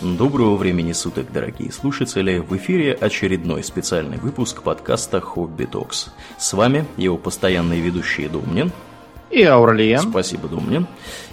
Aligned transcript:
Доброго 0.00 0.56
времени 0.56 0.92
суток, 0.92 1.30
дорогие 1.30 1.70
слушатели! 1.70 2.38
В 2.38 2.56
эфире 2.56 2.94
очередной 2.94 3.62
специальный 3.62 4.16
выпуск 4.16 4.62
подкаста 4.62 5.20
«Хобби 5.20 5.66
Токс». 5.66 6.08
С 6.38 6.54
вами 6.54 6.86
его 6.96 7.18
постоянные 7.18 7.82
ведущие 7.82 8.30
Домнин. 8.30 8.72
И 9.30 9.42
Аурлиен. 9.42 9.98
Спасибо, 9.98 10.48
Домнин. 10.48 10.86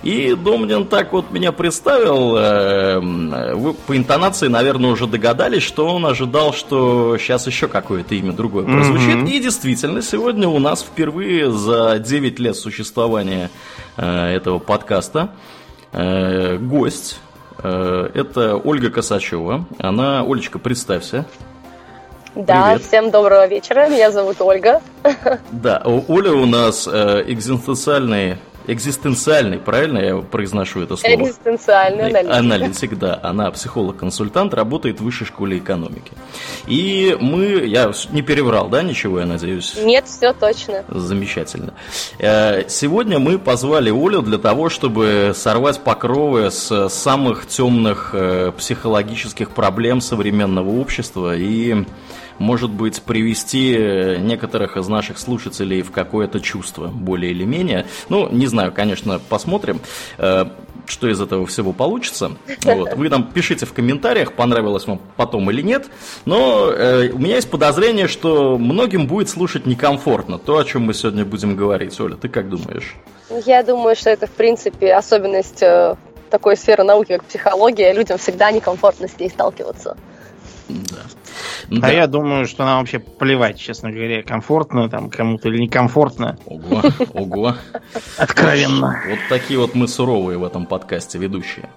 И 0.04 0.36
Домнин 0.36 0.86
так 0.86 1.14
вот 1.14 1.32
меня 1.32 1.54
представил. 1.54 2.36
Э, 2.36 3.56
вы 3.56 3.74
по 3.74 3.96
интонации, 3.96 4.50
наверное, 4.50 4.92
уже 4.92 5.08
догадались, 5.08 5.64
что 5.64 5.88
он 5.88 6.06
ожидал, 6.06 6.52
что 6.52 7.18
сейчас 7.18 7.48
еще 7.48 7.70
какое-то 7.70 8.16
имя 8.16 8.34
другое 8.34 8.66
прозвучит. 8.66 9.16
Mm-hmm. 9.16 9.32
И 9.32 9.40
действительно, 9.40 10.02
сегодня 10.02 10.50
у 10.50 10.60
нас 10.60 10.82
впервые 10.82 11.54
за 11.54 12.00
9 12.00 12.38
лет 12.40 12.58
существования 12.58 13.50
э, 13.96 14.36
этого 14.36 14.60
подкаста 14.60 15.32
э, 15.94 16.58
гость 16.58 17.22
это 17.64 18.56
Ольга 18.64 18.90
Косачева. 18.90 19.66
Она, 19.80 20.22
Олечка, 20.22 20.60
представься. 20.60 21.26
Да, 22.36 22.74
Привет. 22.74 22.88
всем 22.88 23.10
доброго 23.10 23.48
вечера. 23.48 23.90
Меня 23.90 24.12
зовут 24.12 24.40
Ольга. 24.42 24.82
Да, 25.52 25.82
Оля 25.84 26.34
у 26.34 26.46
нас 26.46 26.88
э, 26.88 27.24
экзистенциальный 27.26 28.38
экзистенциальный, 28.68 29.58
правильно 29.58 29.98
я 29.98 30.18
произношу 30.18 30.82
это 30.82 30.96
слово? 30.98 31.16
Экзистенциальный 31.16 32.08
аналитик. 32.08 32.34
Аналитик, 32.34 33.00
да. 33.00 33.20
Она 33.24 33.50
психолог-консультант, 33.52 34.54
работает 34.54 35.00
в 35.00 35.04
высшей 35.04 35.26
школе 35.26 35.58
экономики. 35.58 36.12
И 36.68 37.18
мы, 37.20 37.66
я 37.66 37.92
не 38.12 38.22
переврал, 38.22 38.70
да, 38.70 38.84
ничего, 38.84 39.20
я 39.20 39.26
надеюсь? 39.26 39.76
Нет, 39.82 40.06
все 40.08 40.34
точно. 40.34 40.84
Замечательно. 40.90 41.74
Э, 42.20 42.68
сегодня 42.68 43.20
мы 43.20 43.40
позвали 43.40 43.90
Олю 43.90 44.22
для 44.22 44.38
того, 44.38 44.70
чтобы 44.70 45.34
сорвать 45.36 45.80
покровы 45.80 46.52
с 46.52 46.90
самых 46.90 47.48
темных 47.48 48.12
э, 48.14 48.52
психологических 48.58 49.52
проблем 49.52 50.02
современного 50.02 50.70
общества 50.70 51.36
и 51.36 51.86
может 52.40 52.70
быть, 52.70 53.02
привести 53.02 53.76
э, 53.76 54.18
некоторых 54.18 54.78
из 54.78 54.88
наших 54.88 55.18
слушателей 55.18 55.82
в 55.82 55.92
какое-то 55.92 56.40
чувство, 56.40 56.88
более 56.88 57.32
или 57.32 57.44
менее. 57.44 57.86
Ну, 58.10 58.30
не 58.30 58.48
знаю, 58.48 58.72
конечно, 58.72 59.20
посмотрим, 59.30 59.80
э, 60.18 60.46
что 60.86 61.08
из 61.10 61.20
этого 61.20 61.46
всего 61.46 61.74
получится. 61.74 62.32
Вот. 62.64 62.94
Вы 62.96 63.10
нам 63.10 63.30
пишите 63.32 63.66
в 63.66 63.74
комментариях, 63.74 64.34
понравилось 64.34 64.88
вам 64.88 65.00
потом 65.16 65.50
или 65.52 65.62
нет. 65.62 65.88
Но 66.26 66.72
э, 66.72 67.10
у 67.10 67.18
меня 67.18 67.36
есть 67.36 67.50
подозрение, 67.50 68.08
что 68.08 68.58
многим 68.58 69.08
будет 69.08 69.30
слушать 69.30 69.66
некомфортно 69.66 70.38
то, 70.38 70.58
о 70.58 70.64
чем 70.64 70.84
мы 70.84 70.94
сегодня 70.94 71.26
будем 71.26 71.56
говорить. 71.56 72.00
Оля, 72.00 72.16
ты 72.16 72.30
как 72.30 72.50
думаешь? 72.50 72.96
Я 73.46 73.64
думаю, 73.64 73.96
что 73.96 74.10
это, 74.10 74.28
в 74.28 74.32
принципе, 74.32 74.94
особенность 74.94 75.62
такой 76.30 76.58
сферы 76.58 76.84
науки, 76.84 77.14
как 77.14 77.26
психология. 77.26 77.94
Людям 77.94 78.18
всегда 78.18 78.52
некомфортно 78.52 79.08
с 79.08 79.20
ней 79.20 79.30
сталкиваться. 79.30 79.98
Да. 80.68 81.02
Ну, 81.70 81.80
а 81.80 81.82
да. 81.82 81.92
я 81.92 82.08
думаю, 82.08 82.48
что 82.48 82.64
нам 82.64 82.80
вообще 82.80 83.00
плевать, 83.00 83.60
честно 83.60 83.92
говоря, 83.92 84.24
комфортно 84.24 84.90
там 84.90 85.10
кому-то 85.10 85.50
или 85.50 85.64
некомфортно. 85.64 86.38
Ого, 86.46 86.82
ого. 87.14 87.56
Откровенно. 88.18 89.02
Вот 89.10 89.20
такие 89.30 89.60
вот 89.60 89.76
мы 89.76 89.88
суровые 89.88 90.38
в 90.38 90.46
этом 90.46 90.66
подкасте 90.66 91.18
ведущие. 91.18 91.70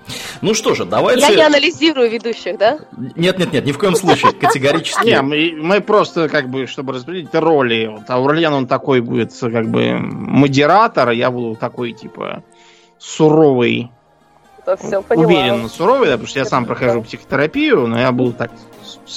Ну 0.43 0.55
что 0.55 0.75
же, 0.75 0.85
давайте... 0.85 1.23
Я 1.23 1.35
не 1.35 1.43
анализирую 1.43 2.11
ведущих, 2.11 2.57
да? 2.59 2.79
Нет, 3.17 3.39
нет, 3.39 3.53
нет, 3.53 3.67
ни 3.67 3.73
в 3.73 3.79
коем 3.79 3.97
случае, 3.97 4.33
категорически. 4.33 5.07
Не, 5.07 5.23
мы, 5.23 5.53
мы 5.57 5.81
просто 5.81 6.29
как 6.29 6.49
бы, 6.49 6.67
чтобы 6.67 6.93
распределить 6.93 7.35
роли. 7.35 7.87
Вот 7.87 8.09
Аурлиен, 8.09 8.53
он 8.53 8.67
такой 8.67 9.01
будет 9.01 9.33
как 9.41 9.69
бы 9.69 9.99
модератор, 9.99 11.09
а 11.09 11.15
я 11.15 11.31
буду 11.31 11.57
такой 11.57 11.93
типа 11.93 12.45
суровый 12.99 13.91
все 14.77 15.01
Уверенно 15.01 15.69
суровый, 15.69 16.07
да, 16.07 16.13
потому 16.13 16.29
что 16.29 16.39
я 16.39 16.45
сам 16.45 16.65
прохожу 16.65 17.03
психотерапию, 17.03 17.87
но 17.87 17.99
я 17.99 18.13
буду 18.13 18.33
так 18.33 18.51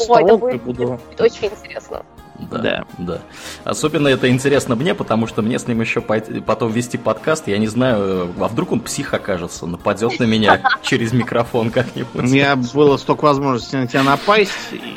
Ой, 0.07 0.23
это 0.23 0.37
будет, 0.37 0.63
буду... 0.63 0.99
очень 1.19 1.47
интересно. 1.47 2.03
Да, 2.51 2.57
да, 2.57 2.85
да. 2.97 3.21
Особенно 3.63 4.07
это 4.07 4.29
интересно 4.29 4.75
мне, 4.75 4.95
потому 4.95 5.27
что 5.27 5.41
мне 5.41 5.59
с 5.59 5.67
ним 5.67 5.81
еще 5.81 6.01
потом 6.01 6.71
вести 6.71 6.97
подкаст. 6.97 7.47
Я 7.47 7.57
не 7.57 7.67
знаю, 7.67 8.33
а 8.39 8.47
вдруг 8.47 8.71
он 8.71 8.79
псих 8.79 9.13
окажется, 9.13 9.65
нападет 9.65 10.19
на 10.19 10.23
меня 10.23 10.61
через 10.81 11.13
микрофон 11.13 11.69
как-нибудь. 11.69 12.15
У 12.15 12.21
меня 12.21 12.55
было 12.55 12.97
столько 12.97 13.25
возможностей 13.25 13.77
на 13.77 13.87
тебя 13.87 14.03
напасть, 14.03 14.51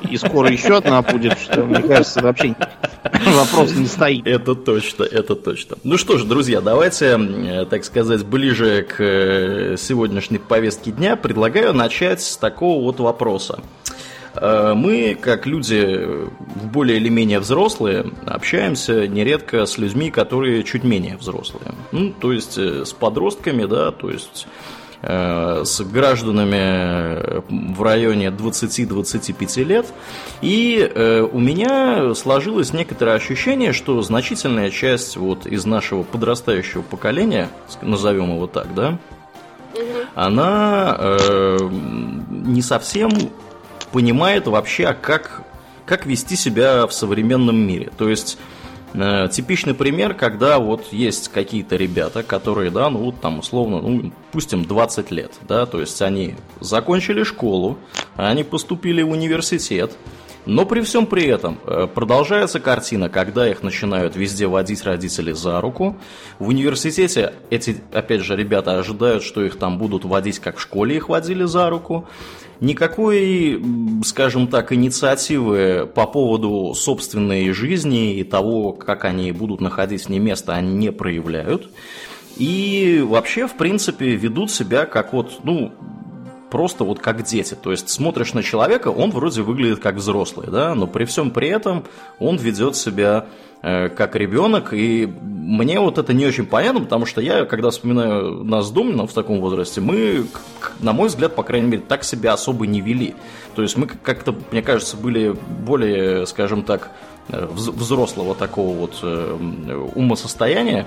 и 0.09 0.17
скоро 0.17 0.51
еще 0.51 0.78
одна 0.78 1.03
будет, 1.03 1.39
что, 1.39 1.62
мне 1.62 1.83
кажется, 1.83 2.22
вообще 2.22 2.55
вопрос 3.12 3.72
не 3.75 3.87
стоит. 3.87 4.27
Это 4.27 4.55
точно, 4.55 5.05
это 5.05 5.37
точно. 5.37 5.77
Ну 5.84 5.99
что 5.99 6.19
ж, 6.19 6.25
друзья, 6.25 6.61
давайте, 6.61 7.19
так 7.69 7.84
сказать, 7.84 8.25
ближе 8.25 8.83
к 8.83 8.97
э, 8.99 9.77
сегодняшней 9.78 10.39
повестке 10.39 10.91
дня. 10.91 11.17
Предлагаю 11.17 11.75
начать 11.75 12.22
с 12.22 12.37
такого 12.37 12.83
вот 12.83 12.99
вопроса. 13.01 13.61
Э, 14.37 14.75
мы, 14.75 15.17
как 15.21 15.47
люди 15.47 16.09
более 16.73 16.99
или 16.99 17.09
менее 17.09 17.41
взрослые, 17.41 18.07
общаемся 18.27 19.07
нередко 19.07 19.67
с 19.67 19.79
людьми, 19.79 20.11
которые 20.11 20.63
чуть 20.63 20.85
менее 20.85 21.17
взрослые. 21.17 21.73
Ну, 21.93 22.13
то 22.13 22.33
есть 22.33 22.59
э, 22.59 22.85
с 22.85 22.93
подростками, 22.93 23.65
да, 23.65 23.91
то 23.93 24.11
есть 24.11 24.47
э, 25.03 25.63
с 25.65 25.81
гражданами 25.81 27.43
в 27.75 27.83
районе 27.83 28.29
20-25 28.29 29.65
лет. 29.65 29.87
И 30.43 31.29
у 31.33 31.39
меня 31.39 32.15
сложилось 32.15 32.73
некоторое 32.73 33.17
ощущение, 33.17 33.73
что 33.73 34.01
значительная 34.03 34.71
часть 34.71 35.17
вот 35.17 35.47
из 35.47 35.65
нашего 35.65 36.03
подрастающего 36.03 36.83
поколения, 36.83 37.49
назовем 37.83 38.35
его 38.35 38.47
так, 38.47 38.75
да, 38.75 38.99
она 40.15 40.97
э, 40.99 41.59
не 42.31 42.63
совсем 42.63 43.11
понимает 43.97 44.47
вообще, 44.47 44.93
как, 44.93 45.41
как 45.87 46.05
вести 46.05 46.37
себя 46.37 46.87
в 46.87 46.93
современном 46.93 47.57
мире. 47.57 47.91
То 47.97 48.11
есть 48.11 48.37
э, 48.93 49.29
типичный 49.33 49.73
пример, 49.73 50.12
когда 50.12 50.59
вот 50.59 50.93
есть 50.93 51.29
какие-то 51.29 51.77
ребята, 51.77 52.23
которые, 52.23 52.71
да, 52.71 52.91
ну 52.91 52.99
вот 52.99 53.23
там 53.23 53.39
условно, 53.39 53.81
ну, 53.81 54.12
пустим 54.33 54.67
20 54.67 55.11
лет, 55.12 55.33
да, 55.49 55.65
то 55.65 55.81
есть 55.81 56.03
они 56.03 56.34
закончили 56.61 57.23
школу, 57.23 57.79
они 58.17 58.45
поступили 58.45 59.01
в 59.01 59.09
университет, 59.09 59.97
но 60.47 60.65
при 60.65 60.81
всем 60.81 61.07
при 61.07 61.27
этом 61.27 61.59
э, 61.67 61.89
продолжается 61.93 62.61
картина, 62.61 63.09
когда 63.09 63.49
их 63.51 63.62
начинают 63.62 64.17
везде 64.17 64.47
водить 64.47 64.84
родители 64.84 65.33
за 65.33 65.61
руку. 65.61 65.97
В 66.39 66.49
университете 66.49 67.34
эти, 67.51 67.77
опять 67.93 68.23
же, 68.23 68.37
ребята 68.37 68.79
ожидают, 68.79 69.25
что 69.25 69.45
их 69.45 69.57
там 69.57 69.77
будут 69.77 70.05
водить, 70.05 70.39
как 70.39 70.57
в 70.57 70.62
школе 70.62 70.97
их 70.97 71.09
водили 71.09 71.45
за 71.45 71.69
руку. 71.69 72.07
Никакой, 72.61 73.62
скажем 74.05 74.47
так, 74.47 74.73
инициативы 74.73 75.91
по 75.93 76.07
поводу 76.07 76.73
собственной 76.75 77.51
жизни 77.51 78.15
и 78.15 78.25
того, 78.25 78.73
как 78.73 79.05
они 79.05 79.33
будут 79.33 79.61
находить 79.61 80.07
в 80.07 80.09
ней 80.09 80.21
место, 80.21 80.55
они 80.55 80.75
не 80.75 80.91
проявляют. 80.91 81.69
И 82.37 83.03
вообще, 83.05 83.47
в 83.47 83.57
принципе, 83.57 84.15
ведут 84.15 84.51
себя 84.51 84.87
как 84.87 85.13
вот, 85.13 85.41
ну, 85.43 85.73
просто 86.56 86.84
вот 86.84 87.00
как 87.00 87.22
дети. 87.22 87.55
То 87.55 87.71
есть 87.71 87.91
смотришь 87.91 88.33
на 88.33 88.43
человека, 88.43 88.89
он 88.89 89.11
вроде 89.11 89.43
выглядит 89.43 89.78
как 89.78 89.97
взрослый, 89.97 90.49
да, 90.50 90.75
но 90.75 90.87
при 90.87 91.05
всем 91.05 91.31
при 91.31 91.49
этом 91.49 91.84
он 92.19 92.39
ведет 92.39 92.77
себя 92.77 93.27
э, 93.61 93.91
как 93.91 94.17
ребенок, 94.17 94.72
и 94.72 95.06
мне 95.22 95.78
вот 95.81 95.99
это 95.99 96.15
не 96.15 96.25
очень 96.25 96.47
понятно, 96.47 96.81
потому 96.81 97.05
что 97.05 97.21
я, 97.21 97.45
когда 97.45 97.69
вспоминаю 97.69 98.43
нас 98.43 98.69
с 98.69 98.71
Домнином 98.71 99.06
в 99.06 99.12
таком 99.12 99.43
возрасте, 99.43 99.83
мы, 99.83 100.25
на 100.81 100.95
мой 100.95 101.09
взгляд, 101.09 101.34
по 101.34 101.43
крайней 101.43 101.69
мере, 101.69 101.83
так 101.87 102.05
себя 102.05 102.33
особо 102.33 102.66
не 102.66 102.81
вели. 102.81 103.15
То 103.55 103.61
есть 103.61 103.77
мы 103.77 103.87
как-то, 103.87 104.34
мне 104.50 104.62
кажется, 104.62 104.97
были 104.97 105.37
более, 105.61 106.27
скажем 106.27 106.62
так, 106.62 106.91
э, 107.28 107.47
взрослого 107.53 108.34
такого 108.34 108.75
вот 108.75 109.00
э, 109.03 109.89
умосостояния. 109.95 110.87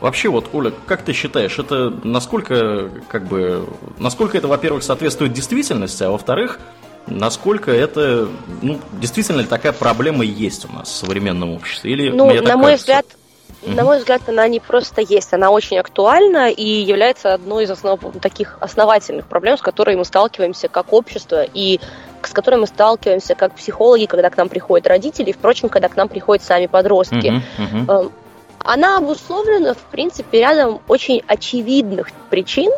Вообще, 0.00 0.28
вот, 0.28 0.46
Оля, 0.52 0.72
как 0.86 1.02
ты 1.02 1.12
считаешь, 1.12 1.58
это 1.58 1.92
насколько, 2.04 2.90
как 3.08 3.26
бы, 3.26 3.68
насколько 3.98 4.38
это, 4.38 4.46
во-первых, 4.46 4.82
соответствует 4.82 5.32
действительности, 5.32 6.04
а 6.04 6.10
во-вторых, 6.10 6.60
насколько 7.06 7.72
это, 7.72 8.28
ну, 8.62 8.78
действительно 8.92 9.40
ли 9.40 9.46
такая 9.46 9.72
проблема 9.72 10.24
есть 10.24 10.66
у 10.70 10.72
нас 10.72 10.88
в 10.88 10.94
современном 10.94 11.52
обществе? 11.54 11.92
Или 11.92 12.10
ну, 12.10 12.26
на 12.26 12.56
мой 12.56 12.72
кажется? 12.72 12.76
взгляд, 12.76 13.06
на 13.66 13.82
мой 13.82 13.98
взгляд, 13.98 14.22
она 14.28 14.46
не 14.46 14.60
просто 14.60 15.00
есть, 15.00 15.32
она 15.32 15.50
очень 15.50 15.78
актуальна 15.78 16.48
и 16.48 16.64
является 16.64 17.34
одной 17.34 17.64
из 17.64 17.70
основ... 17.70 18.00
таких 18.20 18.56
основательных 18.60 19.26
проблем, 19.26 19.58
с 19.58 19.62
которой 19.62 19.96
мы 19.96 20.04
сталкиваемся 20.04 20.68
как 20.68 20.92
общество 20.92 21.42
и 21.42 21.80
с 22.22 22.30
которой 22.30 22.60
мы 22.60 22.68
сталкиваемся 22.68 23.34
как 23.34 23.54
психологи, 23.54 24.06
когда 24.06 24.30
к 24.30 24.36
нам 24.36 24.48
приходят 24.48 24.86
родители, 24.86 25.30
и, 25.30 25.32
впрочем, 25.32 25.68
когда 25.68 25.88
к 25.88 25.96
нам 25.96 26.08
приходят 26.08 26.44
сами 26.44 26.66
подростки. 26.66 27.42
Uh-huh, 27.58 27.86
uh-huh 27.86 28.12
она 28.68 28.98
обусловлена, 28.98 29.72
в 29.72 29.82
принципе, 29.90 30.40
рядом 30.40 30.82
очень 30.88 31.22
очевидных 31.26 32.10
причин. 32.28 32.70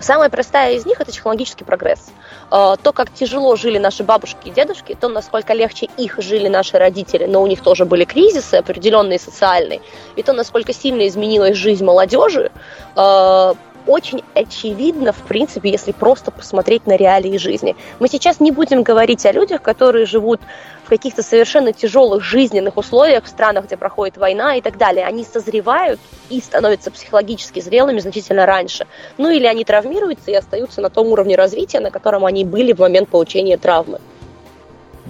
Самая 0.00 0.30
простая 0.30 0.72
из 0.76 0.86
них– 0.86 0.98
это 1.00 1.12
технологический 1.12 1.62
прогресс. 1.62 2.06
А, 2.50 2.76
то, 2.76 2.94
как 2.94 3.12
тяжело 3.12 3.54
жили 3.56 3.76
наши 3.76 4.02
бабушки 4.02 4.48
и 4.48 4.50
дедушки, 4.50 4.96
то, 4.98 5.08
насколько 5.08 5.52
легче 5.52 5.88
их 5.98 6.16
жили 6.22 6.48
наши 6.48 6.78
родители, 6.78 7.26
но 7.26 7.42
у 7.42 7.46
них 7.46 7.62
тоже 7.62 7.84
были 7.84 8.04
кризисы 8.04 8.54
определенные 8.54 9.18
социальные, 9.18 9.82
и 10.16 10.22
то, 10.22 10.32
насколько 10.32 10.72
сильно 10.72 11.06
изменилась 11.06 11.56
жизнь 11.58 11.84
молодежи, 11.84 12.50
а, 12.94 13.56
очень 13.86 14.22
очевидно, 14.34 15.12
в 15.12 15.22
принципе, 15.22 15.70
если 15.70 15.92
просто 15.92 16.30
посмотреть 16.30 16.86
на 16.86 16.96
реалии 16.96 17.36
жизни. 17.38 17.76
Мы 17.98 18.08
сейчас 18.08 18.40
не 18.40 18.50
будем 18.50 18.82
говорить 18.82 19.24
о 19.26 19.32
людях, 19.32 19.62
которые 19.62 20.06
живут 20.06 20.40
в 20.84 20.88
каких-то 20.88 21.22
совершенно 21.22 21.72
тяжелых 21.72 22.22
жизненных 22.22 22.76
условиях 22.76 23.24
в 23.24 23.28
странах, 23.28 23.66
где 23.66 23.76
проходит 23.76 24.16
война 24.16 24.56
и 24.56 24.60
так 24.60 24.78
далее. 24.78 25.04
Они 25.04 25.24
созревают 25.24 26.00
и 26.30 26.40
становятся 26.40 26.90
психологически 26.90 27.60
зрелыми 27.60 27.98
значительно 27.98 28.46
раньше. 28.46 28.86
Ну 29.18 29.30
или 29.30 29.46
они 29.46 29.64
травмируются 29.64 30.30
и 30.30 30.34
остаются 30.34 30.80
на 30.80 30.90
том 30.90 31.08
уровне 31.08 31.36
развития, 31.36 31.80
на 31.80 31.90
котором 31.90 32.24
они 32.24 32.44
были 32.44 32.72
в 32.72 32.78
момент 32.78 33.08
получения 33.08 33.56
травмы. 33.56 34.00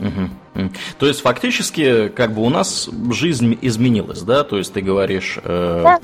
Угу. 0.01 0.71
То 0.99 1.07
есть 1.07 1.21
фактически, 1.21 2.09
как 2.09 2.33
бы 2.33 2.43
у 2.43 2.49
нас 2.49 2.89
жизнь 3.11 3.59
изменилась, 3.61 4.23
да? 4.23 4.45
То 4.45 4.57
есть 4.57 4.73
ты 4.73 4.81
говоришь. 4.81 5.39
Э... 5.43 5.81
Да 5.83 5.99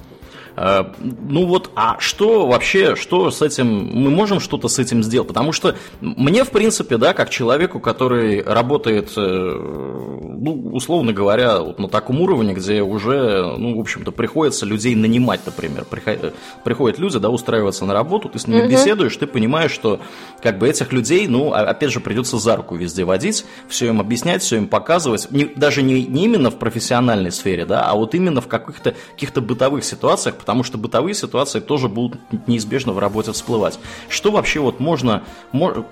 ну 0.56 1.46
вот, 1.46 1.70
а 1.74 1.96
что 1.98 2.46
вообще, 2.46 2.94
что 2.96 3.30
с 3.30 3.40
этим, 3.42 3.66
мы 3.66 4.10
можем 4.10 4.40
что-то 4.40 4.68
с 4.68 4.78
этим 4.78 5.02
сделать? 5.02 5.28
Потому 5.28 5.52
что 5.52 5.76
мне, 6.00 6.44
в 6.44 6.50
принципе, 6.50 6.98
да, 6.98 7.14
как 7.14 7.30
человеку, 7.30 7.80
который 7.80 8.42
работает, 8.42 9.12
э, 9.16 9.20
ну, 9.20 10.70
условно 10.72 11.12
говоря, 11.12 11.60
вот 11.60 11.78
на 11.78 11.88
таком 11.88 12.20
уровне, 12.20 12.52
где 12.52 12.82
уже, 12.82 13.56
ну, 13.56 13.76
в 13.76 13.80
общем-то, 13.80 14.12
приходится 14.12 14.66
людей 14.66 14.94
нанимать, 14.94 15.40
например. 15.46 15.84
Приходят 15.84 16.98
люди, 16.98 17.18
да, 17.18 17.30
устраиваться 17.30 17.84
на 17.84 17.94
работу, 17.94 18.28
ты 18.28 18.38
с 18.38 18.46
ними 18.46 18.62
угу. 18.62 18.70
беседуешь, 18.70 19.16
ты 19.16 19.26
понимаешь, 19.26 19.70
что 19.70 20.00
как 20.42 20.58
бы 20.58 20.68
этих 20.68 20.92
людей, 20.92 21.26
ну, 21.28 21.52
опять 21.52 21.90
же, 21.90 22.00
придется 22.00 22.38
за 22.38 22.56
руку 22.56 22.76
везде 22.76 23.04
водить, 23.04 23.44
все 23.68 23.86
им 23.88 24.00
объяснять, 24.00 24.42
все 24.42 24.56
им 24.56 24.68
показывать, 24.68 25.30
не, 25.30 25.46
даже 25.46 25.82
не, 25.82 26.04
не 26.04 26.24
именно 26.24 26.50
в 26.50 26.58
профессиональной 26.58 27.32
сфере, 27.32 27.64
да, 27.64 27.84
а 27.84 27.94
вот 27.94 28.14
именно 28.14 28.40
в 28.40 28.48
каких-то 28.48 28.94
каких 29.12 29.32
бытовых 29.42 29.84
ситуациях, 29.84 30.36
потому 30.42 30.64
что 30.64 30.76
бытовые 30.76 31.14
ситуации 31.14 31.60
тоже 31.60 31.88
будут 31.88 32.20
неизбежно 32.48 32.92
в 32.92 32.98
работе 32.98 33.30
всплывать. 33.30 33.78
Что 34.08 34.32
вообще 34.32 34.58
вот 34.58 34.80
можно, 34.80 35.22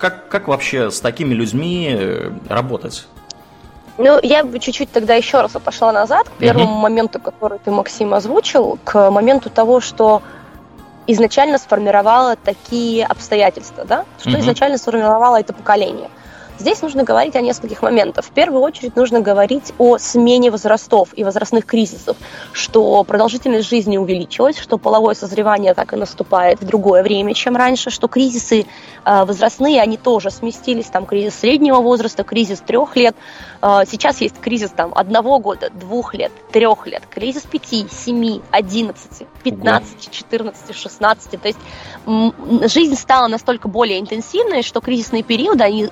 как, 0.01 0.29
как 0.29 0.49
вообще 0.49 0.91
с 0.91 1.01
такими 1.01 1.35
людьми 1.35 1.89
э, 1.89 2.33
работать? 2.49 3.07
Ну, 3.97 4.19
я 4.25 4.43
бы 4.43 4.59
чуть-чуть 4.59 4.91
тогда 4.91 5.15
еще 5.15 5.41
раз 5.41 5.55
отошла 5.55 5.93
назад, 5.93 6.29
к 6.29 6.33
первому 6.33 6.79
uh-huh. 6.79 6.81
моменту, 6.81 7.21
который 7.21 7.61
ты, 7.61 7.71
Максим, 7.71 8.13
озвучил, 8.13 8.81
к 8.83 9.09
моменту 9.09 9.51
того, 9.51 9.79
что 9.79 10.21
изначально 11.07 11.59
сформировало 11.59 12.35
такие 12.35 13.07
обстоятельства, 13.07 13.85
да? 13.85 14.05
Что 14.19 14.31
uh-huh. 14.31 14.41
изначально 14.41 14.79
сформировало 14.79 15.39
это 15.39 15.53
поколение. 15.53 16.11
Здесь 16.61 16.83
нужно 16.83 17.05
говорить 17.05 17.37
о 17.37 17.41
нескольких 17.41 17.81
моментах. 17.81 18.27
В 18.27 18.33
первую 18.33 18.61
очередь 18.61 18.95
нужно 18.95 19.21
говорить 19.21 19.73
о 19.79 19.97
смене 19.97 20.51
возрастов 20.51 21.09
и 21.17 21.25
возрастных 21.25 21.65
кризисов, 21.65 22.19
что 22.53 23.03
продолжительность 23.03 23.67
жизни 23.67 23.97
увеличилась, 23.97 24.59
что 24.59 24.77
половое 24.77 25.15
созревание 25.15 25.73
так 25.73 25.95
и 25.95 25.97
наступает 25.97 26.61
в 26.61 26.67
другое 26.67 27.03
время, 27.03 27.33
чем 27.33 27.57
раньше, 27.57 27.89
что 27.89 28.09
кризисы 28.09 28.67
э, 29.07 29.25
возрастные, 29.25 29.81
они 29.81 29.97
тоже 29.97 30.31
сместились, 30.31 30.85
там 30.85 31.07
кризис 31.07 31.35
среднего 31.37 31.81
возраста, 31.81 32.25
кризис 32.25 32.61
трех 32.61 32.95
лет, 32.95 33.17
сейчас 33.61 34.21
есть 34.21 34.41
кризис 34.41 34.71
там 34.71 34.93
одного 34.95 35.39
года, 35.39 35.71
двух 35.71 36.15
лет, 36.15 36.33
трех 36.51 36.87
лет, 36.87 37.03
кризис 37.11 37.43
пяти, 37.43 37.87
семи, 37.91 38.41
одиннадцати, 38.51 39.27
пятнадцати, 39.43 40.09
четырнадцати, 40.11 40.73
шестнадцати, 40.73 41.37
то 41.37 41.49
есть 41.49 41.59
жизнь 42.73 42.97
стала 42.97 43.29
настолько 43.29 43.69
более 43.69 44.01
интенсивной, 44.01 44.63
что 44.63 44.81
кризисные 44.81 45.23
периоды, 45.23 45.65
они 45.65 45.89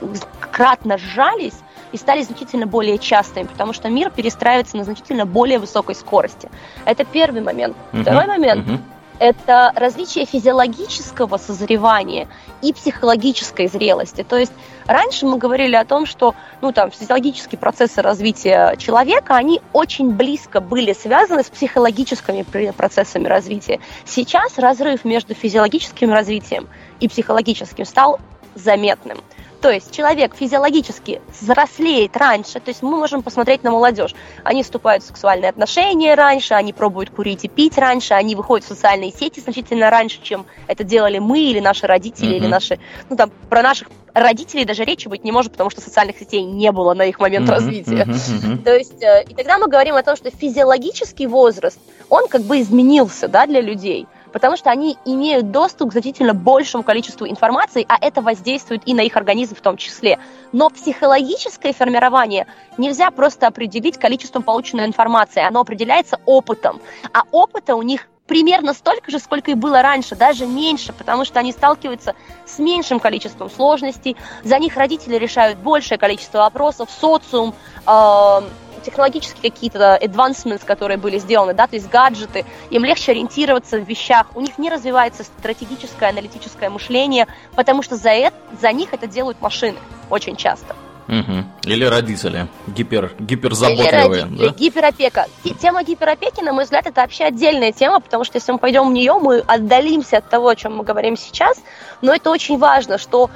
кратно 0.51 0.99
сжались 0.99 1.55
и 1.93 1.97
стали 1.97 2.23
значительно 2.23 2.67
более 2.67 2.99
частыми, 2.99 3.45
потому 3.45 3.73
что 3.73 3.89
мир 3.89 4.11
перестраивается 4.11 4.77
на 4.77 4.85
значительно 4.85 5.27
более 5.27 5.59
высокой 5.59 5.95
скорости. 5.95 6.51
Это 6.85 7.05
первый 7.05 7.41
момент. 7.41 7.77
Uh-huh. 7.93 8.03
Второй 8.03 8.27
момент 8.27 8.67
uh-huh. 8.67 8.81
Это 9.19 9.73
различие 9.75 10.25
физиологического 10.25 11.37
созревания 11.37 12.29
и 12.63 12.73
психологической 12.73 13.69
зрелости. 13.69 14.23
То 14.23 14.37
есть 14.37 14.53
раньше 14.87 15.27
мы 15.27 15.39
говорили 15.39 15.75
о 15.75 15.85
том, 15.85 16.07
что 16.07 16.35
ну, 16.61 16.73
там, 16.73 16.91
физиологические 16.91 17.59
процессы 17.59 18.03
развития 18.03 18.77
человека, 18.77 19.37
они 19.37 19.61
очень 19.73 20.11
близко 20.11 20.61
были 20.61 20.93
связаны 20.93 21.43
с 21.43 21.51
психологическими 21.51 22.43
процессами 22.73 23.27
развития. 23.27 23.81
Сейчас 24.05 24.59
разрыв 24.59 25.05
между 25.05 25.35
физиологическим 25.35 26.13
развитием 26.13 26.69
и 27.01 27.09
психологическим 27.09 27.85
стал 27.85 28.21
заметным. 28.55 29.19
То 29.61 29.71
есть 29.71 29.91
человек 29.91 30.37
физиологически 30.37 31.21
взрослеет 31.41 32.17
раньше, 32.17 32.61
то 32.61 32.69
есть 32.69 32.83
мы 32.83 32.97
можем 32.97 33.23
посмотреть 33.23 33.65
на 33.65 33.73
молодежь. 33.73 34.15
Они 34.45 34.63
вступают 34.63 35.03
в 35.03 35.07
сексуальные 35.07 35.51
отношения 35.51 36.15
раньше, 36.15 36.55
они 36.55 36.73
пробуют 36.73 37.11
курить 37.11 37.45
и 37.45 37.49
пить 37.49 37.77
раньше, 37.77 38.15
они 38.15 38.37
выходят 38.37 38.65
в 38.65 38.69
социальные 38.69 39.13
сети 39.13 39.41
значительно 39.41 39.91
раньше, 39.91 40.21
чем 40.23 40.47
это 40.69 40.85
делали 40.85 41.19
мы 41.19 41.41
или 41.41 41.59
наши 41.59 41.87
родители, 41.87 42.35
mm-hmm. 42.35 42.37
или 42.37 42.47
наши, 42.47 42.79
ну 43.11 43.17
там, 43.17 43.33
про 43.49 43.63
наших 43.63 43.89
родителей 44.15 44.65
даже 44.65 44.85
речи 44.85 45.09
быть 45.09 45.25
не 45.25 45.33
может, 45.33 45.53
потому 45.53 45.71
что 45.71 45.81
социальных 45.81 46.19
сетей 46.19 46.43
не 46.43 46.71
было 46.71 46.95
на 46.95 47.03
их 47.03 47.19
момент 47.19 47.49
mm-hmm, 47.49 47.53
развития. 47.53 48.05
Mm-hmm, 48.05 48.43
mm-hmm. 48.43 48.63
То 48.63 48.77
есть, 48.77 49.03
э, 49.03 49.25
и 49.29 49.35
тогда 49.35 49.59
мы 49.59 49.67
говорим 49.67 49.97
о 49.97 50.03
том, 50.05 50.17
что 50.17 50.31
физиологический 50.31 51.27
возраст, 51.27 51.79
он 52.09 52.29
как 52.29 52.43
бы 52.43 52.61
изменился, 52.61 53.27
да, 53.27 53.47
для 53.47 53.61
людей 53.61 54.07
потому 54.33 54.57
что 54.57 54.71
они 54.71 54.97
имеют 55.05 55.51
доступ 55.51 55.91
к 55.91 55.93
значительно 55.93 56.35
большему 56.35 56.83
количеству 56.83 57.27
информации, 57.27 57.85
а 57.89 57.97
это 58.01 58.23
воздействует 58.23 58.83
и 58.87 58.95
на 58.95 59.03
их 59.03 59.17
организм 59.17 59.55
в 59.55 59.61
том 59.61 59.77
числе. 59.77 60.19
Но 60.53 60.71
психологическое 60.71 61.73
формирование 61.73 62.47
нельзя 62.77 63.11
просто 63.11 63.47
определить 63.47 63.99
количеством 63.99 64.43
полученной 64.43 64.87
информации, 64.87 65.43
оно 65.43 65.61
определяется 65.61 66.21
опытом, 66.27 66.81
а 67.13 67.23
опыта 67.31 67.75
у 67.75 67.83
них 67.83 68.09
примерно 68.29 68.75
столько 68.75 69.11
же, 69.11 69.19
сколько 69.19 69.51
и 69.51 69.55
было 69.55 69.83
раньше, 69.83 70.15
даже 70.15 70.47
меньше, 70.47 70.93
потому 70.93 71.25
что 71.25 71.41
они 71.41 71.51
сталкиваются 71.51 72.15
с 72.47 72.59
меньшим 72.59 73.01
количеством 73.01 73.51
сложностей, 73.51 74.17
за 74.45 74.59
них 74.59 74.77
родители 74.77 75.17
решают 75.17 75.59
большее 75.59 75.99
количество 75.99 76.39
вопросов, 76.39 76.91
социум, 77.01 77.55
э, 77.87 78.41
технологические 78.89 79.51
какие-то 79.51 79.99
advancements, 80.01 80.65
которые 80.65 80.97
были 80.97 81.19
сделаны, 81.19 81.53
да, 81.55 81.67
то 81.67 81.77
есть 81.77 81.89
гаджеты, 81.91 82.45
им 82.71 82.85
легче 82.85 83.13
ориентироваться 83.13 83.79
в 83.79 83.89
вещах, 83.89 84.27
у 84.35 84.41
них 84.41 84.57
не 84.59 84.71
развивается 84.71 85.25
стратегическое 85.25 86.09
аналитическое 86.09 86.71
мышление, 86.71 87.27
потому 87.55 87.83
что 87.83 87.97
за, 87.97 88.11
это, 88.11 88.37
за 88.61 88.73
них 88.73 88.93
это 88.93 89.07
делают 89.07 89.41
машины 89.41 89.79
очень 90.09 90.37
часто. 90.37 90.75
Угу. 91.09 91.45
Или 91.65 91.85
родители, 91.85 92.49
гипер, 92.67 93.13
гиперзаботливые. 93.19 93.89
Или 93.89 93.97
родители, 93.97 94.47
да? 94.47 94.55
Гиперопека. 94.55 95.27
Тема 95.59 95.83
гиперопеки, 95.83 96.43
на 96.43 96.53
мой 96.53 96.65
взгляд, 96.65 96.87
это 96.87 97.01
вообще 97.01 97.25
отдельная 97.25 97.73
тема, 97.73 98.01
потому 98.01 98.25
что 98.25 98.37
если 98.37 98.53
мы 98.53 98.59
пойдем 98.59 98.89
в 98.89 98.93
нее, 98.93 99.15
мы 99.15 99.39
отдалимся 99.39 100.19
от 100.19 100.29
того, 100.29 100.49
о 100.49 100.57
чем 100.57 100.77
мы 100.77 100.85
говорим 100.85 101.17
сейчас, 101.17 101.59
но 102.03 102.15
это 102.15 102.31
очень 102.31 102.59
важно, 102.59 102.99
что 102.99 103.31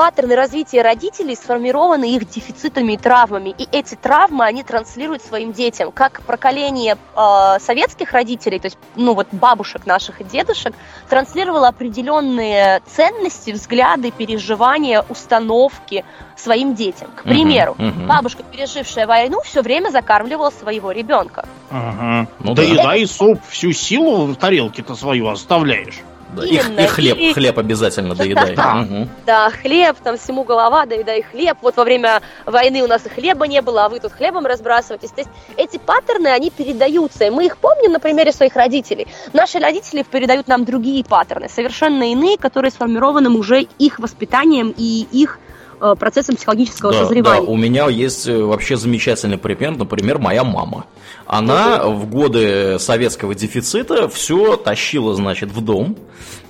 паттерны 0.00 0.34
развития 0.34 0.80
родителей 0.80 1.36
сформированы 1.36 2.14
их 2.14 2.26
дефицитами 2.26 2.94
и 2.94 2.96
травмами. 2.96 3.50
И 3.50 3.68
эти 3.70 3.96
травмы 3.96 4.46
они 4.46 4.62
транслируют 4.62 5.22
своим 5.22 5.52
детям. 5.52 5.92
Как 5.92 6.22
поколение 6.22 6.96
э, 7.14 7.58
советских 7.60 8.12
родителей, 8.12 8.58
то 8.58 8.68
есть 8.68 8.78
ну 8.96 9.12
вот 9.12 9.26
бабушек 9.30 9.84
наших 9.84 10.22
и 10.22 10.24
дедушек, 10.24 10.72
транслировало 11.10 11.68
определенные 11.68 12.80
ценности, 12.86 13.50
взгляды, 13.50 14.10
переживания, 14.10 15.04
установки 15.10 16.02
своим 16.34 16.74
детям. 16.74 17.10
К 17.14 17.24
примеру, 17.24 17.76
uh-huh, 17.78 17.92
uh-huh. 17.92 18.06
бабушка, 18.06 18.42
пережившая 18.42 19.06
войну, 19.06 19.42
все 19.42 19.60
время 19.60 19.90
закармливала 19.90 20.48
своего 20.48 20.92
ребенка. 20.92 21.46
Ага. 21.70 22.26
Ну, 22.38 22.54
да, 22.54 22.62
да 22.74 22.96
и 22.96 23.04
суп, 23.04 23.38
всю 23.50 23.72
силу 23.72 24.24
в 24.24 24.36
тарелке-то 24.36 24.94
свою 24.94 25.28
оставляешь. 25.28 26.00
Да. 26.34 26.44
И, 26.44 26.54
и 26.54 26.86
хлеб, 26.86 27.18
и... 27.18 27.32
хлеб 27.32 27.58
обязательно 27.58 28.14
доедай. 28.14 28.54
Да. 28.60 28.80
Угу. 28.80 29.08
да, 29.26 29.50
хлеб, 29.50 29.96
там 30.02 30.18
всему 30.18 30.44
голова, 30.44 30.84
доедай 30.84 31.22
хлеб. 31.22 31.56
Вот 31.62 31.76
во 31.76 31.84
время 31.84 32.20
войны 32.46 32.82
у 32.82 32.86
нас 32.86 33.06
и 33.06 33.08
хлеба 33.08 33.46
не 33.46 33.62
было, 33.62 33.86
а 33.86 33.88
вы 33.88 34.00
тут 34.00 34.12
хлебом 34.12 34.44
разбрасываетесь. 34.44 35.10
То 35.10 35.20
есть 35.20 35.30
эти 35.56 35.78
паттерны, 35.78 36.28
они 36.28 36.50
передаются, 36.50 37.24
и 37.24 37.30
мы 37.30 37.46
их 37.46 37.56
помним 37.56 37.92
на 37.92 38.00
примере 38.00 38.32
своих 38.32 38.56
родителей. 38.56 39.06
Наши 39.32 39.58
родители 39.58 40.02
передают 40.02 40.48
нам 40.48 40.64
другие 40.64 41.04
паттерны, 41.04 41.48
совершенно 41.48 42.10
иные, 42.10 42.36
которые 42.36 42.70
сформированы 42.70 43.30
уже 43.30 43.62
их 43.78 43.98
воспитанием 43.98 44.74
и 44.76 45.06
их 45.10 45.38
э, 45.80 45.94
процессом 45.98 46.36
психологического 46.36 46.92
да, 46.92 46.98
созревания. 47.04 47.46
Да, 47.46 47.50
у 47.50 47.56
меня 47.56 47.88
есть 47.88 48.26
э, 48.28 48.42
вообще 48.42 48.76
замечательный 48.76 49.38
пример, 49.38 49.76
например, 49.76 50.18
моя 50.18 50.44
мама. 50.44 50.84
Она 51.32 51.84
угу. 51.84 51.94
в 51.94 52.10
годы 52.10 52.76
советского 52.80 53.36
дефицита 53.36 54.08
все 54.08 54.56
тащила, 54.56 55.14
значит, 55.14 55.52
в 55.52 55.60
дом. 55.60 55.96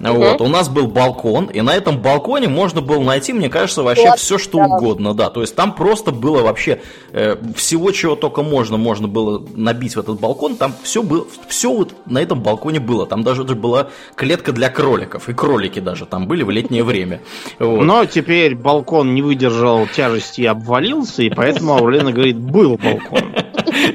Угу. 0.01 0.13
Вот, 0.15 0.41
у 0.41 0.49
нас 0.49 0.71
был 0.71 0.87
балкон, 0.87 1.51
и 1.53 1.61
на 1.61 1.75
этом 1.75 1.99
балконе 2.01 2.49
можно 2.49 2.81
было 2.81 3.03
найти, 3.03 3.35
мне 3.35 3.51
кажется, 3.51 3.83
вообще 3.83 4.09
вот, 4.09 4.19
все, 4.19 4.39
что 4.39 4.57
да. 4.57 4.65
угодно, 4.65 5.13
да. 5.13 5.29
То 5.29 5.43
есть 5.43 5.55
там 5.55 5.75
просто 5.75 6.13
было 6.13 6.41
вообще 6.41 6.81
э, 7.13 7.37
всего, 7.55 7.91
чего 7.91 8.17
только 8.17 8.43
можно, 8.43 8.79
можно 8.79 9.07
было 9.07 9.45
набить 9.55 9.97
в 9.97 10.01
этот 10.01 10.19
балкон. 10.19 10.57
Там 10.57 10.73
все 10.83 11.03
было, 11.03 11.27
все 11.47 11.71
вот 11.71 11.93
на 12.07 12.17
этом 12.23 12.41
балконе 12.41 12.81
было. 12.81 13.07
Там 13.07 13.23
даже 13.23 13.45
была 13.45 13.89
клетка 14.15 14.53
для 14.53 14.71
кроликов, 14.71 15.29
и 15.29 15.35
кролики 15.35 15.81
даже 15.81 16.07
там 16.07 16.27
были 16.27 16.43
в 16.43 16.49
летнее 16.49 16.85
время. 16.85 17.21
Вот. 17.59 17.85
Но 17.85 18.07
теперь 18.07 18.55
балкон 18.55 19.15
не 19.15 19.21
выдержал 19.21 19.87
тяжести 19.95 20.41
и 20.41 20.47
обвалился, 20.47 21.23
и 21.23 21.29
поэтому 21.29 21.75
Аурелина 21.75 22.13
говорит, 22.13 22.39
был 22.39 22.79
балкон. 22.79 23.35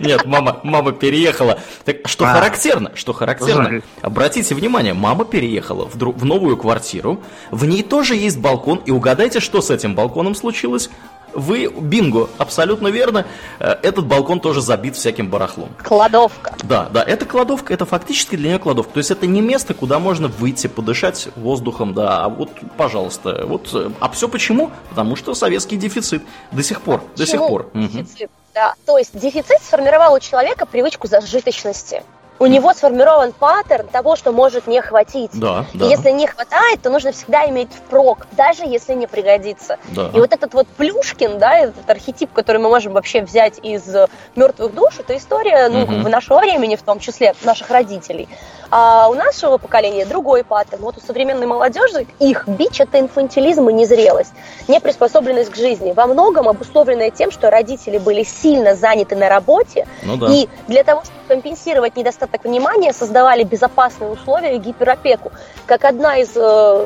Нет, 0.01 0.25
мама, 0.25 0.59
мама 0.63 0.91
переехала. 0.91 1.59
Так 1.83 2.07
что 2.07 2.25
А. 2.25 2.33
характерно, 2.33 2.91
что 2.95 3.13
характерно. 3.13 3.81
Обратите 4.01 4.55
внимание, 4.55 4.93
мама 4.93 5.25
переехала 5.25 5.85
в, 5.87 5.95
дру- 5.97 6.17
в 6.17 6.25
новую 6.25 6.57
квартиру. 6.57 7.21
В 7.51 7.65
ней 7.65 7.83
тоже 7.83 8.15
есть 8.15 8.39
балкон. 8.39 8.81
И 8.85 8.91
угадайте, 8.91 9.39
что 9.39 9.61
с 9.61 9.69
этим 9.69 9.95
балконом 9.95 10.35
случилось? 10.35 10.89
Вы, 11.33 11.67
бинго, 11.67 12.29
абсолютно 12.37 12.87
верно. 12.87 13.25
Э, 13.59 13.75
Этот 13.83 14.05
балкон 14.07 14.39
тоже 14.39 14.61
забит 14.61 14.95
всяким 14.95 15.29
барахлом. 15.29 15.67
Кладовка. 15.83 16.53
Да, 16.63 16.87
да, 16.93 17.03
это 17.03 17.25
кладовка, 17.25 17.73
это 17.73 17.85
фактически 17.85 18.37
для 18.37 18.51
нее 18.51 18.59
кладовка. 18.59 18.93
То 18.93 18.99
есть 18.99 19.11
это 19.11 19.27
не 19.27 19.41
место, 19.41 19.73
куда 19.73 19.99
можно 19.99 20.29
выйти, 20.29 20.67
подышать 20.67 21.27
воздухом, 21.35 21.93
да, 21.93 22.23
а 22.23 22.29
вот, 22.29 22.51
пожалуйста, 22.77 23.43
вот, 23.47 23.69
э, 23.73 23.89
а 23.99 24.09
все 24.11 24.29
почему? 24.29 24.71
Потому 24.89 25.17
что 25.17 25.33
советский 25.33 25.75
дефицит 25.75 26.23
до 26.53 26.63
сих 26.63 26.79
пор, 26.81 27.03
до 27.17 27.25
сих 27.25 27.39
пор. 27.39 27.69
Дефицит? 27.73 28.31
Да. 28.55 28.75
То 28.85 28.97
есть 28.97 29.17
дефицит 29.19 29.61
сформировал 29.61 30.13
у 30.13 30.19
человека 30.19 30.65
привычку 30.65 31.07
зажиточности. 31.07 32.01
У 32.37 32.47
него 32.47 32.73
сформирован 32.73 33.31
паттерн 33.31 33.87
того, 33.87 34.17
что 34.17 34.33
может 34.33 34.67
не 34.67 34.81
хватить. 34.81 35.31
Да, 35.33 35.65
И 35.73 35.77
да, 35.77 35.85
если 35.85 36.11
не 36.11 36.27
хватает, 36.27 36.81
то 36.81 36.89
нужно 36.89 37.13
всегда 37.13 37.47
иметь 37.49 37.69
впрок, 37.73 38.27
даже 38.33 38.65
если 38.65 38.93
не 38.93 39.07
пригодится. 39.07 39.77
да. 39.95 40.09
И 40.13 40.19
вот 40.19 40.33
этот 40.33 40.53
вот 40.53 40.67
Плюшкин, 40.67 41.39
да, 41.39 41.57
этот 41.59 41.89
архетип, 41.89 42.33
который 42.33 42.57
мы 42.57 42.67
можем 42.67 42.91
вообще 42.91 43.21
взять 43.21 43.59
из 43.63 43.87
э, 43.95 44.07
мертвых 44.35 44.73
душ, 44.75 44.95
это 44.99 45.15
история, 45.15 45.69
ну, 45.69 45.85
Мгм. 45.85 46.03
в 46.03 46.09
нашего 46.09 46.39
времени, 46.39 46.75
в 46.75 46.81
том 46.81 46.99
числе 46.99 47.33
наших 47.43 47.69
родителей. 47.69 48.27
А 48.69 49.07
у 49.09 49.13
нашего 49.13 49.57
поколения 49.57 50.05
другой 50.05 50.43
паттерн. 50.43 50.81
Вот 50.81 50.97
у 50.97 50.99
современной 50.99 51.45
молодежи 51.45 52.07
их 52.19 52.47
бич 52.47 52.81
это 52.81 52.99
инфантилизм 52.99 53.69
и 53.69 53.73
незрелость, 53.73 54.33
неприспособленность 54.67 55.51
к 55.51 55.55
жизни. 55.55 55.93
Во 55.93 56.05
многом 56.07 56.49
обусловленная 56.49 57.11
тем, 57.11 57.31
что 57.31 57.49
родители 57.49 57.97
были 57.99 58.23
сильно 58.23 58.75
заняты 58.75 59.15
на 59.15 59.29
работе, 59.29 59.87
Ну 60.03 60.17
да. 60.17 60.27
и 60.33 60.49
для 60.67 60.83
того, 60.83 61.03
чтобы 61.03 61.19
компенсировать 61.27 61.95
недостаток 61.95 62.24
внимания, 62.43 62.93
создавали 62.93 63.43
безопасные 63.43 64.11
условия 64.11 64.57
гиперопеку, 64.57 65.31
как 65.65 65.85
одна 65.85 66.17
из 66.17 66.35
э, 66.35 66.85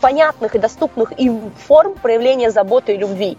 понятных 0.00 0.54
и 0.54 0.58
доступных 0.58 1.18
им 1.18 1.52
форм 1.66 1.94
проявления 1.94 2.50
заботы 2.50 2.94
и 2.94 2.96
любви. 2.96 3.38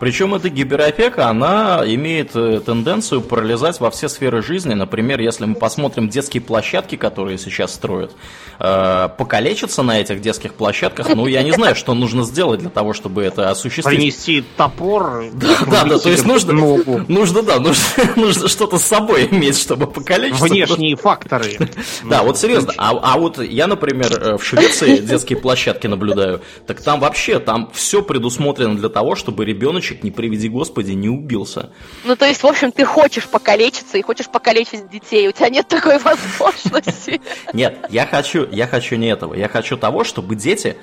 Причем 0.00 0.34
эта 0.34 0.48
гиперопека, 0.48 1.28
она 1.28 1.82
имеет 1.86 2.34
э, 2.34 2.60
тенденцию 2.64 3.20
пролезать 3.20 3.78
во 3.78 3.90
все 3.90 4.08
сферы 4.08 4.42
жизни. 4.42 4.74
Например, 4.74 5.20
если 5.20 5.44
мы 5.44 5.54
посмотрим 5.54 6.08
детские 6.08 6.40
площадки, 6.40 6.96
которые 6.96 7.38
сейчас 7.38 7.74
строят, 7.74 8.10
э, 8.58 9.08
покалечиться 9.16 9.82
на 9.82 10.00
этих 10.00 10.20
детских 10.20 10.54
площадках, 10.54 11.08
ну, 11.14 11.26
я 11.26 11.42
не 11.44 11.52
знаю, 11.52 11.76
что 11.76 11.94
нужно 11.94 12.24
сделать 12.24 12.60
для 12.60 12.70
того, 12.70 12.92
чтобы 12.92 13.22
это 13.22 13.50
осуществить. 13.50 13.84
Принести 13.84 14.44
топор. 14.56 15.26
Да, 15.32 15.84
да, 15.84 15.98
то 15.98 16.10
есть 16.10 16.26
нужно, 16.26 16.52
ногу. 16.52 17.02
нужно, 17.06 17.42
да, 17.42 17.60
нужно, 17.60 17.84
нужно 18.16 18.48
что-то 18.48 18.78
с 18.78 18.82
собой 18.82 19.28
иметь, 19.30 19.58
чтобы 19.58 19.86
покалечиться. 19.86 20.44
Внешние 20.44 20.96
факторы. 20.96 21.58
Да, 22.04 22.22
вот 22.22 22.38
серьезно. 22.38 22.72
А, 22.76 22.90
а 22.90 23.18
вот 23.18 23.38
я, 23.38 23.66
например, 23.66 24.12
э, 24.12 24.36
в 24.36 24.44
Швеции 24.44 24.98
детские 24.98 25.38
площадки 25.38 25.86
наблюдаю. 25.86 26.40
Так 26.66 26.80
там 26.80 27.00
вообще, 27.00 27.38
там 27.38 27.70
все 27.72 28.02
предусмотрено 28.02 28.71
для 28.76 28.88
того, 28.88 29.14
чтобы 29.14 29.44
ребеночек, 29.44 30.02
не 30.02 30.10
приведи 30.10 30.48
господи, 30.48 30.92
не 30.92 31.08
убился. 31.08 31.70
Ну, 32.04 32.16
то 32.16 32.26
есть, 32.26 32.42
в 32.42 32.46
общем, 32.46 32.72
ты 32.72 32.84
хочешь 32.84 33.28
покалечиться 33.28 33.98
и 33.98 34.02
хочешь 34.02 34.28
покалечить 34.28 34.90
детей. 34.90 35.28
У 35.28 35.32
тебя 35.32 35.48
нет 35.48 35.68
такой 35.68 35.98
возможности. 36.02 37.20
Нет, 37.52 37.78
я 37.90 38.06
хочу, 38.06 38.48
я 38.50 38.66
хочу 38.66 38.96
не 38.96 39.08
этого. 39.08 39.34
Я 39.34 39.48
хочу 39.48 39.76
того, 39.76 40.04
чтобы 40.04 40.36
дети 40.36 40.76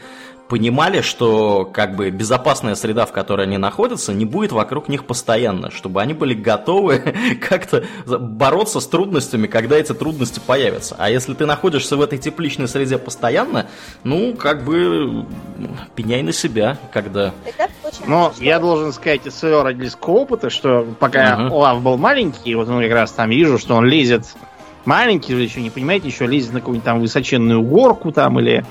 понимали, 0.50 1.02
что 1.02 1.64
как 1.72 1.96
бы 1.96 2.10
безопасная 2.10 2.74
среда, 2.76 3.06
в 3.06 3.12
которой 3.12 3.46
они 3.46 3.58
находятся, 3.58 4.14
не 4.14 4.26
будет 4.26 4.52
вокруг 4.52 4.90
них 4.90 5.06
постоянно, 5.06 5.70
чтобы 5.70 6.02
они 6.02 6.14
были 6.14 6.34
готовы 6.34 6.98
как-то 7.50 7.86
бороться 8.06 8.80
с 8.80 8.88
трудностями, 8.88 9.48
когда 9.48 9.78
эти 9.78 9.94
трудности 9.94 10.42
появятся. 10.46 10.96
А 10.98 11.10
если 11.10 11.36
ты 11.36 11.46
находишься 11.46 11.96
в 11.96 12.02
этой 12.02 12.18
тепличной 12.18 12.68
среде 12.68 12.98
постоянно, 12.98 13.68
ну, 14.04 14.34
как 14.34 14.66
бы 14.66 15.26
пеняй 15.96 16.24
на 16.24 16.34
себя, 16.34 16.78
когда... 16.92 17.32
Но 18.08 18.34
я 18.40 18.60
должен 18.60 18.92
сказать 18.92 19.28
из 19.28 19.36
своего 19.36 19.64
родительского 19.64 20.14
опыта, 20.14 20.50
что 20.50 20.86
пока 21.00 21.38
Мгм. 21.38 21.54
Олаф 21.54 21.82
был 21.84 21.98
маленький, 21.98 22.56
вот 22.56 22.68
он 22.70 22.82
как 22.82 22.92
раз 22.92 23.12
там 23.12 23.30
вижу, 23.30 23.60
что 23.60 23.76
он 23.76 23.86
лезет 23.86 24.26
маленький, 24.86 25.36
вы 25.36 25.42
еще 25.42 25.62
не 25.62 25.70
понимаете, 25.70 26.08
еще 26.08 26.26
лезет 26.26 26.54
на 26.54 26.60
какую-нибудь 26.60 26.86
там 26.86 27.00
высоченную 27.00 27.62
горку 27.62 28.12
там 28.12 28.40
или 28.40 28.66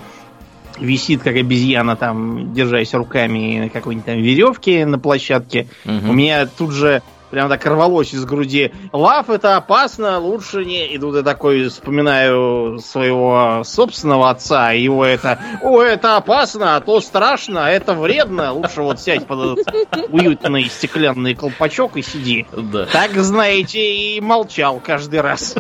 висит 0.80 1.22
как 1.22 1.36
обезьяна 1.36 1.96
там, 1.96 2.52
держась 2.54 2.94
руками 2.94 3.60
на 3.60 3.68
какой-нибудь 3.68 4.06
там 4.06 4.18
веревке 4.18 4.86
на 4.86 4.98
площадке. 4.98 5.68
Мгм. 5.84 6.10
У 6.10 6.12
меня 6.12 6.46
тут 6.46 6.72
же 6.72 7.02
прям 7.30 7.48
так 7.48 7.64
рвалось 7.66 8.14
из 8.14 8.24
груди. 8.24 8.72
Лав 8.92 9.28
это 9.30 9.56
опасно, 9.56 10.18
лучше 10.18 10.64
не. 10.64 10.86
И 10.86 10.98
тут 10.98 11.16
я 11.16 11.22
такой 11.22 11.68
вспоминаю 11.68 12.78
своего 12.78 13.62
собственного 13.64 14.30
отца, 14.30 14.72
и 14.72 14.82
его 14.82 15.04
это, 15.04 15.38
о, 15.62 15.82
это 15.82 16.16
опасно, 16.16 16.76
а 16.76 16.80
то 16.80 17.00
страшно, 17.00 17.66
а 17.66 17.70
это 17.70 17.94
вредно. 17.94 18.52
Лучше 18.52 18.82
вот 18.82 19.00
сядь 19.00 19.26
под 19.26 19.58
этот 19.58 20.08
уютный 20.10 20.64
стеклянный 20.70 21.34
колпачок 21.34 21.96
и 21.96 22.02
сиди. 22.02 22.46
Да, 22.52 22.86
Так, 22.86 23.12
знаете, 23.16 23.94
и 24.16 24.20
молчал 24.20 24.80
каждый 24.82 25.20
раз. 25.20 25.54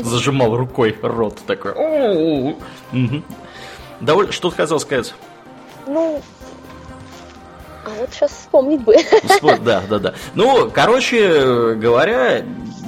зажимал 0.00 0.56
рукой 0.56 0.96
рот 1.00 1.38
такой. 1.46 1.74
Доволь- 4.00 4.32
Что 4.32 4.50
ты 4.50 4.56
хотел 4.56 4.78
сказать? 4.80 5.14
Ну, 5.86 6.20
а 7.84 7.90
вот 8.00 8.10
сейчас 8.12 8.30
вспомнить 8.32 8.80
бы. 8.82 8.94
Спо- 9.24 9.58
Да, 9.62 9.82
да, 9.88 9.98
да. 9.98 10.14
Ну, 10.34 10.70
короче 10.70 11.74
говоря, 11.74 12.42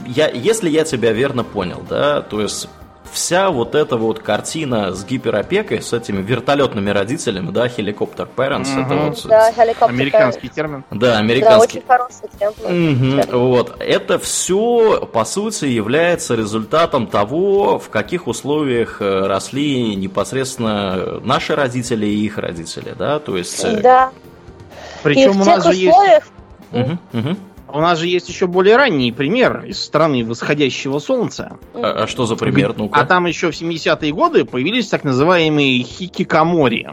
я, 0.06 0.28
если 0.28 0.68
я 0.68 0.84
тебя 0.84 1.12
верно 1.12 1.44
понял, 1.44 1.82
да, 1.88 2.20
то 2.22 2.40
есть 2.40 2.68
вся 3.12 3.50
вот 3.50 3.74
эта 3.74 3.96
вот 3.96 4.18
картина 4.20 4.92
с 4.92 5.04
гиперопекой, 5.04 5.82
с 5.82 5.92
этими 5.92 6.22
вертолетными 6.22 6.90
родителями, 6.90 7.50
да, 7.50 7.66
helicopter 7.66 8.28
parents, 8.34 8.70
это 8.72 8.94
Мгм. 8.94 9.10
вот... 9.10 9.26
Да, 9.26 9.50
helicopter 9.50 9.88
Американский 9.88 10.48
термин. 10.48 10.84
Да, 10.90 11.12
Да, 11.12 11.18
американский. 11.18 11.78
очень 11.78 11.86
хороший 11.86 12.28
термин. 12.38 13.20
Мгм, 13.30 13.38
вот. 13.38 13.76
Это 13.80 14.18
все, 14.18 15.06
по 15.12 15.24
сути, 15.24 15.66
является 15.66 16.34
результатом 16.34 17.06
того, 17.06 17.78
в 17.78 17.88
каких 17.90 18.26
условиях 18.26 19.00
э, 19.00 19.26
росли 19.26 19.94
непосредственно 19.96 21.20
наши 21.20 21.54
родители 21.54 22.06
и 22.06 22.24
их 22.24 22.38
родители, 22.38 22.94
да, 22.98 23.18
то 23.18 23.36
есть... 23.36 23.64
э, 23.64 23.80
Да. 23.80 24.10
И 24.10 25.00
Причем 25.04 25.32
в 25.32 25.40
у 25.40 25.44
тех 25.44 25.56
нас 25.56 25.64
же 25.64 25.74
есть 25.74 25.88
условиях 25.88 26.24
мгм, 26.72 26.98
мгм. 27.12 27.38
У 27.72 27.80
нас 27.80 27.98
же 27.98 28.06
есть 28.06 28.28
еще 28.28 28.46
более 28.46 28.76
ранний 28.76 29.12
пример 29.12 29.64
из 29.66 29.82
страны 29.82 30.25
восходящего 30.25 30.98
солнца. 30.98 31.58
А, 31.75 32.04
а 32.04 32.06
что 32.06 32.26
за 32.26 32.37
пример? 32.37 32.75
Ну-ка. 32.76 33.00
А 33.00 33.04
там 33.04 33.26
еще 33.26 33.50
в 33.50 33.54
70-е 33.54 34.12
годы 34.12 34.44
появились 34.44 34.88
так 34.88 35.04
называемые 35.04 35.82
хикикамори. 35.82 36.88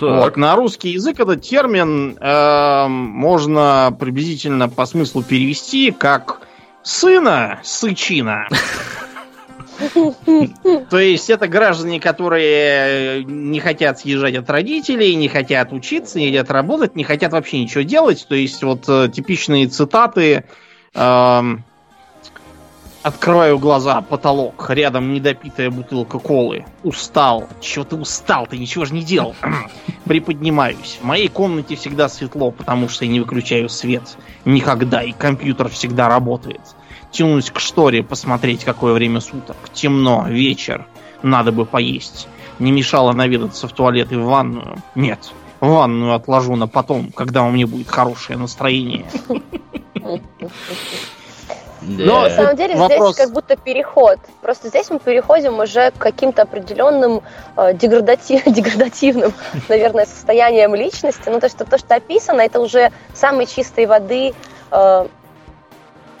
Вот, 0.00 0.24
Так. 0.24 0.36
на 0.36 0.56
русский 0.56 0.90
язык 0.90 1.20
этот 1.20 1.42
термин 1.42 2.16
эм, 2.18 2.90
можно 2.90 3.96
приблизительно 4.00 4.68
по 4.68 4.84
смыслу 4.84 5.22
перевести 5.22 5.92
как 5.92 6.40
сына 6.82 7.60
сычина. 7.62 8.48
То 10.90 10.98
есть 10.98 11.30
это 11.30 11.48
граждане, 11.48 12.00
которые 12.00 13.24
не 13.24 13.60
хотят 13.60 14.00
съезжать 14.00 14.36
от 14.36 14.48
родителей, 14.50 15.14
не 15.14 15.28
хотят 15.28 15.72
учиться, 15.72 16.18
не 16.18 16.28
хотят 16.30 16.50
работать, 16.50 16.96
не 16.96 17.04
хотят 17.04 17.32
вообще 17.32 17.60
ничего 17.60 17.82
делать. 17.82 18.26
То 18.28 18.34
есть 18.34 18.62
вот 18.62 18.84
э, 18.88 19.08
типичные 19.12 19.66
цитаты 19.66 20.44
эм, 20.94 21.64
Открываю 23.02 23.58
глаза, 23.58 24.00
потолок, 24.00 24.70
рядом 24.70 25.12
недопитая 25.12 25.70
бутылка 25.70 26.20
колы. 26.20 26.64
Устал. 26.84 27.48
Чего 27.60 27.84
ты 27.84 27.96
устал? 27.96 28.46
Ты 28.46 28.58
ничего 28.58 28.84
же 28.84 28.94
не 28.94 29.02
делал. 29.02 29.34
Приподнимаюсь. 30.04 30.98
В 31.00 31.04
моей 31.04 31.26
комнате 31.26 31.74
всегда 31.74 32.08
светло, 32.08 32.52
потому 32.52 32.88
что 32.88 33.04
я 33.04 33.10
не 33.10 33.18
выключаю 33.18 33.68
свет. 33.68 34.16
Никогда. 34.44 35.02
И 35.02 35.10
компьютер 35.10 35.68
всегда 35.68 36.08
работает. 36.08 36.60
Тянусь 37.12 37.50
к 37.50 37.60
шторе 37.60 38.02
посмотреть, 38.02 38.64
какое 38.64 38.94
время 38.94 39.20
суток. 39.20 39.56
Темно, 39.72 40.26
вечер. 40.28 40.86
Надо 41.22 41.52
бы 41.52 41.66
поесть. 41.66 42.26
Не 42.58 42.72
мешало 42.72 43.12
наведаться 43.12 43.68
в 43.68 43.72
туалет 43.72 44.12
и 44.12 44.16
в 44.16 44.24
ванную. 44.24 44.82
Нет. 44.94 45.30
Ванную 45.60 46.14
отложу 46.14 46.56
на 46.56 46.66
потом, 46.66 47.12
когда 47.12 47.44
у 47.44 47.50
меня 47.50 47.66
будет 47.66 47.88
хорошее 47.88 48.38
настроение. 48.38 49.04
Но 51.82 52.22
на 52.22 52.30
самом 52.30 52.56
деле 52.56 52.76
Вопрос. 52.76 53.14
здесь 53.14 53.26
как 53.26 53.34
будто 53.34 53.56
переход. 53.56 54.18
Просто 54.40 54.68
здесь 54.68 54.88
мы 54.90 54.98
переходим 54.98 55.58
уже 55.58 55.90
к 55.90 55.98
каким-то 55.98 56.42
определенным 56.42 57.22
э, 57.56 57.74
деградати- 57.74 58.42
деградативным, 58.50 59.32
наверное, 59.68 60.06
состояниям 60.06 60.74
личности. 60.74 61.28
Ну, 61.28 61.40
то, 61.40 61.48
что 61.48 61.64
то, 61.64 61.78
что 61.78 61.96
описано, 61.96 62.40
это 62.40 62.60
уже 62.60 62.92
самой 63.14 63.46
чистой 63.46 63.86
воды 63.86 64.32
э, 64.70 65.06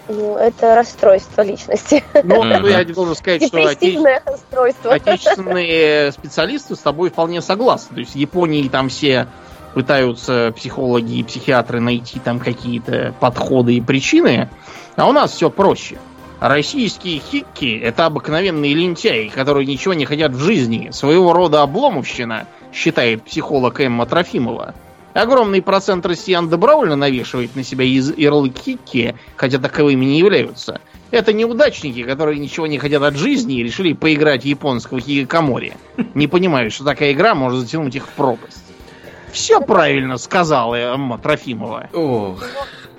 ну, 0.08 0.36
это 0.36 0.74
расстройство 0.74 1.42
личности. 1.42 2.04
Ну, 2.24 2.42
Мгм. 2.44 2.66
я 2.66 2.84
должен 2.84 3.14
сказать, 3.14 3.46
что 3.46 3.58
отече- 3.58 4.20
расстройство. 4.24 4.94
отечественные 4.94 6.12
специалисты 6.12 6.74
с 6.76 6.80
тобой 6.80 7.10
вполне 7.10 7.40
согласны. 7.40 7.94
То 7.94 8.00
есть 8.00 8.12
в 8.12 8.16
Японии 8.16 8.68
там 8.68 8.88
все 8.88 9.26
пытаются 9.74 10.52
психологи 10.56 11.18
и 11.18 11.22
психиатры 11.22 11.80
найти 11.80 12.18
там 12.18 12.38
какие-то 12.38 13.14
подходы 13.20 13.74
и 13.74 13.80
причины, 13.80 14.50
а 14.96 15.08
у 15.08 15.12
нас 15.12 15.32
все 15.32 15.50
проще. 15.50 15.98
Российские 16.40 17.20
хикки– 17.20 17.78
это 17.82 18.06
обыкновенные 18.06 18.74
лентяи, 18.74 19.28
которые 19.28 19.64
ничего 19.64 19.94
не 19.94 20.04
хотят 20.04 20.32
в 20.32 20.40
жизни. 20.40 20.90
Своего 20.90 21.32
рода 21.32 21.62
обломовщина, 21.62 22.46
считает 22.72 23.22
психолог 23.22 23.80
Эмма 23.80 24.06
Трофимова. 24.06 24.74
Огромный 25.14 25.60
процент 25.60 26.06
россиян 26.06 26.48
добровольно 26.48 26.96
навешивает 26.96 27.54
на 27.54 27.62
себя 27.62 27.84
ярлыки, 27.84 29.14
хотя 29.36 29.58
таковыми 29.58 30.04
не 30.04 30.18
являются. 30.18 30.80
Это 31.10 31.34
неудачники, 31.34 32.02
которые 32.04 32.38
ничего 32.38 32.66
не 32.66 32.78
хотят 32.78 33.02
от 33.02 33.16
жизни 33.16 33.56
и 33.56 33.62
решили 33.62 33.92
поиграть 33.92 34.42
в 34.42 34.46
японского 34.46 35.00
хигакамори. 35.00 35.74
Не 36.14 36.26
понимают, 36.26 36.72
что 36.72 36.84
такая 36.84 37.12
игра 37.12 37.34
может 37.34 37.60
затянуть 37.60 37.94
их 37.94 38.06
в 38.06 38.10
пропасть. 38.10 38.64
Все 39.30 39.60
правильно 39.60 40.16
сказала 40.16 40.74
Эмма 40.74 41.18
Трофимова. 41.18 41.88
Ох. 41.92 42.42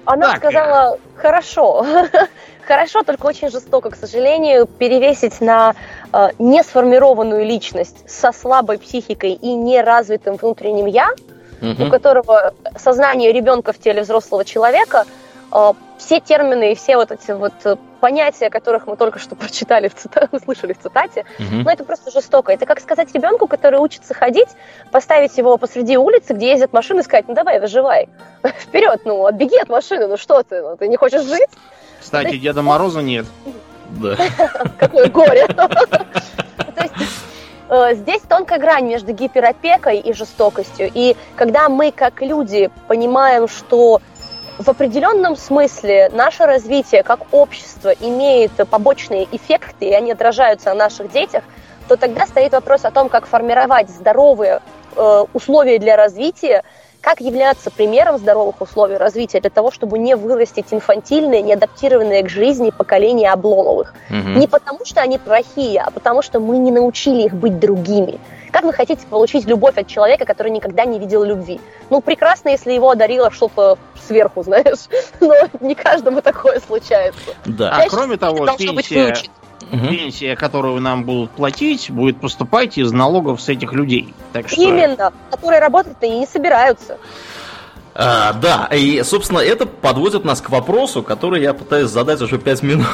Она 0.05 0.31
так. 0.31 0.37
сказала 0.37 0.99
хорошо. 1.15 1.85
Хорошо, 2.65 3.03
только 3.03 3.25
очень 3.25 3.49
жестоко, 3.49 3.89
к 3.89 3.95
сожалению, 3.95 4.67
перевесить 4.67 5.41
на 5.41 5.75
э, 6.13 6.29
несформированную 6.39 7.45
личность 7.45 8.09
со 8.09 8.31
слабой 8.31 8.77
психикой 8.77 9.33
и 9.33 9.53
неразвитым 9.53 10.37
внутренним 10.37 10.85
я, 10.85 11.09
угу. 11.63 11.85
у 11.85 11.89
которого 11.89 12.53
сознание 12.77 13.31
ребенка 13.31 13.73
в 13.73 13.79
теле 13.79 14.01
взрослого 14.01 14.45
человека, 14.45 15.05
э, 15.51 15.73
все 15.97 16.19
термины 16.19 16.73
и 16.73 16.75
все 16.75 16.97
вот 16.97 17.11
эти 17.11 17.31
вот 17.31 17.53
э, 17.63 17.77
понятия, 17.99 18.49
которых 18.49 18.87
мы 18.87 18.97
только 18.97 19.19
что 19.19 19.35
прочитали, 19.37 19.87
в 19.87 19.95
цитате, 19.95 20.29
услышали 20.31 20.73
в 20.73 20.79
цитате, 20.79 21.25
угу. 21.39 21.63
но 21.63 21.71
это 21.71 21.83
просто 21.83 22.11
жестоко. 22.11 22.51
Это 22.51 22.65
как 22.65 22.79
сказать 22.79 23.13
ребенку, 23.13 23.47
который 23.47 23.79
учится 23.79 24.13
ходить, 24.13 24.49
поставить 24.91 25.37
его 25.37 25.57
посреди 25.57 25.97
улицы, 25.97 26.33
где 26.33 26.51
ездят 26.51 26.73
машины, 26.73 26.99
и 26.99 27.03
сказать, 27.03 27.27
ну 27.27 27.33
давай, 27.33 27.59
выживай, 27.59 28.09
вперед, 28.59 29.01
ну, 29.05 29.25
отбеги 29.25 29.59
от 29.61 29.69
машины, 29.69 30.07
ну 30.07 30.17
что 30.17 30.43
ты, 30.43 30.61
ну, 30.61 30.77
ты 30.77 30.87
не 30.87 30.97
хочешь 30.97 31.23
жить? 31.23 31.49
Кстати, 32.01 32.37
Деда 32.37 32.61
Мороза 32.61 33.01
нет. 33.01 33.25
Да. 34.01 34.17
Какое 34.79 35.07
горе. 35.07 35.45
Э, 35.45 36.87
здесь 37.93 38.21
тонкая 38.21 38.59
грань 38.59 38.87
между 38.87 39.13
гиперопекой 39.13 39.99
и 39.99 40.13
жестокостью. 40.13 40.89
И 40.93 41.15
когда 41.35 41.69
мы, 41.69 41.91
как 41.91 42.21
люди, 42.21 42.69
понимаем, 42.87 43.47
что 43.47 44.01
в 44.59 44.69
определенном 44.69 45.35
смысле 45.35 46.09
наше 46.13 46.45
развитие 46.45 47.03
как 47.03 47.21
общество 47.31 47.89
имеет 47.89 48.51
побочные 48.69 49.27
эффекты, 49.31 49.85
и 49.85 49.93
они 49.93 50.11
отражаются 50.11 50.69
на 50.69 50.75
наших 50.75 51.11
детях, 51.11 51.43
то 51.87 51.97
тогда 51.97 52.25
стоит 52.27 52.53
вопрос 52.53 52.85
о 52.85 52.91
том, 52.91 53.09
как 53.09 53.25
формировать 53.25 53.89
здоровые 53.89 54.61
э, 54.95 55.25
условия 55.33 55.79
для 55.79 55.97
развития, 55.97 56.63
как 57.03 57.19
являться 57.19 57.69
примером 57.69 58.17
здоровых 58.17 58.61
условий 58.61 58.95
развития 58.95 59.41
для 59.41 59.49
того, 59.49 59.71
чтобы 59.71 59.99
не 59.99 60.15
вырастить 60.15 60.67
инфантильные, 60.71 61.41
не 61.41 61.53
адаптированные 61.53 62.23
к 62.23 62.29
жизни 62.29 62.69
поколения 62.69 63.29
Обломовых. 63.29 63.93
Угу. 64.09 64.39
Не 64.39 64.47
потому, 64.47 64.85
что 64.85 65.01
они 65.01 65.17
плохие, 65.17 65.81
а 65.81 65.91
потому, 65.91 66.21
что 66.21 66.39
мы 66.39 66.57
не 66.57 66.71
научили 66.71 67.23
их 67.23 67.33
быть 67.33 67.59
другими. 67.59 68.21
Как 68.51 68.63
вы 68.63 68.71
хотите 68.71 69.05
получить 69.05 69.45
любовь 69.45 69.77
от 69.77 69.87
человека, 69.87 70.23
который 70.23 70.51
никогда 70.53 70.85
не 70.85 70.97
видел 70.97 71.23
любви? 71.25 71.59
Ну, 71.89 71.99
прекрасно, 71.99 72.49
если 72.49 72.71
его 72.71 72.91
одарило 72.91 73.31
что-то 73.31 73.77
сверху, 74.07 74.41
знаешь, 74.43 74.87
но 75.19 75.33
не 75.59 75.75
каждому 75.75 76.21
такое 76.21 76.61
случается. 76.61 77.35
Да. 77.43 77.71
А 77.71 77.89
кроме 77.89 78.15
того, 78.15 78.47
пенсия, 78.57 79.13
угу. 79.71 79.87
пенсия, 79.87 80.35
которую 80.35 80.79
нам 80.81 81.03
будут 81.03 81.31
платить, 81.31 81.89
будет 81.89 82.19
поступать 82.19 82.77
из 82.77 82.91
налогов 82.91 83.41
с 83.41 83.49
этих 83.49 83.73
людей. 83.73 84.13
Так 84.31 84.49
что... 84.49 84.61
Именно, 84.61 85.13
которые 85.29 85.59
работать-то 85.59 86.05
и 86.05 86.19
не 86.19 86.25
собираются. 86.25 86.97
А, 87.95 88.33
да, 88.33 88.69
и, 88.71 89.03
собственно, 89.03 89.39
это 89.39 89.65
подводит 89.67 90.25
нас 90.25 90.41
к 90.41 90.49
вопросу, 90.49 91.03
который 91.03 91.41
я 91.41 91.53
пытаюсь 91.53 91.91
задать 91.91 92.21
уже 92.21 92.39
пять 92.39 92.63
минут. 92.63 92.87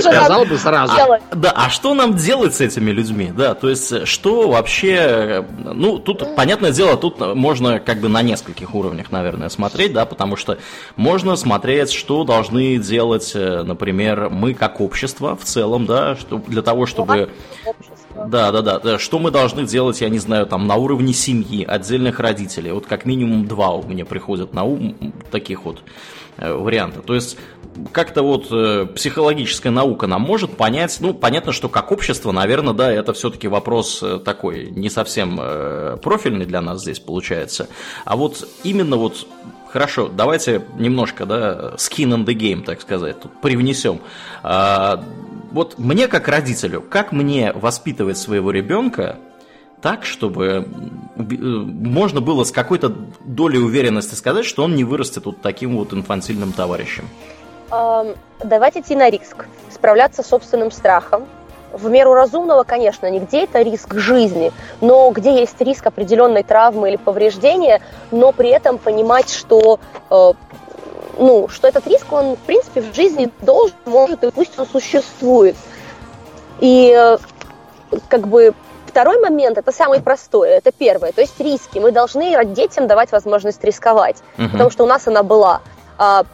Сказал 0.00 0.46
бы 0.46 0.56
сразу. 0.56 0.94
А, 0.94 1.20
да, 1.34 1.52
а 1.54 1.68
что 1.68 1.92
нам 1.94 2.14
делать 2.14 2.54
с 2.54 2.60
этими 2.60 2.90
людьми? 2.90 3.32
Да, 3.36 3.54
то 3.54 3.68
есть, 3.68 4.06
что 4.06 4.48
вообще... 4.48 5.44
Ну, 5.58 5.98
тут, 5.98 6.34
понятное 6.36 6.72
дело, 6.72 6.96
тут 6.96 7.20
можно 7.34 7.80
как 7.80 7.98
бы 7.98 8.08
на 8.08 8.22
нескольких 8.22 8.74
уровнях, 8.74 9.12
наверное, 9.12 9.50
смотреть, 9.50 9.92
да, 9.92 10.06
потому 10.06 10.36
что 10.36 10.56
можно 10.96 11.36
смотреть, 11.36 11.92
что 11.92 12.24
должны 12.24 12.78
делать, 12.78 13.32
э, 13.34 13.62
например, 13.62 14.30
мы 14.30 14.54
как 14.54 14.80
общество 14.80 15.36
в 15.36 15.44
целом, 15.44 15.84
да, 15.84 16.16
для 16.46 16.62
того, 16.62 16.86
чтобы... 16.86 17.28
Да, 18.14 18.50
да, 18.52 18.78
да. 18.78 18.98
Что 18.98 19.18
мы 19.18 19.30
должны 19.30 19.64
делать, 19.66 20.00
я 20.00 20.08
не 20.08 20.18
знаю, 20.18 20.46
там 20.46 20.66
на 20.66 20.76
уровне 20.76 21.12
семьи, 21.12 21.64
отдельных 21.64 22.20
родителей. 22.20 22.72
Вот 22.72 22.86
как 22.86 23.04
минимум 23.04 23.46
два 23.46 23.70
у 23.70 23.82
меня 23.86 24.04
приходят 24.04 24.52
на 24.52 24.64
ум 24.64 25.12
таких 25.30 25.64
вот 25.64 25.82
э, 26.36 26.52
варианта. 26.52 27.02
То 27.02 27.14
есть 27.14 27.36
как-то 27.92 28.22
вот 28.22 28.48
э, 28.50 28.86
психологическая 28.94 29.72
наука 29.72 30.06
нам 30.06 30.22
может 30.22 30.56
понять, 30.56 30.96
ну, 31.00 31.14
понятно, 31.14 31.52
что 31.52 31.68
как 31.68 31.92
общество, 31.92 32.32
наверное, 32.32 32.74
да, 32.74 32.92
это 32.92 33.12
все-таки 33.12 33.48
вопрос 33.48 34.02
э, 34.02 34.18
такой 34.24 34.70
не 34.70 34.90
совсем 34.90 35.38
э, 35.40 35.96
профильный 36.02 36.46
для 36.46 36.60
нас 36.60 36.82
здесь 36.82 36.98
получается. 36.98 37.68
А 38.04 38.16
вот 38.16 38.46
именно 38.64 38.96
вот 38.96 39.26
Хорошо, 39.72 40.08
давайте 40.08 40.62
немножко, 40.78 41.26
да, 41.26 41.74
skin 41.76 42.12
in 42.12 42.24
the 42.24 42.34
game, 42.34 42.64
так 42.64 42.80
сказать, 42.80 43.20
тут 43.20 43.40
привнесем. 43.40 44.00
Вот 45.50 45.78
мне 45.78 46.08
как 46.08 46.28
родителю, 46.28 46.80
как 46.82 47.12
мне 47.12 47.52
воспитывать 47.52 48.18
своего 48.18 48.50
ребенка 48.50 49.18
так, 49.82 50.04
чтобы 50.04 50.66
э, 51.16 51.20
можно 51.20 52.20
было 52.20 52.44
с 52.44 52.52
какой-то 52.52 52.92
долей 53.24 53.58
уверенности 53.58 54.14
сказать, 54.14 54.44
что 54.44 54.64
он 54.64 54.74
не 54.74 54.84
вырастет 54.84 55.26
вот 55.26 55.40
таким 55.40 55.76
вот 55.76 55.92
инфантильным 55.92 56.52
товарищем? 56.52 57.08
Давать 57.70 58.76
идти 58.76 58.96
на 58.96 59.10
риск, 59.10 59.46
справляться 59.70 60.22
с 60.22 60.26
собственным 60.26 60.70
страхом. 60.70 61.26
В 61.72 61.88
меру 61.88 62.14
разумного, 62.14 62.64
конечно, 62.64 63.08
нигде 63.08 63.44
это 63.44 63.62
риск 63.62 63.94
жизни, 63.94 64.52
но 64.80 65.08
где 65.12 65.38
есть 65.38 65.60
риск 65.60 65.86
определенной 65.86 66.42
травмы 66.42 66.88
или 66.88 66.96
повреждения, 66.96 67.80
но 68.10 68.32
при 68.32 68.50
этом 68.50 68.76
понимать, 68.76 69.30
что 69.30 69.78
э, 70.10 70.32
ну, 71.20 71.48
что 71.48 71.68
этот 71.68 71.86
риск, 71.86 72.10
он, 72.12 72.34
в 72.34 72.40
принципе, 72.40 72.80
в 72.80 72.94
жизни 72.94 73.30
должен, 73.42 73.76
может, 73.84 74.24
и 74.24 74.30
пусть 74.30 74.58
он 74.58 74.66
существует. 74.66 75.54
И 76.60 76.92
э, 76.96 77.18
как 78.08 78.26
бы 78.26 78.54
второй 78.86 79.20
момент, 79.20 79.58
это 79.58 79.70
самый 79.70 80.00
простой, 80.00 80.48
это 80.48 80.72
первое, 80.72 81.12
то 81.12 81.20
есть 81.20 81.38
риски. 81.38 81.78
Мы 81.78 81.92
должны 81.92 82.44
детям 82.46 82.86
давать 82.86 83.12
возможность 83.12 83.62
рисковать, 83.62 84.16
угу. 84.38 84.48
потому 84.50 84.70
что 84.70 84.84
у 84.84 84.86
нас 84.86 85.06
она 85.06 85.22
была. 85.22 85.60
А, 85.98 86.24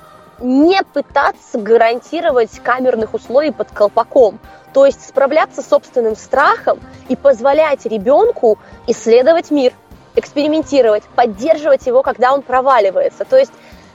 не 0.41 0.83
пытаться 0.93 1.59
гарантировать 1.59 2.59
камерных 2.61 3.15
условий 3.15 3.51
под 3.51 3.71
колпаком. 3.71 4.39
То 4.73 4.87
есть 4.87 5.09
справляться 5.09 5.63
с 5.63 5.69
собственным 5.69 6.15
страхом 6.15 6.79
и 7.09 7.17
позволять 7.17 7.87
ребенку 7.87 8.59
исследовать 8.87 9.51
мир, 9.51 9.73
экспериментировать, 10.15 11.05
поддерживать 11.15 11.87
его, 11.87 12.03
когда 12.03 12.33
он 12.35 12.43
проваливается. 12.43 13.25
То 13.25 13.39
есть 13.39 13.53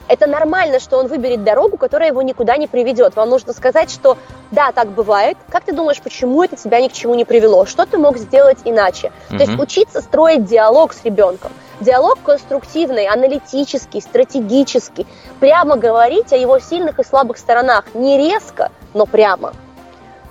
это 0.07 0.27
нормально, 0.27 0.79
что 0.79 0.97
он 0.97 1.07
выберет 1.07 1.43
дорогу, 1.43 1.77
которая 1.77 2.09
его 2.09 2.21
никуда 2.21 2.57
не 2.57 2.67
приведет. 2.67 3.15
Вам 3.15 3.29
нужно 3.29 3.53
сказать, 3.53 3.91
что 3.91 4.17
да, 4.51 4.71
так 4.71 4.89
бывает. 4.89 5.37
Как 5.49 5.63
ты 5.63 5.73
думаешь, 5.73 6.01
почему 6.01 6.43
это 6.43 6.55
тебя 6.55 6.81
ни 6.81 6.87
к 6.87 6.93
чему 6.93 7.15
не 7.15 7.25
привело? 7.25 7.65
Что 7.65 7.85
ты 7.85 7.97
мог 7.97 8.17
сделать 8.17 8.59
иначе? 8.65 9.11
Угу. 9.29 9.37
То 9.37 9.43
есть 9.43 9.59
учиться 9.59 10.01
строить 10.01 10.45
диалог 10.45 10.93
с 10.93 11.03
ребенком. 11.03 11.51
Диалог 11.79 12.19
конструктивный, 12.23 13.07
аналитический, 13.07 14.01
стратегический. 14.01 15.07
Прямо 15.39 15.77
говорить 15.77 16.31
о 16.33 16.37
его 16.37 16.59
сильных 16.59 16.99
и 16.99 17.03
слабых 17.03 17.37
сторонах. 17.37 17.85
Не 17.93 18.17
резко, 18.17 18.71
но 18.93 19.05
прямо. 19.05 19.53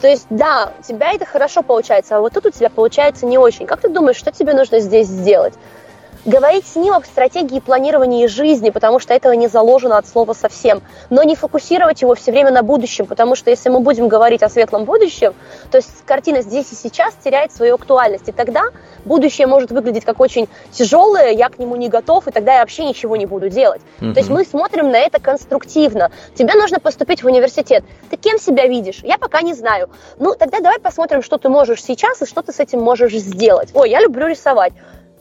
То 0.01 0.09
есть, 0.09 0.27
да, 0.31 0.73
у 0.79 0.83
тебя 0.83 1.13
это 1.13 1.27
хорошо 1.27 1.63
получается, 1.63 2.17
а 2.17 2.21
вот 2.21 2.33
тут 2.33 2.47
у 2.47 2.51
тебя 2.51 2.71
получается 2.71 3.27
не 3.27 3.37
очень. 3.37 3.67
Как 3.67 3.81
ты 3.81 3.89
думаешь, 3.89 4.17
что 4.17 4.33
тебе 4.33 4.55
нужно 4.55 4.81
здесь 4.81 5.09
сделать? 5.09 5.55
Говорить 6.25 6.67
с 6.67 6.77
ним 6.77 6.95
об 6.95 7.05
стратегии 7.05 7.61
планирования 7.61 8.29
жизни, 8.29 8.71
потому 8.71 8.99
что 8.99 9.15
этого 9.15 9.33
не 9.33 9.49
заложено 9.49 9.99
от 9.99 10.07
слова 10.07 10.33
совсем, 10.33 10.83
но 11.09 11.23
не 11.23 11.35
фокусировать 11.35 12.03
его 12.03 12.15
все 12.15 12.33
время 12.33 12.51
на 12.51 12.63
будущем, 12.63 13.07
потому 13.07 13.35
что 13.37 13.51
если 13.51 13.69
мы 13.69 13.81
будем 13.81 14.09
говорить 14.09 14.43
о 14.43 14.49
светлом 14.49 14.85
будущем, 14.85 15.35
то 15.71 15.79
есть 15.79 16.05
картина 16.05 16.43
здесь 16.43 16.73
и 16.73 16.75
сейчас 16.75 17.15
теряет 17.25 17.53
свою 17.53 17.77
актуальность, 17.77 18.29
и 18.29 18.33
тогда 18.33 18.65
будущее 19.05 19.47
может 19.47 19.71
выглядеть 19.71 20.05
как 20.05 20.21
очень 20.21 20.49
тяжелое, 20.73 21.31
я 21.31 21.49
к 21.49 21.59
нему 21.59 21.77
не 21.77 21.89
готов, 21.89 22.29
и 22.29 22.31
тогда 22.31 22.55
я 22.55 22.61
вообще 22.61 22.85
ничего 22.85 23.17
не 23.17 23.27
буду 23.27 23.49
делать. 23.49 23.81
Mm-hmm. 24.01 24.13
То 24.13 24.21
есть 24.21 24.31
мы 24.31 24.45
смотрим 24.45 24.91
на 24.91 24.99
это 24.99 25.21
конструктивно. 25.21 26.11
Тебе 26.35 26.55
нужно 26.55 26.81
поступить 26.81 27.23
в 27.23 27.27
университет. 27.27 27.85
Ты 28.11 28.17
кем 28.17 28.39
себя 28.39 28.67
видишь? 28.67 29.01
Я 29.03 29.19
пока 29.19 29.43
не 29.43 29.55
знаю. 29.55 29.89
Ну, 30.19 30.35
тогда 30.35 30.61
давай 30.61 30.79
посмотрим, 30.79 31.23
что 31.23 31.39
ты 31.39 31.49
можешь 31.49 31.83
сейчас 31.83 32.21
и 32.23 32.27
что 32.27 32.43
ты 32.43 32.53
с 32.53 32.61
этим 32.61 32.81
можешь 32.81 33.13
сделать. 33.13 33.71
Ой, 33.75 33.91
я 33.91 34.01
люблю 34.01 34.27
рисовать 34.27 34.73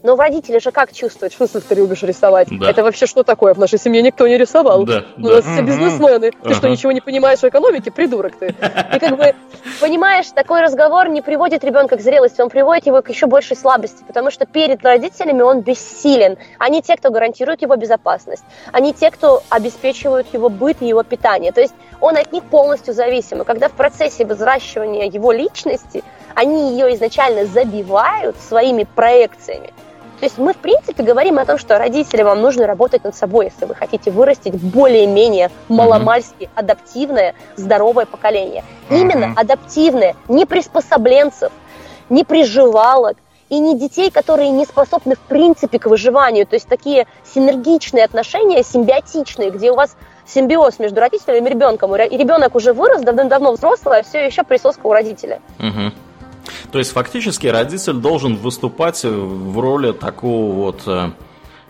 Но 0.01 0.15
родители 0.15 0.59
же 0.59 0.71
как 0.71 0.93
чувствуют, 0.93 1.33
что 1.33 1.47
ты 1.47 1.75
любишь 1.75 2.03
рисовать? 2.03 2.47
Да. 2.51 2.69
Это 2.69 2.83
вообще 2.83 3.05
что 3.05 3.23
такое? 3.23 3.53
В 3.53 3.59
нашей 3.59 3.77
семье 3.77 4.01
никто 4.01 4.27
не 4.27 4.37
рисовал. 4.37 4.85
Да, 4.85 5.03
У 5.17 5.21
да. 5.21 5.35
нас 5.35 5.45
все 5.45 5.61
бизнесмены. 5.61 6.31
Ты 6.31 6.53
что, 6.53 6.69
ничего 6.69 6.91
не 6.93 7.01
понимаешь 7.01 7.39
в 7.39 7.43
экономике? 7.43 7.91
Придурок 7.91 8.35
ты. 8.37 8.47
И 8.47 8.99
как 8.99 9.17
бы, 9.17 9.35
понимаешь, 9.81 10.27
такой 10.33 10.61
разговор 10.61 11.09
не 11.09 11.21
приводит 11.21 11.63
ребенка 11.65 11.97
к 11.97 12.01
зрелости, 12.01 12.39
он 12.39 12.49
приводит 12.49 12.85
его 12.85 13.01
к 13.01 13.09
еще 13.09 13.27
большей 13.27 13.57
слабости, 13.57 14.03
потому 14.07 14.31
что 14.31 14.45
перед 14.45 14.83
родителями 14.83 15.41
он 15.41 15.61
бессилен. 15.61 16.37
Они 16.59 16.81
те, 16.81 16.95
кто 16.95 17.11
гарантирует 17.11 17.61
его 17.61 17.75
безопасность. 17.75 18.43
Они 18.71 18.93
те, 18.93 19.11
кто 19.11 19.43
обеспечивают 19.49 20.27
его 20.33 20.49
быт 20.49 20.77
и 20.79 20.87
его 20.87 21.03
питание. 21.03 21.51
То 21.51 21.59
есть 21.59 21.73
он 21.99 22.15
от 22.15 22.31
них 22.31 22.43
полностью 22.45 22.93
зависим. 22.93 23.41
И 23.41 23.45
когда 23.45 23.67
в 23.67 23.73
процессе 23.73 24.25
взращивания 24.25 25.09
его 25.09 25.33
личности 25.33 26.03
они 26.35 26.71
ее 26.71 26.95
изначально 26.95 27.45
забивают 27.45 28.37
своими 28.37 28.83
проекциями, 28.83 29.73
то 30.19 30.25
есть 30.25 30.37
мы, 30.37 30.53
в 30.53 30.57
принципе, 30.57 31.03
говорим 31.03 31.39
о 31.39 31.45
том, 31.45 31.57
что 31.57 31.77
родители, 31.77 32.23
вам 32.23 32.41
нужно 32.41 32.67
работать 32.67 33.03
над 33.03 33.15
собой, 33.15 33.45
если 33.45 33.65
вы 33.65 33.75
хотите 33.75 34.11
вырастить 34.11 34.53
более-менее 34.53 35.49
маломальски 35.69 36.49
адаптивное, 36.55 37.35
здоровое 37.55 38.05
поколение. 38.05 38.63
Именно 38.89 39.27
Мгм. 39.27 39.39
адаптивное, 39.39 40.15
не 40.27 40.45
приспособленцев, 40.45 41.51
не 42.09 42.23
приживалок, 42.23 43.17
и 43.49 43.59
не 43.59 43.77
детей, 43.77 44.11
которые 44.11 44.51
не 44.51 44.65
способны 44.65 45.15
в 45.15 45.19
принципе 45.19 45.79
к 45.79 45.87
выживанию. 45.87 46.45
То 46.45 46.53
есть 46.55 46.67
такие 46.67 47.07
синергичные 47.33 48.05
отношения, 48.05 48.63
симбиотичные, 48.63 49.49
где 49.49 49.71
у 49.71 49.75
вас 49.75 49.97
симбиоз 50.27 50.77
между 50.77 50.99
родителем 51.01 51.45
и 51.47 51.49
ребенком. 51.49 51.95
И 51.95 52.17
ребенок 52.17 52.55
уже 52.55 52.73
вырос, 52.73 53.01
давным-давно 53.01 53.53
взрослый, 53.53 53.99
а 53.99 54.03
все 54.03 54.25
еще 54.25 54.43
присоска 54.43 54.85
у 54.85 54.93
родителя. 54.93 55.41
Мгм. 55.57 55.93
То 56.71 56.79
есть 56.79 56.91
фактически 56.91 57.47
родитель 57.47 57.93
должен 57.93 58.35
выступать 58.35 59.03
в 59.03 59.59
роли 59.59 59.91
такого 59.91 60.53
вот 60.53 60.81
э, 60.87 61.11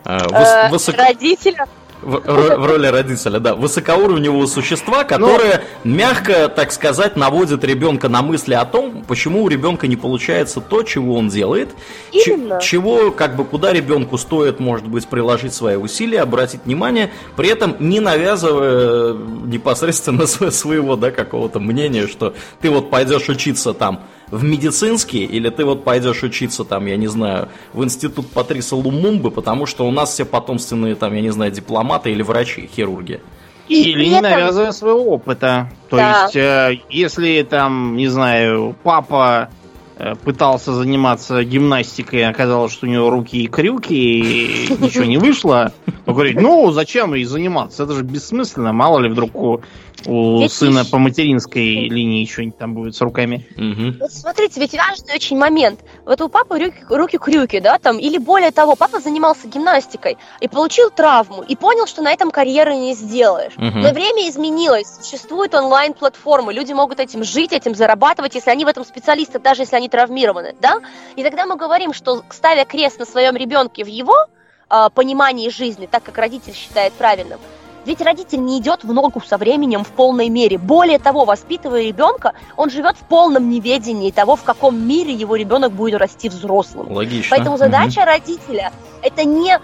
э, 0.04 0.18
выс- 0.18 0.66
Э, 0.66 0.70
высоко- 0.70 0.96
Родителя 0.98 1.66
в, 2.02 2.12
в 2.18 2.66
роли 2.66 2.86
родителя, 2.86 3.40
да, 3.40 3.54
высокоуровневого 3.54 4.46
существа, 4.46 5.04
которое 5.04 5.64
мягко, 5.84 6.48
так 6.48 6.72
сказать, 6.72 7.14
наводит 7.14 7.62
ребенка 7.62 8.08
на 8.08 8.22
мысли 8.22 8.54
о 8.54 8.64
том, 8.64 9.04
почему 9.06 9.42
у 9.42 9.48
ребенка 9.48 9.86
не 9.86 9.96
получается 9.96 10.62
то, 10.62 10.82
чего 10.82 11.16
он 11.16 11.28
делает, 11.28 11.68
Именно. 12.10 12.58
чего, 12.62 13.10
как 13.10 13.36
бы, 13.36 13.44
куда 13.44 13.74
ребенку 13.74 14.16
стоит, 14.16 14.60
может 14.60 14.88
быть, 14.88 15.06
приложить 15.08 15.52
свои 15.52 15.76
усилия, 15.76 16.22
обратить 16.22 16.64
внимание, 16.64 17.10
при 17.36 17.50
этом 17.50 17.76
не 17.80 18.00
навязывая 18.00 19.12
непосредственно 19.12 20.22
сво- 20.26 20.50
своего, 20.50 20.96
да, 20.96 21.10
какого-то 21.10 21.60
мнения, 21.60 22.06
что 22.06 22.32
ты 22.62 22.70
вот 22.70 22.88
пойдешь 22.88 23.28
учиться 23.28 23.74
там 23.74 24.00
в 24.30 24.44
медицинский, 24.44 25.24
или 25.24 25.48
ты 25.50 25.64
вот 25.64 25.84
пойдешь 25.84 26.22
учиться 26.22 26.64
там, 26.64 26.86
я 26.86 26.96
не 26.96 27.08
знаю, 27.08 27.48
в 27.72 27.82
институт 27.84 28.28
Патриса 28.30 28.76
Лумумбы, 28.76 29.30
потому 29.30 29.66
что 29.66 29.86
у 29.86 29.90
нас 29.90 30.12
все 30.12 30.24
потомственные 30.24 30.94
там, 30.94 31.14
я 31.14 31.20
не 31.20 31.30
знаю, 31.30 31.50
дипломаты 31.50 32.12
или 32.12 32.22
врачи, 32.22 32.68
хирурги. 32.74 33.20
Или 33.68 34.06
не 34.06 34.20
навязывая 34.20 34.72
своего 34.72 35.04
опыта. 35.04 35.70
То 35.88 35.96
Да. 35.96 36.22
есть, 36.24 36.36
э, 36.36 36.80
если 36.90 37.46
там, 37.48 37.96
не 37.96 38.08
знаю, 38.08 38.74
папа 38.82 39.48
э, 39.96 40.14
пытался 40.24 40.72
заниматься 40.72 41.44
гимнастикой, 41.44 42.26
оказалось, 42.26 42.72
что 42.72 42.86
у 42.86 42.88
него 42.88 43.10
руки 43.10 43.44
и 43.44 43.46
крюки, 43.46 43.94
и 43.94 44.76
ничего 44.80 45.04
не 45.04 45.18
вышло, 45.18 45.72
он 46.06 46.14
говорит, 46.14 46.40
ну, 46.40 46.70
зачем 46.72 47.14
и 47.14 47.22
заниматься? 47.24 47.84
Это 47.84 47.92
же 47.92 48.02
бессмысленно, 48.02 48.72
мало 48.72 48.98
ли 48.98 49.08
вдруг 49.10 49.34
у, 49.36 49.60
у 50.06 50.40
Ведь 50.40 50.52
сына 50.52 50.80
ещё- 50.80 50.90
по 50.90 50.98
материнской 50.98 51.88
линии 51.88 52.24
что-нибудь 52.26 52.58
там 52.58 52.74
будет 52.74 52.94
с 52.94 53.00
руками. 53.00 53.46
Мгм. 53.56 53.96
Вот 54.00 54.12
смотрите, 54.12 54.60
ведь 54.60 54.74
важный 54.74 55.14
очень 55.14 55.36
момент. 55.38 55.80
Вот 56.04 56.20
у 56.20 56.28
папы 56.28 56.58
руки- 56.58 56.84
руки-крюки, 56.88 57.60
да, 57.60 57.78
там, 57.78 57.98
или 57.98 58.18
более 58.18 58.50
того, 58.50 58.76
папа 58.76 59.00
занимался 59.00 59.48
гимнастикой 59.48 60.16
и 60.40 60.48
получил 60.48 60.90
травму, 60.90 61.42
и 61.42 61.56
понял, 61.56 61.86
что 61.86 62.02
на 62.02 62.12
этом 62.12 62.30
карьеры 62.30 62.74
не 62.74 62.94
сделаешь. 62.94 63.52
Мгм. 63.56 63.80
Но 63.80 63.90
время 63.90 64.28
изменилось, 64.28 64.86
существуют 65.02 65.54
онлайн-платформы, 65.54 66.52
люди 66.52 66.72
могут 66.72 67.00
этим 67.00 67.24
жить, 67.24 67.52
этим 67.52 67.74
зарабатывать, 67.74 68.34
если 68.34 68.50
они 68.50 68.64
в 68.64 68.68
этом 68.68 68.84
специалисты, 68.84 69.38
даже 69.38 69.62
если 69.62 69.76
они 69.76 69.88
травмированы, 69.88 70.54
да? 70.60 70.80
И 71.16 71.22
тогда 71.22 71.46
мы 71.46 71.56
говорим, 71.56 71.92
что 71.92 72.22
ставя 72.30 72.64
крест 72.64 72.98
на 72.98 73.04
своем 73.04 73.36
ребенке 73.36 73.84
в 73.84 73.88
его 73.88 74.26
а, 74.72 74.88
понимании 74.88 75.48
жизни, 75.48 75.86
так 75.90 76.04
как 76.04 76.16
родитель 76.16 76.54
считает 76.54 76.92
правильным, 76.92 77.40
ведь 77.90 78.00
родитель 78.02 78.40
не 78.44 78.60
идет 78.60 78.84
в 78.84 78.92
ногу 78.92 79.20
со 79.20 79.36
временем 79.36 79.82
в 79.82 79.88
полной 79.88 80.28
мере. 80.28 80.58
Более 80.58 81.00
того, 81.00 81.24
воспитывая 81.24 81.82
ребенка, 81.82 82.34
он 82.56 82.70
живет 82.70 82.94
в 82.96 83.00
полном 83.00 83.50
неведении 83.50 84.12
того, 84.12 84.36
в 84.36 84.44
каком 84.44 84.80
мире 84.86 85.12
его 85.12 85.34
ребенок 85.34 85.72
будет 85.72 85.98
расти 85.98 86.28
взрослым. 86.28 86.92
Логично. 86.92 87.36
Поэтому 87.36 87.56
задача 87.58 88.04
родителя 88.04 88.70
это 89.02 89.24
не 89.24 89.58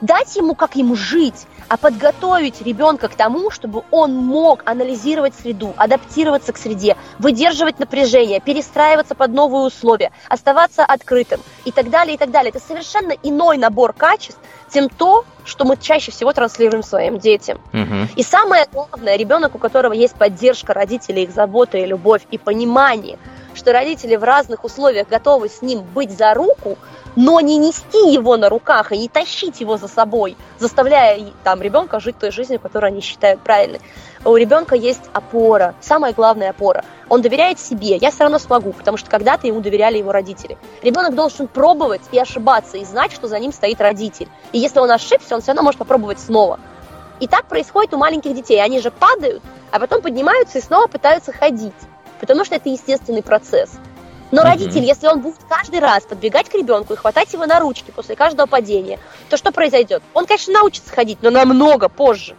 дать 0.00 0.34
ему, 0.34 0.56
как 0.56 0.74
ему 0.74 0.96
жить, 0.96 1.46
а 1.68 1.76
подготовить 1.76 2.62
ребенка 2.62 3.08
к 3.08 3.14
тому, 3.14 3.50
чтобы 3.50 3.82
он 3.90 4.14
мог 4.14 4.62
анализировать 4.64 5.34
среду, 5.34 5.74
адаптироваться 5.76 6.52
к 6.52 6.58
среде, 6.58 6.96
выдерживать 7.18 7.78
напряжение, 7.78 8.40
перестраиваться 8.40 9.14
под 9.14 9.32
новые 9.32 9.64
условия, 9.64 10.10
оставаться 10.28 10.84
открытым 10.84 11.40
и 11.64 11.72
так 11.72 11.90
далее, 11.90 12.14
и 12.14 12.18
так 12.18 12.30
далее. 12.30 12.50
Это 12.50 12.64
совершенно 12.64 13.12
иной 13.22 13.58
набор 13.58 13.92
качеств, 13.92 14.40
чем 14.72 14.88
то, 14.88 15.24
что 15.44 15.64
мы 15.64 15.76
чаще 15.76 16.10
всего 16.10 16.32
транслируем 16.32 16.82
своим 16.82 17.18
детям. 17.18 17.60
Мгм. 17.72 18.08
И 18.16 18.22
самое 18.22 18.66
главное, 18.72 19.16
ребенок, 19.16 19.54
у 19.54 19.58
которого 19.58 19.92
есть 19.92 20.14
поддержка 20.14 20.74
родителей, 20.74 21.24
их 21.24 21.32
забота 21.32 21.78
и 21.78 21.86
любовь, 21.86 22.22
и 22.30 22.38
понимание, 22.38 23.18
что 23.54 23.72
родители 23.72 24.16
в 24.16 24.24
разных 24.24 24.64
условиях 24.64 25.08
готовы 25.08 25.48
с 25.48 25.62
ним 25.62 25.82
быть 25.82 26.16
за 26.16 26.34
руку, 26.34 26.78
но 27.16 27.40
не 27.40 27.56
нести 27.58 28.12
его 28.12 28.36
на 28.36 28.48
руках 28.48 28.92
и 28.92 28.98
не 28.98 29.08
тащить 29.08 29.60
его 29.60 29.76
за 29.76 29.88
собой, 29.88 30.36
заставляя 30.58 31.20
там 31.44 31.62
ребенка 31.62 32.00
жить 32.00 32.18
той 32.18 32.30
жизнью, 32.30 32.60
которую 32.60 32.88
они 32.88 33.00
считают 33.00 33.40
правильной. 33.40 33.80
У 34.24 34.36
ребенка 34.36 34.74
есть 34.74 35.02
опора, 35.12 35.74
самая 35.80 36.12
главная 36.12 36.50
опора. 36.50 36.84
Он 37.08 37.22
доверяет 37.22 37.58
себе, 37.60 37.96
я 37.96 38.10
все 38.10 38.24
равно 38.24 38.38
смогу, 38.38 38.72
потому 38.72 38.96
что 38.96 39.08
когда-то 39.10 39.46
ему 39.46 39.60
доверяли 39.60 39.98
его 39.98 40.12
родители. 40.12 40.58
Ребенок 40.82 41.14
должен 41.14 41.48
пробовать 41.48 42.02
и 42.12 42.18
ошибаться, 42.18 42.76
и 42.76 42.84
знать, 42.84 43.12
что 43.12 43.28
за 43.28 43.38
ним 43.38 43.52
стоит 43.52 43.80
родитель. 43.80 44.28
И 44.52 44.58
если 44.58 44.80
он 44.80 44.90
ошибся, 44.90 45.34
он 45.34 45.40
все 45.40 45.52
равно 45.52 45.62
может 45.62 45.78
попробовать 45.78 46.20
снова. 46.20 46.58
И 47.20 47.26
так 47.26 47.46
происходит 47.46 47.94
у 47.94 47.96
маленьких 47.96 48.34
детей. 48.34 48.62
Они 48.62 48.80
же 48.80 48.90
падают, 48.90 49.42
а 49.70 49.80
потом 49.80 50.02
поднимаются 50.02 50.58
и 50.58 50.62
снова 50.62 50.86
пытаются 50.86 51.32
ходить. 51.32 51.74
Потому 52.20 52.44
что 52.44 52.56
это 52.56 52.68
естественный 52.68 53.22
процесс. 53.22 53.70
Но 54.30 54.42
родитель, 54.42 54.84
если 54.84 55.06
он 55.06 55.20
будет 55.20 55.38
каждый 55.48 55.80
раз 55.80 56.04
подбегать 56.04 56.48
к 56.48 56.54
ребенку 56.54 56.92
и 56.92 56.96
хватать 56.96 57.32
его 57.32 57.46
на 57.46 57.60
ручки 57.60 57.90
после 57.90 58.14
каждого 58.14 58.46
падения, 58.46 58.98
то 59.30 59.36
что 59.36 59.52
произойдет? 59.52 60.02
Он, 60.12 60.26
конечно, 60.26 60.52
научится 60.52 60.92
ходить, 60.92 61.18
но 61.22 61.30
намного 61.30 61.88
позже. 61.88 62.36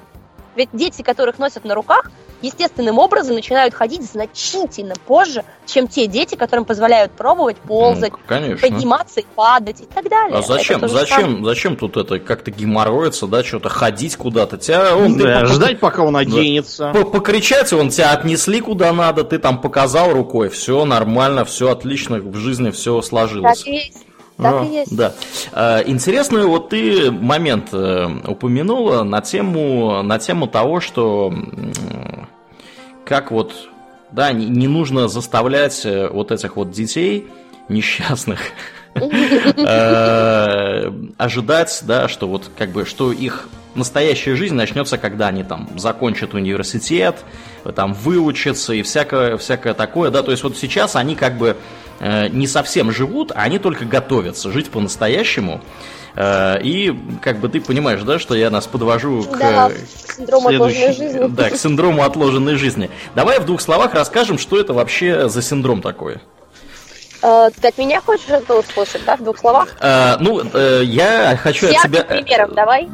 Ведь 0.59 0.69
дети, 0.73 1.03
которых 1.03 1.39
носят 1.39 1.63
на 1.63 1.73
руках, 1.73 2.11
естественным 2.41 2.99
образом 2.99 3.35
начинают 3.35 3.73
ходить 3.73 4.03
значительно 4.03 4.93
позже, 5.07 5.45
чем 5.65 5.87
те 5.87 6.05
дети, 6.05 6.35
которым 6.35 6.65
позволяют 6.65 7.13
пробовать 7.13 7.55
ползать, 7.55 8.11
Ну, 8.11 8.19
конечно. 8.27 8.67
подниматься 8.67 9.21
и 9.21 9.25
падать 9.35 9.79
и 9.79 9.85
так 9.85 10.09
далее. 10.09 10.37
А 10.37 10.41
зачем, 10.41 10.81
же 10.81 10.89
самое. 10.89 11.05
зачем, 11.05 11.45
зачем 11.45 11.75
тут 11.77 11.95
это 11.95 12.19
как-то 12.19 12.51
геморроиться, 12.51 13.25
да, 13.27 13.41
что-то 13.41 13.69
ходить 13.69 14.17
куда-то? 14.17 14.57
Тебя, 14.57 14.97
он, 14.97 15.17
ты 15.17 15.23
Да, 15.23 15.39
по- 15.41 15.45
ждать, 15.45 15.79
пока 15.79 16.03
он 16.03 16.17
оденется. 16.17 16.91
по- 16.93 17.05
покричать, 17.05 17.71
он 17.71 17.87
тебя 17.87 18.11
отнесли 18.11 18.59
куда 18.59 18.91
надо, 18.91 19.23
ты 19.23 19.39
там 19.39 19.61
показал 19.61 20.11
рукой, 20.11 20.49
все 20.49 20.83
нормально, 20.83 21.45
все 21.45 21.69
отлично, 21.71 22.17
в 22.17 22.35
жизни 22.35 22.71
все 22.71 23.01
сложилось. 23.01 23.63
Так. 23.63 23.73
Так 24.41 24.55
А, 24.61 24.65
и 24.65 24.69
есть. 24.69 24.95
Да. 24.95 25.13
А, 25.51 25.81
Интересный 25.85 26.45
вот 26.45 26.69
ты 26.69 27.11
момент 27.11 27.69
э, 27.73 28.07
упомянула 28.25 29.03
на 29.03 29.21
тему, 29.21 30.01
на 30.01 30.17
тему 30.17 30.47
того, 30.47 30.79
что 30.79 31.33
как 33.05 33.31
вот, 33.31 33.53
да, 34.11 34.31
не, 34.31 34.45
не 34.45 34.67
нужно 34.67 35.07
заставлять 35.07 35.85
э, 35.85 36.07
вот 36.09 36.31
этих 36.31 36.55
вот 36.55 36.71
детей 36.71 37.27
несчастных 37.67 38.39
э, 38.95 40.91
ожидать, 41.17 41.83
да, 41.85 42.07
что 42.07 42.27
вот 42.27 42.49
как 42.57 42.69
бы, 42.69 42.85
что 42.85 43.11
их 43.11 43.49
настоящая 43.75 44.35
жизнь 44.35 44.55
начнется, 44.55 44.97
когда 44.97 45.27
они 45.27 45.43
там 45.43 45.69
закончат 45.77 46.33
университет, 46.33 47.17
там 47.75 47.93
выучатся 47.93 48.73
и 48.73 48.81
всякое, 48.83 49.37
всякое 49.37 49.73
такое, 49.73 50.11
да, 50.11 50.23
то 50.23 50.31
есть 50.31 50.43
вот 50.43 50.57
сейчас 50.57 50.95
они 50.95 51.15
как 51.15 51.37
бы 51.37 51.57
не 51.99 52.47
совсем 52.47 52.91
живут, 52.91 53.31
а 53.31 53.41
они 53.41 53.59
только 53.59 53.85
готовятся 53.85 54.51
жить 54.51 54.69
по-настоящему. 54.69 55.61
Э, 56.15 56.59
И 56.61 56.93
как 57.21 57.37
бы 57.39 57.49
ты 57.49 57.61
понимаешь, 57.61 58.01
да, 58.01 58.19
что 58.19 58.35
я 58.35 58.49
нас 58.49 58.67
подвожу 58.67 59.23
к, 59.23 59.37
Да, 59.37 59.71
синдром 60.17 60.47
отложенной 60.47 60.93
следующий, 60.93 61.13
жизни. 61.13 61.27
да, 61.29 61.49
к 61.49 61.55
синдрому 61.55 62.03
отложенной 62.03 62.55
жизни. 62.55 62.89
Давай 63.15 63.39
в 63.39 63.45
двух 63.45 63.61
словах 63.61 63.93
расскажем, 63.93 64.37
что 64.37 64.59
это 64.59 64.73
вообще 64.73 65.29
за 65.29 65.41
синдром 65.41 65.81
такой. 65.81 66.17
Э, 67.21 67.49
Ты 67.61 67.67
от 67.67 67.77
меня 67.77 68.01
хочешь 68.01 68.29
это 68.29 68.55
услышать, 68.55 69.03
да, 69.05 69.17
в 69.17 69.23
двух 69.23 69.37
словах? 69.37 69.75
Э, 69.81 70.15
ну, 70.19 70.41
э, 70.53 70.81
я 70.83 71.37
хочу 71.41 71.67
от 71.67 71.73
Ярким 71.73 71.91
тебя... 71.91 72.03
примером 72.03 72.53
давай. 72.55 72.89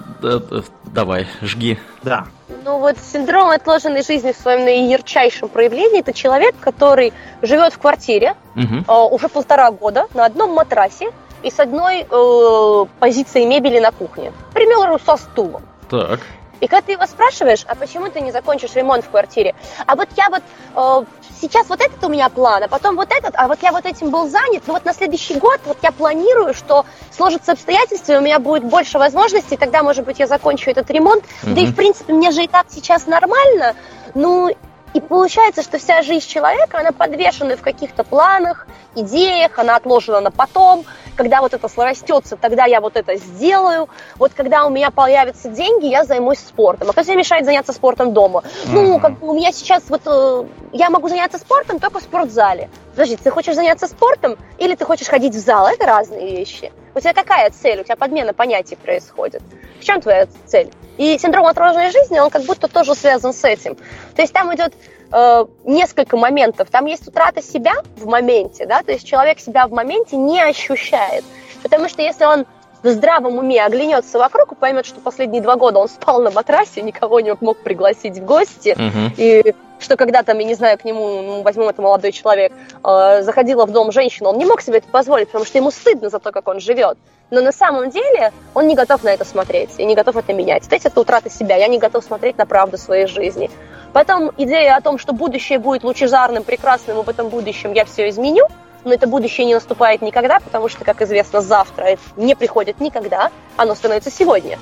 Давай, 0.95 1.27
жги. 1.41 1.77
Да. 2.03 2.27
Ну 2.63 2.79
вот 2.79 2.95
синдром 2.97 3.49
отложенной 3.49 4.01
жизни 4.01 4.31
в 4.31 4.37
своем 4.37 4.63
наиярчайшем 4.63 5.49
проявлении 5.49 5.99
это 5.99 6.13
человек, 6.13 6.55
который 6.61 7.11
живет 7.41 7.73
в 7.73 7.79
квартире 7.79 8.35
Мгм. 8.55 8.85
э, 8.87 8.93
уже 9.11 9.27
полтора 9.27 9.71
года 9.71 10.07
на 10.13 10.23
одном 10.23 10.53
матрасе, 10.53 11.11
и 11.43 11.51
с 11.51 11.59
одной 11.59 12.07
э, 12.09 12.85
позицией 12.99 13.45
мебели 13.45 13.79
на 13.79 13.91
кухне. 13.91 14.31
К 14.51 14.53
примеру, 14.53 14.97
со 15.05 15.17
стулом. 15.17 15.63
Так. 15.89 16.21
И 16.59 16.67
когда 16.67 16.81
ты 16.81 16.91
его 16.93 17.05
спрашиваешь, 17.05 17.65
а 17.67 17.75
почему 17.75 18.09
ты 18.09 18.21
не 18.21 18.31
закончишь 18.31 18.73
ремонт 18.75 19.05
в 19.05 19.09
квартире? 19.09 19.55
А 19.85 19.95
вот 19.95 20.09
я 20.15 20.29
вот 20.29 20.43
э, 20.75 21.05
сейчас 21.41 21.67
вот 21.69 21.81
этот 21.81 22.03
у 22.03 22.09
меня 22.09 22.29
план, 22.29 22.63
а 22.63 22.67
потом 22.67 22.95
вот 22.95 23.11
этот, 23.11 23.35
а 23.35 23.47
вот 23.47 23.61
я 23.61 23.71
вот 23.71 23.85
этим 23.85 24.09
был 24.09 24.27
занят, 24.29 24.63
но 24.67 24.73
вот 24.73 24.85
на 24.85 24.93
следующий 24.93 25.35
год 25.35 25.59
вот 25.65 25.77
я 25.81 25.91
планирую, 25.91 26.53
что 26.53 26.85
сложатся 27.11 27.53
обстоятельства, 27.53 28.13
и 28.13 28.17
у 28.17 28.21
меня 28.21 28.39
будет 28.39 28.63
больше 28.63 28.97
возможностей, 28.97 29.57
тогда, 29.57 29.83
может 29.83 30.05
быть, 30.05 30.19
я 30.19 30.27
закончу 30.27 30.69
этот 30.69 30.89
ремонт. 30.91 31.23
Да 31.43 31.61
и, 31.61 31.65
в 31.65 31.75
принципе, 31.75 32.13
мне 32.13 32.31
же 32.31 32.43
и 32.43 32.47
так 32.47 32.67
сейчас 32.69 33.07
нормально. 33.07 33.75
Ну, 34.13 34.49
и 34.95 35.01
получается, 35.01 35.61
что 35.61 35.77
вся 35.77 36.03
жизнь 36.03 36.25
человека, 36.25 36.79
она 36.79 36.93
подвешена 36.93 37.57
в 37.57 37.61
каких-то 37.61 38.05
планах, 38.05 38.65
идеях, 38.95 39.59
она 39.59 39.75
отложена 39.75 40.21
на 40.21 40.31
потом. 40.31 40.85
Когда 41.15 41.41
вот 41.41 41.53
это 41.53 41.67
срастется, 41.67 42.35
тогда 42.35 42.65
я 42.65 42.81
вот 42.81 42.97
это 42.97 43.15
сделаю. 43.15 43.87
Вот 44.15 44.33
когда 44.33 44.65
у 44.65 44.69
меня 44.69 44.91
появятся 44.91 45.49
деньги, 45.49 45.85
я 45.85 46.03
займусь 46.03 46.39
спортом. 46.39 46.89
А 46.89 46.91
кто 46.91 47.03
тебе 47.03 47.15
мешает 47.15 47.45
заняться 47.45 47.73
спортом 47.73 48.13
дома? 48.13 48.43
Ну, 48.65 48.99
как 48.99 49.19
бы 49.19 49.29
у 49.29 49.33
меня 49.33 49.51
сейчас 49.51 49.83
вот... 49.89 50.01
Э, 50.05 50.43
я 50.73 50.89
могу 50.89 51.07
заняться 51.07 51.37
спортом 51.37 51.79
только 51.79 51.99
в 51.99 52.03
спортзале. 52.03 52.69
Подожди, 52.91 53.15
ты 53.17 53.29
хочешь 53.31 53.55
заняться 53.55 53.87
спортом 53.87 54.37
или 54.57 54.75
ты 54.75 54.85
хочешь 54.85 55.07
ходить 55.07 55.33
в 55.33 55.39
зал? 55.39 55.67
Это 55.67 55.85
разные 55.85 56.31
вещи. 56.37 56.71
У 56.93 56.99
тебя 56.99 57.13
какая 57.13 57.49
цель? 57.49 57.81
У 57.81 57.83
тебя 57.83 57.95
подмена 57.95 58.33
понятий 58.33 58.75
происходит. 58.75 59.41
В 59.79 59.83
чем 59.83 60.01
твоя 60.01 60.27
цель? 60.45 60.71
И 60.97 61.17
синдром 61.17 61.45
отложенной 61.45 61.91
жизни, 61.91 62.19
он 62.19 62.29
как 62.29 62.43
будто 62.43 62.67
тоже 62.67 62.95
связан 62.95 63.33
с 63.33 63.43
этим. 63.43 63.75
То 64.15 64.21
есть 64.21 64.33
там 64.33 64.53
идет 64.55 64.73
э, 65.15 65.45
несколько 65.63 66.17
моментов. 66.17 66.69
Там 66.69 66.85
есть 66.85 67.07
утрата 67.07 67.41
себя 67.41 67.73
в 67.95 68.05
моменте, 68.05 68.65
да, 68.65 68.83
то 68.83 68.91
есть 68.91 69.07
человек 69.07 69.39
себя 69.39 69.67
в 69.67 69.71
моменте 69.71 70.17
не 70.17 70.41
ощущает. 70.41 71.23
Потому 71.63 71.87
что 71.89 72.01
если 72.01 72.25
он 72.25 72.45
в 72.83 72.89
здравом 72.89 73.37
уме 73.37 73.65
оглянется 73.65 74.19
вокруг 74.19 74.51
и 74.51 74.55
поймет, 74.55 74.85
что 74.85 74.99
последние 74.99 75.41
два 75.41 75.55
года 75.55 75.79
он 75.79 75.87
спал 75.89 76.21
на 76.21 76.29
матрасе, 76.31 76.81
никого 76.81 77.19
не 77.19 77.35
мог 77.39 77.57
пригласить 77.57 78.19
в 78.19 78.25
гости, 78.25 78.75
Мгм. 78.77 79.13
и 79.17 79.55
что 79.79 79.97
когда 79.97 80.23
там, 80.23 80.39
я 80.39 80.45
не 80.45 80.55
знаю, 80.55 80.77
к 80.77 80.85
нему, 80.85 81.21
ну, 81.21 81.41
возьмем 81.41 81.69
это 81.69 81.81
молодой 81.81 82.11
человек, 82.11 82.51
э, 82.83 83.21
заходила 83.21 83.65
в 83.65 83.71
дом 83.71 83.91
женщина, 83.91 84.29
он 84.29 84.37
не 84.37 84.45
мог 84.45 84.61
себе 84.61 84.77
это 84.77 84.87
позволить, 84.87 85.27
потому 85.27 85.45
что 85.45 85.57
ему 85.57 85.71
стыдно 85.71 86.09
за 86.09 86.19
то, 86.19 86.31
как 86.31 86.47
он 86.47 86.59
живет. 86.59 86.97
Но 87.31 87.41
на 87.41 87.51
самом 87.51 87.89
деле 87.89 88.31
он 88.53 88.67
не 88.67 88.75
готов 88.75 89.03
на 89.03 89.09
это 89.09 89.25
смотреть 89.25 89.71
и 89.77 89.85
не 89.85 89.95
готов 89.95 90.15
это 90.17 90.31
менять. 90.33 90.67
То 90.67 90.75
есть 90.75 90.85
это 90.85 90.99
утрата 90.99 91.29
себя. 91.29 91.55
Я 91.55 91.67
не 91.67 91.79
готов 91.79 92.03
смотреть 92.03 92.37
на 92.37 92.45
правду 92.45 92.77
своей 92.77 93.07
жизни. 93.07 93.49
Потом 93.93 94.31
идея 94.37 94.75
о 94.75 94.81
том, 94.81 94.97
что 94.97 95.13
будущее 95.13 95.57
будет 95.57 95.83
лучезарным, 95.83 96.43
прекрасным, 96.43 96.99
и 96.99 97.03
в 97.03 97.09
этом 97.09 97.29
будущем 97.29 97.73
я 97.73 97.85
все 97.85 98.09
изменю, 98.09 98.47
но 98.85 98.93
это 98.93 99.07
будущее 99.07 99.45
не 99.45 99.55
наступает 99.55 100.01
никогда, 100.01 100.39
потому 100.39 100.69
что, 100.69 100.85
как 100.85 101.01
известно, 101.01 101.41
завтра 101.41 101.97
не 102.15 102.35
приходит 102.35 102.79
никогда, 102.79 103.31
оно 103.57 103.75
становится 103.75 104.11
сегодня. 104.11 104.57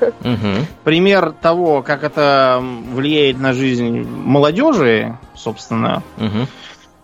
Мгм. 0.00 0.66
Пример 0.82 1.32
того, 1.40 1.82
как 1.82 2.02
это 2.02 2.60
влияет 2.60 3.38
на 3.38 3.52
жизнь 3.52 4.00
молодежи, 4.02 5.16
собственно, 5.34 6.02
Мгм. 6.16 6.48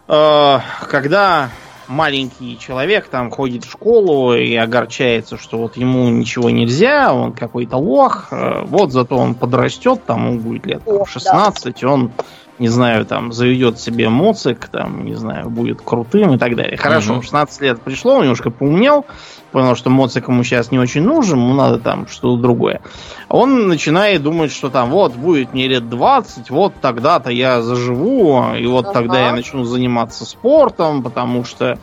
э, 0.08 0.58
когда 0.88 1.50
маленький 1.86 2.58
человек 2.58 3.08
там 3.08 3.30
ходит 3.30 3.64
в 3.64 3.70
школу 3.70 4.34
и 4.34 4.56
огорчается, 4.56 5.36
что 5.36 5.58
вот 5.58 5.76
ему 5.76 6.08
ничего 6.08 6.50
нельзя, 6.50 7.12
он 7.12 7.32
какой-то 7.32 7.76
лох, 7.76 8.28
э, 8.30 8.62
вот 8.64 8.90
зато 8.90 9.16
он 9.16 9.34
подрастет, 9.34 10.04
там 10.06 10.26
ему 10.30 10.40
будет 10.40 10.66
лет 10.66 10.84
там, 10.84 10.94
Ох, 10.96 11.08
да. 11.08 11.12
16, 11.12 11.84
он, 11.84 12.12
не 12.58 12.68
знаю, 12.68 13.04
там 13.04 13.32
заведет 13.32 13.80
себе 13.80 14.08
моцик, 14.08 14.68
там, 14.68 15.04
не 15.04 15.14
знаю, 15.14 15.50
будет 15.50 15.80
крутым 15.82 16.34
и 16.34 16.38
так 16.38 16.54
далее. 16.54 16.76
Хорошо, 16.76 17.14
Мгм. 17.14 17.22
16 17.22 17.60
лет 17.60 17.82
пришло, 17.82 18.14
он 18.14 18.22
немножко 18.22 18.50
поумнел, 18.50 19.06
понял, 19.50 19.74
что 19.74 19.90
моцик 19.90 20.28
ему 20.28 20.44
сейчас 20.44 20.70
не 20.70 20.78
очень 20.78 21.02
нужен, 21.02 21.38
ему 21.38 21.54
надо 21.54 21.78
там 21.78 22.06
что-то 22.06 22.40
другое. 22.40 22.80
Он 23.28 23.66
начинает 23.66 24.22
думать, 24.22 24.52
что 24.52 24.70
там 24.70 24.90
вот 24.90 25.16
будет 25.16 25.52
мне 25.52 25.66
лет 25.66 25.88
20, 25.88 26.50
вот 26.50 26.74
тогда-то 26.80 27.30
я 27.30 27.60
заживу, 27.60 28.54
и 28.56 28.66
вот 28.66 28.84
Ага. 28.84 28.94
тогда 28.94 29.20
я 29.20 29.32
начну 29.32 29.64
заниматься 29.64 30.24
спортом, 30.24 31.02
потому 31.02 31.44
что 31.44 31.78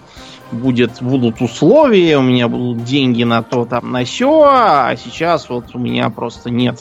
будет, 0.51 1.01
будут 1.01 1.41
условия, 1.41 2.17
у 2.17 2.21
меня 2.21 2.47
будут 2.47 2.83
деньги 2.85 3.23
на 3.23 3.43
то, 3.43 3.65
там, 3.65 3.91
на 3.91 4.05
сё, 4.05 4.43
а 4.45 4.95
сейчас 4.95 5.49
вот 5.49 5.65
у 5.73 5.79
меня 5.79 6.09
просто 6.09 6.49
нет 6.49 6.79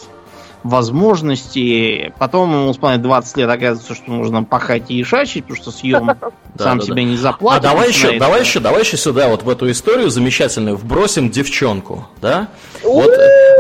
возможности. 0.63 2.13
Потом 2.19 2.53
ему 2.53 2.71
исполняет 2.73 3.03
20 3.03 3.37
лет, 3.39 3.49
оказывается, 3.51 3.95
что 3.95 4.11
нужно 4.11 4.45
пахать 4.45 4.91
и 4.91 5.01
ишачить, 5.01 5.45
потому 5.45 5.57
что 5.63 5.71
съем 5.71 6.11
сам 6.59 6.81
себя 6.81 7.03
не 7.05 7.15
А 7.15 7.19
заплатит. 7.19 7.63
давай 7.63 7.89
еще, 7.89 8.19
давай 8.19 8.41
еще, 8.41 8.61
давай 8.61 8.83
еще 8.83 8.97
сюда, 8.97 9.29
вот 9.29 9.43
в 9.43 9.49
эту 9.49 9.71
историю 9.71 10.11
замечательную, 10.11 10.77
вбросим 10.77 11.31
девчонку, 11.31 12.07
да? 12.21 12.49
Вот, 12.83 13.10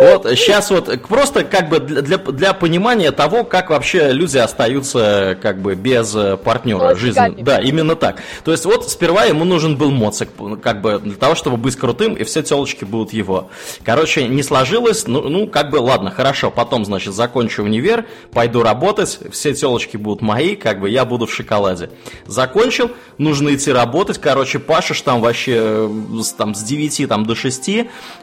вот 0.00 0.26
сейчас 0.30 0.70
вот 0.70 1.00
просто 1.02 1.44
как 1.44 1.68
бы 1.68 1.78
для, 1.78 2.16
для, 2.16 2.54
понимания 2.54 3.10
того, 3.12 3.44
как 3.44 3.70
вообще 3.70 4.12
люди 4.12 4.38
остаются 4.38 5.36
как 5.40 5.60
бы 5.60 5.74
без 5.74 6.14
э, 6.14 6.36
партнера 6.36 6.94
жизни. 6.94 7.42
Да, 7.42 7.58
именно 7.58 7.96
так. 7.96 8.22
То 8.44 8.52
есть 8.52 8.64
вот 8.64 8.90
сперва 8.90 9.24
ему 9.24 9.44
нужен 9.44 9.76
был 9.76 9.90
моцик, 9.90 10.30
как 10.62 10.80
бы 10.80 10.98
для 10.98 11.16
того, 11.16 11.34
чтобы 11.34 11.56
быть 11.58 11.76
крутым, 11.76 12.14
и 12.14 12.24
все 12.24 12.42
телочки 12.42 12.84
будут 12.84 13.12
его. 13.12 13.50
Короче, 13.84 14.26
не 14.26 14.42
сложилось, 14.42 15.06
ну, 15.06 15.28
ну 15.28 15.46
как 15.46 15.70
бы 15.70 15.76
ладно, 15.76 16.10
хорошо, 16.10 16.50
потом, 16.50 16.84
значит, 16.84 17.14
закончу 17.14 17.62
универ, 17.62 18.06
пойду 18.32 18.62
работать, 18.62 19.18
все 19.30 19.52
телочки 19.54 19.96
будут 19.96 20.22
мои, 20.22 20.56
как 20.56 20.80
бы 20.80 20.88
я 20.88 21.04
буду 21.04 21.26
в 21.26 21.34
шоколаде. 21.34 21.90
Закончил, 22.26 22.90
нужно 23.18 23.54
идти 23.54 23.70
работать, 23.70 24.18
короче, 24.18 24.58
пашешь 24.58 25.02
там 25.02 25.20
вообще 25.20 25.58
э, 25.60 25.88
там, 26.38 26.54
с 26.54 26.62
9 26.62 27.08
там, 27.08 27.26
до 27.26 27.34
6, 27.34 27.70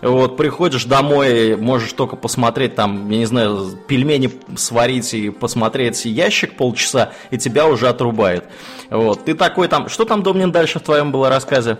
вот, 0.01 0.37
приходишь 0.37 0.85
домой, 0.85 1.55
можешь 1.67 1.91
только 1.91 2.15
посмотреть 2.15 2.75
там, 2.75 3.09
я 3.09 3.17
не 3.17 3.25
знаю, 3.25 3.77
пельмени 3.87 4.31
сварить 4.55 5.13
и 5.13 5.29
посмотреть 5.29 6.05
ящик 6.05 6.55
полчаса, 6.55 7.11
и 7.29 7.37
тебя 7.37 7.67
уже 7.67 7.89
отрубает. 7.89 8.45
Вот, 8.89 9.25
ты 9.25 9.33
такой 9.33 9.67
там, 9.67 9.89
что 9.89 10.05
там, 10.05 10.23
Домнин, 10.23 10.51
дальше 10.51 10.79
в 10.79 10.83
твоем 10.83 11.11
было 11.11 11.29
рассказе? 11.29 11.77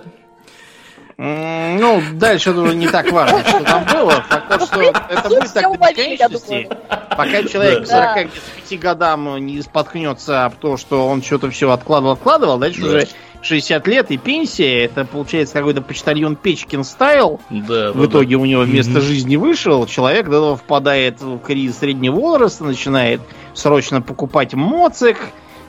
Ну, 1.19 2.03
дальше 2.13 2.51
уже 2.51 2.75
не 2.75 2.87
так 2.89 3.11
важно, 3.11 3.39
что 3.39 3.63
там 3.63 3.85
было. 3.91 4.11
Факт 4.29 4.47
то, 4.49 4.65
что 4.67 4.81
это 4.81 5.29
будет 5.29 5.51
так 5.51 5.63
до 5.63 5.77
бесконечности, 5.77 6.69
пока 7.09 7.43
человек 7.43 7.85
к 7.85 7.87
Да. 7.87 8.13
45 8.13 8.79
годам 8.79 9.37
не 9.43 9.61
споткнется 9.63 10.45
об 10.45 10.55
то, 10.55 10.77
что 10.77 11.07
он 11.07 11.23
что-то 11.23 11.49
все 11.49 11.71
откладывал, 11.71 12.13
откладывал, 12.13 12.59
дальше 12.59 12.81
Да. 12.81 12.87
уже 12.87 13.07
60 13.47 13.87
лет 13.87 14.11
и 14.11 14.17
пенсия, 14.17 14.83
это 14.83 15.05
получается 15.05 15.53
какой-то 15.55 15.81
почтальон 15.81 16.35
Печкин 16.35 16.83
стайл. 16.83 17.39
Да, 17.49 17.91
В 17.93 18.05
итоге 18.05 18.35
у 18.35 18.45
него 18.45 18.61
вместо 18.63 18.91
Мгм. 18.91 19.01
жизни 19.01 19.35
вышел, 19.37 19.85
человек 19.87 20.29
до 20.29 20.55
впадает 20.55 21.21
в 21.21 21.39
кризис 21.39 21.79
среднего 21.79 22.15
возраста, 22.15 22.65
начинает 22.65 23.21
срочно 23.53 24.01
покупать 24.01 24.53
моцик, 24.53 25.17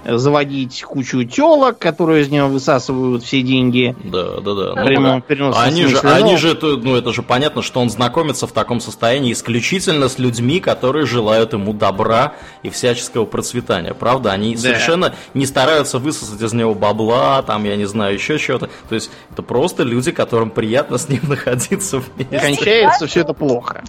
заводить 0.04 0.82
кучу 0.82 1.24
телок, 1.24 1.78
которые 1.78 2.22
из 2.22 2.28
него 2.30 2.48
высасывают 2.48 3.24
все 3.24 3.42
деньги. 3.42 3.94
Да, 4.04 4.40
да, 4.40 4.54
да. 4.54 4.74
Ну, 4.76 4.86
Прямо 4.86 5.20
переносном 5.20 5.64
Они 5.64 5.86
же, 5.86 5.98
они 6.00 6.36
же, 6.36 6.52
это, 6.52 6.76
ну 6.76 6.96
это 6.96 7.12
же 7.12 7.22
понятно, 7.22 7.62
что 7.62 7.80
он 7.80 7.90
знакомится 7.90 8.46
в 8.46 8.52
таком 8.52 8.80
состоянии 8.80 9.32
исключительно 9.32 10.08
с 10.08 10.18
людьми, 10.18 10.60
которые 10.60 11.06
желают 11.06 11.52
ему 11.52 11.72
добра 11.72 12.34
и 12.62 12.70
всяческого 12.70 13.24
процветания. 13.24 13.94
Правда, 13.94 14.32
они 14.32 14.54
Да. 14.54 14.62
совершенно 14.62 15.14
не 15.34 15.46
стараются 15.46 15.98
высосать 15.98 16.40
из 16.40 16.52
него 16.52 16.74
бабла, 16.74 17.42
там, 17.42 17.64
я 17.64 17.76
не 17.76 17.86
знаю, 17.86 18.14
еще 18.14 18.38
чего-то. 18.38 18.68
То 18.88 18.94
есть 18.94 19.10
это 19.32 19.42
просто 19.42 19.82
люди, 19.82 20.10
которым 20.12 20.50
приятно 20.50 20.98
с 20.98 21.08
ним 21.08 21.20
находиться 21.28 21.98
вместе. 21.98 22.38
Кончается 22.38 23.06
все 23.06 23.20
это 23.20 23.34
плохо. 23.34 23.82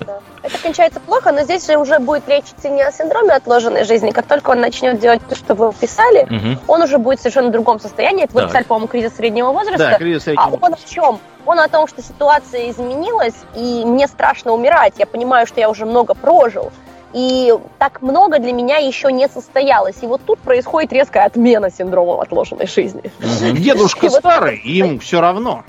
Да. 0.00 0.20
Это 0.42 0.58
кончается 0.58 0.98
плохо, 1.00 1.30
но 1.32 1.42
здесь 1.42 1.66
же 1.66 1.76
уже 1.76 1.98
будет 2.00 2.28
речь 2.28 2.46
идти 2.58 2.68
не 2.68 2.82
о 2.82 2.90
синдроме 2.90 3.34
отложенной 3.34 3.84
жизни. 3.84 4.10
Как 4.10 4.26
только 4.26 4.50
он 4.50 4.60
начнет 4.60 4.98
делать 4.98 5.20
то, 5.28 5.36
что 5.36 5.54
вы 5.54 5.68
описали, 5.68 6.26
Мгм. 6.28 6.58
он 6.66 6.82
уже 6.82 6.98
будет 6.98 7.20
в 7.20 7.22
совершенно 7.22 7.50
другом 7.50 7.78
состоянии. 7.78 8.24
Это 8.24 8.34
вы 8.34 8.40
Так. 8.40 8.48
описали, 8.50 8.64
по-моему, 8.64 8.88
кризис 8.88 9.14
среднего 9.16 9.52
возраста. 9.52 9.78
Да, 9.90 9.94
кризис 9.98 10.22
А 10.22 10.24
среднего 10.24 10.42
он 10.46 10.54
о 10.54 10.58
возраста. 10.70 10.90
чем? 10.90 11.20
Он 11.46 11.60
о 11.60 11.68
том, 11.68 11.86
что 11.86 12.02
ситуация 12.02 12.70
изменилась, 12.70 13.34
и 13.54 13.84
мне 13.84 14.06
страшно 14.08 14.52
умирать. 14.52 14.94
Я 14.98 15.06
понимаю, 15.06 15.46
что 15.46 15.60
я 15.60 15.70
уже 15.70 15.86
много 15.86 16.14
прожил. 16.14 16.72
И 17.12 17.54
так 17.78 18.00
много 18.00 18.38
для 18.38 18.52
меня 18.52 18.78
еще 18.78 19.12
не 19.12 19.28
состоялось. 19.28 19.96
И 20.02 20.06
вот 20.06 20.22
тут 20.26 20.38
происходит 20.40 20.92
резкая 20.92 21.26
отмена 21.26 21.70
синдрома 21.70 22.20
отложенной 22.22 22.66
жизни. 22.66 23.02
Дедушка 23.52 24.08
старый, 24.10 24.56
и 24.58 24.72
ему 24.72 24.98
все 24.98 25.20
равно. 25.20 25.62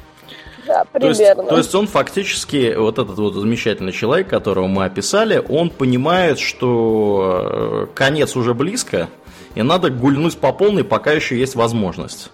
Да, 0.65 0.85
То 0.99 1.07
есть, 1.07 1.19
примерно. 1.19 1.43
то 1.43 1.57
есть 1.57 1.73
он 1.75 1.87
фактически, 1.87 2.75
вот 2.75 2.99
этот 2.99 3.17
вот 3.17 3.33
замечательный 3.33 3.91
человек, 3.91 4.29
которого 4.29 4.67
мы 4.67 4.85
описали, 4.85 5.43
он 5.49 5.69
понимает, 5.69 6.39
что 6.39 7.87
э, 7.87 7.87
конец 7.95 8.35
уже 8.35 8.53
близко, 8.53 9.09
и 9.55 9.61
надо 9.61 9.89
гульнуть 9.89 10.37
по 10.37 10.51
полной, 10.53 10.83
пока 10.83 11.11
еще 11.11 11.37
есть 11.37 11.55
возможность. 11.55 12.29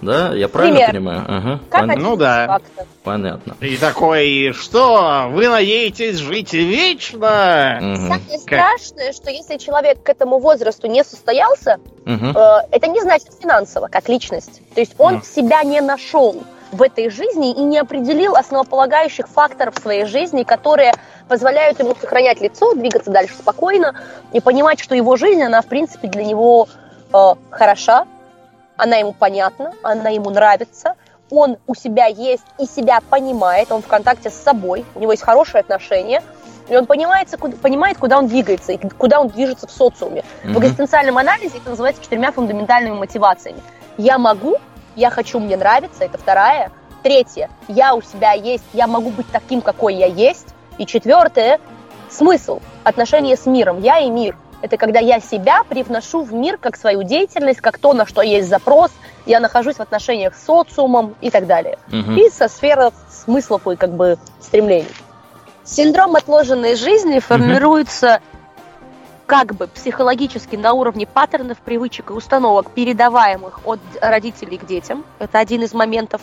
Да, 0.00 0.34
я 0.34 0.48
правильно 0.48 0.76
Пример. 0.80 0.90
понимаю? 0.90 1.24
Ага, 1.26 1.60
Как 1.70 1.84
пон- 1.84 1.96
ну 1.98 2.16
да. 2.16 2.46
фактов. 2.46 2.86
понятно. 3.04 3.56
И 3.60 3.76
такой, 3.76 4.52
что, 4.52 5.28
вы 5.30 5.48
надеетесь 5.48 6.16
жить 6.18 6.52
вечно? 6.52 7.78
Мгм, 7.80 7.96
Самое 8.08 8.38
страшное, 8.38 9.12
что 9.12 9.30
если 9.30 9.56
человек 9.56 10.02
к 10.02 10.08
этому 10.10 10.40
возрасту 10.40 10.88
не 10.88 11.04
состоялся, 11.04 11.78
мгм. 12.04 12.36
э, 12.36 12.56
это 12.70 12.86
не 12.88 13.00
значит 13.00 13.28
финансово, 13.40 13.88
как 13.88 14.08
личность. 14.08 14.60
То 14.74 14.80
есть 14.80 14.94
он 14.98 15.14
Мгм. 15.14 15.22
себя 15.22 15.62
не 15.62 15.80
нашел. 15.80 16.42
В 16.74 16.82
этой 16.82 17.08
жизни 17.08 17.52
и 17.52 17.60
не 17.62 17.78
определил 17.78 18.34
основополагающих 18.36 19.28
факторов 19.28 19.74
своей 19.80 20.04
жизни, 20.04 20.42
которые 20.42 20.92
позволяют 21.28 21.78
ему 21.78 21.94
сохранять 21.94 22.40
лицо, 22.40 22.74
двигаться 22.74 23.10
дальше 23.10 23.34
спокойно 23.34 23.94
и 24.32 24.40
понимать, 24.40 24.80
что 24.80 24.94
его 24.94 25.16
жизнь, 25.16 25.42
она, 25.42 25.62
в 25.62 25.66
принципе, 25.66 26.08
для 26.08 26.24
него 26.24 26.68
э, 27.12 27.34
хороша, 27.50 28.06
она 28.76 28.96
ему 28.96 29.12
понятна, 29.12 29.72
она 29.82 30.10
ему 30.10 30.30
нравится, 30.30 30.96
он 31.30 31.56
у 31.66 31.74
себя 31.74 32.06
есть 32.06 32.44
и 32.58 32.66
себя 32.66 32.98
понимает, 33.08 33.70
он 33.72 33.82
в 33.82 33.86
контакте 33.86 34.30
с 34.30 34.34
собой, 34.34 34.84
у 34.94 35.00
него 35.00 35.12
есть 35.12 35.22
хорошие 35.22 35.60
отношения, 35.60 36.22
и 36.68 36.76
он 36.76 36.86
понимает, 36.86 37.28
куда, 37.38 37.56
понимает, 37.56 37.98
куда 37.98 38.18
он 38.18 38.26
двигается 38.26 38.72
и 38.72 38.78
куда 38.88 39.20
он 39.20 39.28
движется 39.28 39.66
в 39.66 39.70
социуме. 39.70 40.22
Mm-hmm. 40.22 40.52
В 40.52 40.58
экзистенциальном 40.60 41.18
анализе 41.18 41.58
это 41.58 41.70
называется 41.70 42.02
четырьмя 42.02 42.32
фундаментальными 42.32 42.94
мотивациями. 42.94 43.60
Я 43.96 44.18
могу, 44.18 44.56
я 44.96 45.10
хочу, 45.10 45.38
мне 45.40 45.56
нравится, 45.56 46.04
это 46.04 46.18
вторая. 46.18 46.70
Третье, 47.02 47.50
я 47.68 47.94
у 47.94 48.02
себя 48.02 48.32
есть, 48.32 48.64
я 48.72 48.86
могу 48.86 49.10
быть 49.10 49.26
таким, 49.30 49.60
какой 49.60 49.94
я 49.94 50.06
есть. 50.06 50.54
И 50.78 50.86
четвертое, 50.86 51.60
смысл, 52.10 52.60
отношения 52.82 53.36
с 53.36 53.46
миром, 53.46 53.80
я 53.80 53.98
и 53.98 54.10
мир. 54.10 54.36
Это 54.62 54.78
когда 54.78 54.98
я 54.98 55.20
себя 55.20 55.62
привношу 55.68 56.22
в 56.22 56.32
мир 56.32 56.56
как 56.56 56.76
свою 56.76 57.02
деятельность, 57.02 57.60
как 57.60 57.78
то, 57.78 57.92
на 57.92 58.06
что 58.06 58.22
есть 58.22 58.48
запрос, 58.48 58.90
я 59.26 59.38
нахожусь 59.38 59.76
в 59.76 59.80
отношениях 59.80 60.34
с 60.34 60.44
социумом 60.46 61.14
и 61.20 61.30
так 61.30 61.46
далее. 61.46 61.78
Угу. 61.88 62.12
И 62.12 62.30
со 62.30 62.48
сферы 62.48 62.90
смыслов 63.10 63.68
и 63.68 63.76
как 63.76 63.92
бы 63.92 64.18
стремлений. 64.40 64.88
Синдром 65.64 66.16
отложенной 66.16 66.76
жизни 66.76 67.18
формируется 67.18 68.20
как 69.26 69.54
бы 69.54 69.66
психологически 69.66 70.56
на 70.56 70.72
уровне 70.72 71.06
паттернов, 71.06 71.58
привычек 71.58 72.10
и 72.10 72.12
установок, 72.12 72.70
передаваемых 72.70 73.60
от 73.64 73.80
родителей 74.00 74.58
к 74.58 74.66
детям. 74.66 75.04
Это 75.18 75.38
один 75.38 75.62
из 75.62 75.72
моментов. 75.72 76.20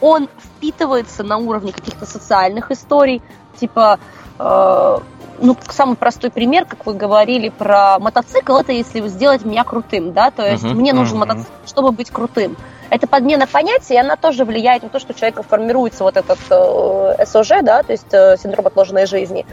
Он 0.00 0.28
впитывается 0.38 1.22
на 1.22 1.38
уровне 1.38 1.72
каких-то 1.72 2.06
социальных 2.06 2.70
историй, 2.70 3.22
типа, 3.58 3.98
э, 4.38 4.98
ну, 5.40 5.56
самый 5.68 5.96
простой 5.96 6.30
пример, 6.30 6.64
как 6.64 6.86
вы 6.86 6.94
говорили 6.94 7.48
про 7.48 7.98
мотоцикл, 7.98 8.56
это 8.56 8.72
если 8.72 9.06
сделать 9.08 9.44
меня 9.44 9.64
крутым, 9.64 10.12
да, 10.12 10.30
то 10.30 10.48
есть 10.48 10.64
uh-huh, 10.64 10.74
мне 10.74 10.92
нужен 10.92 11.16
uh-huh. 11.16 11.26
мотоцикл, 11.26 11.52
чтобы 11.66 11.92
быть 11.92 12.10
крутым. 12.10 12.56
Это 12.90 13.06
подмена 13.06 13.46
понятий, 13.46 13.94
и 13.94 13.96
она 13.96 14.16
тоже 14.16 14.44
влияет 14.44 14.82
на 14.82 14.88
то, 14.88 15.00
что 15.00 15.12
у 15.12 15.16
человека 15.16 15.42
формируется 15.42 16.04
вот 16.04 16.16
этот 16.16 16.38
э, 16.50 17.26
СОЖ, 17.26 17.62
да, 17.62 17.82
то 17.82 17.92
есть 17.92 18.12
э, 18.12 18.36
синдром 18.40 18.66
отложенной 18.66 19.06
жизни. 19.06 19.46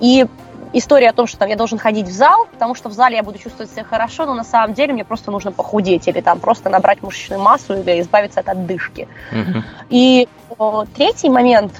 И 0.00 0.26
история 0.72 1.10
о 1.10 1.12
том, 1.12 1.26
что 1.26 1.38
там 1.38 1.48
я 1.48 1.56
должен 1.56 1.78
ходить 1.78 2.06
в 2.06 2.12
зал, 2.12 2.46
потому 2.52 2.74
что 2.74 2.88
в 2.88 2.92
зале 2.92 3.16
я 3.16 3.22
буду 3.22 3.38
чувствовать 3.38 3.70
себя 3.70 3.84
хорошо, 3.84 4.26
но 4.26 4.34
на 4.34 4.44
самом 4.44 4.74
деле 4.74 4.92
мне 4.92 5.04
просто 5.04 5.30
нужно 5.30 5.52
похудеть 5.52 6.08
или 6.08 6.20
там 6.20 6.40
просто 6.40 6.70
набрать 6.70 7.02
мышечную 7.02 7.40
массу 7.40 7.74
или 7.74 8.00
избавиться 8.00 8.40
от 8.40 8.48
отдышки. 8.48 9.08
Uh-huh. 9.32 9.62
И 9.90 10.28
о, 10.58 10.84
третий 10.84 11.28
момент, 11.28 11.72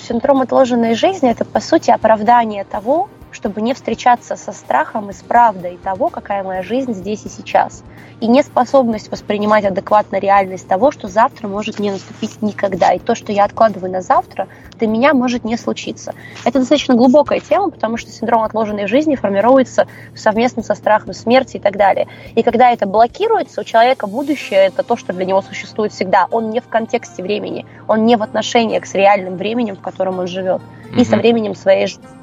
синдром 0.00 0.42
отложенной 0.42 0.94
жизни, 0.94 1.30
это 1.30 1.44
по 1.44 1.60
сути 1.60 1.90
оправдание 1.90 2.64
того, 2.64 3.08
чтобы 3.32 3.60
не 3.62 3.74
встречаться 3.74 4.36
со 4.36 4.52
страхом 4.52 5.10
и 5.10 5.12
с 5.12 5.22
правдой 5.22 5.78
того, 5.82 6.08
какая 6.08 6.44
моя 6.44 6.62
жизнь 6.62 6.92
здесь 6.92 7.24
и 7.24 7.28
сейчас. 7.28 7.82
И 8.20 8.28
неспособность 8.28 9.10
воспринимать 9.10 9.64
адекватно 9.64 10.16
реальность 10.16 10.68
того, 10.68 10.92
что 10.92 11.08
завтра 11.08 11.48
может 11.48 11.80
не 11.80 11.90
наступить 11.90 12.40
никогда. 12.40 12.92
И 12.92 12.98
то, 13.00 13.14
что 13.14 13.32
я 13.32 13.44
откладываю 13.44 13.90
на 13.90 14.00
завтра, 14.00 14.46
для 14.78 14.86
меня 14.86 15.14
может 15.14 15.44
не 15.44 15.56
случиться. 15.56 16.14
Это 16.44 16.60
достаточно 16.60 16.94
глубокая 16.94 17.40
тема, 17.40 17.70
потому 17.70 17.96
что 17.96 18.10
синдром 18.10 18.42
отложенной 18.42 18.86
жизни 18.86 19.16
формируется 19.16 19.88
совместно 20.14 20.62
со 20.62 20.74
страхом 20.74 21.14
смерти 21.14 21.56
и 21.56 21.60
так 21.60 21.76
далее. 21.76 22.06
И 22.36 22.42
когда 22.42 22.70
это 22.70 22.86
блокируется, 22.86 23.62
у 23.62 23.64
человека 23.64 24.06
будущее– 24.06 24.60
это 24.66 24.82
то, 24.82 24.96
что 24.96 25.12
для 25.12 25.24
него 25.24 25.42
существует 25.42 25.92
всегда. 25.92 26.28
Он 26.30 26.50
не 26.50 26.60
в 26.60 26.68
контексте 26.68 27.22
времени, 27.22 27.66
он 27.88 28.04
не 28.04 28.16
в 28.16 28.22
отношениях 28.22 28.86
с 28.86 28.94
реальным 28.94 29.36
временем, 29.36 29.76
в 29.76 29.80
котором 29.80 30.18
он 30.18 30.26
живет, 30.26 30.60
угу. 30.90 31.00
и 31.00 31.04
со 31.04 31.16
временем 31.16 31.54
своей 31.54 31.86
жизни. 31.86 32.21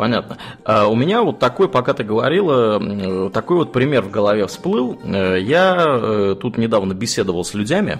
Понятно. 0.00 0.38
А 0.64 0.86
у 0.88 0.94
меня 0.96 1.20
вот 1.20 1.40
такой, 1.40 1.68
пока 1.68 1.92
ты 1.92 2.04
говорила, 2.04 3.28
такой 3.28 3.58
вот 3.58 3.70
пример 3.70 4.00
в 4.00 4.10
голове 4.10 4.46
всплыл. 4.46 4.98
Э, 5.04 5.36
я 5.38 5.76
э, 5.86 6.36
тут 6.40 6.56
недавно 6.56 6.94
беседовал 6.94 7.44
с 7.44 7.52
людьми, 7.52 7.96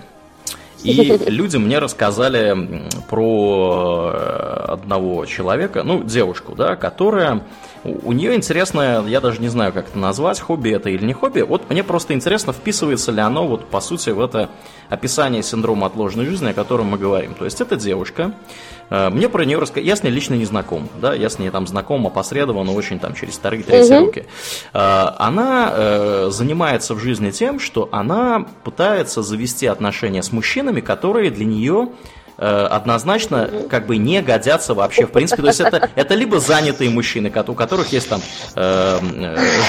и 0.83 1.19
люди 1.27 1.59
мне 1.59 1.79
рассказали 1.79 2.89
про 3.11 4.13
э, 4.15 4.65
одного 4.69 5.27
человека, 5.27 5.83
ну, 5.83 6.03
девушку, 6.03 6.55
да, 6.55 6.75
которая 6.75 7.43
у 7.85 8.13
нее 8.13 8.35
интересное, 8.35 9.03
я 9.07 9.21
даже 9.21 9.41
не 9.41 9.49
знаю, 9.49 9.73
как 9.73 9.89
это 9.89 9.99
назвать, 9.99 10.39
хобби 10.41 10.71
это 10.71 10.91
или 10.91 11.05
не 11.05 11.13
хобби. 11.13 11.41
Вот 11.41 11.71
мне 11.71 11.83
просто 11.83 12.13
интересно, 12.13 12.53
вписывается 12.53 13.11
ли 13.11 13.21
оно, 13.21 13.47
вот 13.47 13.67
по 13.67 13.81
сути, 13.81 14.11
в 14.11 14.21
это 14.21 14.51
описание 14.89 15.43
синдрома 15.43 15.87
отложенной 15.87 16.27
жизни, 16.27 16.51
о 16.51 16.53
котором 16.53 16.87
мы 16.87 16.99
говорим. 16.99 17.35
То 17.35 17.45
есть, 17.45 17.61
это 17.61 17.77
девушка, 17.77 18.33
э, 18.91 19.09
мне 19.11 19.29
про 19.29 19.45
нее 19.45 19.59
рассказали, 19.59 19.87
я 19.87 19.97
с 19.97 20.03
ней 20.03 20.11
лично 20.11 20.35
не 20.35 20.45
знаком, 20.45 20.89
да, 21.01 21.15
я 21.15 21.31
с 21.31 21.39
ней 21.39 21.49
там 21.51 21.67
знаком 21.67 22.07
опосредованно 22.07 22.73
очень 22.73 22.99
там 22.99 23.15
через 23.15 23.35
вторые, 23.35 23.63
третьи 23.63 23.95
угу. 23.95 24.07
руки. 24.07 24.27
Э, 24.75 25.13
она 25.19 25.73
э, 25.73 26.29
занимается 26.31 26.95
в 26.95 26.99
жизни 26.99 27.31
тем, 27.31 27.61
что 27.61 27.89
она 27.93 28.47
пытается 28.65 29.23
завести 29.23 29.67
отношения 29.67 30.23
с 30.23 30.33
мужчинами, 30.33 30.81
которые 30.81 31.31
для 31.31 31.47
нее 31.47 31.89
однозначно 32.41 33.51
как 33.69 33.87
бы 33.87 33.99
не 33.99 34.23
годятся 34.23 34.75
вообще 34.75 35.07
в 35.07 35.11
принципе. 35.11 35.43
То 35.43 35.49
есть 35.49 35.61
это, 35.61 35.91
это 35.95 36.15
либо 36.15 36.41
занятые 36.41 36.91
мужчины, 36.91 37.31
у 37.47 37.55
которых 37.55 37.93
есть 37.93 38.09
там 38.09 38.21
э, 38.55 38.99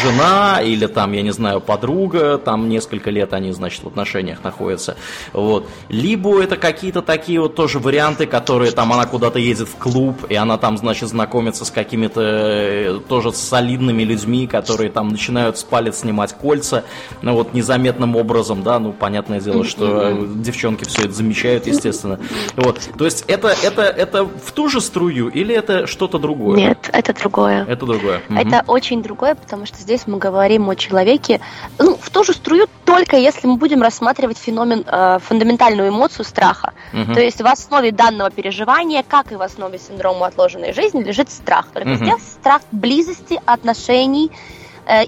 жена 0.03 0.61
или 0.61 0.87
там, 0.87 1.11
я 1.11 1.21
не 1.21 1.31
знаю, 1.31 1.61
подруга, 1.61 2.37
там 2.37 2.69
несколько 2.69 3.09
лет 3.09 3.33
они, 3.33 3.51
значит, 3.51 3.83
в 3.83 3.87
отношениях 3.87 4.43
находятся. 4.43 4.95
Вот. 5.33 5.67
Либо 5.89 6.41
это 6.41 6.57
какие-то 6.57 7.01
такие 7.01 7.41
вот 7.41 7.55
тоже 7.55 7.79
варианты, 7.79 8.25
которые 8.25 8.71
там 8.71 8.93
она 8.93 9.05
куда-то 9.05 9.39
едет 9.39 9.67
в 9.67 9.75
клуб, 9.75 10.25
и 10.29 10.35
она 10.35 10.57
там, 10.57 10.77
значит, 10.77 11.09
знакомится 11.09 11.65
с 11.65 11.71
какими-то 11.71 12.21
э, 12.21 12.99
тоже 13.07 13.33
солидными 13.33 14.03
людьми, 14.03 14.47
которые 14.47 14.89
там 14.89 15.09
начинают 15.09 15.57
с 15.57 15.63
палец 15.63 15.99
снимать 15.99 16.33
кольца, 16.33 16.83
ну 17.21 17.33
вот 17.33 17.53
незаметным 17.53 18.15
образом, 18.15 18.63
да, 18.63 18.79
ну 18.79 18.93
понятное 18.93 19.39
дело, 19.39 19.63
что 19.63 20.11
девчонки 20.35 20.85
все 20.85 21.03
это 21.03 21.13
замечают, 21.13 21.67
естественно. 21.67 22.19
Вот. 22.63 22.89
То 22.97 23.05
есть 23.05 23.25
это, 23.27 23.49
это, 23.63 23.81
это 23.81 24.25
в 24.25 24.51
ту 24.51 24.69
же 24.69 24.81
струю 24.81 25.29
или 25.29 25.55
это 25.55 25.87
что-то 25.87 26.19
другое? 26.19 26.57
Нет, 26.57 26.89
это 26.91 27.13
другое. 27.13 27.65
Это 27.67 27.85
другое. 27.85 28.21
Это 28.29 28.59
угу. 28.59 28.73
очень 28.73 29.01
другое, 29.01 29.35
потому 29.35 29.65
что 29.65 29.77
здесь 29.77 30.07
мы 30.07 30.17
говорим 30.17 30.69
о 30.69 30.75
человеке, 30.75 31.41
ну, 31.79 31.97
в 31.99 32.09
ту 32.09 32.23
же 32.23 32.33
струю 32.33 32.67
только 32.85 33.17
если 33.17 33.47
мы 33.47 33.55
будем 33.55 33.81
рассматривать 33.81 34.37
феномен, 34.37 34.83
э, 34.85 35.19
фундаментальную 35.23 35.89
эмоцию 35.89 36.25
страха. 36.25 36.73
Угу. 36.93 37.13
То 37.13 37.21
есть 37.21 37.41
в 37.41 37.47
основе 37.47 37.91
данного 37.91 38.29
переживания, 38.29 39.03
как 39.07 39.31
и 39.31 39.35
в 39.35 39.41
основе 39.41 39.79
синдрома 39.79 40.27
отложенной 40.27 40.73
жизни, 40.73 41.03
лежит 41.03 41.31
страх. 41.31 41.67
Только 41.73 41.89
угу. 41.89 41.97
здесь 41.97 42.23
страх 42.23 42.61
близости, 42.71 43.39
отношений, 43.45 44.31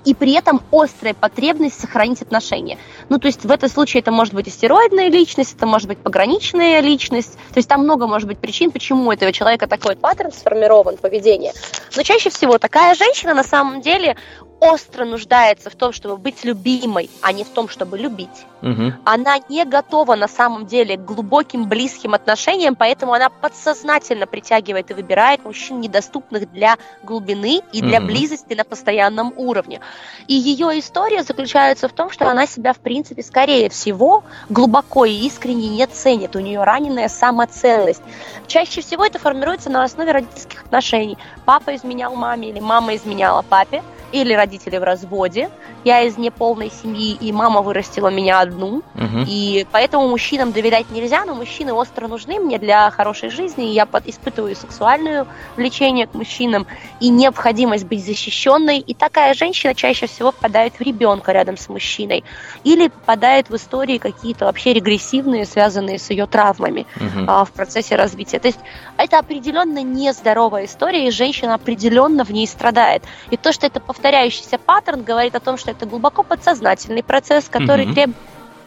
и 0.05 0.13
при 0.13 0.33
этом 0.33 0.62
острая 0.71 1.13
потребность 1.13 1.79
сохранить 1.79 2.21
отношения. 2.21 2.77
Ну, 3.09 3.19
то 3.19 3.27
есть 3.27 3.43
в 3.43 3.51
этом 3.51 3.69
случае 3.69 4.01
это 4.01 4.12
может 4.12 4.33
быть 4.33 4.47
астероидная 4.47 5.09
личность, 5.09 5.55
это 5.55 5.65
может 5.65 5.88
быть 5.88 5.97
пограничная 5.97 6.79
личность, 6.79 7.33
то 7.33 7.57
есть 7.57 7.67
там 7.67 7.83
много 7.83 8.07
может 8.07 8.27
быть 8.27 8.38
причин, 8.38 8.71
почему 8.71 9.07
у 9.07 9.12
этого 9.12 9.31
человека 9.31 9.67
такой 9.67 9.95
паттерн 9.95 10.31
сформирован, 10.31 10.97
поведение. 10.97 11.53
Но 11.95 12.03
чаще 12.03 12.29
всего 12.29 12.57
такая 12.57 12.95
женщина 12.95 13.33
на 13.33 13.43
самом 13.43 13.81
деле 13.81 14.15
остро 14.59 15.05
нуждается 15.05 15.69
в 15.69 15.75
том, 15.75 15.91
чтобы 15.91 16.17
быть 16.17 16.43
любимой, 16.43 17.09
а 17.21 17.31
не 17.31 17.43
в 17.43 17.49
том, 17.49 17.67
чтобы 17.67 17.97
любить. 17.97 18.45
Угу. 18.61 18.93
Она 19.03 19.39
не 19.49 19.65
готова 19.65 20.15
на 20.15 20.29
самом 20.29 20.65
деле 20.65 20.95
к 20.95 21.03
глубоким 21.03 21.67
близким 21.67 22.13
отношениям, 22.13 22.75
поэтому 22.75 23.13
она 23.13 23.29
подсознательно 23.29 24.25
притягивает 24.25 24.89
и 24.89 24.93
выбирает 24.93 25.43
мужчин, 25.43 25.81
недоступных 25.81 26.49
для 26.51 26.77
глубины 27.03 27.61
и 27.73 27.81
для 27.81 27.97
угу. 27.99 28.07
близости 28.07 28.53
на 28.53 28.63
постоянном 28.63 29.33
уровне. 29.35 29.81
И 30.27 30.33
ее 30.33 30.79
история 30.79 31.23
заключается 31.23 31.89
в 31.89 31.93
том, 31.93 32.09
что 32.09 32.29
она 32.29 32.47
себя, 32.47 32.71
в 32.71 32.79
принципе, 32.79 33.21
скорее 33.21 33.69
всего, 33.69 34.23
глубоко 34.49 35.03
и 35.03 35.13
искренне 35.13 35.67
не 35.67 35.85
ценит. 35.87 36.35
У 36.37 36.39
нее 36.39 36.63
раненая 36.63 37.09
самоценность. 37.09 38.01
Чаще 38.47 38.81
всего 38.81 39.05
это 39.05 39.19
формируется 39.19 39.69
на 39.69 39.83
основе 39.83 40.11
родительских 40.11 40.63
отношений. 40.63 41.17
Папа 41.45 41.75
изменял 41.75 42.15
маме 42.15 42.49
или 42.49 42.61
мама 42.61 42.95
изменяла 42.95 43.41
папе 43.41 43.83
или 44.13 44.34
родители 44.34 44.78
в 44.78 44.84
разводе, 44.84 45.49
я 45.84 46.02
из 46.02 46.17
неполной 46.17 46.71
семьи, 46.71 47.17
и 47.19 47.32
мама 47.32 47.62
вырастила 47.62 48.10
меня 48.10 48.39
одну, 48.39 48.84
угу. 48.93 49.26
и 49.28 49.65
поэтому 49.71 50.08
мужчинам 50.08 50.52
доверять 50.52 50.91
нельзя, 50.91 51.26
но 51.26 51.34
мужчины 51.34 51.73
остро 51.73 52.08
нужны 52.08 52.39
мне 52.39 52.60
для 52.60 52.89
хорошей 52.91 53.30
жизни, 53.30 53.71
и 53.71 53.73
я 53.73 53.88
под, 53.88 54.08
испытываю 54.08 54.56
сексуальное 54.56 55.26
влечение 55.58 56.06
к 56.06 56.13
мужчинам 56.13 56.67
и 56.99 57.10
необходимость 57.10 57.86
быть 57.86 58.06
защищенной, 58.06 58.78
и 58.80 58.93
такая 58.93 59.34
женщина 59.34 59.73
чаще 59.73 60.06
всего 60.06 60.32
впадает 60.32 60.75
в 60.75 60.81
ребенка 60.81 61.31
рядом 61.31 61.58
с 61.58 61.67
мужчиной, 61.67 62.23
или 62.63 62.90
попадает 62.90 63.50
в 63.50 63.56
истории 63.56 63.98
какие-то 63.98 64.46
вообще 64.46 64.73
регрессивные, 64.73 65.46
связанные 65.46 65.98
с 65.98 66.12
ее 66.12 66.27
травмами 66.27 66.85
угу. 66.98 67.25
а, 67.27 67.46
в 67.46 67.52
процессе 67.52 67.96
развития. 67.96 68.37
То 68.37 68.48
есть 68.48 68.60
это 68.98 69.17
определенно 69.17 69.81
нездоровая 69.81 70.65
история, 70.65 71.08
и 71.08 71.12
женщина 71.12 71.56
определенно 71.56 72.23
в 72.23 72.29
ней 72.29 72.46
страдает. 72.46 73.02
И 73.31 73.37
то, 73.37 73.52
что 73.52 73.65
это 73.65 73.79
повторяется 73.79 74.02
повторяющийся 74.04 74.58
паттерн 74.58 75.01
говорит 75.01 75.33
о 75.33 75.39
том, 75.39 75.58
что 75.58 75.71
это 75.71 75.85
глубоко 75.85 76.23
подсознательный 76.23 77.04
процесс, 77.04 77.47
который 77.47 77.85
mm-hmm. 77.85 77.93
требует 77.93 78.17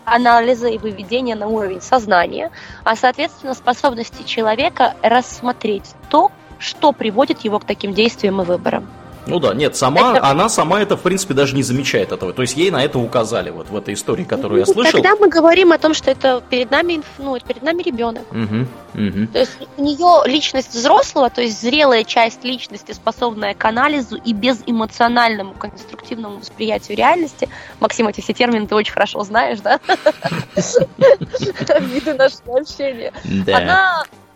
анализа 0.07 0.69
и 0.69 0.79
выведения 0.79 1.37
на 1.37 1.47
уровень 1.47 1.83
сознания, 1.83 2.51
а, 2.85 2.97
соответственно, 2.97 3.53
способности 3.53 4.23
человека 4.23 4.95
рассмотреть 5.03 5.95
то, 6.09 6.33
что 6.59 6.93
приводит 6.93 7.41
его 7.41 7.59
к 7.59 7.67
таким 7.67 7.93
действиям 7.93 8.41
и 8.41 8.47
выборам. 8.47 8.89
Ну 9.27 9.41
да, 9.41 9.55
нет, 9.55 9.77
сама, 9.77 10.17
это... 10.17 10.27
она 10.27 10.49
сама 10.49 10.81
это, 10.81 10.97
в 10.97 11.03
принципе, 11.03 11.35
даже 11.35 11.55
не 11.55 11.63
замечает 11.63 12.13
этого. 12.13 12.33
То 12.33 12.43
есть 12.43 12.57
ей 12.57 12.71
на 12.71 12.85
это 12.85 12.99
указали 12.99 13.51
вот 13.51 13.69
в 13.69 13.77
этой 13.77 13.95
истории, 13.95 14.25
которую 14.25 14.61
я 14.61 14.67
слышал. 14.67 14.93
Когда 14.93 15.17
мы 15.17 15.29
говорим 15.29 15.73
о 15.73 15.79
том, 15.79 15.95
что 15.95 16.11
это 16.11 16.43
перед 16.49 16.71
нами, 16.71 17.03
ну, 17.19 17.39
перед 17.41 17.63
нами 17.63 17.83
ребенок. 17.83 18.23
Угу, 18.31 18.67
угу. 18.95 19.27
То 19.33 19.39
есть 19.39 19.59
у 19.77 19.83
нее 19.83 20.23
личность 20.27 20.75
взрослого, 20.75 21.31
то 21.31 21.43
есть 21.43 21.61
зрелая 21.61 22.05
часть 22.05 22.45
личности, 22.45 22.93
способная 22.93 23.55
к 23.55 23.65
анализу 23.65 24.17
и 24.17 24.33
безэмоциональному, 24.33 25.55
конструктивному 25.55 26.39
восприятию 26.39 26.97
реальности. 26.97 27.49
Максим, 27.81 28.09
эти 28.09 28.21
все 28.21 28.33
термины 28.33 28.67
ты 28.67 28.75
очень 28.75 28.93
хорошо 28.93 29.23
знаешь, 29.25 29.59
да? 29.61 29.81
Виды 31.81 32.15
нашего 32.15 32.61
общения. 32.61 33.13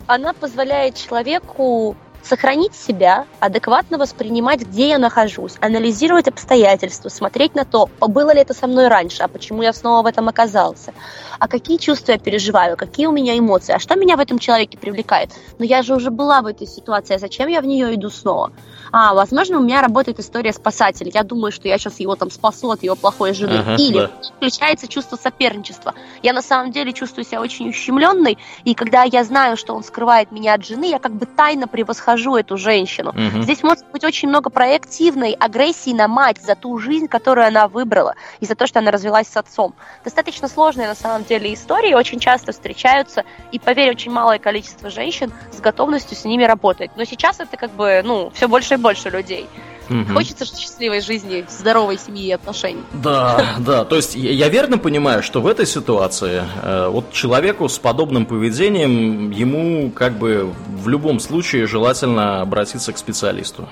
Она 0.06 0.32
позволяет 0.32 0.96
человеку 0.96 1.96
сохранить 2.22 2.74
себя, 2.74 3.26
адекватно 3.40 3.98
воспринимать, 3.98 4.60
где 4.60 4.88
я 4.88 4.98
нахожусь, 4.98 5.56
анализировать 5.60 6.28
обстоятельства, 6.28 7.08
смотреть 7.08 7.54
на 7.54 7.64
то, 7.64 7.88
было 8.00 8.32
ли 8.32 8.40
это 8.40 8.54
со 8.54 8.66
мной 8.66 8.88
раньше, 8.88 9.22
а 9.22 9.28
почему 9.28 9.62
я 9.62 9.72
снова 9.72 10.02
в 10.02 10.06
этом 10.06 10.28
оказался, 10.28 10.92
а 11.38 11.48
какие 11.48 11.78
чувства 11.78 12.12
я 12.12 12.18
переживаю, 12.18 12.76
какие 12.76 13.06
у 13.06 13.12
меня 13.12 13.38
эмоции, 13.38 13.72
а 13.72 13.78
что 13.78 13.96
меня 13.96 14.16
в 14.16 14.20
этом 14.20 14.38
человеке 14.38 14.78
привлекает. 14.78 15.30
Но 15.58 15.64
я 15.64 15.82
же 15.82 15.94
уже 15.94 16.10
была 16.10 16.42
в 16.42 16.46
этой 16.46 16.66
ситуации, 16.66 17.14
а 17.14 17.18
зачем 17.18 17.48
я 17.48 17.60
в 17.60 17.66
нее 17.66 17.94
иду 17.94 18.10
снова? 18.10 18.52
А, 18.92 19.14
возможно, 19.14 19.58
у 19.58 19.62
меня 19.62 19.80
работает 19.82 20.18
история 20.18 20.52
спасателя. 20.52 21.10
Я 21.14 21.22
думаю, 21.22 21.52
что 21.52 21.68
я 21.68 21.78
сейчас 21.78 22.00
его 22.00 22.16
там 22.16 22.30
спасу 22.30 22.70
от 22.70 22.82
его 22.82 22.96
плохой 22.96 23.34
жены. 23.34 23.58
Ага, 23.60 23.76
Или 23.76 23.98
да. 23.98 24.10
включается 24.36 24.88
чувство 24.88 25.16
соперничества. 25.16 25.94
Я 26.22 26.32
на 26.32 26.42
самом 26.42 26.72
деле 26.72 26.92
чувствую 26.92 27.24
себя 27.24 27.40
очень 27.40 27.68
ущемленной, 27.68 28.38
и 28.64 28.74
когда 28.74 29.04
я 29.04 29.22
знаю, 29.24 29.56
что 29.56 29.74
он 29.74 29.84
скрывает 29.84 30.32
меня 30.32 30.54
от 30.54 30.66
жены, 30.66 30.86
я 30.86 30.98
как 30.98 31.12
бы 31.12 31.26
тайно 31.26 31.68
превосхожу 31.68 32.09
нахожу 32.10 32.36
эту 32.36 32.56
женщину. 32.56 33.10
Угу. 33.10 33.42
Здесь 33.42 33.62
может 33.62 33.86
быть 33.92 34.04
очень 34.04 34.28
много 34.28 34.50
проективной 34.50 35.32
агрессии 35.32 35.92
на 35.92 36.08
мать 36.08 36.38
за 36.42 36.54
ту 36.54 36.78
жизнь, 36.78 37.06
которую 37.06 37.46
она 37.46 37.68
выбрала, 37.68 38.14
и 38.40 38.46
за 38.46 38.54
то, 38.54 38.66
что 38.66 38.80
она 38.80 38.90
развелась 38.90 39.28
с 39.28 39.36
отцом. 39.36 39.74
Достаточно 40.04 40.48
сложные 40.48 40.88
на 40.88 40.94
самом 40.94 41.24
деле 41.24 41.52
истории, 41.54 41.94
очень 41.94 42.18
часто 42.18 42.52
встречаются, 42.52 43.24
и, 43.52 43.58
поверь, 43.58 43.90
очень 43.90 44.10
малое 44.10 44.38
количество 44.38 44.90
женщин 44.90 45.32
с 45.52 45.60
готовностью 45.60 46.16
с 46.16 46.24
ними 46.24 46.44
работать. 46.44 46.90
Но 46.96 47.04
сейчас 47.04 47.40
это 47.40 47.56
как 47.56 47.70
бы, 47.70 48.02
ну, 48.04 48.30
все 48.34 48.48
больше 48.48 48.74
и 48.74 48.76
больше 48.76 49.10
людей. 49.10 49.48
Угу. 49.90 50.14
Хочется 50.14 50.46
счастливой 50.46 51.00
жизни, 51.00 51.44
здоровой 51.48 51.98
семьи 51.98 52.26
и 52.26 52.32
отношений. 52.32 52.82
Да, 52.92 53.56
да. 53.58 53.84
То 53.84 53.96
есть 53.96 54.14
я 54.14 54.48
верно 54.48 54.78
понимаю, 54.78 55.22
что 55.22 55.40
в 55.40 55.46
этой 55.48 55.66
ситуации 55.66 56.44
э, 56.62 56.88
вот 56.88 57.12
человеку 57.12 57.68
с 57.68 57.78
подобным 57.78 58.24
поведением 58.24 59.30
ему 59.32 59.90
как 59.90 60.16
бы 60.16 60.52
в 60.68 60.88
любом 60.88 61.18
случае 61.18 61.66
желательно 61.66 62.40
обратиться 62.40 62.92
к 62.92 62.98
специалисту 62.98 63.68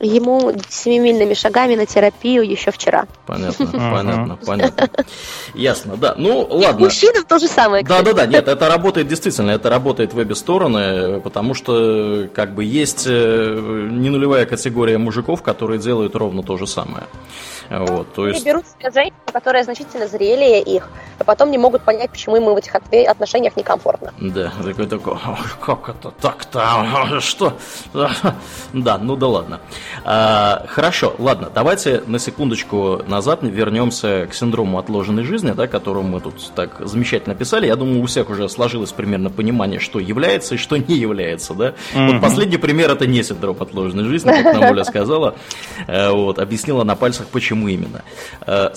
ему 0.00 0.52
семимильными 0.68 1.34
шагами 1.34 1.74
на 1.74 1.86
терапию 1.86 2.48
еще 2.48 2.70
вчера. 2.70 3.06
Понятно, 3.26 3.66
понятно, 3.66 4.38
понятно. 4.44 4.88
Ясно, 5.54 5.96
да. 5.96 6.14
Ну, 6.16 6.46
ладно. 6.50 6.84
Мужчинам 6.84 7.24
то 7.24 7.38
же 7.38 7.48
самое. 7.48 7.84
Да, 7.84 8.02
да, 8.02 8.12
да. 8.12 8.26
Нет, 8.26 8.48
это 8.48 8.68
работает 8.68 9.08
действительно, 9.08 9.52
это 9.52 9.70
работает 9.70 10.12
в 10.12 10.18
обе 10.18 10.34
стороны, 10.34 11.20
потому 11.20 11.54
что 11.54 12.28
как 12.34 12.54
бы 12.54 12.64
есть 12.64 13.04
э, 13.06 13.88
не 13.90 14.10
нулевая 14.10 14.46
категория 14.46 14.98
мужиков, 14.98 15.42
которые 15.42 15.78
делают 15.78 16.14
ровно 16.14 16.42
то 16.42 16.56
же 16.56 16.66
самое. 16.66 17.04
Вот, 17.70 18.12
то 18.14 18.28
есть... 18.28 18.40
Они 18.40 18.52
берут 18.52 18.64
себе 18.66 18.90
женщину, 18.92 19.16
которая 19.36 19.64
значительно 19.64 20.08
зрелее 20.08 20.62
их, 20.62 20.88
а 21.18 21.24
потом 21.24 21.50
не 21.50 21.58
могут 21.58 21.82
понять, 21.82 22.10
почему 22.10 22.36
им 22.36 22.44
в 22.44 22.56
этих 22.56 22.74
отношениях 22.74 23.54
некомфортно. 23.54 24.14
Да, 24.18 24.50
такой 24.64 24.86
такой, 24.86 25.18
как 25.60 25.90
это 25.90 26.10
так-то, 26.10 27.20
что? 27.20 27.52
Да, 28.72 28.96
ну 28.96 29.14
да 29.16 29.26
ладно. 29.26 29.60
А, 30.04 30.64
хорошо, 30.68 31.14
ладно, 31.18 31.50
давайте 31.54 32.02
на 32.06 32.18
секундочку 32.18 33.02
назад 33.06 33.40
вернемся 33.42 34.26
к 34.26 34.32
синдрому 34.32 34.78
отложенной 34.78 35.24
жизни, 35.24 35.50
да, 35.50 35.66
которого 35.66 36.02
мы 36.02 36.20
тут 36.20 36.52
так 36.54 36.80
замечательно 36.80 37.34
писали. 37.34 37.66
Я 37.66 37.76
думаю, 37.76 38.00
у 38.00 38.06
всех 38.06 38.30
уже 38.30 38.48
сложилось 38.48 38.92
примерно 38.92 39.28
понимание, 39.28 39.80
что 39.80 39.98
является 39.98 40.54
и 40.54 40.58
что 40.58 40.78
не 40.78 40.96
является, 40.96 41.52
да. 41.52 41.74
Mm-hmm. 41.94 42.12
Вот 42.12 42.22
последний 42.22 42.56
пример 42.56 42.90
это 42.90 43.06
не 43.06 43.22
синдром 43.22 43.58
отложенной 43.60 44.04
жизни, 44.04 44.30
как 44.30 44.54
нам 44.54 44.70
Оля 44.70 44.84
сказала. 44.84 45.34
Э, 45.88 46.10
вот, 46.10 46.38
объяснила 46.38 46.84
на 46.84 46.96
пальцах, 46.96 47.26
почему 47.28 47.68
именно. 47.68 48.02
Э, 48.46 48.70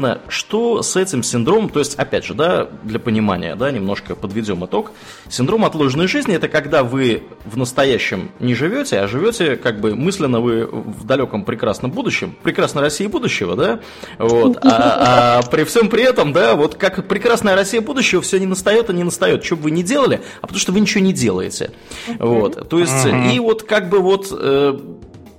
соответственно, 0.00 0.20
что 0.28 0.82
с 0.82 0.96
этим 0.96 1.22
синдромом, 1.22 1.68
то 1.68 1.78
есть, 1.78 1.94
опять 1.96 2.24
же, 2.24 2.34
да, 2.34 2.68
для 2.82 2.98
понимания, 2.98 3.54
да, 3.56 3.70
немножко 3.70 4.14
подведем 4.14 4.64
итог. 4.64 4.92
Синдром 5.28 5.64
отложенной 5.64 6.06
жизни 6.06 6.34
это 6.34 6.48
когда 6.48 6.82
вы 6.82 7.22
в 7.44 7.56
настоящем 7.56 8.30
не 8.40 8.54
живете, 8.54 9.00
а 9.00 9.08
живете 9.08 9.56
как 9.56 9.80
бы 9.80 9.94
мысленно 9.94 10.40
вы 10.40 10.66
в 10.66 11.04
далеком 11.04 11.44
прекрасном 11.44 11.90
будущем, 11.90 12.34
прекрасной 12.42 12.82
России 12.82 13.06
будущего, 13.06 13.56
да, 13.56 13.80
вот, 14.18 14.58
а, 14.64 15.40
а 15.40 15.42
при 15.50 15.64
всем 15.64 15.88
при 15.88 16.02
этом, 16.02 16.32
да, 16.32 16.54
вот 16.54 16.74
как 16.74 17.06
прекрасная 17.06 17.54
Россия 17.54 17.80
будущего 17.80 18.22
все 18.22 18.38
не 18.38 18.46
настает 18.46 18.90
и 18.90 18.94
не 18.94 19.04
настает, 19.04 19.44
что 19.44 19.56
бы 19.56 19.64
вы 19.64 19.70
ни 19.70 19.82
делали, 19.82 20.20
а 20.40 20.42
потому 20.42 20.60
что 20.60 20.72
вы 20.72 20.80
ничего 20.80 21.04
не 21.04 21.12
делаете, 21.12 21.72
вот, 22.18 22.68
то 22.68 22.78
есть, 22.78 23.06
и 23.32 23.40
вот 23.40 23.62
как 23.64 23.88
бы 23.88 23.98
вот, 23.98 24.28
э, 24.30 24.78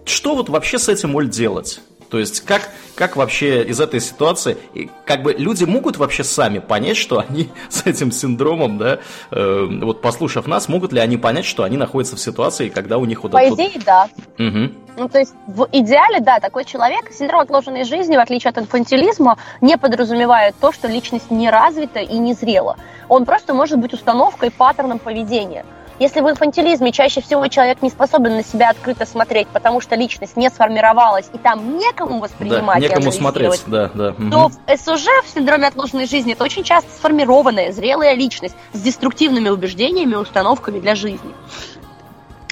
что 0.05 0.35
вот 0.35 0.49
вообще 0.49 0.77
с 0.77 0.89
этим, 0.89 1.15
Оль, 1.15 1.29
делать? 1.29 1.81
То 2.11 2.19
есть 2.19 2.41
как, 2.41 2.69
как 2.95 3.15
вообще 3.15 3.63
из 3.63 3.79
этой 3.79 4.01
ситуации, 4.01 4.57
как 5.05 5.23
бы 5.23 5.33
люди 5.33 5.63
могут 5.63 5.95
вообще 5.95 6.25
сами 6.25 6.59
понять, 6.59 6.97
что 6.97 7.23
они 7.25 7.49
с 7.69 7.85
этим 7.85 8.11
синдромом, 8.11 8.77
да, 8.77 8.99
э, 9.31 9.67
вот 9.81 10.01
послушав 10.01 10.45
нас, 10.45 10.67
могут 10.67 10.91
ли 10.91 10.99
они 10.99 11.15
понять, 11.15 11.45
что 11.45 11.63
они 11.63 11.77
находятся 11.77 12.17
в 12.17 12.19
ситуации, 12.19 12.67
когда 12.67 12.97
у 12.97 13.05
них 13.05 13.23
вот... 13.23 13.31
По 13.31 13.47
идее, 13.47 13.79
да. 13.85 14.09
Угу. 14.37 14.73
Ну, 14.97 15.07
то 15.07 15.19
есть 15.19 15.33
в 15.47 15.69
идеале, 15.71 16.19
да, 16.19 16.41
такой 16.41 16.65
человек, 16.65 17.09
синдром 17.13 17.39
отложенной 17.39 17.85
жизни, 17.85 18.17
в 18.17 18.19
отличие 18.19 18.49
от 18.49 18.57
инфантилизма, 18.57 19.37
не 19.61 19.77
подразумевает 19.77 20.53
то, 20.59 20.73
что 20.73 20.89
личность 20.89 21.31
не 21.31 21.49
развита 21.49 21.99
и 22.01 22.17
не 22.17 22.33
зрела. 22.33 22.75
Он 23.07 23.23
просто 23.23 23.53
может 23.53 23.79
быть 23.79 23.93
установкой, 23.93 24.51
паттерном 24.51 24.99
поведения. 24.99 25.65
Если 26.01 26.19
в 26.19 26.27
инфантилизме 26.27 26.91
чаще 26.91 27.21
всего 27.21 27.47
человек 27.47 27.83
не 27.83 27.91
способен 27.91 28.35
на 28.35 28.43
себя 28.43 28.71
открыто 28.71 29.05
смотреть, 29.05 29.47
потому 29.49 29.81
что 29.81 29.95
личность 29.95 30.35
не 30.35 30.49
сформировалась, 30.49 31.27
и 31.31 31.37
там 31.37 31.77
некому 31.77 32.19
воспринимать 32.19 32.81
да, 32.81 32.87
некому 32.87 33.11
смотреть, 33.11 33.61
да, 33.67 33.91
да. 33.93 34.13
То 34.13 34.49
в 34.49 34.77
СОЖ, 34.79 35.05
в 35.23 35.29
синдроме 35.31 35.67
отложенной 35.67 36.07
жизни, 36.07 36.33
это 36.33 36.43
очень 36.43 36.63
часто 36.63 36.89
сформированная, 36.89 37.71
зрелая 37.71 38.15
личность 38.15 38.55
с 38.73 38.81
деструктивными 38.81 39.49
убеждениями 39.49 40.13
и 40.13 40.15
установками 40.15 40.79
для 40.79 40.95
жизни. 40.95 41.35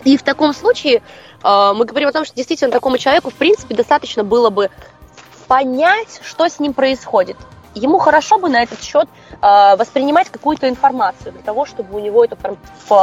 И 0.03 0.15
в 0.15 0.21
таком 0.21 0.53
случае 0.53 1.01
э, 1.43 1.73
мы 1.75 1.85
говорим 1.85 2.09
о 2.09 2.11
том, 2.11 2.25
что 2.25 2.35
действительно 2.35 2.69
такому 2.69 2.99
человеку, 2.99 3.31
в 3.31 3.33
принципе, 3.35 3.73
достаточно 3.73 4.23
было 4.23 4.51
бы 4.51 4.69
понять, 5.47 6.21
что 6.23 6.47
с 6.47 6.59
ним 6.59 6.75
происходит 6.75 7.37
ему 7.79 7.97
хорошо 7.99 8.37
бы 8.37 8.49
на 8.49 8.63
этот 8.63 8.81
счет 8.81 9.07
э, 9.41 9.75
воспринимать 9.75 10.29
какую-то 10.29 10.69
информацию 10.69 11.31
для 11.31 11.41
того, 11.41 11.65
чтобы 11.65 11.95
у 11.97 11.99
него 11.99 12.23
это 12.23 12.37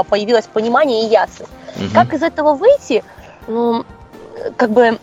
появилось 0.08 0.46
понимание 0.46 1.06
и 1.06 1.10
ясность. 1.10 1.50
Угу. 1.76 1.94
Как 1.94 2.14
из 2.14 2.22
этого 2.22 2.54
выйти? 2.54 3.04
Ну, 3.46 3.84
как 4.56 4.70
бы 4.70 4.98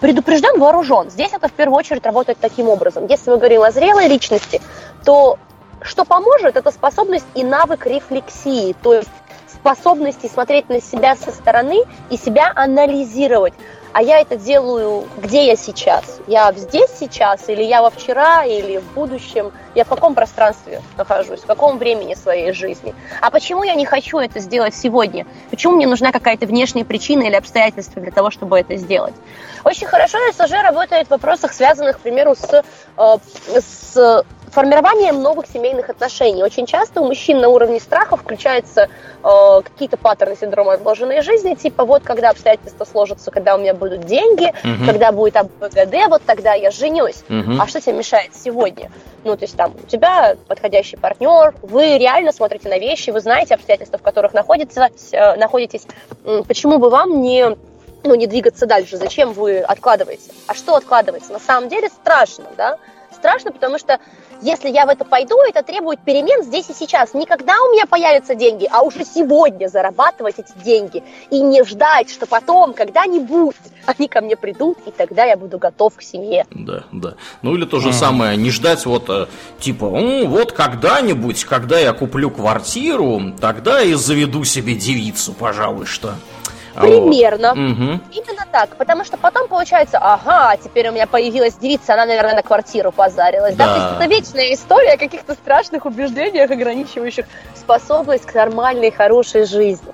предупрежден, 0.00 0.58
вооружен. 0.58 1.10
Здесь 1.10 1.32
это 1.32 1.48
в 1.48 1.52
первую 1.52 1.76
очередь 1.78 2.04
работает 2.06 2.38
таким 2.40 2.68
образом. 2.68 3.06
Если 3.06 3.30
мы 3.30 3.38
говорим 3.38 3.62
о 3.62 3.70
зрелой 3.70 4.08
личности, 4.08 4.60
то 5.04 5.38
что 5.82 6.04
поможет, 6.04 6.56
это 6.56 6.70
способность 6.70 7.26
и 7.34 7.44
навык 7.44 7.86
рефлексии, 7.86 8.74
то 8.82 8.94
есть 8.94 9.10
способности 9.48 10.28
смотреть 10.28 10.68
на 10.68 10.80
себя 10.80 11.16
со 11.16 11.30
стороны 11.30 11.84
и 12.10 12.16
себя 12.16 12.52
анализировать 12.54 13.54
а 13.92 14.02
я 14.02 14.20
это 14.20 14.36
делаю, 14.36 15.08
где 15.16 15.46
я 15.46 15.56
сейчас? 15.56 16.18
Я 16.26 16.52
здесь 16.52 16.90
сейчас, 16.98 17.48
или 17.48 17.62
я 17.62 17.82
во 17.82 17.90
вчера, 17.90 18.44
или 18.44 18.78
в 18.78 18.92
будущем? 18.92 19.52
Я 19.74 19.84
в 19.84 19.88
каком 19.88 20.14
пространстве 20.14 20.82
нахожусь, 20.96 21.40
в 21.40 21.46
каком 21.46 21.78
времени 21.78 22.14
своей 22.14 22.52
жизни? 22.52 22.94
А 23.20 23.30
почему 23.30 23.62
я 23.62 23.74
не 23.74 23.86
хочу 23.86 24.18
это 24.18 24.40
сделать 24.40 24.74
сегодня? 24.74 25.26
Почему 25.50 25.76
мне 25.76 25.86
нужна 25.86 26.12
какая-то 26.12 26.46
внешняя 26.46 26.84
причина 26.84 27.22
или 27.22 27.34
обстоятельства 27.34 28.02
для 28.02 28.12
того, 28.12 28.30
чтобы 28.30 28.58
это 28.58 28.76
сделать? 28.76 29.14
Очень 29.64 29.86
хорошо 29.86 30.18
СЖ 30.32 30.52
работает 30.62 31.08
в 31.08 31.10
вопросах, 31.10 31.52
связанных, 31.52 31.98
к 31.98 32.00
примеру, 32.00 32.34
с, 32.34 32.64
э, 32.96 33.18
с 33.60 34.24
формированием 34.50 35.20
новых 35.22 35.46
семейных 35.46 35.90
отношений. 35.90 36.42
Очень 36.42 36.66
часто 36.66 37.00
у 37.00 37.06
мужчин 37.06 37.40
на 37.40 37.48
уровне 37.48 37.80
страха 37.80 38.16
включаются 38.16 38.88
э, 39.22 39.60
какие-то 39.62 39.96
паттерны 39.96 40.36
синдрома 40.36 40.74
отложенной 40.74 41.22
жизни, 41.22 41.54
типа 41.54 41.84
вот 41.84 42.02
когда 42.02 42.30
обстоятельства 42.30 42.84
сложатся, 42.84 43.30
когда 43.30 43.54
у 43.54 43.58
меня 43.58 43.74
будут 43.74 44.00
деньги, 44.06 44.52
угу. 44.64 44.86
когда 44.86 45.12
будет 45.12 45.36
АБГД, 45.36 46.08
вот 46.08 46.22
тогда 46.24 46.54
я 46.54 46.70
женюсь. 46.70 47.22
Угу. 47.28 47.60
А 47.60 47.66
что 47.66 47.80
тебе 47.80 47.94
мешает 47.94 48.30
сегодня? 48.34 48.90
Ну, 49.24 49.36
то 49.36 49.44
есть 49.44 49.56
там 49.56 49.74
у 49.82 49.86
тебя 49.86 50.36
подходящий 50.46 50.96
партнер, 50.96 51.54
вы 51.62 51.98
реально 51.98 52.32
смотрите 52.32 52.68
на 52.68 52.78
вещи, 52.78 53.10
вы 53.10 53.20
знаете 53.20 53.54
обстоятельства, 53.54 53.98
в 53.98 54.02
которых 54.02 54.34
находитесь, 54.34 54.76
э, 55.12 55.36
находитесь. 55.36 55.86
Почему 56.46 56.78
бы 56.78 56.90
вам 56.90 57.20
не 57.20 57.56
ну, 58.04 58.14
не 58.14 58.26
двигаться 58.26 58.66
дальше. 58.66 58.96
Зачем 58.96 59.32
вы 59.32 59.58
откладываете? 59.58 60.30
А 60.46 60.54
что 60.54 60.76
откладывается? 60.76 61.32
На 61.32 61.40
самом 61.40 61.68
деле 61.68 61.88
страшно, 61.88 62.46
да? 62.56 62.78
Страшно, 63.12 63.52
потому 63.52 63.78
что 63.78 63.98
если 64.40 64.68
я 64.70 64.86
в 64.86 64.88
это 64.88 65.04
пойду, 65.04 65.36
это 65.48 65.62
требует 65.62 66.00
перемен 66.00 66.42
здесь 66.44 66.70
и 66.70 66.74
сейчас. 66.74 67.14
Не 67.14 67.26
когда 67.26 67.54
у 67.62 67.72
меня 67.72 67.86
появятся 67.86 68.34
деньги, 68.34 68.68
а 68.70 68.82
уже 68.82 69.04
сегодня 69.04 69.68
зарабатывать 69.68 70.36
эти 70.38 70.52
деньги. 70.64 71.02
И 71.30 71.40
не 71.40 71.64
ждать, 71.64 72.10
что 72.10 72.26
потом, 72.26 72.74
когда-нибудь, 72.74 73.56
они 73.86 74.08
ко 74.08 74.20
мне 74.20 74.36
придут, 74.36 74.78
и 74.86 74.90
тогда 74.90 75.24
я 75.24 75.36
буду 75.36 75.58
готов 75.58 75.94
к 75.96 76.02
семье. 76.02 76.46
Да, 76.50 76.84
да. 76.92 77.14
Ну 77.42 77.54
или 77.54 77.64
то 77.64 77.80
же 77.80 77.92
самое, 77.92 78.36
не 78.36 78.50
ждать 78.50 78.86
вот, 78.86 79.08
э, 79.08 79.26
типа, 79.58 79.88
вот 79.88 80.52
когда-нибудь, 80.52 81.44
когда 81.44 81.78
я 81.78 81.92
куплю 81.92 82.30
квартиру, 82.30 83.20
тогда 83.40 83.82
и 83.82 83.94
заведу 83.94 84.44
себе 84.44 84.74
девицу, 84.74 85.32
пожалуй, 85.32 85.86
что. 85.86 86.14
Примерно. 86.80 87.52
Угу. 87.52 88.00
Именно 88.12 88.46
так. 88.50 88.76
Потому 88.76 89.04
что 89.04 89.16
потом 89.16 89.48
получается, 89.48 89.98
ага, 89.98 90.56
теперь 90.62 90.88
у 90.88 90.92
меня 90.92 91.06
появилась 91.06 91.54
девица, 91.54 91.94
она, 91.94 92.06
наверное, 92.06 92.36
на 92.36 92.42
квартиру 92.42 92.92
позарилась. 92.92 93.54
Да. 93.56 93.66
да? 93.66 93.74
То 93.74 93.80
есть 93.80 93.96
это 93.96 94.14
вечная 94.14 94.54
история 94.54 94.92
о 94.92 94.96
каких-то 94.96 95.34
страшных 95.34 95.86
убеждениях, 95.86 96.50
ограничивающих 96.50 97.26
способность 97.54 98.26
к 98.26 98.34
нормальной, 98.34 98.90
хорошей 98.90 99.44
жизни. 99.46 99.92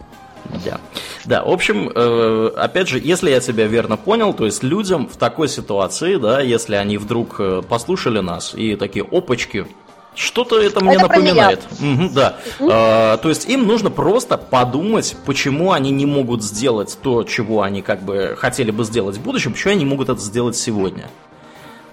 Да. 0.65 0.79
Да, 1.25 1.43
в 1.43 1.51
общем, 1.51 1.91
э, 1.95 2.51
опять 2.57 2.89
же, 2.89 3.01
если 3.03 3.31
я 3.31 3.41
тебя 3.41 3.67
верно 3.67 3.97
понял, 3.97 4.35
то 4.35 4.45
есть 4.45 4.63
людям 4.63 5.09
в 5.09 5.17
такой 5.17 5.49
ситуации, 5.49 6.17
да, 6.17 6.41
если 6.41 6.75
они 6.75 6.99
вдруг 6.99 7.37
э, 7.39 7.63
послушали 7.67 8.21
нас 8.21 8.55
и 8.55 8.77
такие 8.77 9.07
опачки, 9.11 9.67
что-то 10.15 10.61
это 10.61 10.83
мне 10.85 10.95
это 10.95 11.03
напоминает. 11.03 11.61
Угу, 11.81 12.11
да. 12.15 12.37
Угу. 12.59 12.69
А, 12.73 13.17
то 13.19 13.29
есть 13.29 13.49
им 13.49 13.67
нужно 13.67 13.91
просто 13.91 14.39
подумать, 14.39 15.17
почему 15.27 15.73
они 15.73 15.91
не 15.91 16.07
могут 16.07 16.43
сделать 16.43 16.97
то, 17.03 17.25
чего 17.25 17.63
они 17.63 17.83
как 17.83 18.03
бы 18.03 18.37
хотели 18.39 18.71
бы 18.71 18.85
сделать 18.85 19.17
в 19.17 19.23
будущем, 19.23 19.53
почему 19.53 19.73
они 19.73 19.85
не 19.85 19.91
могут 19.91 20.09
это 20.09 20.21
сделать 20.21 20.57
сегодня. 20.57 21.11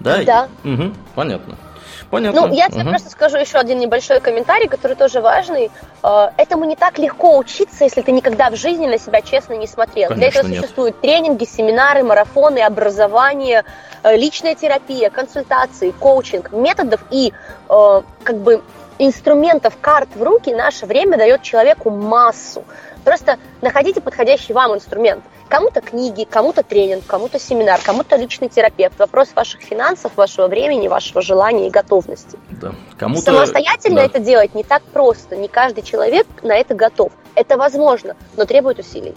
Да? 0.00 0.22
Да. 0.24 0.48
Угу, 0.64 0.92
понятно. 1.14 1.56
Понятно. 2.12 2.42
Ну, 2.42 2.52
я 2.52 2.68
тебе 2.68 2.82
угу. 2.82 2.90
просто 2.90 3.08
скажу 3.08 3.38
еще 3.38 3.56
один 3.56 3.78
небольшой 3.78 4.20
комментарий, 4.20 4.68
который 4.68 4.96
тоже 4.96 5.22
важный. 5.22 5.70
Э, 6.02 6.28
этому 6.36 6.66
не 6.66 6.76
так 6.76 6.98
легко 6.98 7.38
учиться, 7.38 7.84
если 7.84 8.02
ты 8.02 8.12
никогда 8.12 8.50
в 8.50 8.56
жизни 8.56 8.86
на 8.86 8.98
себя 8.98 9.22
честно 9.22 9.54
не 9.54 9.66
смотрел. 9.66 10.10
Конечно, 10.10 10.30
Для 10.30 10.40
этого 10.40 10.50
нет. 10.50 10.60
существуют 10.60 11.00
тренинги, 11.00 11.46
семинары, 11.46 12.02
марафоны, 12.02 12.58
образование, 12.58 13.64
э, 14.02 14.14
личная 14.14 14.54
терапия, 14.54 15.08
консультации, 15.08 15.90
коучинг, 15.90 16.52
методов 16.52 17.00
и 17.10 17.32
э, 17.70 18.02
как 18.24 18.36
бы 18.36 18.62
инструментов, 18.98 19.78
карт 19.80 20.10
в 20.14 20.22
руки 20.22 20.54
наше 20.54 20.84
время 20.84 21.16
дает 21.16 21.40
человеку 21.40 21.88
массу. 21.88 22.62
Просто 23.04 23.38
находите 23.60 24.00
подходящий 24.00 24.52
вам 24.52 24.74
инструмент. 24.74 25.22
Кому-то 25.48 25.80
книги, 25.80 26.26
кому-то 26.28 26.62
тренинг, 26.62 27.04
кому-то 27.06 27.38
семинар, 27.38 27.80
кому-то 27.84 28.16
личный 28.16 28.48
терапевт. 28.48 28.98
Вопрос 28.98 29.28
ваших 29.34 29.60
финансов, 29.60 30.12
вашего 30.16 30.48
времени, 30.48 30.88
вашего 30.88 31.20
желания 31.20 31.66
и 31.66 31.70
готовности. 31.70 32.38
Да. 32.50 32.72
Кому-то... 32.96 33.22
Самостоятельно 33.22 33.96
да. 33.96 34.04
это 34.04 34.18
делать 34.18 34.54
не 34.54 34.64
так 34.64 34.82
просто. 34.82 35.36
Не 35.36 35.48
каждый 35.48 35.82
человек 35.82 36.26
на 36.42 36.56
это 36.56 36.74
готов. 36.74 37.12
Это 37.34 37.56
возможно, 37.56 38.16
но 38.36 38.44
требует 38.44 38.78
усилий. 38.78 39.14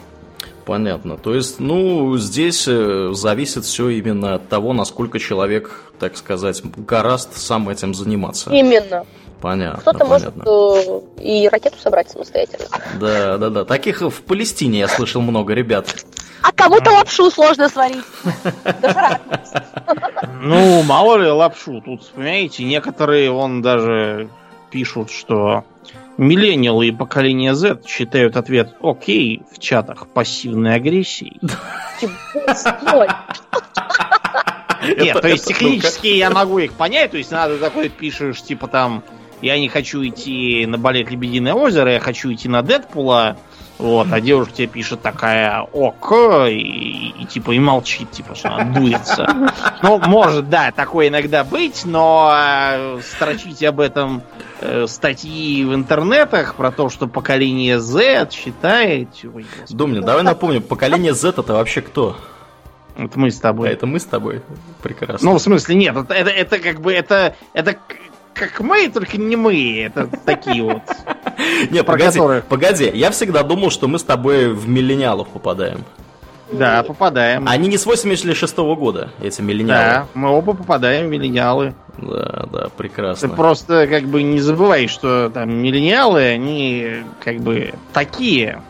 Понятно. 0.65 1.17
То 1.17 1.35
есть, 1.35 1.59
ну, 1.59 2.17
здесь 2.17 2.67
э, 2.67 3.11
зависит 3.13 3.65
все 3.65 3.89
именно 3.89 4.35
от 4.35 4.49
того, 4.49 4.73
насколько 4.73 5.19
человек, 5.19 5.91
так 5.99 6.17
сказать, 6.17 6.61
гораст 6.75 7.37
сам 7.37 7.69
этим 7.69 7.93
заниматься. 7.93 8.49
Именно. 8.49 9.05
Понятно. 9.41 9.81
Кто-то 9.81 10.05
понятно. 10.05 10.43
может 10.43 11.07
э, 11.17 11.21
и 11.21 11.47
ракету 11.49 11.77
собрать 11.79 12.09
самостоятельно. 12.09 12.67
Да, 12.99 13.37
да, 13.37 13.49
да. 13.49 13.65
Таких 13.65 14.01
в 14.01 14.21
Палестине 14.23 14.79
я 14.79 14.87
слышал 14.87 15.21
много 15.21 15.53
ребят. 15.53 16.05
А 16.41 16.51
кому-то 16.51 16.91
лапшу 16.91 17.31
сложно 17.31 17.69
сварить. 17.69 18.05
Ну, 20.41 20.83
мало 20.83 21.17
ли 21.17 21.27
лапшу. 21.27 21.81
Тут, 21.81 22.09
понимаете, 22.11 22.63
некоторые, 22.63 23.31
он 23.31 23.61
даже 23.61 24.29
пишут, 24.69 25.09
что 25.09 25.63
миллениалы 26.17 26.87
и 26.87 26.91
поколение 26.91 27.55
Z 27.55 27.81
считают 27.87 28.37
ответ 28.37 28.75
«Окей» 28.81 29.41
в 29.51 29.59
чатах 29.59 30.07
пассивной 30.07 30.75
агрессией. 30.75 31.39
Нет, 34.97 35.19
то 35.19 35.27
есть 35.27 35.47
технически 35.47 36.07
я 36.07 36.29
могу 36.29 36.59
их 36.59 36.73
понять, 36.73 37.11
то 37.11 37.17
есть 37.17 37.31
надо 37.31 37.57
такой 37.57 37.89
пишешь, 37.89 38.43
типа 38.43 38.67
там 38.67 39.03
я 39.41 39.59
не 39.59 39.69
хочу 39.69 40.05
идти 40.05 40.65
на 40.65 40.77
балет 40.77 41.11
Лебединое 41.11 41.53
озеро, 41.53 41.91
я 41.91 41.99
хочу 41.99 42.33
идти 42.33 42.47
на 42.47 42.61
Дэдпула. 42.61 43.37
Вот, 43.77 44.07
а 44.11 44.21
девушка 44.21 44.53
тебе 44.53 44.67
пишет 44.67 45.01
такая 45.01 45.61
ок, 45.61 46.13
и, 46.47 47.13
и 47.19 47.25
типа 47.25 47.51
и 47.51 47.59
молчит, 47.59 48.09
типа, 48.09 48.33
что 48.33 48.55
она 48.55 48.73
дуется. 48.73 49.51
Ну, 49.83 49.99
может, 49.99 50.49
да, 50.49 50.71
такое 50.71 51.09
иногда 51.09 51.43
быть, 51.43 51.83
но 51.83 52.33
э, 52.33 52.99
строчить 53.03 53.61
об 53.63 53.81
этом 53.81 54.23
э, 54.61 54.87
статьи 54.87 55.65
в 55.65 55.75
интернетах 55.75 56.55
про 56.55 56.71
то, 56.71 56.89
что 56.89 57.07
поколение 57.07 57.81
Z 57.81 58.29
считает... 58.31 59.09
Ой, 59.23 59.45
Думни, 59.69 59.99
давай 59.99 60.23
напомню, 60.23 60.61
поколение 60.61 61.13
Z 61.13 61.29
это 61.29 61.53
вообще 61.53 61.81
кто? 61.81 62.15
Это 62.97 63.19
мы 63.19 63.29
с 63.29 63.39
тобой. 63.39 63.69
А 63.69 63.71
это 63.73 63.85
мы 63.87 63.99
с 63.99 64.05
тобой. 64.05 64.41
Прекрасно. 64.81 65.31
Ну, 65.31 65.37
в 65.37 65.41
смысле, 65.41 65.75
нет, 65.75 65.97
это, 65.97 66.13
это, 66.13 66.29
это 66.29 66.59
как 66.59 66.79
бы 66.79 66.93
это, 66.93 67.35
это 67.53 67.75
как 68.35 68.59
мы, 68.59 68.89
только 68.89 69.17
не 69.17 69.35
мы. 69.35 69.81
Это 69.81 70.07
такие 70.25 70.61
вот. 70.61 70.83
Не, 71.71 71.83
погоди, 71.83 72.19
погоди. 72.47 72.91
Я 72.93 73.11
всегда 73.11 73.43
думал, 73.43 73.71
что 73.71 73.87
мы 73.87 73.97
с 73.97 74.03
тобой 74.03 74.53
в 74.53 74.67
миллениалов 74.67 75.27
попадаем. 75.29 75.83
Да, 76.51 76.83
попадаем. 76.83 77.47
Они 77.47 77.67
не 77.67 77.77
с 77.77 77.85
86 77.85 78.57
-го 78.57 78.75
года, 78.75 79.09
эти 79.21 79.41
миллениалы. 79.41 79.83
Да, 79.83 80.07
мы 80.13 80.29
оба 80.29 80.53
попадаем 80.53 81.07
в 81.07 81.09
миллениалы. 81.09 81.73
Да, 81.97 82.45
да, 82.51 82.67
прекрасно. 82.77 83.29
Ты 83.29 83.35
просто 83.35 83.87
как 83.87 84.03
бы 84.03 84.21
не 84.21 84.39
забывай, 84.39 84.87
что 84.87 85.29
там 85.29 85.51
миллениалы, 85.51 86.21
они 86.27 87.03
как 87.23 87.37
бы 87.37 87.73
такие 87.93 88.61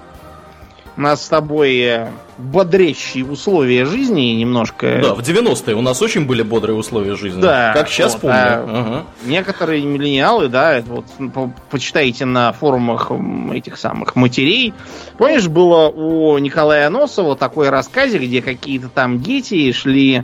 у 0.95 1.01
нас 1.01 1.25
с 1.25 1.27
тобой 1.27 1.77
э, 1.79 2.07
бодрящие 2.37 3.25
условия 3.25 3.85
жизни 3.85 4.33
немножко. 4.33 4.99
Да, 5.01 5.13
в 5.13 5.19
90-е 5.19 5.75
у 5.75 5.81
нас 5.81 6.01
очень 6.01 6.25
были 6.25 6.41
бодрые 6.41 6.75
условия 6.75 7.15
жизни. 7.15 7.41
Да. 7.41 7.73
Как 7.73 7.89
сейчас 7.89 8.13
вот, 8.13 8.21
помню. 8.21 8.35
А 8.37 8.65
ага. 8.67 9.03
Некоторые 9.25 9.83
миллениалы, 9.83 10.47
да, 10.47 10.83
вот 10.85 11.05
по 11.33 11.51
почитайте 11.69 12.25
на 12.25 12.51
форумах 12.53 13.11
этих 13.53 13.77
самых 13.77 14.15
матерей. 14.15 14.73
Помнишь, 15.17 15.47
было 15.47 15.87
у 15.89 16.37
Николая 16.37 16.89
Носова 16.89 17.35
такой 17.35 17.69
рассказе, 17.69 18.17
где 18.17 18.41
какие-то 18.41 18.89
там 18.89 19.21
дети 19.21 19.71
шли 19.71 20.23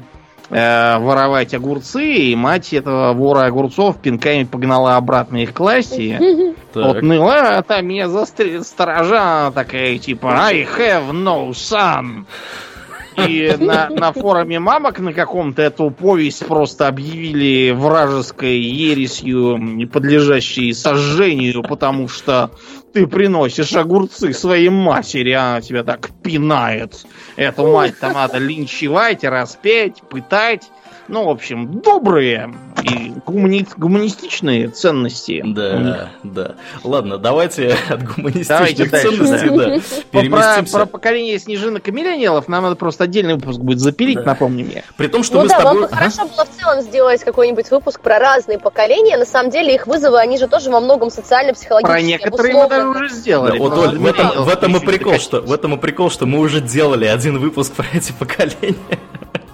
э, 0.52 1.00
воровать 1.00 1.54
огурцы, 1.54 2.04
и 2.04 2.36
мать 2.36 2.74
этого 2.74 3.14
вора 3.14 3.46
огурцов 3.46 3.98
пинками 3.98 4.44
погнала 4.44 4.98
обратно 4.98 5.38
их 5.38 5.54
класть. 5.54 5.98
И 5.98 6.54
вот 6.76 7.02
ныла, 7.02 7.58
а 7.58 7.64
там 7.64 7.88
меня 7.88 8.08
застрелит 8.10 8.68
сторожа, 8.68 9.52
такая 9.56 9.98
типа 9.98 10.28
I 10.28 10.64
have 10.64 11.12
no 11.12 11.50
son. 11.52 12.26
И 13.18 13.56
на, 13.60 13.90
на 13.90 14.14
форуме 14.14 14.60
мамок 14.60 15.00
на 15.00 15.14
каком-то 15.14 15.62
эту 15.62 15.90
повесть 15.92 16.46
просто 16.46 16.88
объявили 16.88 17.72
вражеской 17.72 18.60
ересью, 18.60 19.58
не 19.58 19.86
подлежащей 19.86 20.74
сожжению, 20.74 21.64
потому 21.64 22.08
что 22.08 22.52
ты 22.94 23.08
приносишь 23.08 23.74
огурцы 23.74 24.34
своей 24.34 24.70
матери, 24.70 25.32
а 25.32 25.52
она 25.52 25.62
тебя 25.62 25.84
так 25.84 26.10
пинает. 26.22 27.06
Эту 27.36 27.72
мать-то 27.72 28.12
надо 28.12 28.38
линчевать, 28.38 29.24
распять, 29.24 30.02
пытать. 30.02 30.70
Ну, 31.12 31.26
в 31.26 31.30
общем, 31.30 31.82
добрые 31.82 32.54
и 32.84 33.12
гумани... 33.26 33.68
гуманистичные 33.76 34.70
ценности. 34.70 35.44
Да, 35.46 36.10
да. 36.24 36.56
Ладно, 36.86 37.18
давайте 37.18 37.76
от 37.90 38.02
гуманистичных 38.04 38.48
давайте 38.48 38.86
ценностей 38.86 39.50
да, 39.50 40.20
переместимся. 40.22 40.72
Про, 40.72 40.80
про 40.80 40.86
поколение 40.86 41.38
снежинок 41.38 41.86
и 41.90 41.92
миллениалов 41.92 42.48
нам 42.48 42.64
надо 42.64 42.78
просто 42.78 43.04
отдельный 43.04 43.36
выпуск 43.36 43.60
будет 43.60 43.80
запилить, 43.80 44.20
да. 44.20 44.24
напомни 44.24 44.64
мне. 44.64 44.86
При 44.96 45.08
том, 45.08 45.24
что 45.24 45.36
ну 45.36 45.42
мы 45.42 45.50
да, 45.50 45.56
с 45.56 45.58
тобой... 45.58 45.82
вам 45.82 45.90
бы 45.90 45.96
хорошо 45.96 46.22
было 46.28 46.46
в 46.46 46.50
целом 46.50 46.82
сделать 46.82 47.22
какой-нибудь 47.26 47.70
выпуск 47.72 48.00
про 48.00 48.18
разные 48.18 48.58
поколения. 48.58 49.18
На 49.18 49.26
самом 49.26 49.52
деле 49.52 49.76
их 49.76 49.88
вызовы, 49.88 50.18
они 50.18 50.38
же 50.38 50.48
тоже 50.48 50.70
во 50.70 50.80
многом 50.80 51.10
социально-психологические. 51.10 51.94
Про 51.94 52.02
некоторые 52.02 52.54
мы 52.56 52.70
даже 52.70 52.88
уже 52.88 53.10
сделали. 53.10 53.52
Да, 53.52 53.58
вот, 53.58 53.74
вот, 53.74 53.94
в, 53.96 54.06
этом, 54.06 54.44
в, 54.46 54.48
этом 54.48 54.78
и 54.78 54.80
прикол, 54.80 55.20
что, 55.20 55.42
в 55.42 55.52
этом 55.52 55.76
и 55.76 55.78
прикол, 55.78 56.10
что 56.10 56.26
мы 56.26 56.40
уже 56.40 56.62
делали 56.62 57.06
один 57.06 57.38
выпуск 57.38 57.74
про 57.74 57.86
эти 57.94 58.14
поколения. 58.14 58.78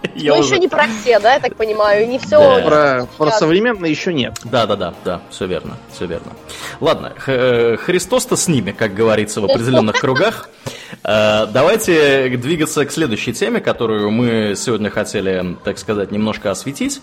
Я 0.16 0.34
ну, 0.34 0.40
уже... 0.40 0.56
еще 0.56 0.60
не 0.60 0.68
про 0.68 0.86
все, 0.88 1.20
да, 1.20 1.36
я 1.36 1.40
так 1.40 1.56
понимаю, 1.56 2.08
не 2.08 2.20
все. 2.20 2.40
Да. 2.40 2.62
Про, 2.62 3.08
про 3.18 3.32
современные 3.32 3.92
еще 3.92 4.14
нет. 4.14 4.40
Да, 4.44 4.66
да, 4.66 4.76
да, 4.76 4.94
да, 5.06 5.22
все 5.30 5.46
верно, 5.46 5.78
все 5.94 6.06
верно. 6.06 6.32
Ладно, 6.80 7.14
э, 7.28 7.78
Христос-то 7.78 8.36
с 8.36 8.48
ними, 8.48 8.72
как 8.72 8.94
говорится 8.94 9.42
в 9.42 9.46
определенных 9.46 9.96
кругах. 10.00 10.50
Э, 11.04 11.46
давайте 11.48 12.30
двигаться 12.30 12.86
к 12.86 12.92
следующей 12.92 13.34
теме, 13.34 13.60
которую 13.60 14.10
мы 14.12 14.54
сегодня 14.56 14.90
хотели, 14.90 15.56
так 15.64 15.78
сказать, 15.78 16.12
немножко 16.12 16.52
осветить. 16.52 17.02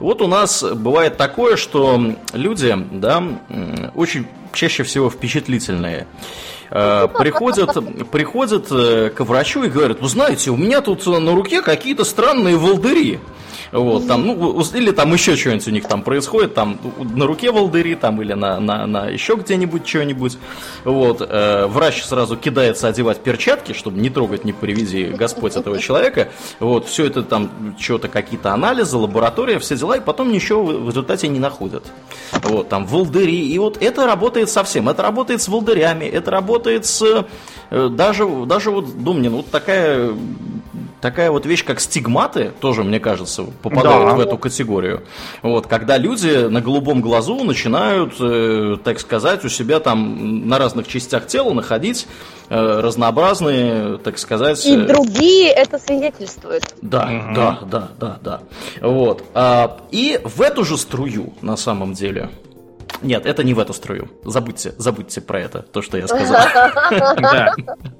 Вот 0.00 0.22
у 0.22 0.26
нас 0.26 0.62
бывает 0.62 1.16
такое, 1.16 1.56
что 1.56 2.14
люди, 2.32 2.74
да, 2.92 3.22
очень 3.94 4.26
чаще 4.52 4.82
всего 4.82 5.10
впечатлительные. 5.10 6.06
Э, 6.70 7.08
приходят, 7.08 7.76
приходят 8.10 8.66
э, 8.70 9.10
к 9.10 9.24
врачу 9.24 9.64
и 9.64 9.68
говорят, 9.68 10.00
вы 10.00 10.08
знаете, 10.08 10.50
у 10.50 10.56
меня 10.56 10.80
тут 10.80 11.06
на 11.06 11.34
руке 11.34 11.62
какие-то 11.62 12.04
странные 12.04 12.56
волдыри. 12.56 13.20
Вот, 13.72 14.06
там, 14.06 14.26
ну, 14.26 14.62
или 14.74 14.90
там 14.92 15.12
еще 15.12 15.36
что-нибудь 15.36 15.66
у 15.68 15.70
них 15.70 15.88
там 15.88 16.02
происходит, 16.02 16.54
там 16.54 16.78
на 16.98 17.26
руке 17.26 17.50
волдыри, 17.50 17.94
там, 17.94 18.22
или 18.22 18.32
на, 18.32 18.60
на, 18.60 18.86
на 18.86 19.08
еще 19.08 19.34
где-нибудь 19.34 19.86
что-нибудь. 19.86 20.38
Вот, 20.84 21.20
э, 21.20 21.66
врач 21.66 22.04
сразу 22.04 22.36
кидается 22.36 22.88
одевать 22.88 23.20
перчатки, 23.20 23.72
чтобы 23.72 23.98
не 23.98 24.08
трогать, 24.08 24.44
не 24.44 24.52
привези 24.52 25.06
Господь 25.06 25.56
этого 25.56 25.78
человека. 25.78 26.28
Вот, 26.60 26.86
все 26.86 27.06
это 27.06 27.22
там, 27.22 27.76
что-то 27.78 28.08
какие-то 28.08 28.52
анализы, 28.52 28.96
лаборатория, 28.96 29.58
все 29.58 29.76
дела, 29.76 29.96
и 29.96 30.00
потом 30.00 30.32
ничего 30.32 30.64
в 30.64 30.88
результате 30.88 31.28
не 31.28 31.40
находят. 31.40 31.84
Вот, 32.42 32.68
там, 32.68 32.86
волдыри, 32.86 33.48
и 33.48 33.58
вот 33.58 33.82
это 33.82 34.06
работает 34.06 34.48
совсем. 34.48 34.88
Это 34.88 35.02
работает 35.02 35.42
с 35.42 35.48
волдырями, 35.48 36.04
это 36.04 36.30
работает 36.30 36.55
с... 36.64 37.24
Э, 37.70 37.88
даже, 37.88 38.26
даже 38.46 38.70
вот, 38.70 39.02
Думнин, 39.02 39.32
вот 39.32 39.50
такая 39.50 40.12
такая 41.00 41.30
вот 41.30 41.46
вещь, 41.46 41.64
как 41.64 41.80
стигматы, 41.80 42.52
тоже, 42.60 42.82
мне 42.82 43.00
кажется, 43.00 43.44
попадают 43.62 44.10
да. 44.10 44.14
в 44.16 44.20
эту 44.20 44.38
категорию. 44.38 45.04
Вот, 45.42 45.66
когда 45.66 45.98
люди 45.98 46.48
на 46.48 46.60
голубом 46.60 47.00
глазу 47.00 47.44
начинают, 47.44 48.14
э, 48.20 48.76
так 48.82 48.98
сказать, 48.98 49.44
у 49.44 49.48
себя 49.48 49.80
там 49.80 50.48
на 50.48 50.58
разных 50.58 50.88
частях 50.88 51.26
тела 51.26 51.52
находить 51.52 52.08
э, 52.48 52.80
разнообразные, 52.80 53.98
так 53.98 54.18
сказать... 54.18 54.64
И 54.66 54.74
э, 54.74 54.86
другие 54.86 55.50
это 55.50 55.78
свидетельствуют. 55.78 56.64
Да, 56.82 57.04
угу. 57.04 57.34
да, 57.34 57.58
да, 57.70 57.88
да, 58.00 58.18
да. 58.22 58.40
Вот. 58.80 59.22
А, 59.34 59.78
и 59.90 60.20
в 60.24 60.42
эту 60.42 60.64
же 60.64 60.76
струю, 60.76 61.34
на 61.40 61.56
самом 61.56 61.92
деле, 61.92 62.30
нет, 63.02 63.26
это 63.26 63.44
не 63.44 63.54
в 63.54 63.58
эту 63.58 63.72
струю. 63.72 64.08
Забудьте, 64.24 64.74
забудьте 64.78 65.20
про 65.20 65.40
это, 65.40 65.62
то, 65.62 65.82
что 65.82 65.98
я 65.98 66.06
сказал. 66.06 66.36
Да. 67.16 67.54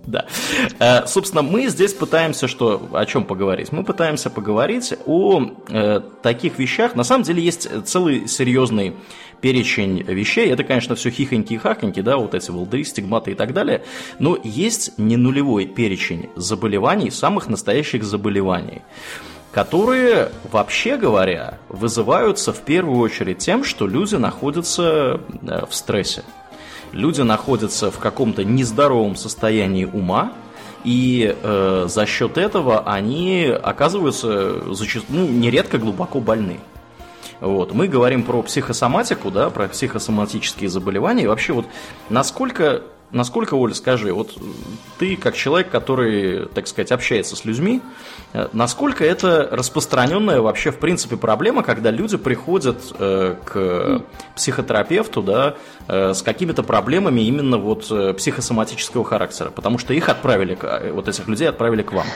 Да. 0.07 0.27
Э, 0.79 1.07
собственно, 1.07 1.43
мы 1.43 1.67
здесь 1.69 1.93
пытаемся 1.93 2.47
что, 2.49 2.89
о 2.93 3.05
чем 3.07 3.25
поговорить? 3.25 3.73
Мы 3.73 3.83
пытаемся 3.83 4.31
поговорить 4.31 4.95
о 5.05 5.43
э, 5.69 6.01
таких 6.23 6.59
вещах. 6.59 6.95
На 6.95 7.05
самом 7.05 7.25
деле 7.25 7.43
есть 7.43 7.69
целый 7.85 8.29
серьезный 8.29 8.95
перечень 9.41 10.03
вещей. 10.03 10.51
Это, 10.51 10.65
конечно, 10.65 10.95
все 10.95 11.11
хихоньки 11.11 11.55
и 11.55 11.59
хахоньки, 11.59 12.01
да, 12.01 12.17
вот 12.17 12.35
эти 12.35 12.51
волдыри, 12.51 12.85
стигматы 12.85 13.33
и 13.33 13.35
так 13.35 13.53
далее. 13.53 13.83
Но 14.19 14.39
есть 14.43 14.97
не 14.99 15.17
нулевой 15.17 15.67
перечень 15.67 16.31
заболеваний, 16.37 17.11
самых 17.11 17.49
настоящих 17.49 18.05
заболеваний 18.05 18.83
которые, 19.57 20.33
вообще 20.53 20.99
говоря, 20.99 21.55
вызываются 21.71 22.53
в 22.53 22.61
первую 22.61 23.01
очередь 23.01 23.39
тем, 23.39 23.65
что 23.65 23.87
люди 23.87 24.15
находятся 24.15 25.19
э, 25.49 25.65
в 25.67 25.75
стрессе. 25.75 26.25
Люди 26.93 27.23
находятся 27.23 27.91
в 27.91 27.99
каком-то 27.99 28.45
нездоровом 28.45 29.17
состоянии 29.17 29.87
ума, 29.87 30.35
и 30.85 31.35
э, 31.43 31.87
за 31.89 32.05
счет 32.05 32.37
этого 32.37 32.81
они 32.81 33.47
оказываются 33.47 34.75
зачастую, 34.75 35.21
ну, 35.21 35.27
нередко 35.27 35.79
глубоко 35.79 36.21
больны. 36.21 36.61
Вот. 37.41 37.73
Мы 37.73 37.89
говорим 37.89 38.25
про 38.25 38.43
психосоматику, 38.43 39.31
да, 39.31 39.49
про 39.49 39.69
психосоматические 39.69 40.69
заболевания. 40.69 41.25
И 41.25 41.29
вообще, 41.29 41.55
вот 41.55 41.65
насколько 42.11 42.83
Насколько, 43.13 43.55
Оля, 43.55 43.73
скажи, 43.73 44.13
вот 44.13 44.37
ты 44.99 45.17
как 45.17 45.37
человек, 45.37 45.71
который, 45.71 46.47
так 46.47 46.67
сказать, 46.67 46.91
общается 46.91 47.37
с 47.37 47.45
людьми, 47.45 47.81
э, 48.33 48.49
насколько 48.53 49.05
это 49.05 49.49
распространенная 49.51 50.41
вообще, 50.41 50.73
в 50.73 50.79
принципе, 50.79 51.17
проблема, 51.17 51.63
когда 51.63 51.91
люди 51.91 52.17
приходят 52.17 52.79
э, 52.99 53.37
к 53.45 54.03
психотерапевту, 54.35 55.23
да, 55.23 55.55
э, 55.87 56.15
с 56.15 56.23
какими-то 56.23 56.65
проблемами 56.65 57.21
именно 57.21 57.59
вот 57.59 57.87
э, 57.91 58.13
психосоматического 58.15 59.05
характера, 59.05 59.51
потому 59.51 59.79
что 59.79 59.95
их 59.95 60.09
отправили, 60.09 60.59
э, 60.61 60.91
вот 60.91 61.07
этих 61.07 61.29
людей 61.29 61.49
отправили 61.49 61.83
к 61.83 61.93
вам 61.93 62.07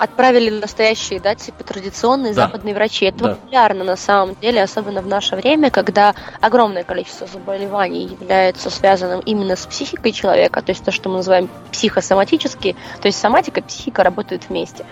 отправили 0.00 0.48
настоящие, 0.48 1.20
да, 1.20 1.34
типа 1.34 1.62
традиционные 1.62 2.32
да. 2.32 2.46
западные 2.46 2.74
врачи. 2.74 3.04
Это 3.04 3.18
да. 3.18 3.28
популярно 3.34 3.84
на 3.84 3.96
самом 3.96 4.34
деле, 4.40 4.62
особенно 4.62 5.02
в 5.02 5.06
наше 5.06 5.36
время, 5.36 5.70
когда 5.70 6.14
огромное 6.40 6.84
количество 6.84 7.26
заболеваний 7.26 8.04
является 8.06 8.70
связанным 8.70 9.20
именно 9.20 9.56
с 9.56 9.66
психикой 9.66 10.12
человека, 10.12 10.62
то 10.62 10.70
есть 10.70 10.82
то, 10.82 10.90
что 10.90 11.10
мы 11.10 11.16
называем 11.16 11.50
психосоматические, 11.70 12.76
то 13.02 13.08
есть 13.08 13.20
соматика 13.20 13.60
и 13.60 13.62
психика 13.62 14.02
работают 14.02 14.48
вместе. 14.48 14.86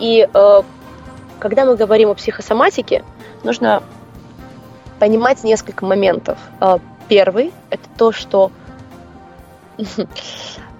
И 0.00 0.26
э, 0.32 0.62
когда 1.38 1.66
мы 1.66 1.76
говорим 1.76 2.08
о 2.08 2.14
психосоматике, 2.14 3.04
нужно 3.42 3.82
понимать 4.98 5.44
несколько 5.44 5.84
моментов. 5.84 6.38
Э, 6.62 6.78
первый– 7.06 7.52
это 7.68 7.86
то, 7.98 8.12
что 8.12 8.50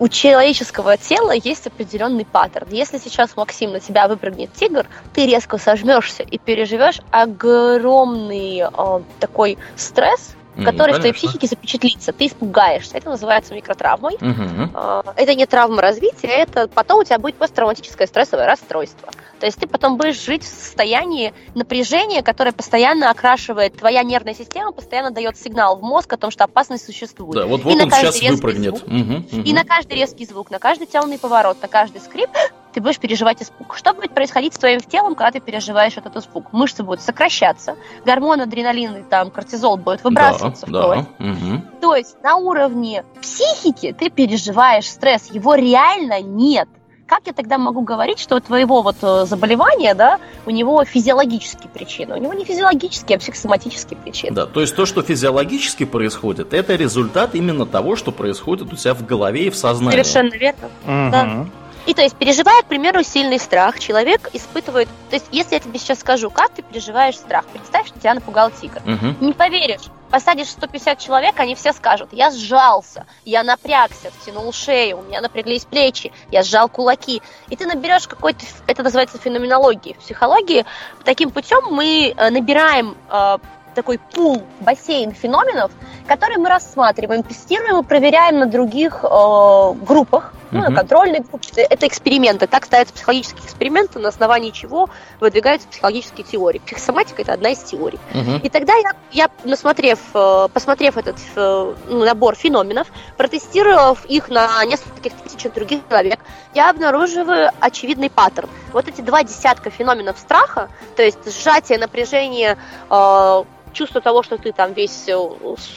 у 0.00 0.08
человеческого 0.08 0.96
тела 0.96 1.32
есть 1.32 1.66
определенный 1.66 2.24
паттерн. 2.24 2.68
Если 2.70 2.98
сейчас, 2.98 3.36
Максим, 3.36 3.72
на 3.72 3.80
тебя 3.80 4.08
выпрыгнет 4.08 4.52
тигр, 4.54 4.86
ты 5.14 5.26
резко 5.26 5.58
сожмешься 5.58 6.22
и 6.22 6.38
переживешь 6.38 7.00
огромный 7.10 8.62
э, 8.62 9.00
такой 9.20 9.58
стресс, 9.76 10.34
который 10.64 10.92
mm, 10.92 10.96
в 10.96 10.98
твоей 10.98 11.14
психике 11.14 11.46
запечатлится. 11.46 12.12
Ты 12.12 12.26
испугаешься. 12.26 12.96
Это 12.96 13.10
называется 13.10 13.54
микротравмой. 13.54 14.14
Mm-hmm. 14.16 15.14
Это 15.16 15.34
не 15.34 15.46
травма 15.46 15.82
развития, 15.82 16.28
это 16.28 16.68
потом 16.68 17.00
у 17.00 17.04
тебя 17.04 17.18
будет 17.18 17.36
посттравматическое 17.36 18.06
стрессовое 18.06 18.46
расстройство. 18.46 19.10
То 19.40 19.46
есть 19.46 19.58
ты 19.58 19.66
потом 19.66 19.96
будешь 19.96 20.22
жить 20.22 20.44
в 20.44 20.46
состоянии 20.46 21.32
напряжения, 21.54 22.22
которое 22.22 22.52
постоянно 22.52 23.10
окрашивает, 23.10 23.76
твоя 23.76 24.02
нервная 24.02 24.34
система 24.34 24.72
постоянно 24.72 25.10
дает 25.10 25.38
сигнал 25.38 25.76
в 25.76 25.82
мозг 25.82 26.12
о 26.12 26.16
том, 26.16 26.30
что 26.30 26.44
опасность 26.44 26.84
существует. 26.84 27.34
Да, 27.34 27.46
вот, 27.46 27.62
вот 27.64 27.74
и 27.74 27.82
он 27.82 27.90
сейчас 27.90 28.20
выпрыгнет. 28.20 28.76
Звук, 28.76 28.92
угу, 28.92 29.14
угу. 29.32 29.42
И 29.42 29.52
на 29.52 29.64
каждый 29.64 29.96
резкий 29.96 30.26
звук, 30.26 30.50
на 30.50 30.58
каждый 30.58 30.86
темный 30.86 31.18
поворот, 31.18 31.56
на 31.62 31.68
каждый 31.68 32.00
скрип 32.00 32.30
ты 32.72 32.80
будешь 32.80 32.98
переживать 32.98 33.42
испуг. 33.42 33.76
Что 33.76 33.92
будет 33.92 34.12
происходить 34.12 34.54
с 34.54 34.58
твоим 34.58 34.80
телом, 34.80 35.14
когда 35.14 35.32
ты 35.32 35.40
переживаешь 35.40 35.96
этот 35.96 36.16
испуг? 36.16 36.52
Мышцы 36.52 36.82
будут 36.82 37.00
сокращаться, 37.00 37.76
гормон 38.04 38.40
адреналин 38.40 38.96
и 38.96 39.02
там 39.02 39.30
кортизол 39.30 39.76
будет 39.76 40.04
выбрасываться 40.04 40.66
да, 40.66 40.72
в 40.72 40.82
кровь. 40.82 41.04
Да, 41.18 41.24
угу. 41.24 41.62
То 41.80 41.96
есть 41.96 42.22
на 42.22 42.36
уровне 42.36 43.04
психики 43.20 43.94
ты 43.98 44.10
переживаешь 44.10 44.88
стресс, 44.88 45.30
его 45.30 45.54
реально 45.54 46.20
нет 46.22 46.68
как 47.10 47.26
я 47.26 47.32
тогда 47.32 47.58
могу 47.58 47.82
говорить, 47.82 48.20
что 48.20 48.36
у 48.36 48.40
твоего 48.40 48.82
вот 48.82 48.94
э, 49.02 49.24
заболевания, 49.26 49.94
да, 49.94 50.20
у 50.46 50.50
него 50.50 50.84
физиологические 50.84 51.68
причины? 51.68 52.14
У 52.14 52.18
него 52.18 52.32
не 52.34 52.44
физиологические, 52.44 53.16
а 53.16 53.18
психосоматические 53.18 53.98
причины. 53.98 54.32
Да, 54.32 54.46
то 54.46 54.60
есть 54.60 54.76
то, 54.76 54.86
что 54.86 55.02
физиологически 55.02 55.84
происходит, 55.84 56.54
это 56.54 56.76
результат 56.76 57.34
именно 57.34 57.66
того, 57.66 57.96
что 57.96 58.12
происходит 58.12 58.72
у 58.72 58.76
тебя 58.76 58.94
в 58.94 59.04
голове 59.04 59.48
и 59.48 59.50
в 59.50 59.56
сознании. 59.56 60.00
Совершенно 60.00 60.34
верно. 60.34 60.66
Угу. 60.84 61.10
Да. 61.10 61.46
И 61.86 61.94
то 61.94 62.02
есть, 62.02 62.16
переживая, 62.16 62.62
к 62.62 62.66
примеру, 62.66 63.02
сильный 63.02 63.38
страх, 63.38 63.78
человек 63.78 64.30
испытывает... 64.32 64.88
То 65.08 65.16
есть, 65.16 65.26
если 65.32 65.54
я 65.54 65.60
тебе 65.60 65.78
сейчас 65.78 66.00
скажу, 66.00 66.30
как 66.30 66.50
ты 66.50 66.62
переживаешь 66.62 67.16
страх, 67.16 67.44
представь, 67.46 67.88
что 67.88 67.98
тебя 67.98 68.14
напугал 68.14 68.50
тигр. 68.50 68.80
Угу. 68.84 69.24
Не 69.24 69.32
поверишь. 69.32 69.90
Посадишь 70.10 70.48
150 70.48 70.98
человек, 70.98 71.38
они 71.38 71.54
все 71.54 71.72
скажут, 71.72 72.08
я 72.10 72.32
сжался, 72.32 73.06
я 73.24 73.44
напрягся, 73.44 74.10
втянул 74.10 74.52
шею, 74.52 74.98
у 74.98 75.02
меня 75.02 75.20
напряглись 75.20 75.64
плечи, 75.64 76.12
я 76.32 76.42
сжал 76.42 76.68
кулаки. 76.68 77.22
И 77.48 77.54
ты 77.54 77.64
наберешь 77.64 78.08
какой-то... 78.08 78.44
Это 78.66 78.82
называется 78.82 79.18
феноменологией. 79.18 79.94
В 79.94 79.98
психологии 79.98 80.66
таким 81.04 81.30
путем 81.30 81.60
мы 81.70 82.12
э, 82.16 82.30
набираем 82.30 82.96
э, 83.08 83.38
такой 83.76 83.98
пул, 83.98 84.42
бассейн 84.60 85.12
феноменов, 85.12 85.70
которые 86.08 86.38
мы 86.38 86.48
рассматриваем, 86.48 87.22
тестируем 87.22 87.78
и 87.78 87.86
проверяем 87.86 88.40
на 88.40 88.46
других 88.46 89.04
э, 89.04 89.72
группах, 89.74 90.34
ну, 90.50 90.60
на 90.60 90.74
контрольной 90.74 91.20
группе. 91.20 91.62
Это 91.62 91.86
эксперименты. 91.86 92.46
Так 92.46 92.64
ставятся 92.64 92.94
психологические 92.94 93.44
эксперименты, 93.44 93.98
на 93.98 94.08
основании 94.08 94.50
чего 94.50 94.88
выдвигаются 95.20 95.68
психологические 95.68 96.24
теории. 96.24 96.58
Психосоматика– 96.58 97.22
это 97.22 97.32
одна 97.32 97.50
из 97.50 97.58
теорий. 97.58 97.98
И 98.42 98.48
тогда 98.48 98.74
я, 98.74 98.92
я 99.12 99.30
насмотрев, 99.44 99.98
э, 100.14 100.48
посмотрев 100.52 100.96
этот 100.96 101.16
э, 101.36 101.74
ну, 101.88 102.04
набор 102.04 102.34
феноменов, 102.34 102.88
протестировав 103.16 104.04
их 104.06 104.28
на 104.28 104.64
нескольких 104.64 105.12
тысячах 105.14 105.52
других 105.54 105.80
человек, 105.88 106.20
я 106.54 106.70
обнаруживаю 106.70 107.50
очевидный 107.60 108.10
паттерн. 108.10 108.48
Вот 108.72 108.88
эти 108.88 109.00
два 109.00 109.22
десятка 109.22 109.70
феноменов 109.70 110.18
страха, 110.18 110.68
то 110.96 111.02
есть 111.02 111.18
сжатие, 111.32 111.78
напряжение, 111.78 112.58
э, 112.90 113.44
чувство 113.72 114.00
того, 114.00 114.22
что 114.22 114.36
ты 114.38 114.52
там 114.52 114.72
весь 114.72 115.06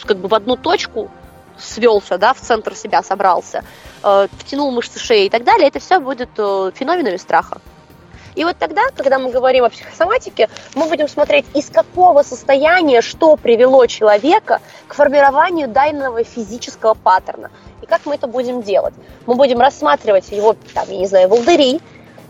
как 0.05 0.17
бы 0.17 0.27
в 0.27 0.33
одну 0.33 0.55
точку 0.55 1.11
свелся, 1.57 2.17
да, 2.17 2.33
в 2.33 2.39
центр 2.39 2.75
себя 2.75 3.03
собрался, 3.03 3.63
втянул 4.39 4.71
мышцы 4.71 4.99
шеи 4.99 5.25
и 5.25 5.29
так 5.29 5.43
далее, 5.43 5.67
это 5.67 5.79
все 5.79 5.99
будет 5.99 6.29
э, 6.37 6.71
феноменами 6.75 7.17
страха. 7.17 7.61
И 8.35 8.43
вот 8.43 8.57
тогда, 8.57 8.81
когда 8.95 9.19
мы 9.19 9.31
говорим 9.31 9.63
о 9.63 9.69
психосоматике, 9.69 10.49
мы 10.75 10.87
будем 10.87 11.07
смотреть, 11.07 11.45
из 11.53 11.69
какого 11.69 12.23
состояния 12.23 13.01
что 13.01 13.35
привело 13.35 13.85
человека 13.85 14.59
к 14.87 14.95
формированию 14.95 15.67
данного 15.67 16.23
физического 16.23 16.95
паттерна. 16.95 17.51
И 17.81 17.85
как 17.85 18.05
мы 18.05 18.15
это 18.15 18.27
будем 18.27 18.61
делать? 18.61 18.93
Мы 19.25 19.35
будем 19.35 19.59
рассматривать 19.59 20.31
его, 20.31 20.55
там, 20.73 20.89
я 20.89 20.97
не 20.97 21.07
знаю, 21.07 21.29
волдыри, 21.29 21.79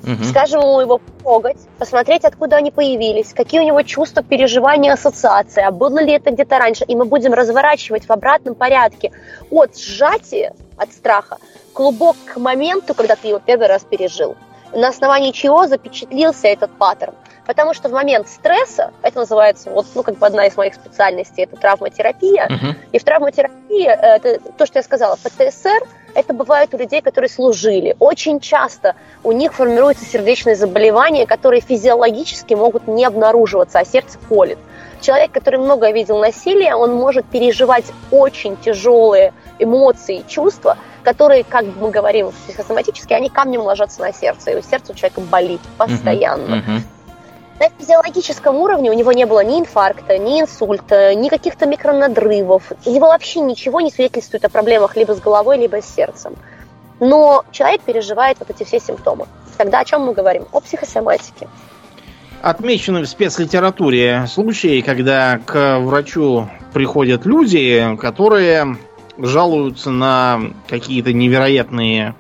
Угу. 0.04 0.24
Скажем 0.26 0.60
ему 0.60 0.82
его 0.82 1.00
трогать, 1.22 1.58
посмотреть, 1.80 2.26
откуда 2.26 2.58
они 2.58 2.72
появились, 2.72 3.34
какие 3.34 3.62
у 3.62 3.64
него 3.64 3.84
чувства, 3.84 4.22
переживания, 4.22 4.92
ассоциации, 4.92 5.64
а 5.64 5.72
было 5.72 6.04
ли 6.04 6.12
это 6.12 6.32
где-то 6.32 6.60
раньше. 6.60 6.84
И 6.84 6.96
мы 6.96 7.06
будем 7.06 7.32
разворачивать 7.32 8.06
в 8.06 8.12
обратном 8.12 8.54
порядке 8.54 9.14
от 9.50 9.78
сжатия, 9.78 10.54
от 10.76 10.92
страха, 10.92 11.38
клубок 11.74 12.16
к 12.26 12.38
моменту, 12.38 12.94
когда 12.94 13.16
ты 13.16 13.30
его 13.30 13.40
первый 13.40 13.68
раз 13.68 13.84
пережил. 13.84 14.36
на 14.72 14.88
основании 14.88 15.32
чего 15.32 15.68
запечатлился 15.68 16.48
этот 16.48 16.72
паттерн. 16.72 17.14
Потому 17.46 17.74
что 17.74 17.90
в 17.90 17.92
момент 17.92 18.28
стресса, 18.28 18.92
это 19.02 19.20
называется, 19.20 19.70
вот, 19.70 19.86
ну, 19.96 20.04
как 20.04 20.18
бы 20.18 20.26
одна 20.26 20.48
из 20.48 20.56
моих 20.56 20.74
специальностей, 20.74 21.44
это 21.44 21.58
травматерапия. 21.58 22.48
Uh-huh. 22.48 22.76
И 22.92 23.00
в 23.00 23.04
травматерапии, 23.04 23.86
э, 23.86 24.16
это 24.16 24.40
то, 24.58 24.66
что 24.66 24.80
я 24.80 24.84
сказала, 24.84 25.18
ПТСР, 25.18 25.84
это 26.16 26.34
бывает 26.34 26.74
у 26.74 26.78
людей, 26.78 27.02
которые 27.02 27.30
служили. 27.30 27.96
Очень 28.00 28.40
часто 28.40 28.96
у 29.24 29.32
них 29.32 29.54
формируются 29.54 30.06
сердечные 30.06 30.56
заболевания, 30.56 31.26
которые 31.26 31.62
физиологически 31.62 32.54
могут 32.54 32.88
не 32.88 33.04
обнаруживаться, 33.04 33.80
а 33.80 33.86
сердце 33.86 34.18
колет. 34.30 34.58
Человек, 35.02 35.32
который 35.32 35.60
много 35.60 35.92
видел 35.92 36.20
насилия, 36.20 36.76
он 36.76 36.94
может 36.94 37.26
переживать 37.26 37.86
очень 38.10 38.56
тяжелые 38.56 39.34
эмоции 39.60 40.20
и 40.20 40.28
чувства, 40.28 40.78
которые, 41.04 41.44
как 41.44 41.66
мы 41.80 41.92
говорим 41.92 42.32
психосоматически, 42.46 43.14
они 43.14 43.30
камнем 43.30 43.62
ложатся 43.62 44.02
на 44.02 44.14
сердце, 44.14 44.52
и 44.52 44.56
у 44.56 44.62
сердца 44.62 44.94
у 44.94 44.96
человека 44.96 45.22
болит 45.22 45.62
постоянно. 45.78 46.56
Uh-huh, 46.56 46.68
uh-huh. 46.68 46.82
На 47.60 47.70
физиологическом 47.78 48.56
уровне 48.56 48.90
у 48.90 48.94
него 48.94 49.12
не 49.12 49.26
было 49.26 49.44
ни 49.44 49.60
инфаркта, 49.60 50.18
ни 50.18 50.42
инсульта, 50.42 51.14
ни 51.14 51.30
каких-то 51.30 51.66
микронадрывов. 51.66 52.72
У 52.86 52.90
него 52.90 53.08
вообще 53.08 53.42
ничего 53.42 53.80
не 53.80 53.92
свидетельствует 53.92 54.44
о 54.46 54.50
проблемах 54.50 54.96
либо 54.96 55.14
с 55.14 55.20
головой, 55.20 55.58
либо 55.60 55.82
с 55.82 55.86
сердцем. 55.86 56.36
Но 57.00 57.46
человек 57.52 57.82
переживает 57.82 58.38
вот 58.40 58.50
эти 58.50 58.64
все 58.64 58.80
симптомы. 58.80 59.28
Тогда 59.58 59.82
о 59.82 59.86
чем 59.86 60.02
мы 60.02 60.14
говорим? 60.14 60.48
О 60.52 60.60
психосоматике. 60.62 61.48
Отмечены 62.42 63.04
в 63.04 63.08
спецлитературе 63.08 64.26
случаи, 64.28 64.82
когда 64.82 65.40
к 65.46 65.80
врачу 65.80 66.50
приходят 66.74 67.26
люди, 67.26 67.96
которые 68.02 68.78
жалуются 69.18 69.92
на 69.92 70.42
какие-то 70.68 71.14
невероятные 71.14 72.16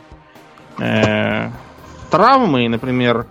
э, 0.79 1.49
травмы, 2.09 2.67
например, 2.69 3.27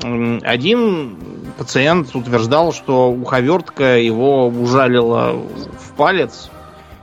один 0.00 1.16
пациент 1.58 2.14
утверждал, 2.14 2.72
что 2.72 3.10
уховертка 3.10 3.98
его 3.98 4.48
ужалила 4.48 5.32
в 5.32 5.92
палец. 5.96 6.50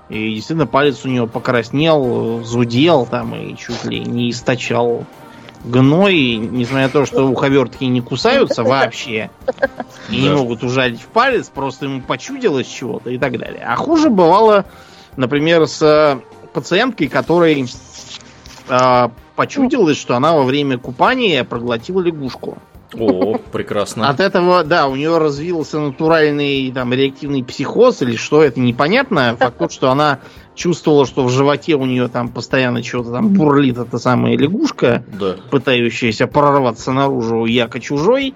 И 0.10 0.34
действительно 0.36 0.68
палец 0.68 1.06
у 1.06 1.08
него 1.08 1.28
покраснел, 1.28 2.44
зудел 2.44 3.06
там 3.06 3.36
и 3.36 3.56
чуть 3.56 3.86
ли 3.86 4.00
не 4.00 4.32
источал 4.32 5.06
гной, 5.64 6.36
несмотря 6.36 6.88
на 6.88 6.90
то, 6.90 7.06
что 7.06 7.28
уховертки 7.28 7.84
не 7.84 8.02
кусаются 8.02 8.64
вообще 8.64 9.30
и 10.10 10.22
не 10.22 10.30
могут 10.30 10.64
ужалить 10.64 11.02
в 11.02 11.08
палец, 11.08 11.50
просто 11.50 11.86
ему 11.86 12.02
почудилось 12.02 12.68
чего-то 12.68 13.10
и 13.10 13.18
так 13.18 13.38
далее. 13.38 13.64
А 13.66 13.76
хуже 13.76 14.10
бывало, 14.10 14.66
например, 15.20 15.68
с 15.68 16.20
пациенткой, 16.54 17.10
которой 17.10 17.68
э, 18.70 19.10
почудилось, 19.36 19.98
что 19.98 20.16
она 20.16 20.34
во 20.34 20.44
время 20.44 20.78
купания 20.78 21.44
проглотила 21.44 22.02
лягушку. 22.02 22.58
О, 22.98 23.38
прекрасно. 23.52 24.10
От 24.10 24.20
этого, 24.20 24.64
да, 24.64 24.88
у 24.88 24.96
нее 24.96 25.20
развился 25.20 25.80
натуральный 25.80 26.72
там 26.72 26.92
реактивный 26.92 27.44
психоз 27.44 28.02
или 28.02 28.16
что, 28.16 28.42
это 28.42 28.60
непонятно. 28.60 29.36
Факт 29.38 29.60
тот, 29.60 29.72
что 29.72 29.92
она 29.92 30.20
чувствовала, 30.56 31.06
что 31.06 31.24
в 31.24 31.30
животе 31.30 31.76
у 31.76 31.86
нее 31.86 32.08
там 32.08 32.30
постоянно 32.30 32.82
чего-то 32.82 33.12
там 33.12 33.30
бурлит 33.30 33.78
эта 33.78 34.00
самая 34.00 34.36
лягушка, 34.38 35.04
да. 35.20 35.36
пытающаяся 35.52 36.26
прорваться 36.26 36.92
наружу 36.92 37.46
яко 37.46 37.80
чужой. 37.80 38.34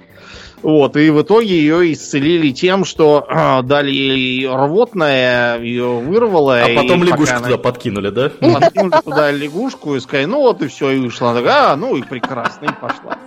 Вот, 0.64 0.96
и 0.96 1.10
в 1.10 1.22
итоге 1.22 1.60
ее 1.60 1.92
исцелили 1.92 2.52
тем, 2.52 2.86
что 2.86 3.28
э, 3.30 3.62
дали 3.64 3.92
ей 3.92 4.48
рвотное, 4.48 5.60
ее 5.60 6.00
вырвало. 6.00 6.62
А 6.64 6.74
потом 6.74 7.04
лягушку 7.04 7.36
она... 7.36 7.46
туда 7.46 7.58
подкинули, 7.58 8.10
да? 8.10 8.30
Подкинули 8.30 9.02
туда 9.04 9.32
лягушку 9.32 9.96
и 9.96 10.00
сказали, 10.00 10.26
ну 10.26 10.40
вот 10.40 10.62
и 10.62 10.68
все, 10.68 10.92
и 10.92 11.00
вышла. 11.00 11.34
Такая, 11.34 11.74
а, 11.74 11.76
ну 11.76 11.98
и 11.98 12.02
прекрасно, 12.02 12.66
и 12.66 12.82
пошла. 12.82 13.18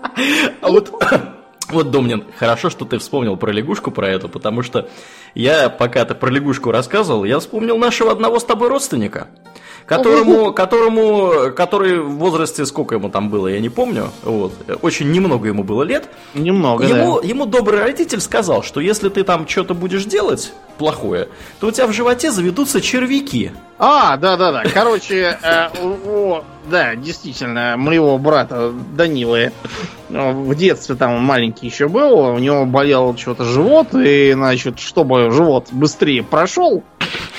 А 0.62 0.68
вот 0.68 0.90
вот, 1.68 1.90
Домнин, 1.90 2.24
хорошо, 2.38 2.70
что 2.70 2.86
ты 2.86 2.96
вспомнил 2.96 3.36
про 3.36 3.52
лягушку, 3.52 3.90
про 3.90 4.08
эту, 4.08 4.30
потому 4.30 4.62
что 4.62 4.88
я, 5.34 5.68
пока 5.68 6.06
ты 6.06 6.14
про 6.14 6.30
лягушку 6.30 6.70
рассказывал, 6.70 7.24
я 7.24 7.38
вспомнил 7.38 7.76
нашего 7.76 8.12
одного 8.12 8.38
с 8.38 8.44
тобой 8.44 8.70
родственника 8.70 9.28
которому, 9.86 10.52
которому, 10.52 11.52
который 11.54 12.00
в 12.00 12.16
возрасте, 12.16 12.66
сколько 12.66 12.96
ему 12.96 13.08
там 13.08 13.30
было, 13.30 13.48
я 13.48 13.60
не 13.60 13.68
помню, 13.68 14.10
вот, 14.22 14.52
очень 14.82 15.10
немного 15.10 15.48
ему 15.48 15.62
было 15.64 15.82
лет. 15.82 16.08
Немного, 16.34 16.84
ему, 16.84 17.20
да. 17.20 17.26
ему 17.26 17.46
добрый 17.46 17.80
родитель 17.80 18.20
сказал, 18.20 18.62
что 18.62 18.80
если 18.80 19.08
ты 19.08 19.22
там 19.22 19.46
что-то 19.48 19.74
будешь 19.74 20.04
делать 20.04 20.52
плохое, 20.76 21.28
то 21.60 21.68
у 21.68 21.70
тебя 21.70 21.86
в 21.86 21.92
животе 21.92 22.30
заведутся 22.30 22.80
червяки. 22.80 23.52
А, 23.78 24.16
да-да-да, 24.16 24.64
короче, 24.72 25.38
э, 25.42 25.68
да, 26.70 26.94
действительно, 26.96 27.76
моего 27.76 28.18
брата 28.18 28.72
Данилы 28.96 29.52
э, 30.08 30.32
в 30.32 30.54
детстве 30.54 30.96
там 30.96 31.22
маленький 31.22 31.66
еще 31.66 31.88
был, 31.88 32.18
у 32.18 32.38
него 32.38 32.66
болел 32.66 33.16
что-то 33.16 33.44
живот, 33.44 33.88
и, 33.94 34.32
значит, 34.32 34.80
чтобы 34.80 35.30
живот 35.30 35.68
быстрее 35.70 36.22
прошел, 36.22 36.82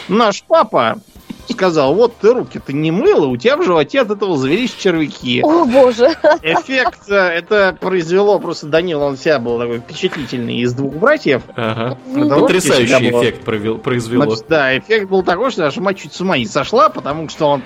наш 0.08 0.44
папа 0.44 1.00
сказал, 1.50 1.94
вот 1.96 2.18
ты 2.20 2.34
руки-то 2.34 2.74
не 2.74 2.92
мыла, 2.92 3.28
у 3.28 3.38
тебя 3.38 3.58
в 3.58 3.64
животе 3.64 4.02
от 4.02 4.12
этого 4.12 4.38
завелись 4.38 4.74
червяки. 4.74 5.42
О, 5.44 5.66
боже. 5.66 6.16
Эффект 6.42 7.10
э, 7.10 7.16
это 7.16 7.78
произвело 7.80 8.40
просто 8.40 8.68
Данил, 8.68 9.02
он 9.02 9.18
себя 9.18 9.40
был 9.40 9.60
такой 9.60 9.80
впечатлительный 9.80 10.58
из 10.60 10.74
двух 10.74 10.94
братьев. 10.96 11.44
Ага. 11.56 11.98
Потрясающий 12.14 13.10
эффект 13.10 13.44
произвело. 13.84 14.26
Значит, 14.26 14.46
да, 14.48 14.78
эффект 14.78 15.10
был 15.10 15.24
такой, 15.24 15.52
что 15.52 15.66
аж 15.66 15.78
мать 15.78 16.00
чуть 16.00 16.14
с 16.14 16.22
ума 16.22 16.38
не 16.38 16.46
сошла, 16.46 16.90
потому 16.90 17.30
что 17.30 17.48
он 17.48 17.64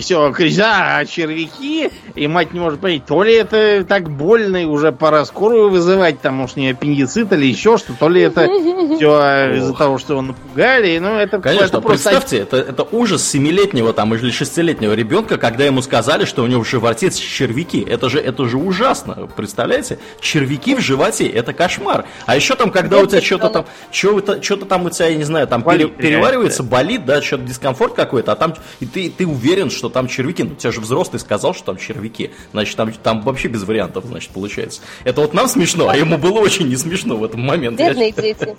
все, 0.00 0.32
крича, 0.32 0.98
а 0.98 1.04
червяки, 1.04 1.90
и 2.14 2.26
мать 2.26 2.52
не 2.52 2.60
может 2.60 2.80
понять, 2.80 3.06
то 3.06 3.22
ли 3.22 3.34
это 3.34 3.84
так 3.84 4.10
больно, 4.10 4.62
и 4.62 4.64
уже 4.64 4.92
пора 4.92 5.24
скорую 5.24 5.70
вызывать, 5.70 6.20
там, 6.20 6.34
может, 6.34 6.56
не 6.56 6.70
аппендицит 6.70 7.32
или 7.32 7.46
еще 7.46 7.78
что, 7.78 7.92
то 7.94 8.08
ли 8.08 8.22
это 8.22 8.46
все 8.96 9.56
из-за 9.56 9.74
того, 9.74 9.98
что 9.98 10.14
его 10.14 10.22
напугали, 10.22 10.98
ну, 10.98 11.16
это 11.16 11.38
Конечно, 11.40 11.64
это 11.64 11.80
просто... 11.80 12.10
представьте, 12.10 12.38
это, 12.38 12.56
это 12.56 12.86
ужас 12.90 13.28
семилетнего 13.28 13.92
там 13.92 14.14
или 14.14 14.30
шестилетнего 14.30 14.92
ребенка, 14.92 15.38
когда 15.38 15.64
ему 15.64 15.82
сказали, 15.82 16.24
что 16.24 16.42
у 16.42 16.46
него 16.46 16.62
в 16.64 16.68
животе 16.68 17.10
червяки, 17.10 17.80
это 17.80 18.08
же, 18.08 18.18
это 18.18 18.46
же 18.46 18.56
ужасно, 18.56 19.28
представляете? 19.36 19.98
Червяки 20.20 20.74
в 20.74 20.80
животе, 20.80 21.26
это 21.26 21.52
кошмар. 21.52 22.04
А 22.26 22.36
еще 22.36 22.54
там, 22.54 22.70
когда 22.70 22.98
у 22.98 23.06
тебя 23.06 23.20
что-то 23.20 23.48
там, 23.48 23.66
что-то 23.90 24.64
там 24.64 24.86
у 24.86 24.90
тебя, 24.90 25.08
я 25.08 25.16
не 25.16 25.24
знаю, 25.24 25.46
там 25.46 25.62
болит, 25.62 25.96
переваривается, 25.96 26.62
болит, 26.62 27.04
да, 27.04 27.22
что-то 27.22 27.44
дискомфорт 27.44 27.94
какой-то, 27.94 28.32
а 28.32 28.36
там, 28.36 28.54
и 28.80 28.86
ты, 28.86 29.10
ты 29.10 29.26
уверен, 29.26 29.57
уверен, 29.58 29.70
что 29.70 29.88
там 29.88 30.08
червяки. 30.08 30.44
Ну, 30.44 30.54
тебя 30.54 30.72
же 30.72 30.80
взрослый 30.80 31.20
сказал, 31.20 31.54
что 31.54 31.66
там 31.66 31.76
червяки. 31.76 32.30
Значит, 32.52 32.76
там, 32.76 32.92
там 32.92 33.22
вообще 33.22 33.48
без 33.48 33.64
вариантов, 33.64 34.04
значит, 34.06 34.30
получается. 34.30 34.82
Это 35.04 35.20
вот 35.20 35.34
нам 35.34 35.48
смешно, 35.48 35.88
а 35.88 35.96
ему 35.96 36.16
было 36.18 36.38
очень 36.38 36.68
не 36.68 36.76
смешно 36.76 37.16
в 37.16 37.24
этом 37.24 37.40
моменте. 37.40 37.88
Бедные 37.88 38.12
дети. 38.12 38.56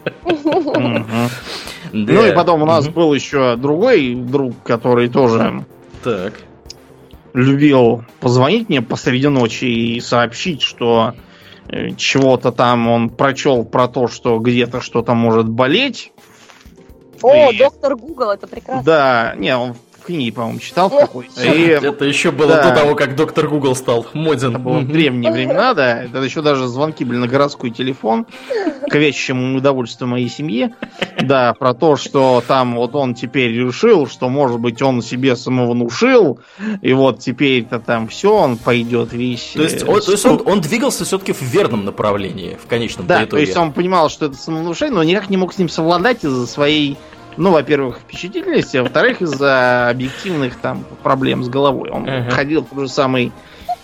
Ну 1.92 2.26
и 2.26 2.32
потом 2.34 2.64
у 2.64 2.66
нас 2.66 2.88
был 2.88 3.14
еще 3.14 3.56
другой 3.56 4.14
друг, 4.14 4.62
который 4.64 5.10
тоже 5.10 5.66
так. 6.04 6.34
любил 7.34 8.04
позвонить 8.20 8.70
мне 8.70 8.82
посреди 8.82 9.28
ночи 9.28 9.66
и 9.66 10.00
сообщить, 10.00 10.62
что 10.62 11.16
э, 11.68 11.96
чего-то 11.96 12.52
там 12.52 12.88
он 12.88 13.10
прочел 13.10 13.64
про 13.66 13.88
то, 13.88 14.08
что 14.08 14.38
где-то 14.38 14.82
что-то 14.82 15.14
может 15.16 15.50
болеть. 15.50 16.12
О, 17.22 17.52
и... 17.52 17.58
доктор 17.58 17.96
Гугл, 17.96 18.30
это 18.30 18.46
прекрасно. 18.46 18.84
Да, 18.84 19.34
не, 19.36 19.58
он 19.58 19.76
книги, 20.10 20.32
по-моему, 20.32 20.60
читал 20.60 20.90
какой-то. 20.90 21.44
И... 21.44 21.68
Это 21.68 22.04
еще 22.04 22.32
было 22.32 22.56
да. 22.56 22.70
до 22.70 22.76
того, 22.82 22.96
как 22.96 23.16
доктор 23.16 23.48
Google 23.48 23.76
стал 23.76 24.08
моден. 24.14 24.50
Это 24.50 24.60
было 24.60 24.80
в 24.80 24.88
древние 24.88 25.32
времена, 25.32 25.74
да. 25.76 26.04
Это 26.04 26.18
еще 26.20 26.42
даже 26.42 26.68
звонки 26.68 27.06
были 27.06 27.20
на 27.20 27.28
городской 27.28 27.70
телефон, 27.70 28.26
к 28.90 28.96
вещему 28.96 29.56
удовольствию 29.56 30.08
моей 30.10 30.30
семьи. 30.30 30.74
Да, 31.22 31.54
про 31.54 31.74
то, 31.76 31.96
что 31.96 32.44
там 32.48 32.76
вот 32.76 32.96
он 32.96 33.14
теперь 33.14 33.52
решил, 33.52 34.08
что, 34.08 34.30
может 34.30 34.60
быть, 34.60 34.82
он 34.82 35.04
себе 35.04 35.36
самовнушил, 35.36 36.40
и 36.82 36.94
вот 36.94 37.20
теперь-то 37.20 37.80
там 37.80 38.08
все, 38.08 38.34
он 38.34 38.58
пойдет 38.58 39.14
весь... 39.14 39.52
То 39.54 39.64
есть, 39.64 39.88
он, 39.88 40.02
то 40.02 40.12
есть 40.12 40.26
он, 40.26 40.42
он 40.46 40.62
двигался 40.62 41.06
все-таки 41.06 41.34
в 41.34 41.42
верном 41.42 41.86
направлении, 41.86 42.58
в 42.62 42.68
конечном 42.68 43.06
да, 43.06 43.18
итоге. 43.18 43.30
то 43.30 43.38
есть 43.38 43.58
он 43.58 43.74
понимал, 43.74 44.10
что 44.10 44.26
это 44.26 44.36
самовнушение, 44.36 44.96
но 44.96 45.04
никак 45.04 45.30
не 45.30 45.38
мог 45.38 45.54
с 45.54 45.58
ним 45.60 45.70
совладать 45.70 46.24
из-за 46.24 46.48
своей 46.48 46.98
ну, 47.40 47.52
во-первых, 47.52 48.00
впечатлительности, 48.00 48.78
а 48.78 48.84
во-вторых, 48.84 49.22
из-за 49.22 49.90
объективных 49.90 50.58
там 50.58 50.84
проблем 51.04 51.42
с 51.44 51.48
головой. 51.48 51.90
Он 51.90 52.06
uh-huh. 52.06 52.32
ходил 52.32 52.64
в 52.64 52.70
тот 52.70 52.80
же 52.80 52.90
самый 52.90 53.32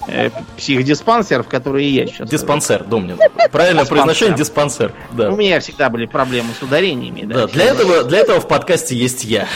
э, 0.08 0.30
психдиспансер, 0.58 1.44
в 1.44 1.48
который 1.48 1.86
я 1.86 2.08
сейчас. 2.08 2.30
Диспансер, 2.30 2.84
Домнин. 2.84 3.18
Правильно 3.52 3.86
произношение 3.86 4.36
диспансер. 4.36 4.94
Да. 5.12 5.32
У 5.32 5.36
меня 5.36 5.60
всегда 5.60 5.90
были 5.90 6.06
проблемы 6.06 6.50
с 6.58 6.62
ударениями. 6.62 7.22
Да, 7.26 7.42
да 7.42 7.48
для, 7.48 7.66
этого, 7.66 8.04
для 8.04 8.20
этого 8.20 8.40
в 8.40 8.48
подкасте 8.48 8.96
есть 8.96 9.24
я. 9.24 9.48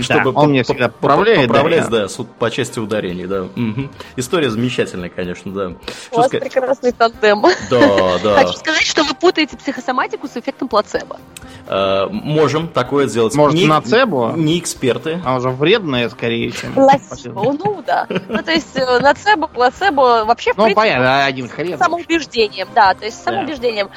Чтобы 0.00 0.32
да, 0.32 0.40
он 0.40 0.50
мне 0.50 0.62
всегда 0.62 0.88
поправляет. 0.88 1.48
Поправлять, 1.48 1.88
да, 1.88 2.06
да, 2.06 2.24
по 2.38 2.50
части 2.50 2.78
ударений, 2.78 3.26
да. 3.26 3.42
Угу. 3.42 3.88
История 4.16 4.50
замечательная, 4.50 5.08
конечно, 5.08 5.52
да. 5.52 5.72
У 6.10 6.16
вас 6.16 6.28
прекрасный 6.28 6.92
тандем. 6.92 7.42
Да, 7.70 8.18
да. 8.22 8.36
Хочу 8.36 8.58
сказать, 8.58 8.82
что 8.82 9.04
вы 9.04 9.14
путаете 9.14 9.56
психосоматику 9.56 10.28
с 10.28 10.36
эффектом 10.36 10.68
плацебо. 10.68 11.18
Э, 11.66 12.06
можем 12.10 12.68
такое 12.68 13.06
сделать. 13.06 13.34
Может, 13.34 13.58
не, 13.58 13.66
нацебо? 13.66 14.34
Не 14.36 14.58
эксперты. 14.58 15.20
А 15.24 15.36
уже 15.36 15.50
вредное, 15.50 16.08
скорее, 16.08 16.50
чем... 16.50 16.74
Плацебо, 16.74 17.42
ну 17.52 17.82
да. 17.86 18.06
Ну, 18.28 18.42
то 18.42 18.52
есть, 18.52 18.76
э, 18.76 18.98
нацебо, 19.00 19.46
плацебо 19.46 19.93
бы 19.94 20.24
вообще, 20.24 20.52
в 20.52 20.56
Ну, 20.56 20.64
принципе, 20.64 20.82
понятно, 20.82 21.24
один 21.24 21.48
хрен. 21.48 21.78
самоубеждением, 21.78 22.68
да, 22.74 22.94
то 22.94 23.04
есть 23.04 23.22
самоубеждением. 23.22 23.90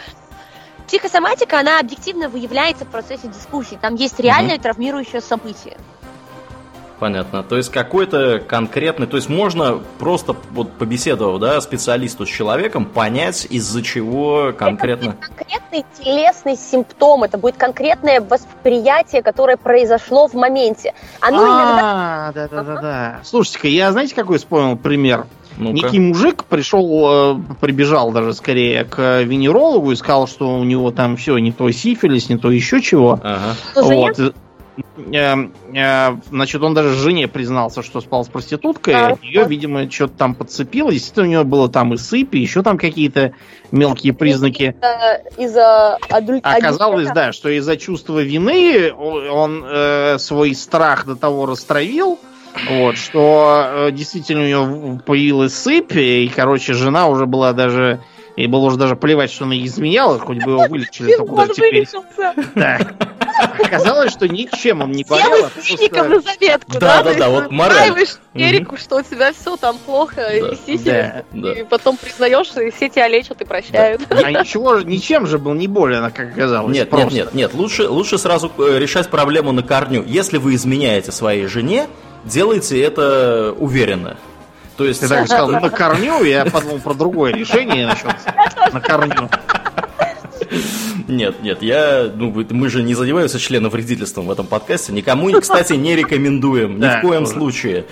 Психосоматика, 0.88 1.60
она 1.60 1.80
объективно 1.80 2.30
выявляется 2.30 2.86
в 2.86 2.88
процессе 2.88 3.28
дискуссий. 3.28 3.78
Там 3.82 3.96
есть 3.96 4.20
реальное 4.20 4.58
травмирующее 4.58 5.20
событие. 5.20 5.78
Понятно. 7.00 7.44
То 7.44 7.58
есть 7.58 7.72
какой-то 7.72 8.40
конкретный, 8.40 9.06
то 9.06 9.18
есть 9.18 9.30
можно 9.30 9.80
просто 10.00 10.36
вот 10.52 10.72
побеседовав, 10.74 11.40
да, 11.40 11.62
специалисту 11.62 12.26
с 12.26 12.30
человеком, 12.30 12.86
понять, 12.86 13.46
из-за 13.50 13.84
чего 13.84 14.52
конкретно. 14.58 15.10
Это 15.10 15.18
будет 15.18 15.38
конкретный 15.38 15.86
телесный 16.00 16.58
симптом, 16.58 17.24
это 17.24 17.38
будет 17.38 17.58
конкретное 17.58 18.20
восприятие, 18.20 19.22
которое 19.22 19.58
произошло 19.58 20.28
в 20.28 20.34
моменте. 20.34 20.96
Оно 21.20 21.44
иногда... 21.44 21.82
А, 21.82 22.32
да, 22.34 22.48
да, 22.48 22.64
да, 22.64 22.82
да. 22.82 23.20
Слушайте-ка, 23.24 23.68
я 23.68 23.92
знаете, 23.92 24.16
какой 24.16 24.40
вспомнил 24.40 24.76
пример? 24.76 25.28
Ну-ка. 25.58 25.74
Некий 25.74 26.00
мужик 26.00 26.44
пришел, 26.44 27.36
э, 27.36 27.56
прибежал 27.60 28.12
даже 28.12 28.34
скорее 28.34 28.84
к 28.86 29.22
венерологу 29.24 29.92
и 29.92 29.96
сказал, 29.96 30.28
что 30.28 30.58
у 30.58 30.64
него 30.64 30.92
там 30.92 31.18
все 31.18 31.38
не 31.38 31.52
то 31.52 31.70
сифилис, 31.72 32.30
не 32.30 32.38
то 32.38 32.52
еще 32.52 32.82
чего. 32.82 33.20
Ага. 33.24 33.56
Вот. 33.76 34.20
Э, 34.20 35.36
э, 35.74 36.16
Значит, 36.30 36.62
он 36.62 36.74
даже 36.74 36.94
жене 36.94 37.28
признался, 37.28 37.82
что 37.82 38.02
спал 38.02 38.24
с 38.24 38.28
проституткой. 38.28 38.94
А, 38.94 39.08
от 39.14 39.24
нее, 39.24 39.42
вот. 39.42 39.50
видимо, 39.50 39.90
что-то 39.90 40.14
там 40.18 40.36
подцепило. 40.36 40.92
Действительно, 40.92 41.26
у 41.26 41.30
него 41.30 41.44
было 41.44 41.70
там 41.70 41.94
и 41.94 41.98
сыпь, 41.98 42.36
и 42.36 42.40
еще 42.40 42.62
там 42.62 42.78
какие-то 42.78 43.34
мелкие 43.72 44.14
признаки. 44.14 44.76
Из-за 45.38 45.98
адуль- 46.10 46.42
Оказалось, 46.44 47.08
адюльтера. 47.08 47.16
да, 47.16 47.32
что 47.32 47.50
из-за 47.50 47.78
чувства 47.78 48.20
вины 48.20 48.92
он 48.94 49.64
э, 49.66 50.18
свой 50.20 50.54
страх 50.54 51.06
до 51.06 51.16
того 51.16 51.46
растравил, 51.48 52.20
вот, 52.70 52.98
что 52.98 53.66
э, 53.88 53.92
действительно 53.92 54.44
у 54.44 54.48
него 54.48 55.00
появилась 55.06 55.54
сыпь, 55.54 55.96
и, 55.96 56.32
короче, 56.34 56.74
жена 56.74 57.08
уже 57.08 57.26
была 57.26 57.54
даже... 57.54 58.00
Ей 58.36 58.46
было 58.46 58.66
уже 58.66 58.78
даже 58.78 58.96
плевать, 58.96 59.32
что 59.32 59.46
она 59.46 59.58
изменяла, 59.58 60.20
хоть 60.20 60.44
бы 60.44 60.52
его 60.52 60.68
вылечили, 60.70 61.16
то 61.16 61.26
куда 61.26 61.42
Он 61.44 61.50
теперь. 61.50 61.74
вылечился. 61.74 62.36
Да. 62.54 62.78
Оказалось, 63.64 64.12
что 64.12 64.28
ничем 64.28 64.82
он 64.82 64.92
не 64.92 65.04
болел. 65.04 65.46
А 65.46 65.50
просто- 65.50 66.04
на 66.04 66.20
заметку, 66.22 66.72
Да, 66.74 66.80
да? 66.80 67.04
да, 67.04 67.14
да, 67.16 67.30
вот 67.30 67.50
ты 67.50 67.56
мораль. 67.56 67.74
устраиваешь 67.90 68.18
Эрику, 68.36 68.78
что 68.78 68.98
у 68.98 69.02
тебя 69.02 69.34
все 69.34 69.58
там 69.58 69.78
плохо, 69.80 70.16
Да, 70.18 70.50
и 70.68 70.78
да, 70.78 71.24
да. 71.34 71.54
и 71.54 71.64
потом 71.64 71.98
признаешь, 71.98 72.50
и 72.58 72.70
все 72.70 72.90
тебя 72.90 73.08
лечат 73.08 73.42
и 73.42 73.46
прощают. 73.46 74.02
А 74.12 74.32
ничего, 74.32 74.78
же- 74.78 74.86
ничем 74.86 75.26
же 75.26 75.40
был 75.40 75.54
не 75.56 75.68
болен, 75.68 76.04
а 76.04 76.12
как 76.12 76.30
оказалось. 76.34 76.74
Нет, 76.76 76.90
просто. 76.92 77.08
нет, 77.08 77.26
нет, 77.26 77.34
нет. 77.34 77.54
Лучше, 77.56 77.88
лучше 77.90 78.20
сразу 78.20 78.52
э, 78.60 78.78
решать 78.78 79.10
проблему 79.10 79.52
на 79.52 79.64
корню. 79.64 80.04
Если 80.06 80.38
вы 80.38 80.54
изменяете 80.54 81.12
своей 81.12 81.48
жене, 81.48 81.88
делайте 82.28 82.82
это 82.82 83.56
уверенно. 83.58 84.18
То 84.78 84.86
есть, 84.86 85.00
Ты 85.00 85.08
так 85.08 85.26
сказал, 85.26 85.50
на 85.50 85.70
корню, 85.70 86.24
я 86.24 86.46
подумал 86.46 86.80
про 86.80 86.94
другое 86.94 87.34
решение 87.34 87.88
насчет 87.88 88.14
на 88.72 88.80
корню. 88.80 89.30
Нет, 91.08 91.42
нет, 91.42 91.62
я, 91.62 92.12
ну, 92.14 92.46
мы 92.50 92.70
же 92.70 92.84
не 92.84 92.94
задеваемся 92.94 93.40
членом 93.40 93.72
вредительством 93.72 94.28
в 94.28 94.32
этом 94.32 94.46
подкасте. 94.46 94.92
Никому, 94.92 95.32
кстати, 95.40 95.74
не 95.74 95.96
рекомендуем, 95.96 96.78
ни 96.78 96.82
Да, 96.82 97.00
в 97.00 97.02
коем 97.02 97.26
случае. 97.26 97.86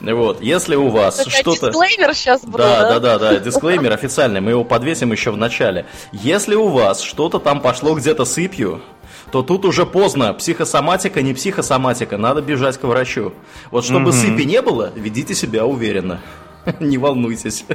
Вот, 0.00 0.42
если 0.42 0.76
у 0.76 0.88
вас 0.88 1.24
что-то... 1.26 1.68
дисклеймер 1.68 2.14
сейчас 2.14 2.42
был, 2.42 2.58
Да, 2.58 2.82
да, 2.82 3.00
да? 3.00 3.18
да, 3.18 3.32
да, 3.32 3.38
дисклеймер 3.40 3.92
официальный, 3.92 4.40
мы 4.40 4.52
его 4.52 4.64
подвесим 4.64 5.12
еще 5.12 5.30
в 5.30 5.36
начале. 5.36 5.86
Если 6.12 6.54
у 6.54 6.68
вас 6.68 7.00
что-то 7.00 7.38
там 7.38 7.60
пошло 7.60 7.94
где-то 7.94 8.24
сыпью, 8.24 8.82
то 9.30 9.42
тут 9.42 9.64
уже 9.64 9.86
поздно. 9.86 10.34
Психосоматика, 10.34 11.22
не 11.22 11.34
психосоматика, 11.34 12.16
надо 12.16 12.42
бежать 12.42 12.78
к 12.78 12.84
врачу. 12.84 13.32
Вот 13.70 13.84
чтобы 13.84 14.10
Мгм. 14.10 14.12
сыпи 14.12 14.42
не 14.42 14.60
было, 14.62 14.90
ведите 14.94 15.34
себя 15.34 15.66
уверенно. 15.66 16.20
Не 16.80 16.98
волнуйтесь. 16.98 17.64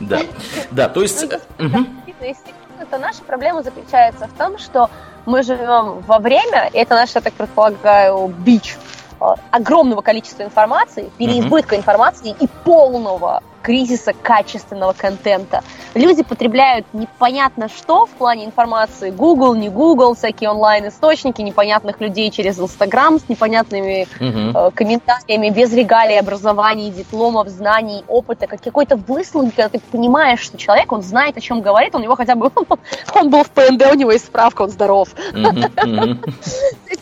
Да, 0.00 0.20
да, 0.70 0.88
то 0.88 1.00
есть... 1.02 1.24
Ну, 1.58 1.68
мгм. 1.68 1.88
действительно, 2.06 2.26
если 2.26 2.86
то 2.90 2.98
наша 2.98 3.22
проблема 3.22 3.62
заключается 3.62 4.26
в 4.26 4.32
том, 4.36 4.58
что 4.58 4.90
мы 5.24 5.42
живем 5.42 6.00
во 6.06 6.18
время, 6.18 6.68
и 6.72 6.78
это 6.78 6.94
наш, 6.94 7.14
я 7.14 7.20
так 7.20 7.32
предполагаю, 7.34 8.26
бич 8.38 8.76
э, 9.20 9.24
огромного 9.50 10.02
количества 10.02 10.42
информации, 10.42 11.10
переизбытка 11.16 11.76
информации 11.76 12.34
и 12.38 12.48
полного 12.64 13.42
кризиса 13.64 14.12
качественного 14.12 14.92
контента. 14.92 15.62
Люди 15.94 16.22
потребляют 16.22 16.86
непонятно 16.92 17.68
что 17.68 18.04
в 18.04 18.10
плане 18.10 18.44
информации. 18.44 19.10
Google, 19.10 19.54
не 19.54 19.70
Google, 19.70 20.14
всякие 20.14 20.50
онлайн-источники, 20.50 21.40
непонятных 21.40 22.00
людей 22.00 22.30
через 22.30 22.60
Инстаграм 22.60 23.18
с 23.18 23.26
непонятными 23.28 24.06
Мгм. 24.20 24.56
э, 24.56 24.70
комментариями, 24.72 25.48
без 25.48 25.72
регалий, 25.72 26.20
образований, 26.20 26.90
дипломов, 26.90 27.48
знаний, 27.48 28.04
опыта, 28.06 28.46
как 28.46 28.60
какой-то 28.60 28.96
выслуг, 28.96 29.54
когда 29.54 29.70
ты 29.70 29.80
понимаешь, 29.90 30.40
что 30.40 30.58
человек, 30.58 30.92
он 30.92 31.00
знает, 31.00 31.36
о 31.38 31.40
чем 31.40 31.62
говорит, 31.62 31.94
он 31.94 32.02
его 32.02 32.16
хотя 32.16 32.34
бы, 32.34 32.50
он 33.14 33.30
был 33.30 33.44
в 33.44 33.50
ПНД, 33.50 33.86
у 33.92 33.96
него 33.96 34.12
есть 34.12 34.26
справка, 34.26 34.62
он 34.62 34.70
здоров. 34.70 35.08
Мгм, 35.32 35.72
мгм. 35.82 36.20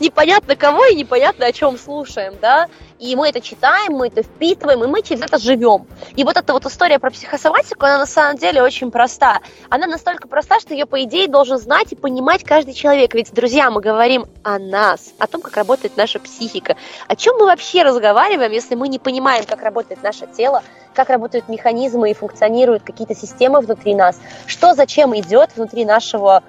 Непонятно 0.00 0.56
кого 0.56 0.86
и 0.86 0.94
непонятно 0.94 1.46
о 1.46 1.52
чем 1.52 1.78
слушаем, 1.78 2.34
да, 2.40 2.68
и 2.98 3.16
мы 3.16 3.28
это 3.28 3.40
читаем, 3.40 3.92
мы 3.94 4.08
это 4.08 4.22
впитываем, 4.22 4.82
и 4.84 4.86
мы 4.86 5.02
через 5.02 5.22
это 5.22 5.38
живем. 5.38 5.86
И 6.16 6.24
вот 6.24 6.36
эта 6.36 6.52
вот 6.52 6.64
история 6.66 6.98
про 6.98 7.10
психосоматику, 7.10 7.84
она 7.84 7.98
на 7.98 8.06
самом 8.06 8.36
деле 8.38 8.62
очень 8.62 8.90
проста. 8.90 9.40
Она 9.68 9.86
настолько 9.86 10.26
проста, 10.28 10.60
что 10.60 10.74
ее, 10.74 10.86
по 10.86 11.02
идее, 11.04 11.28
должен 11.28 11.58
знать 11.58 11.92
и 11.92 11.96
понимать 11.96 12.44
каждый 12.44 12.74
человек. 12.74 13.14
Ведь, 13.14 13.32
друзья, 13.32 13.70
мы 13.70 13.80
говорим 13.80 14.26
о 14.42 14.58
нас, 14.58 15.12
о 15.18 15.26
том, 15.26 15.42
как 15.42 15.56
работает 15.56 15.96
наша 15.96 16.18
психика. 16.18 16.76
О 17.08 17.16
чем 17.16 17.36
мы 17.36 17.46
вообще 17.46 17.82
разговариваем, 17.82 18.52
если 18.52 18.74
мы 18.74 18.88
не 18.88 18.98
понимаем, 18.98 19.44
как 19.44 19.62
работает 19.62 20.02
наше 20.02 20.26
тело, 20.26 20.62
как 20.94 21.10
работают 21.10 21.48
механизмы 21.48 22.10
и 22.10 22.14
функционируют 22.14 22.84
какие-то 22.84 23.14
системы 23.14 23.60
внутри 23.60 23.94
нас, 23.94 24.18
что 24.46 24.74
зачем 24.74 25.14
идет 25.18 25.50
внутри 25.56 25.84
нашего 25.84 26.42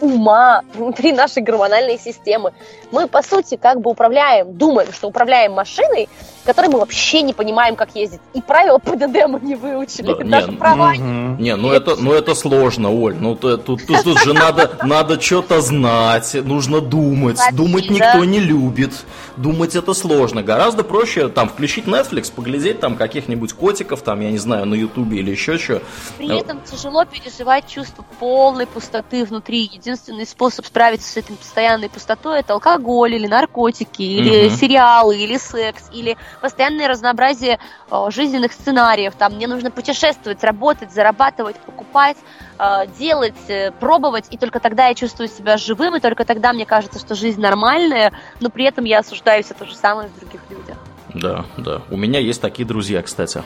ума, 0.00 0.62
внутри 0.74 1.12
нашей 1.12 1.42
гормональной 1.42 1.98
системы. 1.98 2.52
Мы, 2.90 3.08
по 3.08 3.22
сути, 3.22 3.56
как 3.56 3.80
бы 3.80 3.90
управляем, 3.90 4.56
думаем, 4.56 4.92
что 4.92 5.08
управляем 5.08 5.52
машиной, 5.52 6.08
которой 6.44 6.68
мы 6.68 6.78
вообще 6.78 7.22
не 7.22 7.32
понимаем, 7.32 7.76
как 7.76 7.94
ездить. 7.94 8.20
И 8.34 8.40
правила 8.40 8.78
ПДД 8.78 9.26
мы 9.28 9.40
не 9.40 9.54
выучили, 9.54 10.06
Да, 10.06 10.24
даже 10.24 10.50
не, 10.50 10.56
права. 10.56 10.92
Мгм. 10.94 11.38
Не, 11.38 11.56
ну 11.56 11.70
это, 11.72 11.96
ну 11.96 12.12
это 12.12 12.34
сложно, 12.34 12.90
Оль. 12.90 13.16
Ну 13.18 13.34
тут, 13.34 13.64
тут, 13.64 13.80
тут 13.86 14.18
же 14.18 14.32
надо, 14.32 14.78
надо 14.82 15.20
что-то 15.20 15.60
знать, 15.60 16.34
нужно 16.34 16.80
думать. 16.80 17.38
Вообще, 17.38 17.54
Думать 17.54 17.88
да. 17.88 17.94
никто 17.94 18.24
не 18.24 18.40
любит. 18.40 18.92
Думать 19.36 19.76
это 19.76 19.94
сложно. 19.94 20.42
Гораздо 20.42 20.84
проще 20.84 21.28
там 21.28 21.48
включить 21.48 21.86
Netflix, 21.86 22.32
поглядеть 22.32 22.80
там 22.80 22.96
каких-нибудь 22.96 23.52
котиков, 23.52 24.02
там, 24.02 24.20
я 24.20 24.30
не 24.30 24.38
знаю, 24.38 24.66
на 24.66 24.74
Ютубе 24.74 25.18
или 25.18 25.30
еще 25.30 25.58
что. 25.58 25.82
При 26.18 26.38
этом 26.40 26.60
тяжело 26.62 27.04
переживать 27.04 27.68
чувство 27.68 28.04
полной 28.18 28.66
пустоты 28.66 29.24
внутри. 29.24 29.70
Единственный 29.72 30.26
способ 30.26 30.66
справиться 30.66 31.08
с 31.10 31.16
этой 31.16 31.36
постоянной 31.36 31.88
пустотой 31.88 32.40
это 32.40 32.54
алкоголь 32.54 33.14
или 33.14 33.26
наркотики, 33.26 34.02
или 34.02 34.48
Мгм. 34.48 34.56
сериалы, 34.56 35.16
или 35.16 35.36
секс, 35.38 35.84
или 35.92 36.16
постоянное 36.40 36.88
разнообразие 36.88 37.58
э, 37.90 38.10
жизненных 38.10 38.52
сценариев. 38.52 39.14
Там 39.16 39.34
мне 39.34 39.46
нужно 39.46 39.70
путешествовать, 39.70 40.42
работать, 40.44 40.92
зарабатывать, 40.92 41.56
покупать, 41.56 42.16
э, 42.58 42.86
делать, 42.98 43.34
э, 43.48 43.70
пробовать, 43.72 44.26
и 44.30 44.36
только 44.36 44.60
тогда 44.60 44.88
я 44.88 44.94
чувствую 44.94 45.28
себя 45.28 45.56
живым, 45.56 45.96
и 45.96 46.00
только 46.00 46.24
тогда 46.24 46.52
мне 46.52 46.66
кажется, 46.66 46.98
что 46.98 47.14
жизнь 47.14 47.40
нормальная, 47.40 48.12
но 48.40 48.50
при 48.50 48.64
этом 48.64 48.84
я 48.84 49.00
осуждаю 49.00 49.42
все 49.42 49.54
то 49.54 49.66
же 49.66 49.74
самое 49.74 50.08
в 50.08 50.18
других 50.18 50.40
людях. 50.50 50.76
Да, 51.14 51.44
да. 51.56 51.82
У 51.90 51.96
меня 51.96 52.20
есть 52.20 52.40
такие 52.40 52.66
друзья, 52.66 53.02
кстати. 53.02 53.42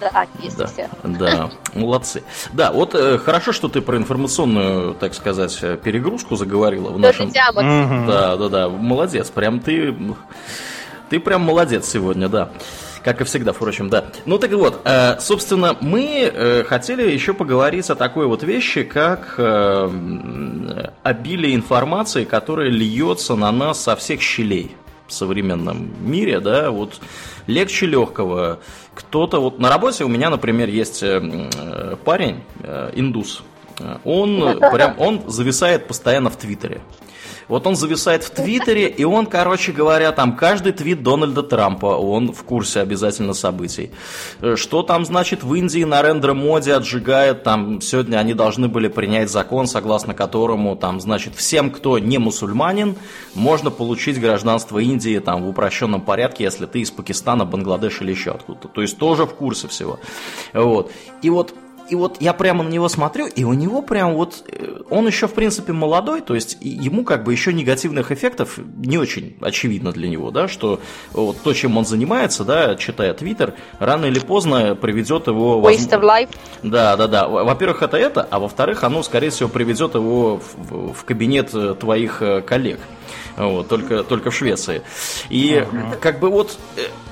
Да, 0.00 0.26
есть 0.42 0.56
Да, 0.56 0.66
все. 0.66 0.90
да, 1.04 1.50
молодцы. 1.74 2.24
Да, 2.52 2.72
вот 2.72 2.94
э, 2.96 3.18
хорошо, 3.18 3.52
что 3.52 3.68
ты 3.68 3.80
про 3.80 3.96
информационную, 3.96 4.94
так 4.94 5.14
сказать, 5.14 5.58
перегрузку 5.82 6.34
заговорила 6.34 6.90
в 6.90 6.98
нашем... 6.98 7.30
Да, 7.30 8.36
да, 8.36 8.48
да, 8.48 8.68
молодец, 8.68 9.30
прям 9.30 9.60
ты, 9.60 9.94
ты 11.08 11.20
прям 11.20 11.42
молодец 11.42 11.88
сегодня, 11.88 12.28
да. 12.28 12.50
Как 13.04 13.20
и 13.20 13.24
всегда, 13.24 13.52
впрочем, 13.52 13.88
да. 13.88 14.06
Ну 14.24 14.36
так 14.38 14.50
вот, 14.52 14.80
э, 14.84 15.20
собственно, 15.20 15.76
мы 15.80 16.30
э, 16.32 16.64
хотели 16.64 17.08
еще 17.08 17.34
поговорить 17.34 17.88
о 17.88 17.94
такой 17.94 18.26
вот 18.26 18.42
вещи, 18.42 18.82
как 18.82 19.36
э, 19.38 20.90
обилие 21.04 21.54
информации, 21.54 22.24
которая 22.24 22.68
льется 22.68 23.36
на 23.36 23.52
нас 23.52 23.80
со 23.80 23.94
всех 23.94 24.20
щелей 24.20 24.74
в 25.06 25.12
современном 25.12 25.90
мире, 26.00 26.40
да, 26.40 26.70
вот 26.70 27.00
легче 27.46 27.86
легкого. 27.86 28.58
Кто-то 28.94 29.40
вот 29.40 29.58
на 29.58 29.68
работе 29.68 30.04
у 30.04 30.08
меня, 30.08 30.30
например, 30.30 30.68
есть 30.68 31.02
э, 31.02 31.20
э, 31.22 31.96
парень, 32.04 32.42
э, 32.62 32.90
индус, 32.94 33.42
он 34.04 34.58
прям, 34.72 34.94
он 34.98 35.22
зависает 35.28 35.86
постоянно 35.86 36.30
в 36.30 36.36
Твиттере. 36.36 36.80
Вот 37.48 37.66
он 37.66 37.76
зависает 37.76 38.24
в 38.24 38.30
Твиттере, 38.30 38.88
и 38.88 39.04
он, 39.04 39.26
короче 39.26 39.72
говоря, 39.72 40.12
там 40.12 40.36
каждый 40.36 40.72
твит 40.72 41.02
Дональда 41.02 41.42
Трампа, 41.42 41.86
он 41.86 42.32
в 42.32 42.42
курсе 42.42 42.80
обязательно 42.80 43.34
событий. 43.34 43.90
Э, 44.40 44.56
что 44.56 44.82
там, 44.82 45.04
значит, 45.04 45.44
в 45.44 45.54
Индии 45.54 45.84
на 45.84 46.02
рендер-моде 46.02 46.74
отжигает, 46.74 47.44
там 47.44 47.80
сегодня 47.80 48.18
они 48.18 48.34
должны 48.34 48.68
были 48.68 48.88
принять 48.88 49.30
закон, 49.30 49.66
согласно 49.66 50.14
которому, 50.14 50.76
там, 50.76 51.00
значит, 51.00 51.34
всем, 51.36 51.70
кто 51.70 51.98
не 51.98 52.18
мусульманин, 52.18 52.96
можно 53.34 53.70
получить 53.70 54.20
гражданство 54.20 54.78
Индии 54.78 55.18
там 55.18 55.44
в 55.44 55.48
упрощенном 55.48 56.00
порядке, 56.00 56.44
если 56.44 56.66
ты 56.66 56.80
из 56.80 56.90
Пакистана, 56.90 57.44
Бангладеш 57.44 58.00
или 58.00 58.10
еще 58.10 58.32
откуда-то. 58.32 58.68
То 58.68 58.82
есть 58.82 58.98
тоже 58.98 59.24
в 59.24 59.34
курсе 59.34 59.68
всего. 59.68 60.00
Вот. 60.52 60.90
И 61.22 61.30
вот 61.30 61.54
и 61.88 61.94
вот 61.94 62.20
я 62.20 62.32
прямо 62.32 62.64
на 62.64 62.68
него 62.68 62.88
смотрю, 62.88 63.26
и 63.26 63.44
у 63.44 63.52
него 63.52 63.82
прям 63.82 64.14
вот, 64.14 64.44
э, 64.48 64.82
он 64.90 65.06
еще 65.06 65.26
в 65.28 65.34
принципе 65.34 65.72
молодой, 65.72 66.20
то 66.20 66.34
есть 66.34 66.58
ему 66.60 67.04
как 67.04 67.24
бы 67.24 67.32
еще 67.32 67.52
негативных 67.52 68.12
эффектов 68.12 68.58
не 68.76 68.98
очень 68.98 69.36
очевидно 69.40 69.92
для 69.92 70.08
него, 70.08 70.30
да, 70.30 70.48
что 70.48 70.80
вот 71.12 71.40
то, 71.42 71.52
чем 71.52 71.76
он 71.76 71.84
занимается, 71.84 72.44
да, 72.44 72.76
читая 72.76 73.14
Твиттер, 73.14 73.54
рано 73.78 74.06
или 74.06 74.18
поздно 74.18 74.74
приведет 74.74 75.26
его... 75.26 75.60
Waste 75.60 75.90
of 75.90 76.02
life. 76.02 76.28
Да, 76.62 76.96
да, 76.96 77.06
да. 77.06 77.28
Во-первых, 77.28 77.82
это 77.82 77.96
это, 77.96 78.26
а 78.30 78.38
во-вторых, 78.38 78.84
оно, 78.84 79.02
скорее 79.02 79.30
всего, 79.30 79.48
приведет 79.48 79.94
его 79.94 80.38
в, 80.38 80.92
в 80.92 81.04
кабинет 81.04 81.54
э, 81.54 81.74
твоих 81.78 82.22
э, 82.22 82.42
коллег. 82.42 82.80
Вот, 83.36 83.68
только, 83.68 84.02
только 84.02 84.30
в 84.30 84.34
Швеции. 84.34 84.82
И 85.28 85.56
uh-huh. 85.56 85.98
как 85.98 86.20
бы 86.20 86.30
вот, 86.30 86.56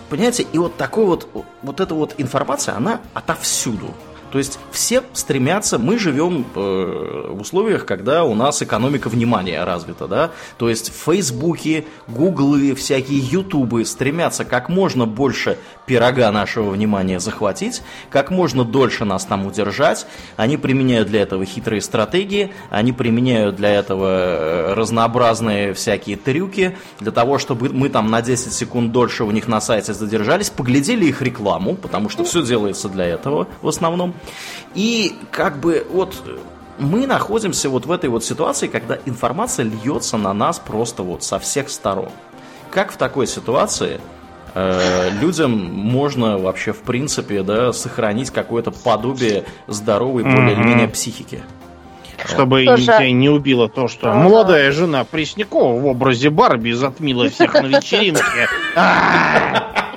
понимаете, 0.09 0.47
и 0.51 0.57
вот 0.57 0.75
такой 0.77 1.05
вот, 1.05 1.29
вот 1.63 1.81
эта 1.81 1.95
вот 1.95 2.15
информация, 2.17 2.77
она 2.77 3.01
отовсюду. 3.13 3.95
То 4.35 4.39
есть 4.39 4.59
все 4.73 5.05
стремятся, 5.13 5.79
мы 5.79 5.97
живем 5.97 6.45
э, 6.57 7.31
в 7.31 7.41
условиях, 7.41 7.87
когда 7.87 8.25
у 8.25 8.35
нас 8.35 8.63
экономика 8.63 9.09
внимания 9.09 9.63
развита, 9.63 10.09
да, 10.09 10.33
то 10.59 10.69
есть 10.69 10.93
Фейсбуки, 10.93 11.87
Гуглы, 12.09 12.75
всякие 12.75 13.21
Ютубы 13.21 13.85
стремятся 13.85 14.45
как 14.45 14.69
можно 14.69 15.07
больше 15.07 15.57
пирога 15.87 16.33
нашего 16.33 16.71
внимания 16.71 17.21
захватить, 17.21 17.83
как 18.11 18.33
можно 18.33 18.65
дольше 18.65 19.05
нас 19.05 19.25
там 19.25 19.47
удержать, 19.47 20.05
они 20.37 20.57
применяют 20.57 21.07
для 21.07 21.23
этого 21.23 21.45
хитрые 21.45 21.81
стратегии, 21.81 22.53
они 22.71 22.93
применяют 22.93 23.55
для 23.55 23.71
этого 23.71 24.09
э, 24.09 24.75
разнообразные 24.75 25.75
всякие 25.75 26.17
трюки, 26.17 26.77
для 26.99 27.13
того, 27.13 27.39
чтобы 27.39 27.69
мы 27.69 27.89
там 27.89 28.11
на 28.11 28.21
10 28.21 28.53
секунд 28.53 28.91
дольше 28.91 29.23
у 29.23 29.31
них 29.31 29.47
на 29.47 29.61
сайте 29.61 29.95
задержались, 29.95 30.51
поглядели 30.51 31.05
их 31.05 31.23
рекламу, 31.23 31.77
потому 31.77 32.09
что 32.09 32.25
все 32.25 32.43
делается 32.43 32.89
для 32.89 33.05
этого 33.05 33.47
в 33.63 33.69
основном, 33.69 34.15
и 34.75 35.17
как 35.31 35.59
бы 35.59 35.87
вот 35.91 36.23
мы 36.79 37.07
находимся 37.07 37.69
вот 37.69 37.87
в 37.87 37.93
этой 37.93 38.11
вот 38.11 38.25
ситуации, 38.25 38.67
когда 38.67 38.99
информация 39.07 39.65
льется 39.65 40.17
на 40.17 40.33
нас 40.33 40.59
просто 40.59 41.03
вот 41.03 41.23
со 41.23 41.39
всех 41.39 41.71
сторон. 41.71 42.11
Как 42.71 42.93
в 42.93 42.97
такой 42.97 43.27
ситуации 43.27 44.01
э, 44.55 45.11
людям 45.21 45.53
можно 45.53 46.39
вообще 46.39 46.73
в 46.73 46.81
принципе 46.81 47.43
да, 47.43 47.73
сохранить 47.73 48.31
какое-то 48.31 48.73
подобие 48.73 49.45
здоровой 49.69 50.25
более 50.25 50.53
или 50.53 50.63
менее 50.63 50.89
психики? 50.89 51.43
Чтобы 52.25 52.63
тебя 52.65 53.11
не 53.13 53.29
убило 53.29 53.69
то, 53.69 53.87
что 53.87 54.11
ага. 54.11 54.21
молодая 54.21 54.73
жена 54.73 55.05
Преснякова 55.05 55.79
в 55.79 55.87
образе 55.87 56.31
Барби 56.31 56.73
затмила 56.73 57.29
всех 57.29 57.55
на 57.55 57.67
вечеринке. 57.67 58.49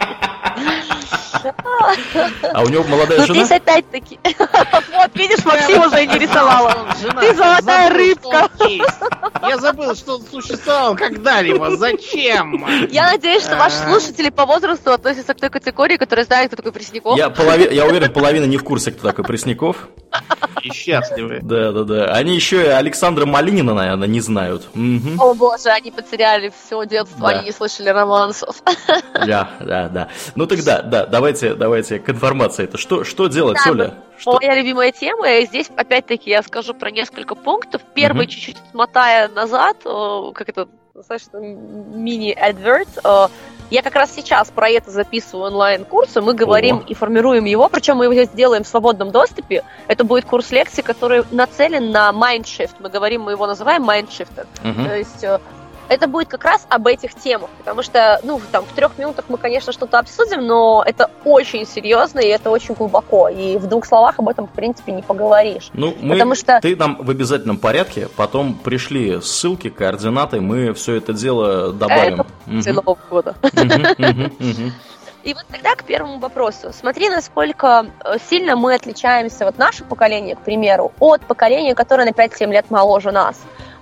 А 2.53 2.63
у 2.63 2.69
него 2.69 2.83
молодая 2.83 3.19
жена? 3.21 3.27
Ну, 3.27 3.33
здесь 3.45 3.51
опять-таки... 3.51 4.19
Вот, 4.97 5.15
видишь, 5.15 5.45
Максим 5.45 5.81
уже 5.81 6.05
не 6.05 6.17
рисовала. 6.17 6.87
Ты 7.19 7.35
золотая 7.35 7.89
рыбка. 7.89 8.49
Я 9.47 9.57
забыл, 9.57 9.95
что 9.95 10.15
он 10.15 10.23
существовал 10.25 10.95
когда-либо. 10.95 11.75
Зачем? 11.77 12.65
Я 12.89 13.11
надеюсь, 13.11 13.43
что 13.43 13.55
ваши 13.57 13.77
а. 13.83 13.89
слушатели 13.89 14.29
по 14.29 14.45
возрасту 14.45 14.91
относятся 14.91 15.33
к 15.33 15.39
той 15.39 15.49
категории, 15.49 15.97
которая 15.97 16.25
знает, 16.25 16.47
кто 16.47 16.57
такой 16.57 16.71
Пресняков. 16.71 17.17
Я, 17.17 17.29
полови... 17.29 17.67
я 17.71 17.85
уверен, 17.85 18.11
половина 18.11 18.45
не 18.45 18.57
в 18.57 18.63
курсе, 18.63 18.91
кто 18.91 19.07
такой 19.07 19.23
Пресняков. 19.23 19.87
И 20.63 20.71
счастливы. 20.71 21.39
Да, 21.43 21.71
да, 21.71 21.83
да. 21.83 22.05
Они 22.13 22.33
еще 22.33 22.63
и 22.63 22.67
Александра 22.67 23.25
Малинина, 23.25 23.73
наверное, 23.73 24.07
не 24.07 24.21
знают. 24.21 24.67
Угу. 24.73 25.21
О 25.21 25.33
боже, 25.35 25.69
они 25.69 25.91
потеряли 25.91 26.51
все 26.65 26.83
детство, 26.85 27.29
да. 27.29 27.37
они 27.37 27.45
не 27.45 27.51
слышали 27.51 27.89
романсов. 27.89 28.55
Да, 29.13 29.49
да, 29.59 29.89
да. 29.89 30.09
Ну 30.35 30.45
тогда, 30.47 30.81
да, 30.81 31.05
давайте, 31.05 31.53
давайте 31.57 31.99
к 31.99 32.09
информации. 32.09 32.63
Это 32.63 32.77
что, 32.77 33.03
что 33.03 33.27
делать, 33.27 33.57
да, 33.63 33.71
Оля? 33.71 33.93
Что? 34.17 34.33
Моя 34.33 34.55
любимая 34.55 34.91
тема, 34.91 35.29
и 35.29 35.45
здесь 35.45 35.69
опять-таки 35.75 36.29
я 36.29 36.41
скажу 36.43 36.73
про 36.73 36.91
несколько 36.91 37.35
пунктов. 37.35 37.81
Первый, 37.93 38.25
угу. 38.25 38.31
чуть-чуть 38.31 38.57
мотая 38.73 39.27
назад, 39.27 39.77
как 39.83 40.49
это, 40.49 40.67
знаешь, 40.93 41.23
мини-адверт, 41.33 42.87
я 43.69 43.81
как 43.81 43.95
раз 43.95 44.15
сейчас 44.15 44.49
про 44.49 44.69
это 44.69 44.91
записываю 44.91 45.47
онлайн-курсы, 45.47 46.21
мы 46.21 46.33
говорим 46.33 46.77
Ого. 46.77 46.85
и 46.87 46.93
формируем 46.93 47.43
его, 47.43 47.67
причем 47.67 47.97
мы 47.97 48.05
его 48.05 48.23
сделаем 48.23 48.63
в 48.63 48.67
свободном 48.67 49.11
доступе. 49.11 49.65
Это 49.87 50.05
будет 50.05 50.23
курс 50.23 50.51
лекций, 50.51 50.83
который 50.83 51.25
нацелен 51.31 51.91
на 51.91 52.11
Mindshift. 52.11 52.75
Мы 52.79 52.87
говорим, 52.87 53.23
мы 53.23 53.31
его 53.31 53.45
называем 53.45 53.83
Mindshifter. 53.83 54.47
Угу. 54.63 54.83
То 54.85 54.95
есть 54.95 55.25
это 55.89 56.07
будет 56.07 56.27
как 56.27 56.43
раз 56.43 56.65
об 56.69 56.87
этих 56.87 57.13
темах, 57.15 57.49
потому 57.57 57.83
что, 57.83 58.19
ну, 58.23 58.41
там, 58.51 58.65
в 58.65 58.73
трех 58.73 58.97
минутах 58.97 59.25
мы, 59.29 59.37
конечно, 59.37 59.71
что-то 59.71 59.99
обсудим, 59.99 60.45
но 60.45 60.83
это 60.85 61.09
очень 61.23 61.65
серьезно 61.65 62.19
и 62.19 62.27
это 62.27 62.49
очень 62.49 62.73
глубоко, 62.73 63.29
и 63.29 63.57
в 63.57 63.67
двух 63.67 63.85
словах 63.85 64.19
об 64.19 64.29
этом, 64.29 64.47
в 64.47 64.51
принципе, 64.51 64.91
не 64.91 65.01
поговоришь. 65.01 65.69
Ну, 65.73 65.95
мы, 66.01 66.13
потому 66.13 66.35
что... 66.35 66.59
ты 66.61 66.75
нам 66.75 66.97
в 66.99 67.09
обязательном 67.09 67.57
порядке 67.57 68.07
потом 68.15 68.53
пришли 68.53 69.21
ссылки, 69.21 69.69
координаты, 69.69 70.41
мы 70.41 70.73
все 70.73 70.95
это 70.95 71.13
дело 71.13 71.73
добавим. 71.73 72.21
Это 72.21 72.71
угу. 72.71 72.73
Нового 72.73 72.97
года. 73.09 73.35
И 75.27 75.33
вот 75.33 75.43
тогда 75.51 75.75
к 75.75 75.83
первому 75.83 76.19
вопросу. 76.19 76.71
Смотри, 76.71 77.09
насколько 77.09 77.87
э, 78.05 78.15
сильно 78.29 78.55
мы 78.55 78.75
отличаемся, 78.75 79.43
вот 79.43 79.57
наше 79.57 79.83
поколение, 79.83 80.37
к 80.37 80.39
примеру, 80.39 80.93
от 80.99 81.19
поколения, 81.19 81.75
которое 81.75 82.05
на 82.05 82.11
5-7 82.11 82.49
лет 82.49 82.71
моложе 82.71 83.11
нас. 83.11 83.37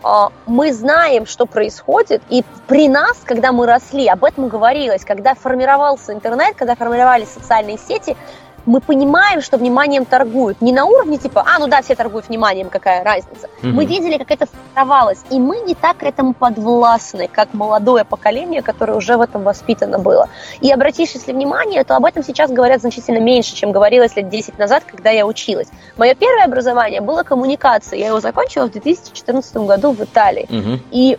А, 0.07 0.31
мы 0.45 0.71
знаем, 0.71 1.25
что 1.25 1.47
происходит, 1.47 2.21
и 2.29 2.45
при 2.67 2.87
нас, 2.87 3.17
когда 3.25 3.51
мы 3.51 3.65
росли, 3.65 4.07
об 4.07 4.23
этом 4.23 4.49
говорилось, 4.49 5.03
когда 5.03 5.33
формировался 5.33 6.13
интернет, 6.13 6.55
когда 6.55 6.75
формировались 6.75 7.29
социальные 7.29 7.79
сети, 7.79 8.15
мы 8.65 8.81
понимаем, 8.81 9.41
что 9.41 9.57
вниманием 9.57 10.05
торгуют. 10.05 10.61
Не 10.61 10.73
на 10.73 10.85
уровне 10.85 11.17
типа, 11.17 11.45
а, 11.45 11.59
ну 11.59 11.67
да, 11.67 11.81
все 11.81 11.95
торгуют 11.95 12.27
вниманием, 12.27 12.69
какая 12.69 13.03
разница. 13.03 13.47
Mm-hmm. 13.47 13.71
Мы 13.71 13.85
видели, 13.85 14.17
как 14.17 14.31
это 14.31 14.45
формировалось, 14.47 15.19
и 15.29 15.39
мы 15.39 15.59
не 15.61 15.75
так 15.75 16.03
этому 16.03 16.33
подвластны, 16.33 17.29
как 17.31 17.53
молодое 17.53 18.03
поколение, 18.03 18.61
которое 18.61 18.93
уже 18.93 19.17
в 19.17 19.21
этом 19.21 19.43
воспитано 19.43 19.99
было. 19.99 20.29
И 20.61 20.71
обратишь, 20.71 21.11
если 21.11 21.31
внимание, 21.31 21.83
то 21.83 21.95
об 21.95 22.05
этом 22.05 22.23
сейчас 22.23 22.51
говорят 22.51 22.81
значительно 22.81 23.19
меньше, 23.19 23.55
чем 23.55 23.71
говорилось 23.71 24.15
лет 24.15 24.29
10 24.29 24.57
назад, 24.57 24.83
когда 24.85 25.09
я 25.09 25.25
училась. 25.25 25.67
Мое 25.97 26.15
первое 26.15 26.45
образование 26.45 27.01
было 27.01 27.23
коммуникация. 27.23 27.99
Я 27.99 28.07
его 28.07 28.19
закончила 28.19 28.67
в 28.67 28.71
2014 28.71 29.57
году 29.57 29.91
в 29.91 30.01
Италии. 30.01 30.47
Mm-hmm. 30.49 30.79
И 30.91 31.17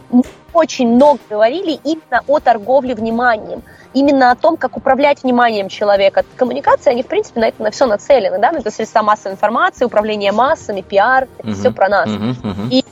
очень 0.57 0.89
много 0.95 1.21
говорили 1.29 1.79
именно 1.85 2.23
о 2.27 2.41
торговле 2.41 2.95
вниманием 2.95 3.63
именно 3.97 4.31
о 4.31 4.37
том, 4.37 4.59
как 4.59 4.77
управлять 4.77 5.23
вниманием 5.23 5.69
человека. 5.69 6.23
Коммуникации, 6.37 6.91
они, 6.91 7.03
в 7.03 7.07
принципе, 7.07 7.41
на 7.41 7.49
это 7.49 7.63
на 7.63 7.71
все 7.71 7.87
нацелены, 7.87 8.39
да, 8.39 8.51
это 8.51 8.71
средства 8.71 9.01
массовой 9.01 9.33
информации, 9.33 9.87
управление 9.87 10.33
массами, 10.33 10.83
пиар, 10.83 11.29
это 11.39 11.49
uh-huh, 11.49 11.55
все 11.55 11.71
про 11.73 11.89
нас. 11.89 12.09
Uh-huh, 12.09 12.35
uh-huh. 12.43 12.69
И 12.71 12.85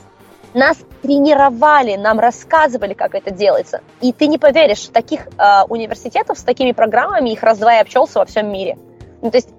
нас 0.55 0.77
тренировали, 1.03 1.95
нам 1.95 2.19
рассказывали, 2.19 2.95
как 2.95 3.13
это 3.13 3.29
делается. 3.29 3.81
И 4.01 4.13
ты 4.13 4.25
не 4.25 4.39
поверишь, 4.39 4.87
таких 4.87 5.27
э, 5.27 5.63
университетов 5.69 6.39
с 6.39 6.43
такими 6.43 6.71
программами 6.71 7.29
их 7.29 7.43
раз-два 7.43 7.75
и 7.75 7.81
обчелся 7.81 8.17
во 8.19 8.25
всем 8.25 8.51
мире. 8.51 8.75
Ну, 9.21 9.29
то 9.29 9.37
есть 9.37 9.49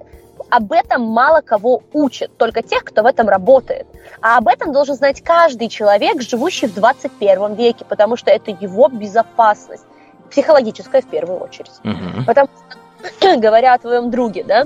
об 0.50 0.72
этом 0.72 1.02
мало 1.02 1.42
кого 1.42 1.82
учат, 1.92 2.36
только 2.36 2.62
тех, 2.62 2.82
кто 2.82 3.04
в 3.04 3.06
этом 3.06 3.28
работает. 3.28 3.86
А 4.20 4.38
об 4.38 4.48
этом 4.48 4.72
должен 4.72 4.96
знать 4.96 5.22
каждый 5.22 5.68
человек, 5.68 6.22
живущий 6.22 6.66
в 6.66 6.74
21 6.74 7.54
веке, 7.54 7.84
потому 7.88 8.16
что 8.16 8.32
это 8.32 8.50
его 8.50 8.88
безопасность 8.88 9.84
психологическая 10.30 11.02
в 11.02 11.06
первую 11.06 11.40
очередь. 11.40 11.72
Угу. 11.84 12.24
Потому 12.26 12.48
что, 12.48 13.36
говоря 13.38 13.74
о 13.74 13.78
твоем 13.78 14.10
друге, 14.10 14.44
да, 14.44 14.64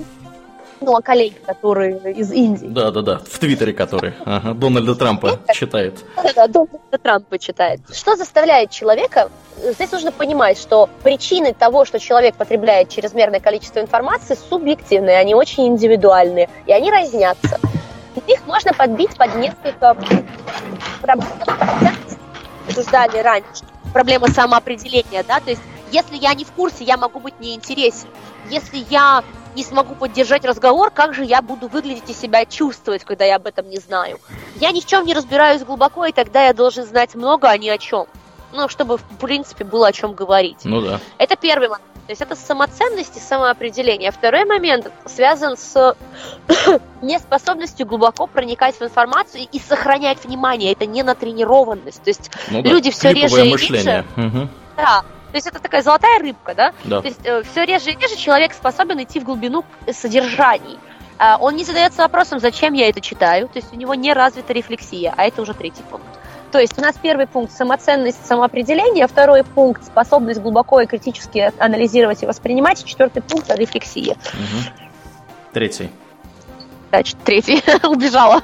ну, 0.81 0.95
о 0.95 1.01
коллеге, 1.01 1.35
который 1.45 1.95
из 2.13 2.31
Индии. 2.31 2.65
Да, 2.65 2.91
да, 2.91 3.01
да, 3.01 3.17
в 3.19 3.37
Твиттере 3.37 3.71
который. 3.71 4.13
Ага, 4.25 4.53
Дональда 4.53 4.95
Трампа 4.95 5.39
читает. 5.53 6.03
Да, 6.15 6.23
да, 6.33 6.47
Дональда 6.47 6.97
Трампа 7.01 7.37
читает. 7.39 7.81
Что 7.93 8.15
заставляет 8.15 8.71
человека? 8.71 9.29
Здесь 9.57 9.91
нужно 9.91 10.11
понимать, 10.11 10.57
что 10.57 10.89
причины 11.03 11.53
того, 11.53 11.85
что 11.85 11.99
человек 11.99 12.35
потребляет 12.35 12.89
чрезмерное 12.89 13.39
количество 13.39 13.79
информации, 13.79 14.35
субъективные, 14.49 15.17
они 15.17 15.35
очень 15.35 15.67
индивидуальные, 15.67 16.49
и 16.65 16.71
они 16.71 16.89
разнятся. 16.89 17.59
Их 18.27 18.45
можно 18.47 18.73
подбить 18.73 19.15
под 19.15 19.35
несколько 19.35 19.95
проблем, 21.01 21.29
обсуждали 22.67 23.19
раньше 23.19 23.63
проблема 23.91 24.27
самоопределения, 24.27 25.23
да, 25.23 25.39
то 25.39 25.49
есть 25.49 25.61
если 25.91 26.15
я 26.15 26.33
не 26.33 26.45
в 26.45 26.51
курсе, 26.51 26.83
я 26.85 26.97
могу 26.97 27.19
быть 27.19 27.39
неинтересен. 27.39 28.07
Если 28.49 28.85
я 28.89 29.23
не 29.55 29.63
смогу 29.63 29.95
поддержать 29.95 30.45
разговор, 30.45 30.89
как 30.89 31.13
же 31.13 31.25
я 31.25 31.41
буду 31.41 31.67
выглядеть 31.67 32.09
и 32.09 32.13
себя 32.13 32.45
чувствовать, 32.45 33.03
когда 33.03 33.25
я 33.25 33.35
об 33.35 33.45
этом 33.45 33.69
не 33.69 33.77
знаю? 33.77 34.19
я 34.55 34.71
ни 34.71 34.79
в 34.79 34.85
чем 34.85 35.05
не 35.05 35.13
разбираюсь 35.13 35.63
глубоко, 35.63 36.05
и 36.05 36.11
тогда 36.11 36.45
я 36.45 36.53
должен 36.53 36.85
знать 36.85 37.15
много, 37.15 37.49
а 37.49 37.57
ни 37.57 37.67
о 37.67 37.77
чем. 37.77 38.05
Ну, 38.53 38.69
чтобы, 38.69 38.97
в 38.97 39.03
принципе, 39.19 39.63
было 39.63 39.87
о 39.87 39.91
чем 39.91 40.13
говорить. 40.13 40.59
Ну 40.63 40.81
да. 40.81 40.99
Это 41.17 41.35
первый 41.35 41.67
момент. 41.67 41.90
То 42.11 42.13
есть 42.13 42.21
это 42.23 42.35
самоценность 42.35 43.15
и 43.15 43.21
самоопределение. 43.21 44.11
Второй 44.11 44.43
момент 44.43 44.91
связан 45.05 45.55
с 45.55 45.95
неспособностью 47.01 47.87
глубоко 47.87 48.27
проникать 48.27 48.77
в 48.77 48.81
информацию 48.81 49.47
и 49.49 49.59
сохранять 49.59 50.25
внимание. 50.25 50.73
Это 50.73 50.85
не 50.85 51.03
натренированность. 51.03 52.03
То 52.03 52.09
есть 52.09 52.29
ну, 52.49 52.61
да. 52.63 52.69
люди 52.69 52.91
все 52.91 53.13
реже 53.13 53.47
и 53.47 53.55
реже... 53.55 54.03
Угу. 54.17 54.49
Да, 54.75 55.03
то 55.03 55.35
есть 55.35 55.47
это 55.47 55.59
такая 55.59 55.81
золотая 55.83 56.19
рыбка, 56.19 56.53
да? 56.53 56.73
да. 56.83 56.99
То 56.99 57.07
есть 57.07 57.21
э, 57.23 57.43
все 57.49 57.63
реже 57.63 57.91
и 57.91 57.95
реже 57.95 58.17
человек 58.17 58.51
способен 58.51 59.01
идти 59.01 59.21
в 59.21 59.23
глубину 59.23 59.63
содержаний. 59.93 60.79
Э, 61.17 61.37
он 61.39 61.55
не 61.55 61.63
задается 61.63 62.01
вопросом, 62.01 62.39
зачем 62.39 62.73
я 62.73 62.89
это 62.89 62.99
читаю, 62.99 63.47
то 63.47 63.57
есть 63.57 63.71
у 63.71 63.77
него 63.77 63.95
не 63.95 64.11
развита 64.11 64.51
рефлексия, 64.51 65.13
а 65.15 65.23
это 65.23 65.41
уже 65.41 65.53
третий 65.53 65.83
пункт. 65.89 66.09
То 66.51 66.59
есть 66.59 66.77
у 66.77 66.81
нас 66.81 66.95
первый 67.01 67.27
пункт 67.27 67.53
самоценность, 67.53 68.25
самоопределение, 68.25 69.07
второй 69.07 69.43
пункт 69.43 69.85
способность 69.85 70.41
глубоко 70.41 70.81
и 70.81 70.85
критически 70.85 71.51
анализировать 71.57 72.23
и 72.23 72.25
воспринимать, 72.25 72.83
и 72.83 72.85
четвертый 72.85 73.21
пункт 73.21 73.49
рефлексия. 73.55 74.13
Угу. 74.13 74.87
Третий 75.53 75.89
значит, 76.91 77.17
третий 77.23 77.63
убежала. 77.87 78.43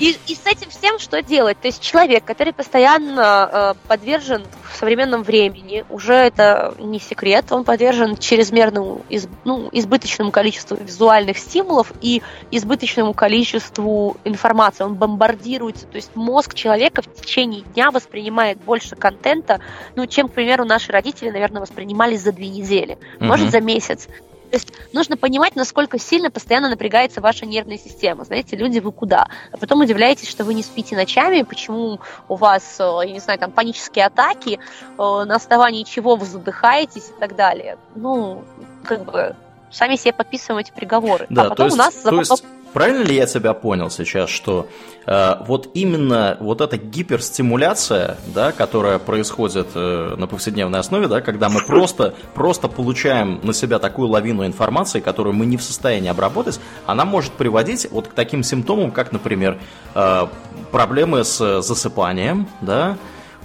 И, 0.00 0.16
и 0.26 0.34
с 0.34 0.46
этим 0.46 0.68
всем 0.68 0.98
что 0.98 1.22
делать? 1.22 1.60
То 1.60 1.68
есть 1.68 1.80
человек, 1.80 2.24
который 2.24 2.52
постоянно 2.52 3.50
э, 3.52 3.88
подвержен 3.88 4.44
в 4.68 4.76
современном 4.76 5.22
времени, 5.22 5.84
уже 5.88 6.14
это 6.14 6.74
не 6.78 6.98
секрет, 6.98 7.46
он 7.50 7.64
подвержен 7.64 8.16
чрезмерному, 8.16 9.02
из, 9.08 9.28
ну, 9.44 9.68
избыточному 9.70 10.32
количеству 10.32 10.76
визуальных 10.76 11.38
стимулов 11.38 11.92
и 12.00 12.22
избыточному 12.50 13.14
количеству 13.14 14.16
информации. 14.24 14.82
Он 14.82 14.96
бомбардируется, 14.96 15.86
то 15.86 15.96
есть 15.96 16.16
мозг 16.16 16.54
человека 16.54 17.02
в 17.02 17.14
течение 17.14 17.62
дня 17.62 17.92
воспринимает 17.92 18.58
больше 18.58 18.96
контента, 18.96 19.60
ну, 19.94 20.06
чем, 20.06 20.28
к 20.28 20.32
примеру, 20.32 20.64
наши 20.64 20.90
родители, 20.90 21.30
наверное, 21.30 21.60
воспринимали 21.60 22.16
за 22.16 22.32
две 22.32 22.48
недели, 22.48 22.98
может, 23.20 23.50
за 23.50 23.60
месяц. 23.60 24.08
То 24.50 24.56
есть 24.56 24.72
нужно 24.92 25.16
понимать, 25.16 25.56
насколько 25.56 25.98
сильно 25.98 26.30
постоянно 26.30 26.68
напрягается 26.68 27.20
ваша 27.20 27.46
нервная 27.46 27.78
система. 27.78 28.24
Знаете, 28.24 28.56
люди, 28.56 28.78
вы 28.78 28.92
куда? 28.92 29.28
А 29.52 29.56
потом 29.56 29.80
удивляетесь, 29.80 30.28
что 30.28 30.44
вы 30.44 30.54
не 30.54 30.62
спите 30.62 30.96
ночами, 30.96 31.42
почему 31.42 32.00
у 32.28 32.36
вас, 32.36 32.76
э, 32.78 32.82
я 33.04 33.12
не 33.12 33.20
знаю, 33.20 33.38
там 33.38 33.50
панические 33.50 34.06
атаки, 34.06 34.58
э, 34.58 34.96
на 34.96 35.34
основании 35.34 35.82
чего 35.82 36.16
вы 36.16 36.26
задыхаетесь 36.26 37.08
и 37.08 37.20
так 37.20 37.36
далее. 37.36 37.78
Ну, 37.94 38.44
как 38.84 39.04
бы 39.04 39.36
сами 39.70 39.96
себе 39.96 40.12
подписываем 40.12 40.64
эти 40.64 40.72
приговоры. 40.72 41.26
Да, 41.28 41.42
а 41.42 41.48
потом 41.50 41.66
есть, 41.66 41.76
у 41.76 41.78
нас 41.78 41.94
то 41.94 42.18
есть 42.18 42.44
Правильно 42.76 43.04
ли 43.04 43.16
я 43.16 43.24
тебя 43.24 43.54
понял 43.54 43.88
сейчас, 43.88 44.28
что 44.28 44.68
э, 45.06 45.36
вот 45.46 45.70
именно 45.72 46.36
вот 46.40 46.60
эта 46.60 46.76
гиперстимуляция, 46.76 48.18
да, 48.34 48.52
которая 48.52 48.98
происходит 48.98 49.68
э, 49.74 50.14
на 50.18 50.26
повседневной 50.26 50.80
основе, 50.80 51.08
да, 51.08 51.22
когда 51.22 51.48
мы 51.48 51.62
просто, 51.66 52.14
просто 52.34 52.68
получаем 52.68 53.40
на 53.42 53.54
себя 53.54 53.78
такую 53.78 54.10
лавину 54.10 54.44
информации, 54.44 55.00
которую 55.00 55.34
мы 55.34 55.46
не 55.46 55.56
в 55.56 55.62
состоянии 55.62 56.10
обработать, 56.10 56.60
она 56.84 57.06
может 57.06 57.32
приводить 57.32 57.88
вот 57.90 58.08
к 58.08 58.12
таким 58.12 58.42
симптомам, 58.42 58.90
как, 58.90 59.10
например, 59.10 59.58
э, 59.94 60.26
проблемы 60.70 61.24
с 61.24 61.62
засыпанием, 61.62 62.46
да, 62.60 62.98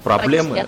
проблемы, 0.04 0.66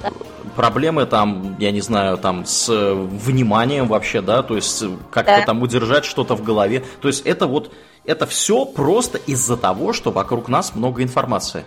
проблемы 0.56 1.06
там, 1.06 1.56
я 1.60 1.72
не 1.72 1.82
знаю, 1.82 2.18
там 2.18 2.46
с 2.46 2.70
вниманием 2.72 3.88
вообще, 3.88 4.22
да, 4.22 4.44
то 4.44 4.56
есть 4.56 4.84
как-то 5.12 5.38
да. 5.38 5.46
там 5.46 5.62
удержать 5.62 6.06
что-то 6.06 6.36
в 6.36 6.44
голове. 6.44 6.84
То 7.02 7.08
есть 7.08 7.26
это 7.26 7.48
вот 7.48 7.72
это 8.06 8.26
все 8.26 8.66
просто 8.66 9.18
из-за 9.18 9.58
того, 9.58 9.94
что 9.94 10.12
вокруг 10.12 10.50
нас 10.50 10.76
много 10.76 11.04
информации. 11.04 11.66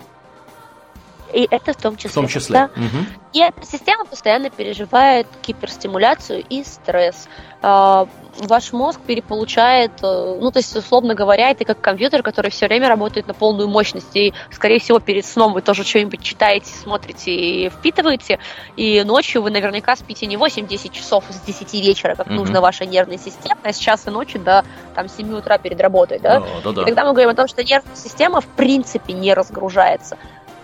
И 1.37 1.47
это 1.51 1.75
в 1.75 1.77
том 1.77 1.97
числе. 1.97 2.11
В 2.11 2.15
том 2.15 2.29
числе. 2.29 2.55
Да? 2.55 2.71
Угу. 2.75 3.07
И 3.35 3.41
эта 3.41 3.67
система 3.67 4.07
постоянно 4.07 4.49
переживает 4.49 5.27
гиперстимуляцию 5.47 6.43
и 6.49 6.65
стресс. 6.65 7.29
А, 7.61 8.09
ваш 8.39 8.73
мозг 8.73 8.99
переполучает, 9.07 9.93
э, 10.03 10.39
ну, 10.41 10.51
то 10.51 10.61
есть, 10.61 10.75
условно 10.75 11.15
говоря, 11.15 11.51
это 11.51 11.67
как 11.67 11.79
компьютер, 11.83 12.23
который 12.23 12.51
все 12.51 12.67
время 12.69 12.89
работает 12.89 13.27
на 13.27 13.35
полную 13.35 13.69
мощность, 13.69 14.17
и, 14.17 14.33
скорее 14.51 14.79
всего, 14.79 14.99
перед 14.99 15.27
сном 15.27 15.53
вы 15.53 15.61
тоже 15.61 15.85
что-нибудь 15.85 16.23
читаете, 16.23 16.71
смотрите 16.71 17.31
и 17.31 17.69
впитываете, 17.69 18.39
и 18.77 19.03
ночью 19.05 19.43
вы 19.43 19.51
наверняка 19.51 19.95
спите 19.95 20.25
не 20.27 20.37
8-10 20.37 20.91
часов 20.91 21.25
с 21.29 21.41
10 21.41 21.75
вечера, 21.75 22.15
как 22.15 22.29
mm-hmm. 22.29 22.33
нужно 22.33 22.63
вашей 22.63 22.87
нервной 22.87 23.19
системе, 23.19 23.57
а 23.63 23.73
с 23.75 23.77
часа 23.77 24.11
ночи 24.11 24.39
до 24.39 24.65
там, 24.95 25.07
7 25.11 25.37
утра 25.37 25.59
перед 25.59 25.79
работой, 25.83 26.19
да? 26.19 26.43
Да, 26.65 26.73
да. 26.73 26.83
И 26.83 26.85
тогда 26.87 27.05
мы 27.05 27.11
говорим 27.11 27.29
о 27.29 27.35
том, 27.35 27.47
что 27.47 27.63
нервная 27.63 27.95
система 27.95 28.41
в 28.41 28.47
принципе 28.47 29.13
не 29.13 29.35
разгружается. 29.35 30.17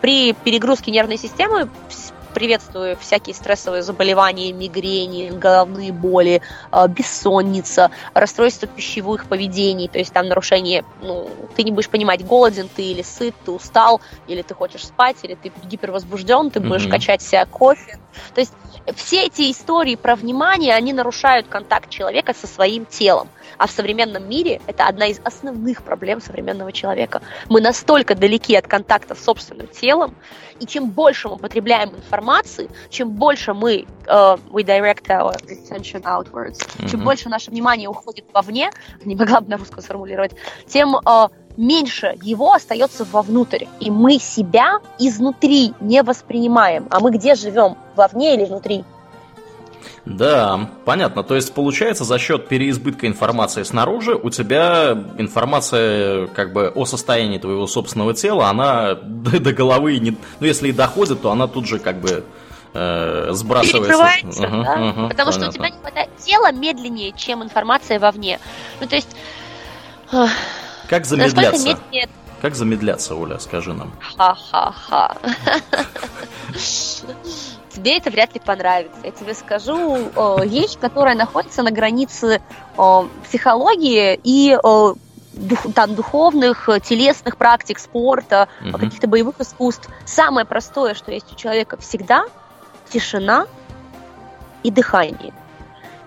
При 0.02 0.32
перегрузке 0.32 0.90
нервной 0.90 1.16
системы 1.16 1.70
приветствую 2.34 2.96
всякие 2.96 3.34
стрессовые 3.34 3.82
заболевания, 3.82 4.52
мигрени, 4.52 5.30
головные 5.30 5.92
боли, 5.92 6.40
а, 6.70 6.88
бессонница, 6.88 7.90
расстройство 8.14 8.66
пищевых 8.66 9.26
поведений, 9.26 9.88
то 9.88 9.98
есть 9.98 10.12
там 10.12 10.28
нарушение, 10.28 10.84
ну, 11.02 11.30
ты 11.54 11.62
не 11.62 11.70
будешь 11.70 11.88
понимать, 11.88 12.26
голоден 12.26 12.68
ты 12.74 12.82
или 12.82 13.02
сыт, 13.02 13.34
ты 13.44 13.52
устал, 13.52 14.00
или 14.26 14.42
ты 14.42 14.54
хочешь 14.54 14.86
спать, 14.86 15.16
или 15.22 15.34
ты 15.34 15.52
гипервозбужден, 15.64 16.50
ты 16.50 16.60
будешь 16.60 16.86
mm-hmm. 16.86 16.90
качать 16.90 17.22
себя 17.22 17.46
кофе. 17.46 17.98
То 18.34 18.40
есть 18.40 18.54
все 18.96 19.26
эти 19.26 19.50
истории 19.52 19.94
про 19.94 20.16
внимание, 20.16 20.74
они 20.74 20.92
нарушают 20.92 21.46
контакт 21.46 21.90
человека 21.90 22.34
со 22.34 22.46
своим 22.46 22.86
телом. 22.86 23.28
А 23.58 23.66
в 23.66 23.70
современном 23.70 24.28
мире 24.28 24.60
это 24.66 24.86
одна 24.86 25.06
из 25.06 25.20
основных 25.24 25.82
проблем 25.82 26.20
современного 26.20 26.72
человека. 26.72 27.22
Мы 27.48 27.60
настолько 27.60 28.14
далеки 28.14 28.54
от 28.56 28.66
контакта 28.66 29.14
с 29.14 29.24
собственным 29.24 29.68
телом, 29.68 30.14
и 30.60 30.66
чем 30.66 30.90
больше 30.90 31.28
мы 31.28 31.38
потребляем 31.38 31.90
информации, 31.90 32.70
чем 32.90 33.10
больше 33.10 33.54
мы 33.54 33.86
uh, 34.06 34.40
we 34.50 34.64
direct 34.64 35.08
our 35.08 35.34
attention 35.46 36.02
outwards, 36.02 36.58
mm-hmm. 36.58 36.90
чем 36.90 37.00
больше 37.04 37.28
наше 37.28 37.50
внимание 37.50 37.88
уходит 37.88 38.24
вовне, 38.32 38.70
не 39.04 39.16
могла 39.16 39.40
бы 39.40 39.50
на 39.50 39.56
русском 39.56 39.82
сформулировать, 39.82 40.32
тем 40.66 40.96
uh, 40.96 41.30
меньше 41.56 42.16
его 42.22 42.52
остается 42.52 43.04
вовнутрь. 43.04 43.66
И 43.80 43.90
мы 43.90 44.18
себя 44.18 44.80
изнутри 44.98 45.74
не 45.80 46.02
воспринимаем. 46.02 46.86
А 46.90 47.00
мы 47.00 47.10
где 47.10 47.34
живем? 47.34 47.76
Вовне 47.96 48.34
или 48.34 48.44
внутри? 48.44 48.84
Да, 50.04 50.68
понятно. 50.84 51.22
То 51.22 51.36
есть 51.36 51.54
получается 51.54 52.04
за 52.04 52.18
счет 52.18 52.48
переизбытка 52.48 53.06
информации 53.06 53.62
снаружи 53.62 54.14
у 54.16 54.30
тебя 54.30 54.92
информация 55.18 56.26
как 56.28 56.52
бы 56.52 56.72
о 56.74 56.86
состоянии 56.86 57.38
твоего 57.38 57.66
собственного 57.66 58.12
тела, 58.12 58.48
она 58.48 58.94
до, 58.94 59.38
до 59.40 59.52
головы 59.52 59.98
не, 59.98 60.16
ну 60.40 60.46
если 60.46 60.68
и 60.68 60.72
доходит, 60.72 61.22
то 61.22 61.30
она 61.30 61.46
тут 61.46 61.66
же 61.66 61.78
как 61.78 62.00
бы 62.00 62.24
э, 62.74 63.28
сбрасывается. 63.30 63.78
Перекрывается, 63.78 64.42
uh-huh, 64.42 64.64
да? 64.64 64.76
uh-huh, 64.76 65.08
Потому 65.08 65.30
понятно. 65.30 65.32
что 65.32 65.48
у 65.48 65.52
тебя 65.52 65.70
не 65.70 65.78
хватает 65.78 66.10
тела 66.16 66.52
медленнее, 66.52 67.12
чем 67.12 67.44
информация 67.44 68.00
вовне. 68.00 68.40
Ну 68.80 68.88
то 68.88 68.96
есть 68.96 69.16
как 70.88 71.06
замедляться? 71.06 71.78
Как 72.40 72.56
замедляться, 72.56 73.14
Оля, 73.14 73.38
скажи 73.38 73.72
нам. 73.72 73.92
Ха-ха-ха. 74.16 75.16
Тебе 77.74 77.96
это 77.96 78.10
вряд 78.10 78.34
ли 78.34 78.40
понравится. 78.40 78.98
Я 79.02 79.10
тебе 79.12 79.34
скажу 79.34 80.10
о, 80.14 80.44
вещь, 80.44 80.76
которая 80.78 81.14
находится 81.14 81.62
на 81.62 81.70
границе 81.70 82.42
о, 82.76 83.06
психологии 83.24 84.20
и 84.22 84.56
о, 84.62 84.94
дух, 85.32 85.60
там, 85.74 85.94
духовных, 85.94 86.68
телесных 86.84 87.36
практик, 87.36 87.78
спорта, 87.78 88.48
угу. 88.60 88.78
каких-то 88.78 89.06
боевых 89.06 89.40
искусств. 89.40 89.88
Самое 90.04 90.46
простое, 90.46 90.94
что 90.94 91.12
есть 91.12 91.32
у 91.32 91.36
человека 91.36 91.76
всегда, 91.78 92.26
тишина 92.90 93.46
и 94.62 94.70
дыхание. 94.70 95.32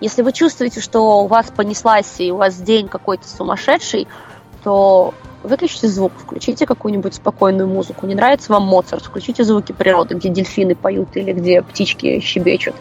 Если 0.01 0.21
вы 0.21 0.33
чувствуете, 0.33 0.81
что 0.81 1.21
у 1.23 1.27
вас 1.27 1.51
понеслась 1.55 2.19
и 2.19 2.31
у 2.31 2.37
вас 2.37 2.55
день 2.55 2.87
какой-то 2.87 3.27
сумасшедший, 3.27 4.07
то 4.63 5.13
выключите 5.45 5.87
звук, 5.87 6.11
включите 6.17 6.65
какую-нибудь 6.65 7.15
спокойную 7.15 7.67
музыку. 7.67 8.05
Не 8.05 8.15
нравится 8.15 8.51
вам 8.51 8.63
Моцарт, 8.63 9.05
включите 9.05 9.43
звуки 9.43 9.71
природы, 9.71 10.15
где 10.15 10.29
дельфины 10.29 10.75
поют 10.75 11.15
или 11.15 11.31
где 11.33 11.61
птички 11.61 12.19
щебечут. 12.19 12.75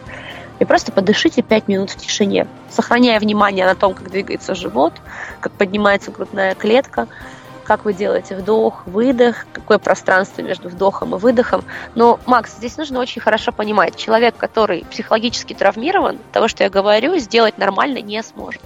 И 0.59 0.65
просто 0.65 0.91
подышите 0.91 1.41
5 1.41 1.67
минут 1.67 1.89
в 1.89 1.97
тишине, 1.97 2.47
сохраняя 2.69 3.19
внимание 3.19 3.65
на 3.65 3.75
том, 3.75 3.93
как 3.93 4.09
двигается 4.09 4.55
живот, 4.55 4.93
как 5.41 5.51
поднимается 5.51 6.11
грудная 6.11 6.55
клетка, 6.55 7.07
как 7.65 7.83
вы 7.83 7.93
делаете 7.93 8.35
вдох, 8.35 8.83
выдох, 8.85 9.45
какое 9.51 9.79
пространство 9.79 10.41
между 10.41 10.69
вдохом 10.69 11.15
и 11.15 11.17
выдохом. 11.17 11.63
Но, 11.95 12.19
Макс, 12.25 12.55
здесь 12.57 12.77
нужно 12.77 12.99
очень 12.99 13.21
хорошо 13.21 13.51
понимать, 13.51 13.95
человек, 13.97 14.37
который 14.37 14.85
психологически 14.89 15.53
травмирован, 15.53 16.19
того, 16.31 16.47
что 16.47 16.63
я 16.63 16.69
говорю, 16.69 17.17
сделать 17.17 17.57
нормально 17.57 17.99
не 17.99 18.21
сможет. 18.23 18.61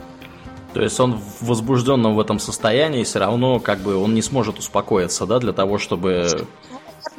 То 0.73 0.81
есть 0.81 0.99
он 0.99 1.15
в 1.17 1.47
возбужденном 1.47 2.15
в 2.15 2.19
этом 2.19 2.39
состоянии 2.39 3.03
все 3.03 3.19
равно 3.19 3.59
как 3.59 3.79
бы 3.79 3.95
он 3.95 4.13
не 4.13 4.21
сможет 4.21 4.59
успокоиться, 4.59 5.25
да, 5.25 5.39
для 5.39 5.53
того, 5.53 5.77
чтобы... 5.77 6.27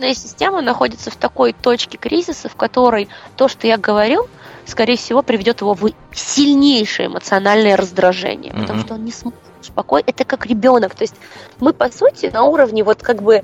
Нервная 0.00 0.14
система 0.14 0.62
находится 0.62 1.10
в 1.10 1.16
такой 1.16 1.52
точке 1.52 1.98
кризиса, 1.98 2.48
в 2.48 2.56
которой 2.56 3.08
то, 3.36 3.48
что 3.48 3.66
я 3.66 3.76
говорил, 3.76 4.28
скорее 4.64 4.96
всего, 4.96 5.22
приведет 5.22 5.60
его 5.60 5.74
в 5.74 5.90
сильнейшее 6.14 7.08
эмоциональное 7.08 7.76
раздражение, 7.76 8.52
потому 8.52 8.80
mm-hmm. 8.80 8.84
что 8.84 8.94
он 8.94 9.04
не 9.04 9.12
сможет 9.12 9.38
спокойно, 9.60 10.06
это 10.06 10.24
как 10.24 10.46
ребенок. 10.46 10.94
То 10.94 11.02
есть 11.02 11.16
мы, 11.58 11.72
по 11.72 11.90
сути, 11.90 12.30
на 12.32 12.44
уровне 12.44 12.82
вот 12.82 13.02
как 13.02 13.22
бы 13.22 13.42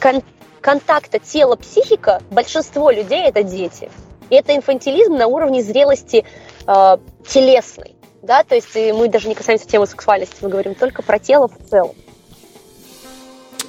кон- 0.00 0.22
контакта 0.60 1.18
тела-психика, 1.18 2.22
большинство 2.30 2.90
людей 2.90 3.22
это 3.22 3.42
дети. 3.42 3.90
И 4.28 4.34
это 4.34 4.54
инфантилизм 4.54 5.14
на 5.14 5.28
уровне 5.28 5.62
зрелости 5.62 6.24
э, 6.66 6.96
телесной. 7.26 7.95
Да, 8.26 8.42
то 8.42 8.56
есть 8.56 8.74
мы 8.74 9.08
даже 9.08 9.28
не 9.28 9.34
касаемся 9.36 9.68
темы 9.68 9.86
сексуальности, 9.86 10.36
мы 10.42 10.48
говорим 10.48 10.74
только 10.74 11.02
про 11.02 11.18
тело 11.20 11.48
в 11.48 11.70
целом. 11.70 11.94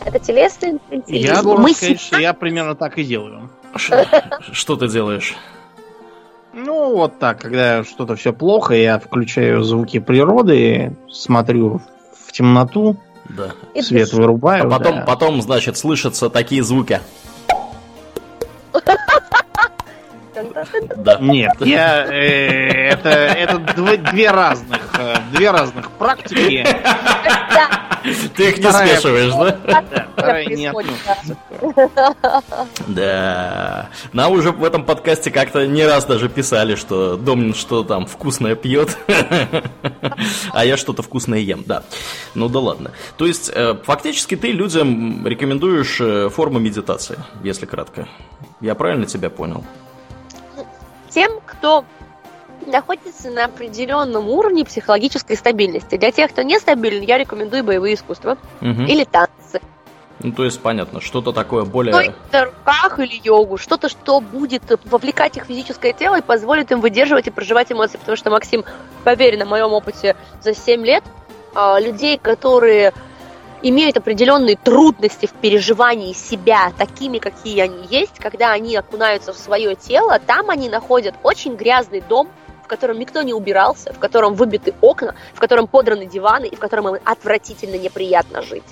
Это 0.04 0.18
телесный 0.20 0.72
инфантилизм. 0.72 1.28
Я 1.28 1.42
должен 1.44 1.62
мы 1.64 1.74
сказать, 1.74 1.98
себя- 2.00 2.08
что 2.08 2.18
я 2.20 2.34
примерно 2.34 2.76
так 2.76 2.98
и 2.98 3.04
делаю. 3.04 3.50
Что 4.52 4.76
ты 4.76 4.88
делаешь? 4.88 5.36
Ну, 6.54 6.96
вот 6.96 7.20
так, 7.20 7.40
когда 7.40 7.84
что-то 7.84 8.16
все 8.16 8.34
плохо, 8.34 8.74
я 8.74 8.98
включаю 8.98 9.62
звуки 9.64 10.00
природы, 10.00 10.96
смотрю 11.12 11.82
в 12.26 12.32
темноту, 12.32 12.98
Да. 13.30 13.52
свет 13.80 14.12
вырубаю. 14.14 14.66
А 14.66 14.70
потом, 14.70 14.96
да. 14.96 15.02
потом, 15.06 15.42
значит, 15.44 15.78
слышатся 15.78 16.30
такие 16.32 16.64
звуки. 16.64 17.00
Да. 20.96 21.18
Нет, 21.20 21.54
я 21.60 22.06
э, 22.06 22.90
это 22.92 23.10
это 23.10 23.56
дв- 23.58 24.12
две 24.12 24.32
разных 24.32 24.82
э, 25.00 25.16
две 25.34 25.52
разных 25.52 25.92
практики. 25.92 26.66
Да, 27.54 27.70
Ты 28.36 28.50
их 28.50 28.58
не 28.60 28.72
смешиваешь, 28.72 29.34
да? 29.34 29.84
Вторая 30.16 30.46
не. 30.46 30.72
Да. 32.88 33.90
Нам 34.14 34.32
уже 34.34 34.52
в 34.52 34.64
этом 34.64 34.84
подкасте 34.86 35.32
как-то 35.32 35.66
не 35.68 35.86
раз 35.86 36.06
даже 36.06 36.30
писали, 36.30 36.76
что 36.76 37.18
Домнин 37.18 37.54
что 37.54 37.84
там 37.84 38.06
вкусное 38.06 38.56
пьет, 38.56 38.98
а 40.54 40.66
я 40.66 40.78
что-то 40.78 41.02
вкусное 41.04 41.40
ем, 41.40 41.64
да. 41.66 41.84
Ну 42.36 42.50
да 42.50 42.60
ладно. 42.60 42.92
То 43.18 43.26
есть, 43.26 43.52
э, 43.54 43.76
фактически 43.84 44.36
ты 44.36 44.52
людям 44.52 45.26
рекомендуешь 45.26 46.00
э, 46.00 46.30
форму 46.30 46.60
медитации, 46.60 47.18
если 47.44 47.66
кратко. 47.66 48.08
Я 48.62 48.76
правильно 48.76 49.06
тебя 49.06 49.30
понял? 49.30 49.64
Тем, 51.18 51.40
кто 51.48 51.84
находится 52.68 53.32
на 53.32 53.46
определенном 53.46 54.30
уровне 54.30 54.64
психологической 54.64 55.36
стабильности. 55.36 55.98
Для 55.98 56.12
тех, 56.12 56.30
кто 56.30 56.44
нестабилен, 56.44 57.02
я 57.02 57.18
рекомендую 57.18 57.64
боевые 57.64 57.96
искусства 57.96 58.38
Мгм. 58.62 58.86
или 58.86 59.04
танцы. 59.04 59.60
Ну, 60.20 60.32
то 60.32 60.46
есть, 60.46 60.62
понятно, 60.62 61.02
что-то 61.02 61.32
такое 61.32 61.64
Ну, 61.64 61.72
более... 61.72 62.14
на 62.32 62.46
руках 62.46 63.00
или 63.00 63.20
йогу. 63.24 63.58
Что-то, 63.58 63.90
что 63.90 64.22
будет 64.22 64.62
вовлекать 64.86 65.38
их 65.38 65.46
физическое 65.46 65.92
тело 65.92 66.20
и 66.20 66.22
позволит 66.22 66.72
им 66.72 66.82
выдерживать 66.82 67.26
и 67.26 67.32
проживать 67.32 67.72
эмоции. 67.72 67.98
Потому 67.98 68.16
что, 68.16 68.30
Максим, 68.30 68.64
поверь, 69.04 69.40
на 69.40 69.46
моем 69.46 69.74
опыте 69.74 70.16
за 70.44 70.54
7 70.54 70.86
лет 70.86 71.04
а, 71.56 71.80
людей, 71.80 72.20
которые 72.20 72.94
имеют 73.62 73.98
определенные 73.98 74.56
трудности 74.56 75.26
в 75.26 75.34
переживании 75.34 76.14
себя 76.14 76.72
такими, 76.78 77.18
какие 77.18 77.62
они 77.62 77.86
есть, 77.90 78.20
когда 78.20 78.52
они 78.52 78.76
окунаются 78.76 79.34
в 79.34 79.38
свое 79.38 79.76
тело, 79.76 80.20
там 80.20 80.50
они 80.50 80.70
находят 80.70 81.16
очень 81.24 81.56
грязный 81.56 82.02
дом, 82.02 82.30
в 82.64 82.68
котором 82.68 83.00
никто 83.00 83.22
не 83.22 83.34
убирался, 83.34 83.94
в 83.94 84.00
котором 84.00 84.34
выбиты 84.34 84.74
окна, 84.82 85.16
в 85.34 85.40
котором 85.40 85.68
подраны 85.68 86.06
диваны 86.06 86.46
и 86.46 86.56
в 86.56 86.60
котором 86.60 86.96
им 86.96 87.02
отвратительно 87.04 87.78
неприятно 87.78 88.42
жить. 88.42 88.66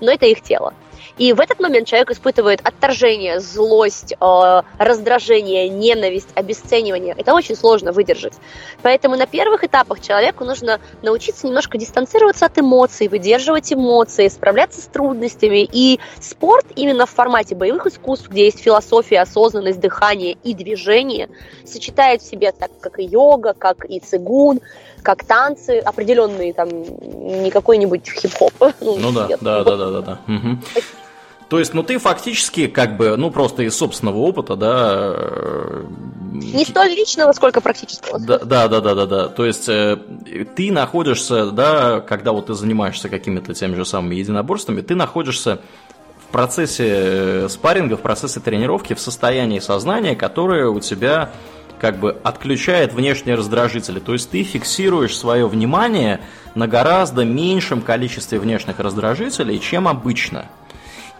Но 0.00 0.10
это 0.12 0.26
их 0.26 0.40
тело. 0.40 0.72
И 1.20 1.34
в 1.34 1.40
этот 1.40 1.60
момент 1.60 1.86
человек 1.86 2.12
испытывает 2.12 2.62
отторжение, 2.64 3.40
злость, 3.40 4.14
э, 4.18 4.62
раздражение, 4.78 5.68
ненависть, 5.68 6.30
обесценивание. 6.34 7.14
Это 7.14 7.34
очень 7.34 7.56
сложно 7.56 7.92
выдержать. 7.92 8.32
Поэтому 8.80 9.16
на 9.16 9.26
первых 9.26 9.62
этапах 9.62 10.00
человеку 10.00 10.46
нужно 10.46 10.80
научиться 11.02 11.46
немножко 11.46 11.76
дистанцироваться 11.76 12.46
от 12.46 12.58
эмоций, 12.58 13.08
выдерживать 13.08 13.70
эмоции, 13.70 14.28
справляться 14.28 14.80
с 14.80 14.86
трудностями. 14.86 15.68
И 15.70 16.00
спорт 16.22 16.64
именно 16.74 17.04
в 17.04 17.10
формате 17.10 17.54
боевых 17.54 17.86
искусств, 17.86 18.30
где 18.30 18.46
есть 18.46 18.60
философия, 18.60 19.20
осознанность, 19.20 19.78
дыхание 19.78 20.38
и 20.42 20.54
движение, 20.54 21.28
сочетает 21.66 22.22
в 22.22 22.30
себе 22.30 22.50
так, 22.50 22.70
как 22.80 22.98
и 22.98 23.04
йога, 23.04 23.52
как 23.52 23.84
и 23.84 24.00
цигун, 24.00 24.60
как 25.02 25.24
танцы, 25.24 25.80
определенные 25.80 26.54
там, 26.54 26.68
не 26.70 27.50
какой-нибудь 27.50 28.08
хип-хоп. 28.08 28.54
Ну 28.80 29.12
да, 29.12 29.26
нет, 29.28 29.38
да, 29.42 29.62
да, 29.64 29.76
да, 29.76 29.90
да, 29.90 30.00
да. 30.00 30.18
Мгм. 30.26 30.62
То 31.50 31.58
есть, 31.58 31.74
ну 31.74 31.82
ты 31.82 31.98
фактически, 31.98 32.68
как 32.68 32.96
бы, 32.96 33.16
ну 33.16 33.32
просто 33.32 33.64
из 33.64 33.76
собственного 33.76 34.18
опыта, 34.18 34.54
да. 34.54 35.14
э, 35.16 35.84
Не 36.32 36.64
столь 36.64 36.90
личного, 36.90 37.32
сколько 37.32 37.60
практического. 37.60 38.20
Да, 38.20 38.38
да, 38.38 38.68
да, 38.68 38.80
да, 38.80 38.94
да, 38.94 39.06
да. 39.06 39.28
То 39.28 39.44
есть 39.44 39.68
э, 39.68 39.98
ты 40.54 40.70
находишься, 40.70 41.50
да, 41.50 42.00
когда 42.00 42.30
вот 42.30 42.46
ты 42.46 42.54
занимаешься 42.54 43.08
какими-то 43.08 43.52
теми 43.52 43.74
же 43.74 43.84
самыми 43.84 44.14
единоборствами, 44.14 44.80
ты 44.80 44.94
находишься 44.94 45.60
в 46.28 46.30
процессе 46.30 46.86
э, 46.88 47.48
спарринга, 47.50 47.96
в 47.96 48.00
процессе 48.00 48.38
тренировки 48.38 48.94
в 48.94 49.00
состоянии 49.00 49.58
сознания, 49.58 50.14
которое 50.14 50.68
у 50.68 50.78
тебя 50.78 51.32
как 51.80 51.98
бы 51.98 52.16
отключает 52.22 52.92
внешние 52.92 53.34
раздражители. 53.34 53.98
То 53.98 54.12
есть 54.12 54.30
ты 54.30 54.44
фиксируешь 54.44 55.18
свое 55.18 55.48
внимание 55.48 56.20
на 56.54 56.68
гораздо 56.68 57.24
меньшем 57.24 57.82
количестве 57.82 58.38
внешних 58.38 58.78
раздражителей, 58.78 59.58
чем 59.58 59.88
обычно. 59.88 60.46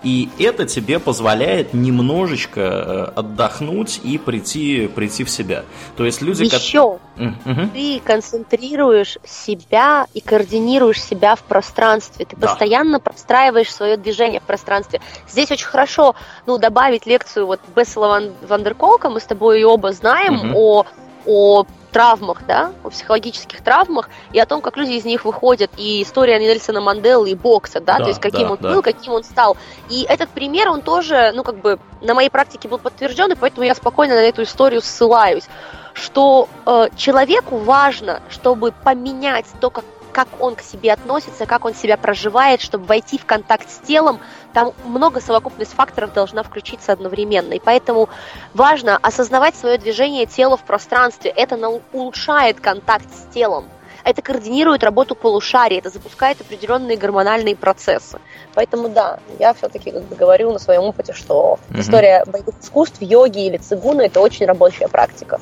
И 0.03 0.31
это 0.39 0.65
тебе 0.65 0.99
позволяет 0.99 1.75
немножечко 1.75 2.61
э, 2.61 3.13
отдохнуть 3.17 4.01
и 4.03 4.17
прийти, 4.17 4.89
прийти 4.89 5.25
в 5.25 5.31
себя. 5.31 5.65
То 5.97 6.07
есть 6.07 6.23
люди, 6.23 6.45
Еще 6.45 6.99
мгм. 7.17 7.71
ты 7.71 8.01
концентрируешь 8.03 9.19
себя 9.25 10.07
и 10.15 10.21
координируешь 10.21 11.03
себя 11.03 11.35
в 11.35 11.43
пространстве. 11.43 12.25
Ты 12.25 12.35
Да. 12.37 12.49
постоянно 12.49 12.99
простраиваешь 12.99 13.73
свое 13.73 13.99
движение 13.99 14.41
в 14.41 14.45
пространстве. 14.45 15.01
Здесь 15.29 15.51
очень 15.51 15.67
хорошо 15.67 16.15
ну, 16.47 16.57
добавить 16.57 17.05
лекцию 17.05 17.47
вот 17.47 17.61
Бессела 17.77 18.09
Ван, 18.09 18.33
Вандерколка, 18.49 19.11
мы 19.11 19.21
с 19.21 19.25
тобой 19.25 19.57
ее 19.61 19.67
оба 19.67 19.93
знаем, 19.93 20.35
Мгм. 20.35 20.53
о, 20.57 20.87
о 21.27 21.67
травмах, 21.91 22.47
да, 22.47 22.73
о 22.83 22.91
психологических 22.91 23.63
травмах, 23.63 24.09
и 24.33 24.39
о 24.39 24.47
том, 24.47 24.61
как 24.61 24.77
люди 24.77 24.93
из 24.93 25.05
них 25.05 25.25
выходят, 25.25 25.71
и 25.77 26.03
история 26.03 26.39
Нельсона 26.39 26.81
Манделы 26.81 27.31
и 27.31 27.35
бокса, 27.35 27.81
да, 27.81 27.99
Да, 27.99 28.05
то 28.05 28.09
есть 28.09 28.21
каким 28.21 28.49
да, 28.49 28.53
он 28.53 28.59
да. 28.61 28.73
был, 28.73 28.83
каким 28.83 29.13
он 29.13 29.25
стал. 29.25 29.57
И 29.89 30.07
этот 30.09 30.31
пример, 30.31 30.69
он 30.69 30.83
тоже, 30.83 31.33
ну, 31.35 31.43
как 31.43 31.57
бы 31.57 31.79
на 32.01 32.15
моей 32.15 32.31
практике 32.31 32.69
был 32.69 32.79
подтвержден, 32.79 33.33
и 33.33 33.35
поэтому 33.35 33.67
я 33.67 33.75
спокойно 33.75 34.15
на 34.15 34.21
эту 34.21 34.43
историю 34.43 34.81
ссылаюсь, 34.83 35.49
что 35.95 36.49
э, 36.67 36.89
человеку 36.97 37.59
важно, 37.59 38.21
чтобы 38.29 38.73
поменять 38.73 39.47
то, 39.61 39.71
как 39.71 39.85
как 40.13 40.29
он 40.41 40.57
к 40.57 40.63
себе 40.63 40.93
относится, 40.93 41.47
как 41.47 41.65
он 41.65 41.75
себя 41.75 41.97
проживает, 41.97 42.61
чтобы 42.61 42.85
войти 42.85 43.19
в 43.19 43.25
контакт 43.25 43.71
с 43.71 43.79
телом, 43.79 44.21
там 44.53 44.73
много 44.85 45.21
совокупность 45.21 45.73
факторов 45.75 46.13
должна 46.13 46.43
включиться 46.43 46.93
одновременно. 46.93 47.55
И 47.55 47.61
поэтому 47.61 48.09
важно 48.55 48.99
осознавать 49.01 49.55
свое 49.55 49.79
движение 49.79 50.27
тела 50.27 50.57
в 50.57 50.65
пространстве. 50.65 51.31
Это 51.31 51.57
улучшает 51.93 52.61
контакт 52.61 53.07
с 53.13 53.33
телом. 53.33 53.67
Это 54.03 54.23
координирует 54.23 54.83
работу 54.83 55.15
полушарий, 55.15 55.77
это 55.79 55.91
запускает 55.91 56.41
определенные 56.41 56.97
гормональные 56.97 57.55
процессы. 57.55 58.19
Поэтому 58.55 58.89
да, 58.89 59.19
я 59.39 59.53
все-таки 59.53 59.91
как 59.91 60.05
бы 60.05 60.17
говорю 60.17 60.53
на 60.53 60.59
своем 60.59 60.85
опыте, 60.85 61.13
что 61.13 61.59
Мгм. 61.69 61.81
история 61.81 62.25
боевых 62.27 62.55
искусств, 62.61 62.97
йоги 63.01 63.47
или 63.47 63.59
цигуна 63.59 64.03
это 64.03 64.21
очень 64.21 64.47
рабочая 64.47 64.89
практика. 64.89 65.39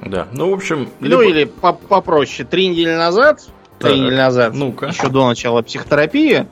Да, 0.00 0.26
ну, 0.32 0.50
в 0.50 0.54
общем... 0.54 0.90
Ну 0.98 1.06
любо- 1.08 1.24
или 1.24 1.44
по- 1.44 1.72
попроще. 1.72 2.46
Три 2.46 2.66
недели 2.68 2.92
назад, 2.94 3.40
три 3.84 3.92
Так, 3.92 4.00
недели 4.00 4.16
назад, 4.16 4.54
ну-ка. 4.54 4.86
еще 4.86 5.08
до 5.08 5.26
начала 5.28 5.62
психотерапии, 5.62 6.46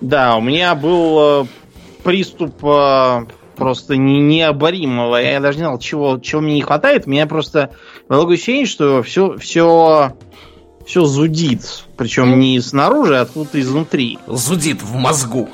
да, 0.00 0.36
у 0.36 0.40
меня 0.40 0.74
был 0.74 1.42
э, 1.42 1.46
приступ 2.02 2.54
э, 2.64 3.26
просто 3.56 3.96
не- 3.96 4.20
необоримого. 4.20 5.16
Я 5.16 5.40
даже 5.40 5.58
не 5.58 5.64
знал, 5.64 5.78
чего, 5.78 6.18
чего 6.18 6.40
мне 6.40 6.54
не 6.54 6.62
хватает. 6.62 7.04
У 7.06 7.10
меня 7.10 7.26
просто 7.26 7.70
было 8.08 8.30
ощущение, 8.30 8.66
что 8.66 9.02
все, 9.02 9.36
все, 9.38 10.12
все 10.84 11.04
зудит. 11.04 11.84
Причем 11.96 12.38
не 12.38 12.60
снаружи, 12.60 13.16
а 13.16 13.22
откуда-то 13.22 13.60
изнутри. 13.60 14.18
Зудит 14.26 14.82
в 14.82 14.94
мозгу. 14.96 15.48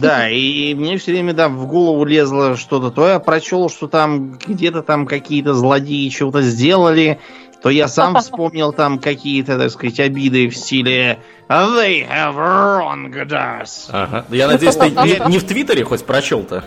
Да, 0.00 0.28
и 0.28 0.74
мне 0.74 0.98
все 0.98 1.12
время 1.12 1.32
да, 1.32 1.48
в 1.48 1.66
голову 1.66 2.04
лезло 2.04 2.56
что-то. 2.56 2.90
То 2.90 3.08
я 3.08 3.18
прочел, 3.20 3.70
что 3.70 3.86
там 3.88 4.38
где-то 4.46 4.82
там 4.82 5.06
какие-то 5.06 5.54
злодеи 5.54 6.08
чего-то 6.08 6.42
сделали, 6.42 7.20
то 7.62 7.70
я 7.70 7.88
сам 7.88 8.16
вспомнил 8.20 8.72
там 8.72 8.98
какие-то, 8.98 9.58
так 9.58 9.70
сказать, 9.70 10.00
обиды 10.00 10.48
в 10.48 10.56
стиле 10.56 11.18
They 11.48 12.08
have 12.08 12.34
wronged 12.36 13.30
us. 13.30 13.88
Ага. 13.90 14.24
Я 14.30 14.48
надеюсь, 14.48 14.76
ты 14.76 14.90
не, 14.90 15.30
не 15.30 15.38
в 15.38 15.44
Твиттере 15.44 15.84
хоть 15.84 16.04
прочел-то? 16.04 16.64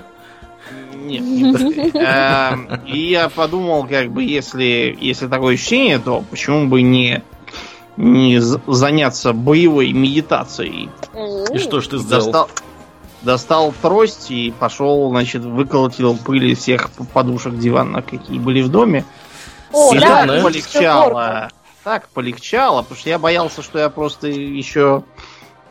Нет, 0.94 1.22
не. 1.22 1.92
Эм, 1.94 2.82
И 2.86 3.10
я 3.10 3.30
подумал, 3.30 3.88
как 3.88 4.12
бы, 4.12 4.24
если, 4.24 4.96
если 5.00 5.28
такое 5.28 5.56
ощущение, 5.56 6.00
то 6.00 6.24
почему 6.30 6.68
бы 6.68 6.82
не, 6.82 7.24
не 7.98 8.40
заняться 8.40 9.34
боевой 9.34 9.92
медитацией? 9.92 10.90
И 11.54 11.58
что 11.58 11.82
ж 11.82 11.88
ты 11.88 11.98
сделал? 11.98 12.26
Достал, 12.26 12.50
достал 13.24 13.74
трость 13.82 14.30
и 14.30 14.54
пошел, 14.58 15.10
значит, 15.10 15.44
выколотил 15.44 16.16
пыль 16.16 16.52
из 16.52 16.60
всех 16.60 16.90
подушек 17.14 17.58
диванных, 17.58 18.06
какие 18.06 18.40
были 18.40 18.62
в 18.62 18.70
доме. 18.70 19.04
О, 19.76 19.94
да. 20.00 20.42
полегчало. 20.42 21.50
так 21.84 22.08
полегчало, 22.10 22.82
потому 22.82 23.00
что 23.00 23.10
я 23.10 23.20
боялся, 23.20 23.62
что 23.62 23.78
я 23.78 23.90
просто 23.90 24.28
еще 24.28 25.04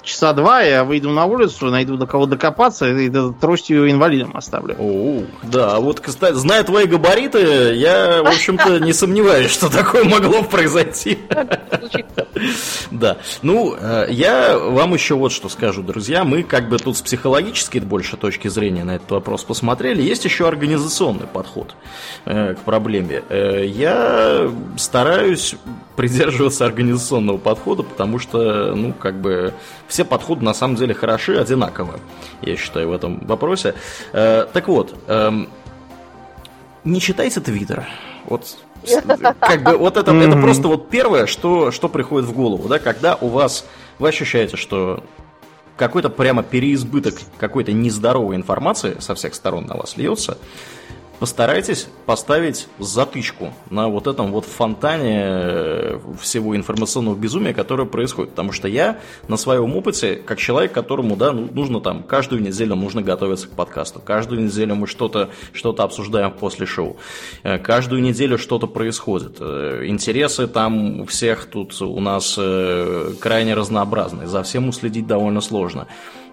часа 0.05 0.33
два 0.33 0.63
я 0.63 0.85
выйду 0.85 1.11
на 1.11 1.25
улицу, 1.25 1.67
найду 1.67 1.97
до 1.97 2.07
кого 2.07 2.27
докопаться 2.27 2.87
и 2.89 3.11
тростью 3.41 3.91
инвалидом 3.91 4.37
оставлю. 4.37 4.77
О, 4.79 5.23
да, 5.43 5.81
вот, 5.81 6.01
кстати, 6.01 6.35
зная 6.35 6.63
твои 6.63 6.87
габариты, 6.87 7.75
я, 7.75 8.23
в 8.23 8.29
общем-то, 8.29 8.79
не 8.81 8.93
сомневаюсь, 8.93 9.51
что 9.51 9.71
такое 9.71 10.05
могло 10.05 10.43
произойти. 10.43 11.19
Да. 12.91 13.19
Ну, 13.43 13.75
э, 13.79 14.07
я 14.11 14.59
вам 14.59 14.95
еще 14.95 15.15
вот 15.15 15.33
что 15.33 15.49
скажу, 15.49 15.83
друзья. 15.83 16.25
Мы 16.25 16.43
как 16.43 16.69
бы 16.69 16.79
тут 16.79 16.97
с 16.97 17.03
психологической 17.03 17.81
больше 17.81 18.17
точки 18.17 18.49
зрения 18.49 18.85
на 18.85 18.97
этот 18.97 19.11
вопрос 19.11 19.45
посмотрели. 19.45 20.03
Есть 20.03 20.25
еще 20.25 20.47
организационный 20.47 21.27
подход 21.27 21.75
э, 22.25 22.55
к 22.55 22.59
проблеме. 22.61 23.23
Э, 23.29 23.65
я 23.65 24.51
стараюсь 24.77 25.57
придерживаться 25.97 26.65
организационного 26.65 27.39
подхода, 27.39 27.83
потому 27.83 28.19
что, 28.19 28.75
ну, 28.75 28.93
как 28.93 29.21
бы, 29.21 29.55
все 29.95 30.05
подходы 30.05 30.45
на 30.45 30.55
самом 30.55 30.75
деле 30.75 30.93
хороши 30.93 31.37
одинаково, 31.37 32.01
я 32.43 32.57
считаю, 32.57 32.89
в 32.89 32.93
этом 32.93 33.25
вопросе. 33.25 33.77
Э, 34.12 34.45
так 34.53 34.66
вот, 34.66 34.93
э, 35.07 35.31
не 36.83 37.01
читайте 37.01 37.41
Твиттер. 37.41 37.87
Вот 38.25 38.57
как 39.39 39.62
бы 39.62 39.77
вот 39.77 39.97
это, 39.97 40.12
это 40.12 40.37
просто 40.37 40.66
вот 40.66 40.89
первое, 40.89 41.27
что, 41.27 41.71
что 41.71 41.89
приходит 41.89 42.29
в 42.29 42.33
голову, 42.33 42.69
да, 42.69 42.81
когда 42.81 43.15
у 43.15 43.29
вас, 43.29 43.66
вы 44.01 44.09
ощущаете, 44.09 44.57
что 44.57 45.05
какой-то 45.77 46.11
прямо 46.11 46.43
переизбыток 46.43 47.15
какой-то 47.39 47.71
нездоровой 47.71 48.35
информации 48.35 48.97
со 48.99 49.15
всех 49.15 49.33
сторон 49.37 49.66
на 49.66 49.77
вас 49.77 49.97
льется, 49.97 50.39
постарайтесь 51.25 51.89
поставить 52.05 52.69
затычку 52.79 53.55
на 53.71 53.89
вот 53.89 54.07
этом 54.09 54.31
вот 54.31 54.45
фонтане 54.45 55.23
э, 55.25 56.01
всего 56.21 56.55
информационного 56.55 57.15
безумия, 57.15 57.55
которое 57.55 57.87
происходит. 57.87 58.33
Потому 58.33 58.53
что 58.53 58.69
я 58.69 58.99
на 59.27 59.39
своем 59.39 59.75
опыте, 59.75 60.17
как 60.17 60.39
человек, 60.39 60.73
которому 60.73 61.17
да, 61.17 61.33
ну, 61.33 61.49
нужно 61.51 61.81
там 61.81 62.03
каждую 62.03 62.43
неделю 62.43 62.75
нужно 62.75 63.01
готовиться 63.01 63.49
к 63.49 63.53
подкасту, 63.53 64.03
каждую 64.05 64.43
неделю 64.43 64.75
мы 64.75 64.87
что-то 64.87 65.31
что 65.55 65.71
обсуждаем 65.71 66.31
после 66.31 66.67
шоу, 66.67 66.99
э, 67.43 67.57
каждую 67.57 68.03
неделю 68.03 68.37
что-то 68.37 68.67
происходит. 68.67 69.39
Э, 69.41 69.85
интересы 69.87 70.47
там 70.47 71.01
у 71.01 71.07
всех 71.07 71.47
тут 71.47 71.81
у 71.81 72.01
нас 72.01 72.39
крайне 73.19 73.55
разнообразные, 73.55 74.29
за 74.29 74.43
всем 74.43 74.69
уследить 74.69 75.07
довольно 75.07 75.41
сложно. 75.41 75.87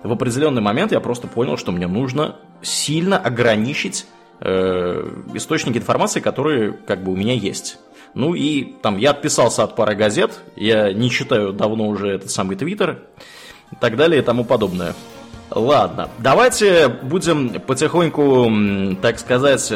В 0.03 0.11
определенный 0.11 0.61
момент 0.61 0.91
я 0.91 0.99
просто 0.99 1.30
понял, 1.30 1.55
что 1.55 1.72
мне 1.72 1.88
нужно 1.88 2.35
сильно 2.61 3.18
ограничить 3.18 4.05
источники 4.41 5.77
информации, 5.77 6.19
которые 6.19 6.73
как 6.73 7.03
бы 7.03 7.11
у 7.11 7.15
меня 7.15 7.34
есть. 7.34 7.77
Ну 8.13 8.34
и 8.34 8.73
там 8.81 8.97
я 8.97 9.11
отписался 9.11 9.63
от 9.63 9.76
пары 9.76 9.95
газет, 9.95 10.39
я 10.55 10.91
не 10.91 11.09
читаю 11.09 11.53
давно 11.53 11.88
уже 11.88 12.09
этот 12.09 12.30
самый 12.31 12.57
твиттер 12.57 13.03
и 13.72 13.76
так 13.80 13.95
далее 13.95 14.22
и 14.22 14.23
тому 14.23 14.43
подобное. 14.43 14.95
Ладно, 15.49 16.09
давайте 16.18 16.88
будем 16.88 17.59
потихоньку, 17.59 18.49
так 19.01 19.19
сказать, 19.19 19.72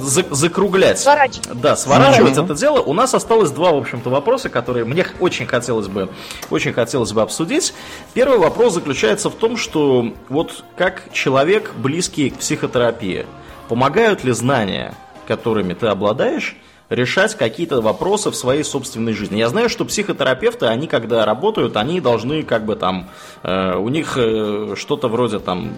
э, 0.00 0.24
закруглять. 0.30 0.98
Сворачивать. 0.98 1.60
Да, 1.60 1.76
сворачивать 1.76 2.36
это 2.36 2.54
дело. 2.54 2.80
У 2.80 2.92
нас 2.92 3.14
осталось 3.14 3.50
два, 3.50 3.72
в 3.72 3.76
общем-то, 3.76 4.10
вопроса, 4.10 4.48
которые 4.48 4.84
мне 4.84 5.06
очень 5.20 5.46
хотелось 5.46 5.88
бы, 5.88 6.08
очень 6.50 6.72
хотелось 6.72 7.12
бы 7.12 7.22
обсудить. 7.22 7.74
Первый 8.14 8.38
вопрос 8.38 8.74
заключается 8.74 9.30
в 9.30 9.34
том, 9.34 9.56
что 9.56 10.12
вот 10.28 10.64
как 10.76 11.12
человек, 11.12 11.72
близкий 11.76 12.30
к 12.30 12.38
психотерапии, 12.38 13.26
помогают 13.68 14.24
ли 14.24 14.32
знания, 14.32 14.94
которыми 15.26 15.74
ты 15.74 15.86
обладаешь, 15.86 16.56
решать 16.90 17.36
какие-то 17.36 17.80
вопросы 17.80 18.30
в 18.30 18.34
своей 18.34 18.64
собственной 18.64 19.12
жизни. 19.12 19.38
Я 19.38 19.48
знаю, 19.48 19.68
что 19.68 19.84
психотерапевты, 19.84 20.66
они 20.66 20.88
когда 20.88 21.24
работают, 21.24 21.76
они 21.76 22.00
должны 22.00 22.42
как 22.42 22.66
бы 22.66 22.76
там, 22.76 23.08
э, 23.42 23.76
у 23.76 23.88
них 23.88 24.14
э, 24.16 24.74
что-то 24.76 25.08
вроде 25.08 25.38
там 25.38 25.74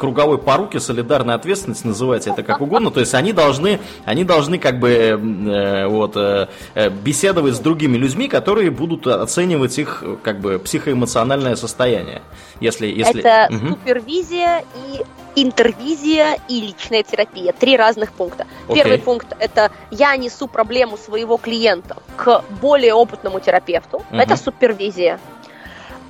круговой 0.00 0.38
поруки, 0.38 0.78
солидарная 0.78 1.34
ответственность, 1.34 1.84
называйте 1.84 2.30
это 2.30 2.42
как 2.42 2.60
угодно. 2.62 2.90
То 2.90 3.00
есть 3.00 3.14
они 3.14 3.32
должны, 3.32 3.78
они 4.06 4.24
должны 4.24 4.58
как 4.58 4.80
бы 4.80 4.90
э, 4.90 5.86
вот, 5.86 6.16
э, 6.16 6.48
э, 6.74 6.88
беседовать 6.88 7.54
с 7.54 7.58
другими 7.58 7.98
людьми, 7.98 8.26
которые 8.26 8.70
будут 8.70 9.06
оценивать 9.06 9.78
их 9.78 10.02
как 10.22 10.40
бы 10.40 10.58
психоэмоциональное 10.58 11.54
состояние. 11.54 12.22
Если, 12.60 12.86
если... 12.86 13.20
Это 13.20 13.54
угу. 13.54 13.68
супервизия 13.68 14.64
и 14.74 15.02
интервизия 15.36 16.38
и 16.48 16.60
личная 16.60 17.02
терапия. 17.02 17.52
Три 17.52 17.76
разных 17.76 18.12
пункта. 18.12 18.46
Okay. 18.68 18.74
Первый 18.74 18.98
пункт 18.98 19.36
это 19.38 19.70
я 19.90 20.16
несу 20.16 20.48
проблему 20.48 20.96
своего 20.96 21.36
клиента 21.36 21.96
к 22.16 22.42
более 22.60 22.94
опытному 22.94 23.38
терапевту. 23.40 23.98
Uh-huh. 23.98 24.20
Это 24.20 24.36
супервизия. 24.36 25.20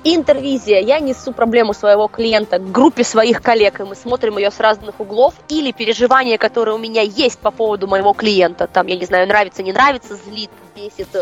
Интервизия. 0.03 0.79
Я 0.79 0.99
несу 0.99 1.31
проблему 1.31 1.73
своего 1.73 2.07
клиента 2.07 2.57
к 2.57 2.71
группе 2.71 3.03
своих 3.03 3.41
коллег, 3.41 3.79
и 3.79 3.83
мы 3.83 3.95
смотрим 3.95 4.37
ее 4.37 4.49
с 4.49 4.59
разных 4.59 4.99
углов. 4.99 5.35
Или 5.47 5.71
переживания, 5.71 6.37
которые 6.37 6.75
у 6.75 6.79
меня 6.79 7.01
есть 7.03 7.39
по 7.39 7.51
поводу 7.51 7.87
моего 7.87 8.13
клиента. 8.13 8.67
Там, 8.67 8.87
я 8.87 8.95
не 8.95 9.05
знаю, 9.05 9.27
нравится, 9.27 9.61
не 9.61 9.73
нравится, 9.73 10.15
злит, 10.15 10.49
бесит, 10.75 11.15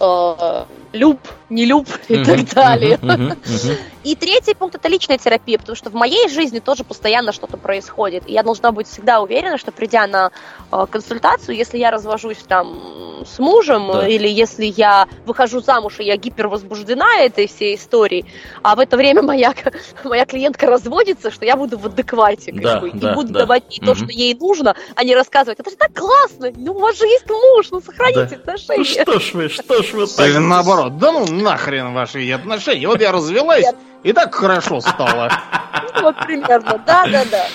э, 0.00 0.64
люб, 0.98 1.20
не 1.48 1.64
люб 1.64 1.88
и 2.08 2.24
так 2.24 2.44
далее. 2.52 2.98
И 4.04 4.14
третий 4.14 4.54
пункт 4.54 4.76
это 4.76 4.88
личная 4.88 5.18
терапия, 5.18 5.58
потому 5.58 5.76
что 5.76 5.90
в 5.90 5.94
моей 5.94 6.28
жизни 6.28 6.60
тоже 6.60 6.84
постоянно 6.84 7.32
что-то 7.32 7.56
происходит. 7.56 8.24
И 8.26 8.32
я 8.32 8.42
должна 8.42 8.72
быть 8.72 8.86
всегда 8.88 9.20
уверена, 9.20 9.58
что 9.58 9.70
придя 9.70 10.06
на 10.06 10.30
э, 10.72 10.86
консультацию, 10.90 11.56
если 11.56 11.78
я 11.78 11.90
развожусь 11.90 12.38
там 12.46 13.24
с 13.26 13.38
мужем, 13.38 13.90
да. 13.92 14.08
или 14.08 14.28
если 14.28 14.64
я 14.64 15.08
выхожу 15.26 15.60
замуж, 15.60 15.96
и 15.98 16.04
я 16.04 16.16
гипервозбуждена 16.16 17.20
этой 17.20 17.48
всей 17.48 17.76
историей, 17.76 18.24
а 18.62 18.76
в 18.76 18.80
это 18.80 18.96
время 18.96 19.22
моя, 19.22 19.54
моя 20.04 20.24
клиентка 20.24 20.66
разводится, 20.66 21.30
что 21.30 21.44
я 21.44 21.56
буду 21.56 21.78
в 21.78 21.86
адеквате, 21.86 22.52
как 22.52 22.62
да, 22.62 22.80
бы, 22.80 22.90
да, 22.92 23.12
и 23.12 23.14
буду 23.14 23.32
да. 23.32 23.40
давать 23.40 23.64
ей 23.70 23.80
угу. 23.80 23.86
то, 23.86 23.94
что 23.94 24.06
ей 24.06 24.34
нужно, 24.34 24.74
а 24.94 25.04
не 25.04 25.14
рассказывать, 25.14 25.60
это 25.60 25.70
же 25.70 25.76
так 25.76 25.92
классно, 25.92 26.50
ну 26.56 26.72
у 26.72 26.78
вас 26.78 26.96
же 26.96 27.06
есть 27.06 27.28
муж, 27.28 27.68
ну 27.70 27.80
сохраните 27.80 28.40
да. 28.44 28.52
отношения. 28.52 29.04
Ну 29.06 29.12
что 29.12 29.20
ж 29.20 29.34
вы, 29.34 29.48
что 29.48 29.82
ж 29.82 29.92
вы 29.92 30.06
так 30.06 30.38
наоборот, 30.38 30.87
да 30.90 31.12
ну 31.12 31.26
нахрен 31.26 31.92
ваши 31.92 32.30
отношения. 32.30 32.86
Вот 32.86 33.00
я 33.00 33.12
развелась, 33.12 33.66
и 34.02 34.12
так 34.12 34.34
хорошо 34.34 34.80
стало. 34.80 35.30
Ну, 35.94 36.02
вот 36.02 36.16
примерно, 36.26 36.80
да-да-да. 36.86 37.46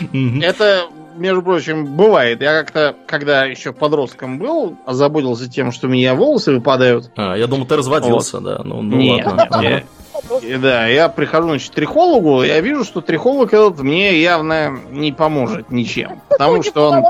Это 0.45 0.87
между 1.15 1.41
прочим, 1.41 1.85
бывает. 1.85 2.41
Я 2.41 2.63
как-то, 2.63 2.95
когда 3.05 3.45
еще 3.45 3.71
подростком 3.73 4.39
был, 4.39 4.77
озаботился 4.85 5.49
тем, 5.49 5.71
что 5.71 5.87
у 5.87 5.89
меня 5.89 6.15
волосы 6.15 6.53
выпадают. 6.53 7.11
А, 7.15 7.35
я 7.35 7.47
думал, 7.47 7.65
ты 7.65 7.75
разводился, 7.75 8.39
да. 8.39 8.61
Ну, 8.63 8.81
ну 8.81 8.97
Нет, 8.97 9.25
ладно. 9.25 9.83
И, 10.41 10.55
да, 10.55 10.87
я 10.87 11.09
прихожу, 11.09 11.49
значит, 11.49 11.71
к 11.71 11.75
трихологу, 11.75 12.43
я 12.43 12.61
вижу, 12.61 12.83
что 12.83 13.01
трихолог 13.01 13.53
этот 13.53 13.79
мне 13.79 14.21
явно 14.21 14.79
не 14.91 15.11
поможет 15.11 15.71
ничем. 15.71 16.21
Потому 16.29 16.63
что 16.63 16.91
он... 16.91 17.03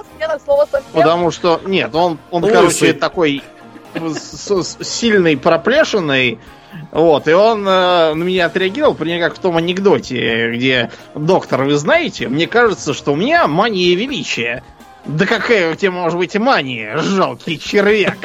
Потому 0.93 1.31
что... 1.31 1.61
Нет, 1.65 1.93
он, 1.93 2.17
он 2.31 2.43
короче, 2.43 2.93
такой 2.93 3.43
с, 3.95 4.63
с 4.63 4.77
сильной 4.83 5.37
проплешиной. 5.37 6.39
Вот, 6.91 7.27
и 7.27 7.33
он 7.33 7.67
э, 7.67 8.13
на 8.13 8.23
меня 8.23 8.47
отреагировал, 8.47 8.95
примерно 8.95 9.27
как 9.27 9.37
в 9.37 9.39
том 9.39 9.57
анекдоте, 9.57 10.51
где 10.51 10.91
доктор, 11.13 11.63
вы 11.63 11.75
знаете, 11.75 12.27
мне 12.27 12.47
кажется, 12.47 12.93
что 12.93 13.13
у 13.13 13.15
меня 13.15 13.47
мания 13.47 13.95
величия. 13.95 14.63
Да 15.05 15.25
какая 15.25 15.71
у 15.71 15.75
тебя 15.75 15.91
может 15.91 16.17
быть 16.17 16.35
мания, 16.35 16.97
жалкий 16.97 17.57
червяк? 17.57 18.17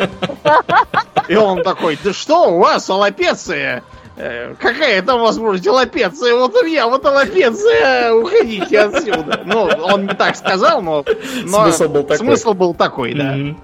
И 1.28 1.36
он 1.36 1.62
такой, 1.62 1.98
да 2.02 2.12
что 2.12 2.54
у 2.54 2.58
вас, 2.58 2.88
аллопеция? 2.88 3.82
Э, 4.16 4.54
какая 4.58 5.00
там 5.02 5.20
возможность 5.20 5.66
аллопеция? 5.66 6.34
Вот 6.34 6.54
у 6.54 6.64
меня 6.64 6.88
вот 6.88 7.04
аллопеция, 7.04 8.12
уходите 8.12 8.80
отсюда. 8.80 9.42
Ну, 9.44 9.62
он 9.62 10.06
не 10.06 10.14
так 10.14 10.36
сказал, 10.36 10.82
но, 10.82 11.04
но 11.44 11.64
смысл 11.64 11.88
был 11.88 12.02
такой, 12.02 12.18
смысл 12.18 12.52
был 12.54 12.74
такой 12.74 13.14
да. 13.14 13.36
Mm-hmm. 13.36 13.56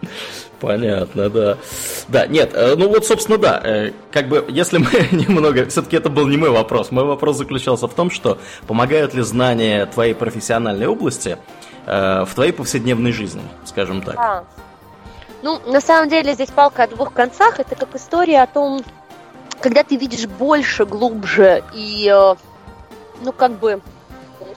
Понятно, 0.64 1.28
да. 1.28 1.58
Да, 2.08 2.26
нет, 2.26 2.52
э, 2.54 2.74
ну 2.74 2.88
вот, 2.88 3.04
собственно, 3.06 3.36
да, 3.36 3.60
э, 3.62 3.92
как 4.10 4.28
бы, 4.28 4.44
если 4.48 4.78
мы 4.78 4.88
немного, 5.12 5.66
все-таки 5.66 5.96
это 5.96 6.08
был 6.08 6.26
не 6.26 6.38
мой 6.38 6.50
вопрос, 6.50 6.90
мой 6.90 7.04
вопрос 7.04 7.36
заключался 7.36 7.86
в 7.86 7.92
том, 7.92 8.10
что 8.10 8.38
помогают 8.66 9.12
ли 9.12 9.22
знания 9.22 9.84
твоей 9.86 10.14
профессиональной 10.14 10.86
области 10.86 11.36
э, 11.86 12.24
в 12.24 12.34
твоей 12.34 12.52
повседневной 12.52 13.12
жизни, 13.12 13.42
скажем 13.64 14.00
так? 14.00 14.16
А. 14.18 14.44
Ну, 15.42 15.60
на 15.66 15.82
самом 15.82 16.08
деле, 16.08 16.32
здесь 16.32 16.50
палка 16.50 16.84
о 16.84 16.88
двух 16.88 17.12
концах, 17.12 17.60
это 17.60 17.76
как 17.76 17.94
история 17.94 18.42
о 18.42 18.46
том, 18.46 18.82
когда 19.60 19.82
ты 19.82 19.96
видишь 19.96 20.26
больше, 20.26 20.86
глубже 20.86 21.62
и, 21.74 22.10
ну, 23.22 23.32
как 23.32 23.58
бы, 23.58 23.82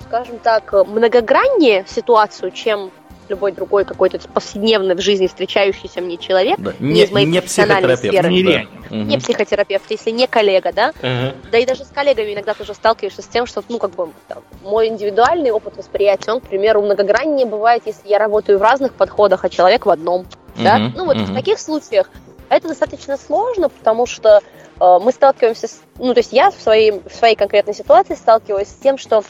скажем 0.07 0.39
так, 0.39 0.71
многограннее 0.87 1.85
ситуацию, 1.85 2.51
чем 2.51 2.91
любой 3.29 3.51
другой 3.51 3.85
какой-то 3.85 4.19
повседневно 4.29 4.95
в 4.95 5.01
жизни 5.01 5.27
встречающийся 5.27 6.01
мне 6.01 6.17
человек, 6.17 6.59
да. 6.59 6.73
не, 6.79 6.93
не 6.93 7.03
из 7.03 7.11
моей 7.11 7.25
не 7.25 7.39
профессиональной 7.39 7.97
сферы. 7.97 8.29
Не, 8.29 8.43
да. 8.43 8.95
не 8.95 9.17
психотерапевт, 9.17 9.89
если 9.89 10.11
не 10.11 10.27
коллега, 10.27 10.71
да? 10.73 10.89
Угу. 10.89 11.49
Да 11.51 11.57
и 11.57 11.65
даже 11.65 11.85
с 11.85 11.89
коллегами 11.89 12.33
иногда 12.33 12.53
тоже 12.53 12.73
сталкиваешься 12.73 13.21
с 13.21 13.27
тем, 13.27 13.45
что, 13.45 13.63
ну, 13.69 13.79
как 13.79 13.91
бы, 13.91 14.09
там, 14.27 14.43
мой 14.63 14.87
индивидуальный 14.87 15.51
опыт 15.51 15.77
восприятия, 15.77 16.31
он, 16.31 16.39
к 16.39 16.47
примеру, 16.47 16.81
многограннее 16.81 17.45
бывает, 17.45 17.83
если 17.85 18.07
я 18.07 18.19
работаю 18.19 18.59
в 18.59 18.61
разных 18.61 18.93
подходах, 18.93 19.43
а 19.45 19.49
человек 19.49 19.85
в 19.85 19.89
одном. 19.89 20.25
Да? 20.57 20.91
Ну 20.95 21.05
вот 21.05 21.17
угу. 21.17 21.25
в 21.25 21.35
таких 21.35 21.59
случаях 21.59 22.09
Это 22.49 22.69
достаточно 22.69 23.17
сложно, 23.17 23.69
потому 23.69 24.05
что 24.05 24.41
э, 24.79 24.99
мы 25.01 25.11
сталкиваемся 25.11 25.67
с... 25.67 25.81
Ну, 25.99 26.13
то 26.13 26.19
есть 26.19 26.33
я 26.33 26.49
в 26.49 26.55
своей, 26.55 26.91
в 26.91 27.13
своей 27.13 27.35
конкретной 27.35 27.73
ситуации 27.73 28.15
сталкиваюсь 28.15 28.69
с 28.69 28.75
тем, 28.75 28.97
что 28.97 29.23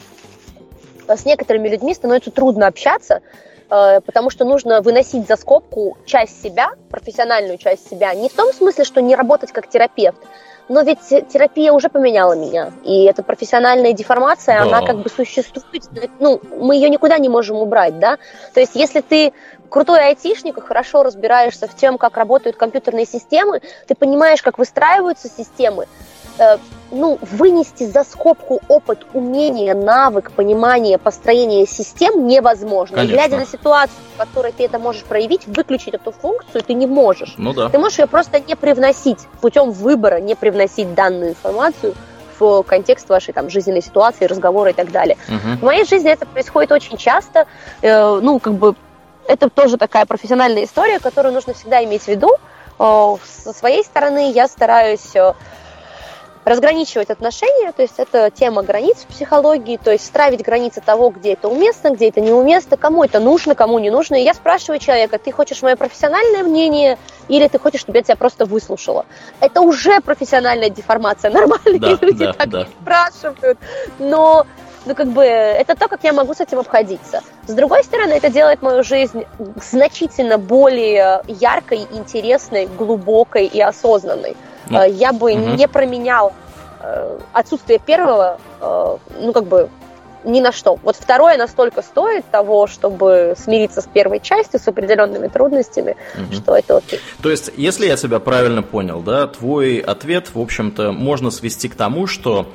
с 1.06 1.24
некоторыми 1.24 1.68
людьми 1.68 1.94
становится 1.94 2.30
трудно 2.30 2.66
общаться, 2.66 3.22
потому 3.68 4.30
что 4.30 4.44
нужно 4.44 4.80
выносить 4.80 5.26
за 5.26 5.36
скобку 5.36 5.96
часть 6.06 6.42
себя, 6.42 6.70
профессиональную 6.90 7.58
часть 7.58 7.88
себя, 7.88 8.14
не 8.14 8.28
в 8.28 8.32
том 8.34 8.52
смысле, 8.52 8.84
что 8.84 9.00
не 9.00 9.14
работать 9.14 9.52
как 9.52 9.68
терапевт, 9.68 10.18
но 10.68 10.82
ведь 10.82 11.00
терапия 11.32 11.72
уже 11.72 11.88
поменяла 11.88 12.34
меня, 12.34 12.72
и 12.84 13.04
эта 13.04 13.22
профессиональная 13.22 13.92
деформация, 13.92 14.58
да. 14.58 14.62
она 14.62 14.86
как 14.86 14.98
бы 14.98 15.08
существует, 15.08 15.84
ну, 16.18 16.40
мы 16.58 16.76
ее 16.76 16.90
никуда 16.90 17.18
не 17.18 17.28
можем 17.28 17.56
убрать, 17.56 17.98
да, 17.98 18.18
то 18.54 18.60
есть 18.60 18.74
если 18.74 19.00
ты 19.00 19.32
крутой 19.68 20.00
айтишник 20.00 20.56
и 20.56 20.60
хорошо 20.60 21.02
разбираешься 21.02 21.68
в 21.68 21.76
тем, 21.76 21.98
как 21.98 22.16
работают 22.16 22.56
компьютерные 22.56 23.06
системы, 23.06 23.60
ты 23.86 23.94
понимаешь, 23.94 24.42
как 24.42 24.58
выстраиваются 24.58 25.28
системы, 25.28 25.86
Э, 26.38 26.58
ну, 26.90 27.18
вынести 27.22 27.84
за 27.84 28.04
скобку 28.04 28.60
опыт, 28.68 29.06
умение, 29.12 29.74
навык, 29.74 30.32
понимание, 30.32 30.98
построение 30.98 31.66
систем 31.66 32.26
невозможно. 32.26 32.96
Конечно. 32.96 33.14
глядя 33.14 33.36
на 33.36 33.46
ситуацию, 33.46 33.96
в 34.14 34.18
которой 34.18 34.52
ты 34.52 34.64
это 34.64 34.78
можешь 34.78 35.04
проявить, 35.04 35.46
выключить 35.46 35.94
эту 35.94 36.12
функцию 36.12 36.62
ты 36.62 36.74
не 36.74 36.86
можешь. 36.86 37.34
Ну 37.36 37.52
да. 37.52 37.68
Ты 37.68 37.78
можешь 37.78 37.98
ее 37.98 38.06
просто 38.06 38.40
не 38.40 38.54
привносить 38.54 39.20
путем 39.40 39.70
выбора, 39.70 40.20
не 40.20 40.34
привносить 40.34 40.94
данную 40.94 41.30
информацию 41.30 41.94
в 42.38 42.62
контекст 42.62 43.08
вашей 43.08 43.34
там 43.34 43.50
жизненной 43.50 43.82
ситуации, 43.82 44.24
разговора 44.26 44.70
и 44.70 44.74
так 44.74 44.90
далее. 44.90 45.16
Угу. 45.28 45.58
В 45.60 45.62
моей 45.62 45.84
жизни 45.84 46.10
это 46.10 46.26
происходит 46.26 46.72
очень 46.72 46.96
часто. 46.96 47.46
Э, 47.82 48.18
ну, 48.22 48.38
как 48.38 48.54
бы 48.54 48.74
это 49.26 49.50
тоже 49.50 49.76
такая 49.76 50.06
профессиональная 50.06 50.64
история, 50.64 51.00
которую 51.00 51.34
нужно 51.34 51.54
всегда 51.54 51.84
иметь 51.84 52.02
в 52.02 52.08
виду. 52.08 52.30
Э, 52.78 53.16
со 53.24 53.52
своей 53.52 53.84
стороны 53.84 54.32
я 54.32 54.48
стараюсь 54.48 55.14
э, 55.14 55.34
разграничивать 56.48 57.10
отношения, 57.10 57.72
то 57.72 57.82
есть 57.82 57.94
это 57.98 58.30
тема 58.30 58.62
границ 58.62 58.98
в 58.98 59.06
психологии, 59.06 59.78
то 59.82 59.90
есть 59.90 60.06
стравить 60.06 60.42
границы 60.42 60.80
того, 60.80 61.10
где 61.10 61.34
это 61.34 61.48
уместно, 61.48 61.90
где 61.90 62.08
это 62.08 62.20
неуместно, 62.20 62.76
кому 62.76 63.04
это 63.04 63.20
нужно, 63.20 63.54
кому 63.54 63.78
не 63.78 63.90
нужно. 63.90 64.16
И 64.16 64.24
я 64.24 64.34
спрашиваю 64.34 64.78
человека, 64.80 65.18
ты 65.18 65.30
хочешь 65.32 65.62
мое 65.62 65.76
профессиональное 65.76 66.42
мнение 66.42 66.98
или 67.28 67.46
ты 67.48 67.58
хочешь, 67.58 67.80
чтобы 67.80 67.98
я 67.98 68.02
тебя 68.02 68.16
просто 68.16 68.46
выслушала? 68.46 69.06
Это 69.40 69.60
уже 69.60 70.00
профессиональная 70.00 70.70
деформация. 70.70 71.30
Нормальные 71.38 71.78
да, 71.78 71.98
люди 72.00 72.24
да, 72.24 72.32
так 72.32 72.48
да. 72.48 72.58
не 72.60 72.66
спрашивают. 72.80 73.58
Но 73.98 74.46
ну, 74.86 74.94
как 74.94 75.08
бы, 75.08 75.22
это 75.22 75.74
то, 75.74 75.88
как 75.88 76.02
я 76.02 76.14
могу 76.14 76.32
с 76.32 76.40
этим 76.40 76.60
обходиться. 76.60 77.22
С 77.46 77.52
другой 77.52 77.84
стороны, 77.84 78.12
это 78.12 78.30
делает 78.30 78.62
мою 78.62 78.82
жизнь 78.82 79.24
значительно 79.60 80.38
более 80.38 81.22
яркой, 81.26 81.86
интересной, 81.92 82.66
глубокой 82.66 83.46
и 83.46 83.60
осознанной. 83.60 84.34
Ну, 84.70 84.80
э, 84.80 84.90
я 84.90 85.12
бы 85.12 85.32
угу. 85.32 85.54
не 85.54 85.68
променял 85.68 86.32
э, 86.80 87.18
отсутствие 87.32 87.78
первого, 87.78 88.38
э, 88.60 88.96
ну, 89.20 89.32
как 89.32 89.44
бы, 89.44 89.68
ни 90.24 90.40
на 90.40 90.52
что. 90.52 90.78
Вот 90.82 90.96
второе 90.96 91.36
настолько 91.36 91.82
стоит 91.82 92.24
того, 92.30 92.66
чтобы 92.66 93.34
смириться 93.38 93.80
с 93.80 93.86
первой 93.86 94.20
частью, 94.20 94.60
с 94.60 94.68
определенными 94.68 95.28
трудностями, 95.28 95.96
угу. 96.14 96.34
что 96.34 96.56
это 96.56 96.78
окей. 96.78 97.00
То 97.22 97.30
есть, 97.30 97.50
если 97.56 97.86
я 97.86 97.96
тебя 97.96 98.18
правильно 98.18 98.62
понял, 98.62 99.00
да, 99.00 99.26
твой 99.26 99.78
ответ, 99.78 100.34
в 100.34 100.40
общем-то, 100.40 100.92
можно 100.92 101.30
свести 101.30 101.68
к 101.68 101.74
тому, 101.74 102.06
что 102.06 102.46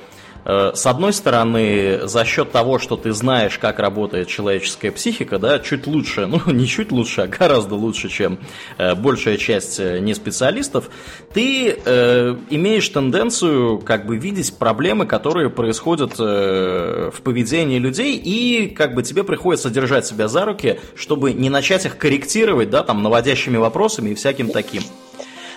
с 0.45 0.85
одной 0.85 1.13
стороны, 1.13 2.07
за 2.07 2.25
счет 2.25 2.51
того, 2.51 2.79
что 2.79 2.97
ты 2.97 3.11
знаешь, 3.13 3.57
как 3.57 3.79
работает 3.79 4.27
человеческая 4.27 4.91
психика, 4.91 5.39
да, 5.39 5.59
чуть 5.59 5.87
лучше, 5.87 6.25
ну 6.27 6.41
не 6.47 6.67
чуть 6.67 6.91
лучше, 6.91 7.21
а 7.21 7.27
гораздо 7.27 7.75
лучше, 7.75 8.09
чем 8.09 8.39
э, 8.77 8.95
большая 8.95 9.37
часть 9.37 9.79
э, 9.79 9.99
не 9.99 10.13
специалистов, 10.13 10.89
ты 11.33 11.77
э, 11.85 12.35
имеешь 12.49 12.87
тенденцию 12.89 13.79
как 13.79 14.05
бы 14.05 14.17
видеть 14.17 14.57
проблемы, 14.57 15.05
которые 15.05 15.49
происходят 15.49 16.15
э, 16.19 17.11
в 17.13 17.21
поведении 17.21 17.79
людей, 17.79 18.17
и 18.17 18.67
как 18.67 18.93
бы 18.93 19.03
тебе 19.03 19.23
приходится 19.23 19.69
держать 19.69 20.05
себя 20.05 20.27
за 20.27 20.45
руки, 20.45 20.79
чтобы 20.95 21.33
не 21.33 21.49
начать 21.49 21.85
их 21.85 21.97
корректировать, 21.97 22.69
да, 22.69 22.83
там, 22.83 23.03
наводящими 23.03 23.57
вопросами 23.57 24.11
и 24.11 24.15
всяким 24.15 24.49
таким. 24.49 24.83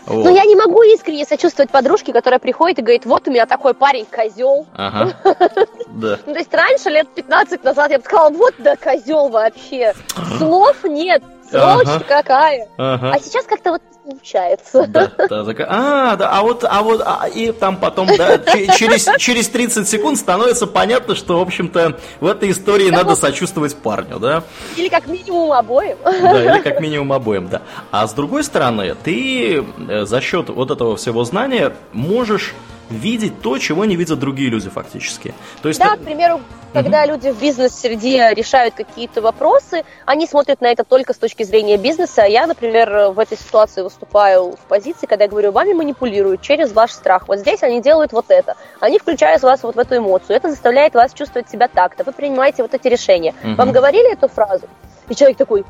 Вот. 0.06 0.24
Но 0.24 0.30
я 0.30 0.44
не 0.44 0.54
могу 0.54 0.82
искренне 0.82 1.24
сочувствовать 1.24 1.70
подружке, 1.70 2.12
которая 2.12 2.38
приходит 2.38 2.78
и 2.78 2.82
говорит, 2.82 3.06
вот 3.06 3.26
у 3.26 3.30
меня 3.30 3.46
такой 3.46 3.74
парень 3.74 4.06
козел. 4.06 4.66
Ага. 4.74 5.16
Да. 5.88 6.18
Ну, 6.26 6.32
то 6.34 6.38
есть 6.38 6.52
раньше, 6.52 6.90
лет 6.90 7.08
15 7.14 7.64
назад, 7.64 7.90
я 7.90 7.98
бы 7.98 8.04
сказала, 8.04 8.28
вот 8.28 8.54
да 8.58 8.76
козел 8.76 9.28
вообще. 9.28 9.94
Слов 10.38 10.84
нет, 10.84 11.22
сволочь 11.50 11.86
ага. 11.86 12.04
какая. 12.06 12.68
Ага. 12.76 13.12
А 13.14 13.18
сейчас 13.20 13.44
как-то 13.46 13.72
вот 13.72 13.82
получается. 14.06 14.86
Да, 14.86 15.10
да, 15.18 15.44
а, 15.68 16.16
да, 16.16 16.30
а 16.30 16.42
вот, 16.42 16.64
а 16.64 16.82
вот, 16.82 17.02
а, 17.04 17.28
и 17.28 17.50
там 17.50 17.76
потом, 17.76 18.08
да, 18.16 18.38
через, 18.76 19.08
через 19.18 19.48
30 19.48 19.88
секунд 19.88 20.18
становится 20.18 20.66
понятно, 20.66 21.14
что, 21.14 21.38
в 21.38 21.42
общем-то, 21.42 21.98
в 22.20 22.26
этой 22.26 22.50
истории 22.52 22.90
надо 22.90 23.16
сочувствовать 23.16 23.76
парню, 23.76 24.18
да? 24.18 24.44
Или 24.76 24.88
как 24.88 25.06
минимум 25.06 25.52
обоим. 25.52 25.96
Да, 26.04 26.56
или 26.56 26.62
как 26.62 26.80
минимум 26.80 27.12
обоим, 27.12 27.48
да. 27.48 27.62
А 27.90 28.06
с 28.06 28.12
другой 28.12 28.44
стороны, 28.44 28.94
ты 29.02 29.64
э, 29.88 30.04
за 30.04 30.20
счет 30.20 30.48
вот 30.48 30.70
этого 30.70 30.96
всего 30.96 31.24
знания 31.24 31.72
можешь 31.92 32.54
видеть 32.90 33.40
то, 33.42 33.58
чего 33.58 33.84
не 33.84 33.96
видят 33.96 34.18
другие 34.18 34.50
люди 34.50 34.68
фактически. 34.68 35.34
То 35.62 35.68
есть, 35.68 35.80
да, 35.80 35.96
к 35.96 36.00
примеру, 36.00 36.40
когда 36.72 37.02
угу. 37.02 37.12
люди 37.12 37.30
в 37.30 37.40
бизнес-среде 37.40 38.34
решают 38.34 38.74
какие-то 38.74 39.22
вопросы, 39.22 39.84
они 40.04 40.26
смотрят 40.26 40.60
на 40.60 40.66
это 40.66 40.84
только 40.84 41.14
с 41.14 41.16
точки 41.16 41.42
зрения 41.42 41.76
бизнеса. 41.76 42.24
А 42.24 42.26
я, 42.26 42.46
например, 42.46 43.10
в 43.10 43.18
этой 43.18 43.38
ситуации 43.38 43.82
выступаю 43.82 44.52
в 44.52 44.68
позиции, 44.68 45.06
когда 45.06 45.24
я 45.24 45.30
говорю, 45.30 45.52
вами 45.52 45.72
манипулируют 45.72 46.42
через 46.42 46.72
ваш 46.72 46.92
страх. 46.92 47.28
Вот 47.28 47.38
здесь 47.38 47.62
они 47.62 47.80
делают 47.80 48.12
вот 48.12 48.26
это. 48.28 48.56
Они 48.80 48.98
включают 48.98 49.42
вас 49.42 49.62
вот 49.62 49.74
в 49.74 49.78
эту 49.78 49.96
эмоцию. 49.96 50.36
Это 50.36 50.50
заставляет 50.50 50.94
вас 50.94 51.12
чувствовать 51.14 51.48
себя 51.50 51.68
так-то. 51.68 52.04
Вы 52.04 52.12
принимаете 52.12 52.62
вот 52.62 52.74
эти 52.74 52.88
решения. 52.88 53.34
Угу. 53.42 53.54
Вам 53.54 53.72
говорили 53.72 54.12
эту 54.12 54.28
фразу? 54.28 54.66
И 55.08 55.14
человек 55.14 55.38
такой, 55.38 55.64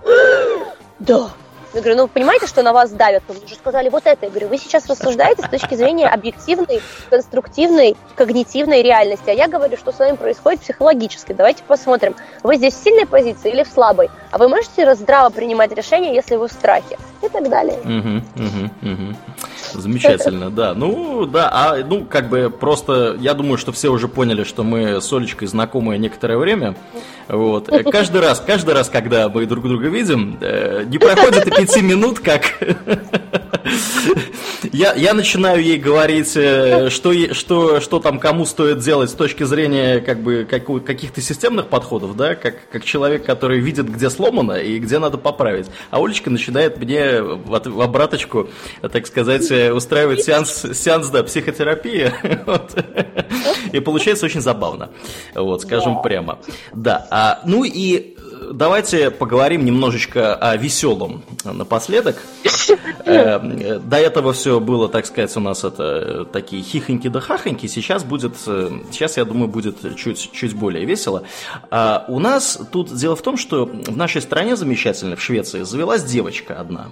да, 0.99 1.29
я 1.75 1.81
говорю, 1.81 1.97
ну, 1.97 2.09
понимаете, 2.09 2.47
что 2.47 2.63
на 2.63 2.73
вас 2.73 2.91
давят? 2.91 3.23
Вы 3.29 3.47
же 3.47 3.55
сказали 3.55 3.89
вот 3.89 4.07
это. 4.07 4.27
Я 4.27 4.31
говорю, 4.31 4.49
вы 4.49 4.59
сейчас 4.59 4.87
рассуждаете 4.87 5.43
с 5.43 5.49
точки 5.49 5.75
зрения 5.75 6.09
объективной, 6.09 6.81
конструктивной, 7.11 7.97
когнитивной 8.15 8.83
реальности. 8.83 9.31
А 9.31 9.33
я 9.33 9.49
говорю, 9.49 9.77
что 9.77 9.93
с 9.93 9.99
вами 9.99 10.17
происходит 10.17 10.61
психологически. 10.61 11.33
Давайте 11.33 11.63
посмотрим, 11.65 12.15
вы 12.43 12.57
здесь 12.57 12.75
в 12.75 12.83
сильной 12.83 13.07
позиции 13.07 13.51
или 13.51 13.63
в 13.63 13.69
слабой? 13.69 14.11
А 14.31 14.39
вы 14.39 14.49
можете 14.49 14.95
здраво 14.95 15.31
принимать 15.31 15.73
решения, 15.73 16.15
если 16.15 16.37
вы 16.37 16.49
в 16.49 16.53
страхе? 16.53 16.99
И 17.23 17.29
так 17.29 17.49
далее. 17.49 17.79
Угу, 17.79 18.45
угу, 18.45 18.93
угу. 18.93 19.17
Замечательно, 19.81 20.51
да. 20.51 20.75
Ну, 20.75 21.27
да, 21.27 21.51
а, 21.53 21.85
ну, 21.85 22.05
как 22.05 22.29
бы 22.29 22.51
просто, 22.51 23.17
я 23.21 23.35
думаю, 23.35 23.59
что 23.59 23.73
все 23.73 23.91
уже 23.91 24.09
поняли, 24.09 24.45
что 24.45 24.63
мы 24.63 25.01
с 25.01 25.13
Олечкой 25.13 25.49
знакомы 25.49 25.99
некоторое 25.99 26.39
время. 26.39 26.77
Вот. 27.29 27.69
Каждый 27.91 28.21
раз, 28.21 28.43
каждый 28.45 28.75
раз, 28.75 28.89
когда 28.89 29.29
мы 29.29 29.47
друг 29.47 29.67
друга 29.67 29.89
видим, 29.89 30.39
э, 30.41 30.85
не 30.87 30.99
проходит 30.99 31.47
и 31.47 31.51
пяти 31.51 31.83
минут, 31.83 32.21
как 32.21 32.55
я, 34.73 34.95
я 34.95 35.13
начинаю 35.13 35.63
ей 35.63 35.79
говорить, 35.79 36.37
э, 36.37 36.89
что, 36.91 37.13
что, 37.35 37.81
что 37.81 37.99
там 37.99 38.21
кому 38.21 38.47
стоит 38.47 38.79
делать 38.79 39.11
с 39.11 39.15
точки 39.15 39.43
зрения 39.43 40.01
как 40.01 40.21
бы, 40.21 40.47
как, 40.49 40.67
каких-то 40.85 41.21
системных 41.21 41.67
подходов, 41.67 42.17
да, 42.17 42.37
как, 42.37 42.69
как 42.71 42.85
человек, 42.85 43.25
который 43.25 43.59
видит, 43.59 43.91
где 43.91 44.09
сломано 44.09 44.53
и 44.53 44.79
где 44.79 45.01
надо 45.01 45.19
поправить. 45.19 45.67
А 45.91 45.99
Олечка 45.99 46.31
начинает 46.31 46.79
мне 46.79 47.23
в, 47.23 47.61
в 47.65 47.81
обраточку, 47.81 48.49
так 48.81 49.07
сказать, 49.07 49.51
устраивать 49.73 50.25
сеанс, 50.25 50.67
сеанс 50.75 51.09
да, 51.11 51.23
психотерапии. 51.23 52.13
Вот. 52.47 52.77
И 53.73 53.81
получается 53.81 54.27
очень 54.27 54.41
забавно. 54.41 54.91
Вот, 55.35 55.63
скажем 55.63 56.01
прямо. 56.03 56.39
Да. 56.73 57.07
А, 57.11 57.41
ну 57.45 57.65
и 57.65 58.17
давайте 58.53 59.11
поговорим 59.11 59.65
немножечко 59.65 60.35
о 60.35 60.57
веселом 60.57 61.23
напоследок. 61.45 62.17
Э, 63.09 63.79
до 63.79 63.99
этого 63.99 64.33
все 64.33 64.59
было, 64.59 64.89
так 64.89 65.07
сказать, 65.07 65.37
у 65.37 65.41
нас 65.41 65.63
это 65.63 66.25
такие 66.25 66.61
хихоньки 66.61 67.07
да 67.07 67.21
хахоньки. 67.21 67.69
Сейчас 67.69 68.03
будет, 68.03 68.35
э, 68.49 68.81
сейчас, 68.91 69.17
я 69.17 69.25
думаю, 69.25 69.47
будет 69.47 69.97
чуть, 69.97 70.33
чуть 70.33 70.55
более 70.55 70.85
весело. 70.85 71.23
А 71.71 72.05
у 72.09 72.19
нас 72.19 72.59
тут 72.73 72.93
дело 72.93 73.15
в 73.15 73.23
том, 73.23 73.37
что 73.37 73.67
в 73.67 73.97
нашей 73.97 74.21
стране 74.23 74.57
замечательно, 74.57 75.15
в 75.15 75.23
Швеции, 75.23 75.63
завелась 75.63 76.03
девочка 76.03 76.59
одна. 76.59 76.89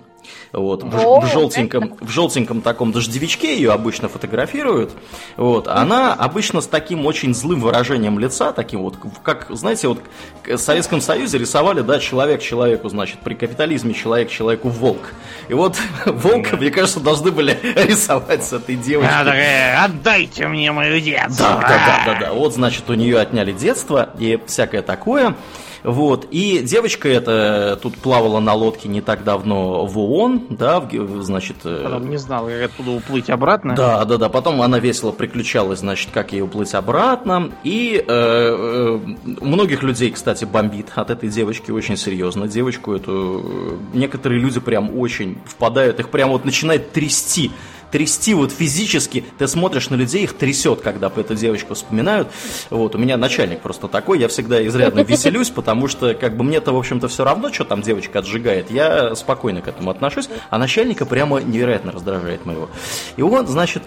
Вот, 0.53 0.83
в, 0.83 0.89
в, 0.89 1.27
желтеньком, 1.33 1.97
в 2.01 2.11
желтеньком 2.11 2.61
таком 2.61 2.93
дождевичке 2.93 3.57
ее 3.57 3.73
обычно 3.73 4.09
фотографируют. 4.09 4.93
Вот, 5.37 5.69
она 5.69 6.15
обычно 6.15 6.61
с 6.61 6.67
таким 6.67 7.07
очень 7.07 7.35
злым 7.35 7.61
выражением 7.61 8.19
лица, 8.19 8.53
таким 8.53 8.83
вот, 8.83 8.97
как, 9.23 9.47
знаете, 9.51 9.89
вот 9.89 9.99
в 10.47 10.57
Советском 10.57 11.01
Союзе 11.01 11.34
рисовали, 11.39 11.81
да, 11.81 11.99
человек 11.99 12.43
человеку, 12.43 12.89
значит, 12.89 13.19
при 13.21 13.35
капитализме 13.35 13.95
человек 13.95 14.31
человеку 14.31 14.69
волк. 14.69 15.13
И 15.49 15.55
вот 15.55 15.77
волка, 16.07 16.57
мне 16.57 16.71
кажется, 16.71 17.01
должны 17.01 17.31
были 17.31 17.59
рисовать 17.63 18.45
с 18.45 18.53
этой 18.53 18.77
девочкой. 18.77 19.75
Отдайте 19.75 20.49
мне 20.49 20.73
мою 20.73 21.01
детство. 21.01 21.47
Да, 21.47 21.61
да, 21.61 21.69
да, 21.69 22.03
да, 22.07 22.21
да. 22.21 22.33
Вот, 22.33 22.55
значит, 22.55 22.89
у 22.89 22.95
нее 22.95 23.19
отняли 23.19 23.53
детство 23.53 24.11
и 24.19 24.41
всякое 24.47 24.83
такое. 24.83 25.35
Вот. 25.85 26.27
И 26.31 26.61
девочка 26.61 27.09
эта 27.11 27.79
тут 27.81 27.97
плавала 27.99 28.41
на 28.41 28.55
лодке 28.55 28.89
не 28.89 29.03
так 29.03 29.23
давно 29.23 29.85
в 29.85 29.99
ООН, 29.99 30.47
да, 30.49 30.81
в, 30.81 31.23
значит... 31.23 31.57
Э, 31.65 31.83
Потом 31.85 32.09
не 32.09 32.17
знал, 32.17 32.47
как 32.47 32.71
оттуда 32.71 32.91
уплыть 32.93 33.29
обратно. 33.29 33.75
Да, 33.77 34.05
да, 34.07 34.17
да. 34.17 34.29
Потом 34.31 34.63
она 34.63 34.79
весело 34.79 35.13
приключалась, 35.13 35.81
значит, 35.81 36.09
как 36.11 36.33
ей 36.33 36.41
уплыть 36.41 36.75
обратно. 36.75 37.53
И 37.65 38.03
э, 38.03 38.03
э, 38.09 38.99
многих 39.43 39.83
людей, 39.83 40.11
кстати, 40.11 40.47
бомбит 40.47 40.91
от 40.95 41.11
этой 41.11 41.29
девочки 41.29 41.71
очень 41.71 41.99
серьезно. 41.99 42.49
Девочку 42.49 42.95
эту... 42.95 43.43
Э, 43.45 43.97
некоторые 43.97 44.41
люди 44.41 44.61
прям 44.61 44.99
очень 44.99 45.39
впадают, 45.45 46.01
их 46.01 46.09
прям 46.09 46.31
вот 46.31 46.47
начинает 46.47 46.93
трясти 46.93 47.51
трясти 47.95 48.35
вот 48.35 48.51
физически, 48.51 49.25
ты 49.39 49.47
смотришь 49.47 49.89
на 49.89 49.95
людей, 49.95 50.25
их 50.25 50.33
трясет, 50.33 50.81
когда 50.81 51.13
эту 51.15 51.37
девочку 51.37 51.75
вспоминают. 51.75 52.27
Вот, 52.69 52.97
у 52.97 52.99
меня 52.99 53.17
начальник 53.17 53.61
просто 53.61 53.87
такой, 53.87 54.19
я 54.19 54.27
всегда 54.27 54.67
изрядно 54.67 55.01
веселюсь, 55.05 55.51
потому 55.51 55.87
что 55.87 56.13
как 56.15 56.37
бы 56.37 56.43
мне-то, 56.43 56.73
в 56.73 56.77
общем-то, 56.77 57.07
все 57.07 57.23
равно, 57.23 57.53
что 57.53 57.63
там 57.63 57.83
девочка 57.83 58.19
отжигает, 58.19 58.69
я 58.73 59.15
спокойно 59.15 59.61
к 59.61 59.69
этому 59.69 59.91
отношусь, 59.91 60.29
а 60.51 60.59
начальника 60.59 61.07
прямо 61.07 61.41
невероятно 61.41 61.93
раздражает 61.93 62.45
моего. 62.47 62.69
И 63.17 63.23
он, 63.23 63.47
значит, 63.47 63.85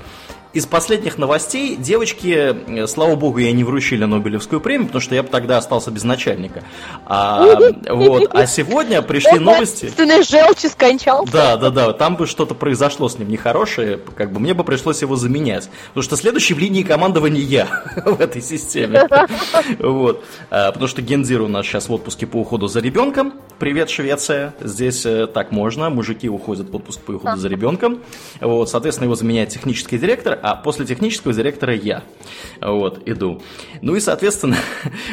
из 0.58 0.66
последних 0.66 1.20
новостей 1.20 1.76
девочки, 1.76 2.56
э, 2.68 2.88
слава 2.88 3.16
богу, 3.16 3.38
я 3.38 3.52
не 3.52 3.64
вручили 3.64 4.06
Нобелевскую 4.06 4.60
премию, 4.60 4.88
потому 4.88 5.02
что 5.02 5.14
я 5.14 5.22
бы 5.22 5.30
тогда 5.30 5.58
остался 5.58 5.92
без 5.92 6.04
начальника. 6.04 6.64
А, 7.06 7.46
вот, 7.90 8.28
а 8.34 8.48
сегодня 8.48 9.04
пришли 9.04 9.38
новости... 9.38 9.92
Ты 9.96 10.24
желчи 10.24 10.66
скончался. 10.66 11.32
Да, 11.32 11.58
да, 11.58 11.70
да, 11.70 11.94
там 11.94 12.16
бы 12.16 12.26
что-то 12.26 12.56
произошло 12.56 13.08
с 13.08 13.20
ним 13.20 13.30
нехорошее, 13.30 14.00
как 14.16 14.32
бы 14.32 14.40
мне 14.40 14.56
бы 14.56 14.64
пришлось 14.64 15.04
его 15.04 15.16
заменять. 15.16 15.70
Потому 15.90 16.02
что 16.02 16.16
следующий 16.16 16.56
в 16.56 16.60
линии 16.60 16.82
командования 16.82 17.42
я 17.42 17.68
в 18.06 18.20
этой 18.20 18.42
системе. 18.42 19.08
Вот. 19.78 20.26
А, 20.50 20.72
потому 20.72 20.88
что 20.88 21.04
Гендир 21.04 21.42
у 21.42 21.48
нас 21.48 21.68
сейчас 21.68 21.88
в 21.88 21.94
отпуске 21.94 22.26
по 22.26 22.38
уходу 22.38 22.68
за 22.68 22.80
ребенком. 22.80 23.34
Привет, 23.60 23.92
Швеция. 23.92 24.56
Здесь 24.60 25.06
э, 25.06 25.28
так 25.28 25.52
можно. 25.52 25.92
Мужики 25.92 26.28
уходят 26.30 26.70
в 26.70 26.76
отпуск 26.76 27.02
по 27.02 27.12
уходу 27.12 27.38
за 27.38 27.48
ребенком. 27.48 28.00
Вот, 28.42 28.70
соответственно, 28.70 29.06
его 29.06 29.16
заменяет 29.16 29.50
технический 29.50 30.00
директор, 30.00 30.40
а 30.52 30.56
после 30.56 30.86
технического 30.86 31.34
директора 31.34 31.76
я. 31.76 32.04
Вот, 32.62 33.02
иду. 33.06 33.42
Ну 33.82 33.96
и, 33.96 34.00
соответственно, 34.00 34.58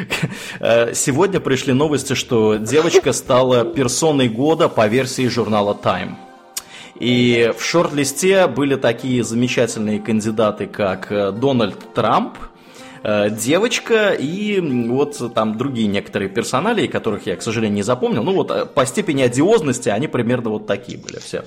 э, 0.61 0.95
сегодня 0.95 1.41
пришли 1.41 1.73
новости, 1.73 2.15
что 2.15 2.57
девочка 2.57 3.13
стала 3.13 3.65
персоной 3.65 4.29
года 4.29 4.69
по 4.69 4.87
версии 4.87 5.27
журнала 5.27 5.77
Time. 5.83 6.15
И 7.01 7.53
в 7.59 7.65
шорт-листе 7.65 8.47
были 8.47 8.77
такие 8.77 9.25
замечательные 9.25 9.99
кандидаты, 9.99 10.67
как 10.67 11.11
э, 11.11 11.33
Дональд 11.33 11.95
Трамп, 11.95 12.39
девочка 13.31 14.13
и 14.13 14.61
вот 14.89 15.35
там 15.35 15.59
другие 15.59 15.89
некоторые 15.89 16.29
персонали, 16.29 16.87
которых 16.87 17.27
я, 17.27 17.37
к 17.37 17.43
сожалению, 17.43 17.77
не 17.77 17.83
запомнил. 17.83 18.23
Ну 18.23 18.33
вот 18.33 18.75
по 18.75 18.87
степени 18.87 19.23
одиозности 19.23 19.91
они 19.91 20.09
примерно 20.09 20.51
вот 20.51 20.67
такие 20.67 20.99
были 20.99 21.19
все. 21.19 21.45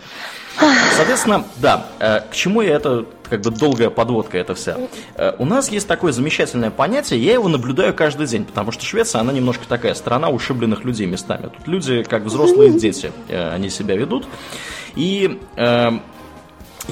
Соответственно, 0.95 1.45
да, 1.57 1.85
э, 1.99 2.21
к 2.21 2.33
чему 2.33 2.61
я 2.61 2.75
это, 2.75 3.05
как 3.29 3.41
бы 3.41 3.51
долгая 3.51 3.89
подводка 3.89 4.37
это 4.37 4.55
вся. 4.55 4.77
Э, 5.15 5.33
у 5.37 5.45
нас 5.45 5.69
есть 5.69 5.87
такое 5.87 6.11
замечательное 6.11 6.71
понятие, 6.71 7.23
я 7.23 7.33
его 7.33 7.47
наблюдаю 7.47 7.93
каждый 7.93 8.25
день, 8.25 8.45
потому 8.45 8.71
что 8.71 8.83
Швеция, 8.83 9.21
она 9.21 9.31
немножко 9.31 9.67
такая 9.67 9.93
страна 9.93 10.29
ушибленных 10.29 10.83
людей 10.83 11.05
местами. 11.05 11.49
Тут 11.55 11.67
люди, 11.67 12.03
как 12.03 12.23
взрослые 12.23 12.71
дети, 12.71 13.11
э, 13.27 13.51
они 13.53 13.69
себя 13.69 13.95
ведут. 13.95 14.27
И 14.95 15.39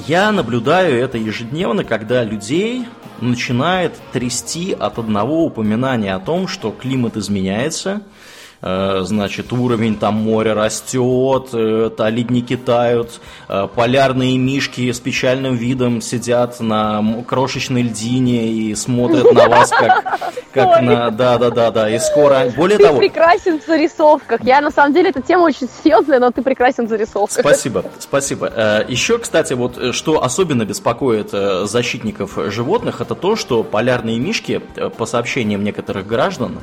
я 0.06 0.30
наблюдаю 0.32 0.98
это 0.98 1.18
ежедневно, 1.18 1.84
когда 1.84 2.22
людей 2.24 2.86
начинает 3.20 3.94
трясти 4.12 4.72
от 4.72 4.98
одного 4.98 5.44
упоминания 5.44 6.14
о 6.14 6.20
том, 6.20 6.48
что 6.48 6.70
климат 6.70 7.16
изменяется– 7.16 8.02
значит, 8.60 9.52
уровень 9.52 9.96
там 9.96 10.14
моря 10.14 10.54
растет, 10.54 11.48
э, 11.52 11.90
ледники 12.10 12.56
тают, 12.56 13.20
э, 13.48 13.68
полярные 13.74 14.38
мишки 14.38 14.90
с 14.90 15.00
печальным 15.00 15.56
видом 15.56 16.00
сидят 16.00 16.60
на 16.60 17.22
крошечной 17.26 17.82
льдине 17.82 18.48
и 18.48 18.74
смотрят 18.74 19.32
на 19.32 19.48
вас 19.48 19.70
как, 19.70 20.20
как 20.52 20.82
на... 20.82 21.10
Да-да-да-да, 21.10 21.90
и 21.90 21.98
скоро... 21.98 22.50
Более 22.56 22.78
ты 22.78 22.84
того... 22.84 22.98
прекрасен 22.98 23.60
в 23.60 23.66
зарисовках. 23.66 24.42
Я, 24.42 24.60
на 24.60 24.70
самом 24.70 24.94
деле, 24.94 25.10
эта 25.10 25.22
тема 25.22 25.42
очень 25.42 25.68
серьезная, 25.82 26.18
но 26.18 26.30
ты 26.30 26.42
прекрасен 26.42 26.86
в 26.86 26.88
зарисовках. 26.88 27.40
Спасибо, 27.40 27.84
спасибо. 27.98 28.84
Еще, 28.88 29.18
кстати, 29.18 29.52
вот 29.52 29.94
что 29.94 30.22
особенно 30.22 30.64
беспокоит 30.64 31.30
защитников 31.30 32.38
животных, 32.50 33.00
это 33.00 33.14
то, 33.14 33.36
что 33.36 33.62
полярные 33.62 34.18
мишки, 34.18 34.60
по 34.96 35.06
сообщениям 35.06 35.62
некоторых 35.62 36.06
граждан, 36.06 36.58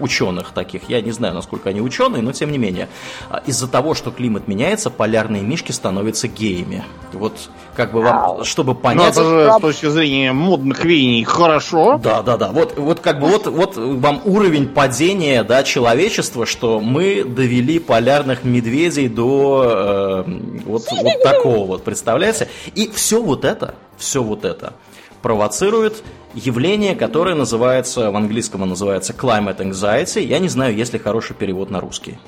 ученых 0.00 0.52
таких, 0.52 0.88
я 0.88 1.00
не 1.00 1.12
знаю, 1.12 1.25
знаю, 1.26 1.34
насколько 1.34 1.70
они 1.70 1.80
ученые, 1.80 2.22
но 2.22 2.32
тем 2.32 2.52
не 2.52 2.58
менее, 2.58 2.88
а, 3.28 3.42
из-за 3.46 3.66
того, 3.68 3.94
что 3.94 4.10
климат 4.10 4.46
меняется, 4.46 4.90
полярные 4.90 5.42
мишки 5.42 5.72
становятся 5.72 6.28
геями. 6.28 6.84
Вот 7.12 7.32
как 7.74 7.92
бы 7.92 8.00
вам, 8.00 8.44
чтобы 8.44 8.74
ну, 8.74 8.78
понять... 8.78 9.16
Ну, 9.16 9.22
это 9.22 9.30
же 9.30 9.52
с 9.52 9.60
точки 9.60 9.86
зрения 9.86 10.32
модных 10.32 10.84
веяний 10.84 11.24
хорошо. 11.24 11.98
Да, 12.02 12.22
да, 12.22 12.36
да. 12.36 12.50
Вот, 12.52 12.78
вот 12.78 13.00
как 13.00 13.20
бы 13.20 13.26
вот, 13.26 13.46
вот 13.46 13.76
вам 13.76 14.22
уровень 14.24 14.68
падения 14.68 15.42
да, 15.42 15.62
человечества, 15.62 16.46
что 16.46 16.80
мы 16.80 17.24
довели 17.24 17.78
полярных 17.78 18.44
медведей 18.44 19.08
до 19.08 20.24
э, 20.26 20.30
вот, 20.64 20.84
вот 20.90 21.22
такого 21.22 21.66
вот, 21.66 21.84
представляете? 21.84 22.48
И 22.74 22.90
все 22.94 23.20
вот 23.20 23.44
это, 23.44 23.74
все 23.96 24.22
вот 24.22 24.44
это 24.44 24.74
провоцирует 25.22 26.04
явление, 26.36 26.94
которое 26.94 27.34
называется, 27.34 28.10
в 28.10 28.16
английском 28.16 28.60
называется 28.68 29.12
climate 29.12 29.58
anxiety. 29.58 30.22
Я 30.22 30.38
не 30.38 30.48
знаю, 30.48 30.76
есть 30.76 30.92
ли 30.92 30.98
хороший 30.98 31.34
перевод 31.34 31.70
на 31.70 31.80
русский. 31.80 32.18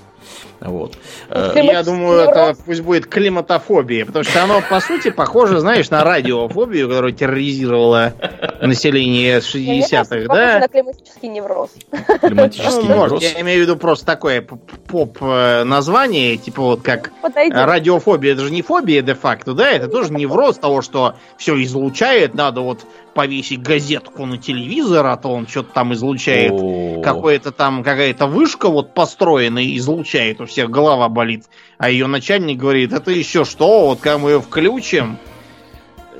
Вот. 0.60 0.98
Э, 1.28 1.52
Я 1.54 1.82
думаю, 1.84 2.20
это 2.20 2.56
пусть 2.66 2.80
будет 2.80 3.06
климатофобия, 3.06 4.04
потому 4.04 4.24
что 4.24 4.42
оно, 4.42 4.60
по 4.68 4.80
сути, 4.80 5.10
похоже, 5.10 5.60
знаешь, 5.60 5.88
на 5.90 6.02
радиофобию, 6.02 6.88
которая 6.88 7.12
терроризировала 7.12 8.14
население 8.60 9.38
60-х, 9.38 10.34
да? 10.34 10.58
на 10.58 10.68
климатический 10.68 11.28
невроз. 11.28 11.70
Климатический 12.20 12.88
ну, 12.88 13.04
невроз. 13.04 13.22
Я 13.22 13.40
имею 13.40 13.60
в 13.60 13.62
виду 13.62 13.76
просто 13.76 14.04
такое 14.04 14.42
поп-название, 14.42 16.36
типа 16.36 16.62
вот 16.62 16.82
как 16.82 17.12
радиофобия, 17.22 18.32
это 18.32 18.42
же 18.42 18.50
не 18.50 18.62
фобия 18.62 19.02
де-факто, 19.02 19.52
да? 19.52 19.70
Это 19.70 19.86
тоже 19.86 20.12
невроз 20.12 20.56
того, 20.56 20.82
что 20.82 21.14
все 21.36 21.62
излучает, 21.62 22.34
надо 22.34 22.62
вот 22.62 22.80
повесить 23.18 23.60
газетку 23.60 24.26
на 24.26 24.38
телевизор, 24.38 25.04
а 25.06 25.16
то 25.16 25.32
он 25.32 25.48
что-то 25.48 25.72
там 25.72 25.92
излучает. 25.92 26.52
Какое-то 27.02 27.50
там, 27.50 27.82
какая-то 27.82 28.28
вышка 28.28 28.68
вот 28.68 28.94
построенная 28.94 29.76
излучает, 29.76 30.40
у 30.40 30.46
всех 30.46 30.70
голова 30.70 31.08
болит. 31.08 31.46
А 31.78 31.90
ее 31.90 32.06
начальник 32.06 32.58
говорит, 32.58 32.92
это 32.92 33.10
еще 33.10 33.44
что, 33.44 33.88
вот 33.88 33.98
когда 33.98 34.18
мы 34.18 34.30
ее 34.30 34.40
включим, 34.40 35.18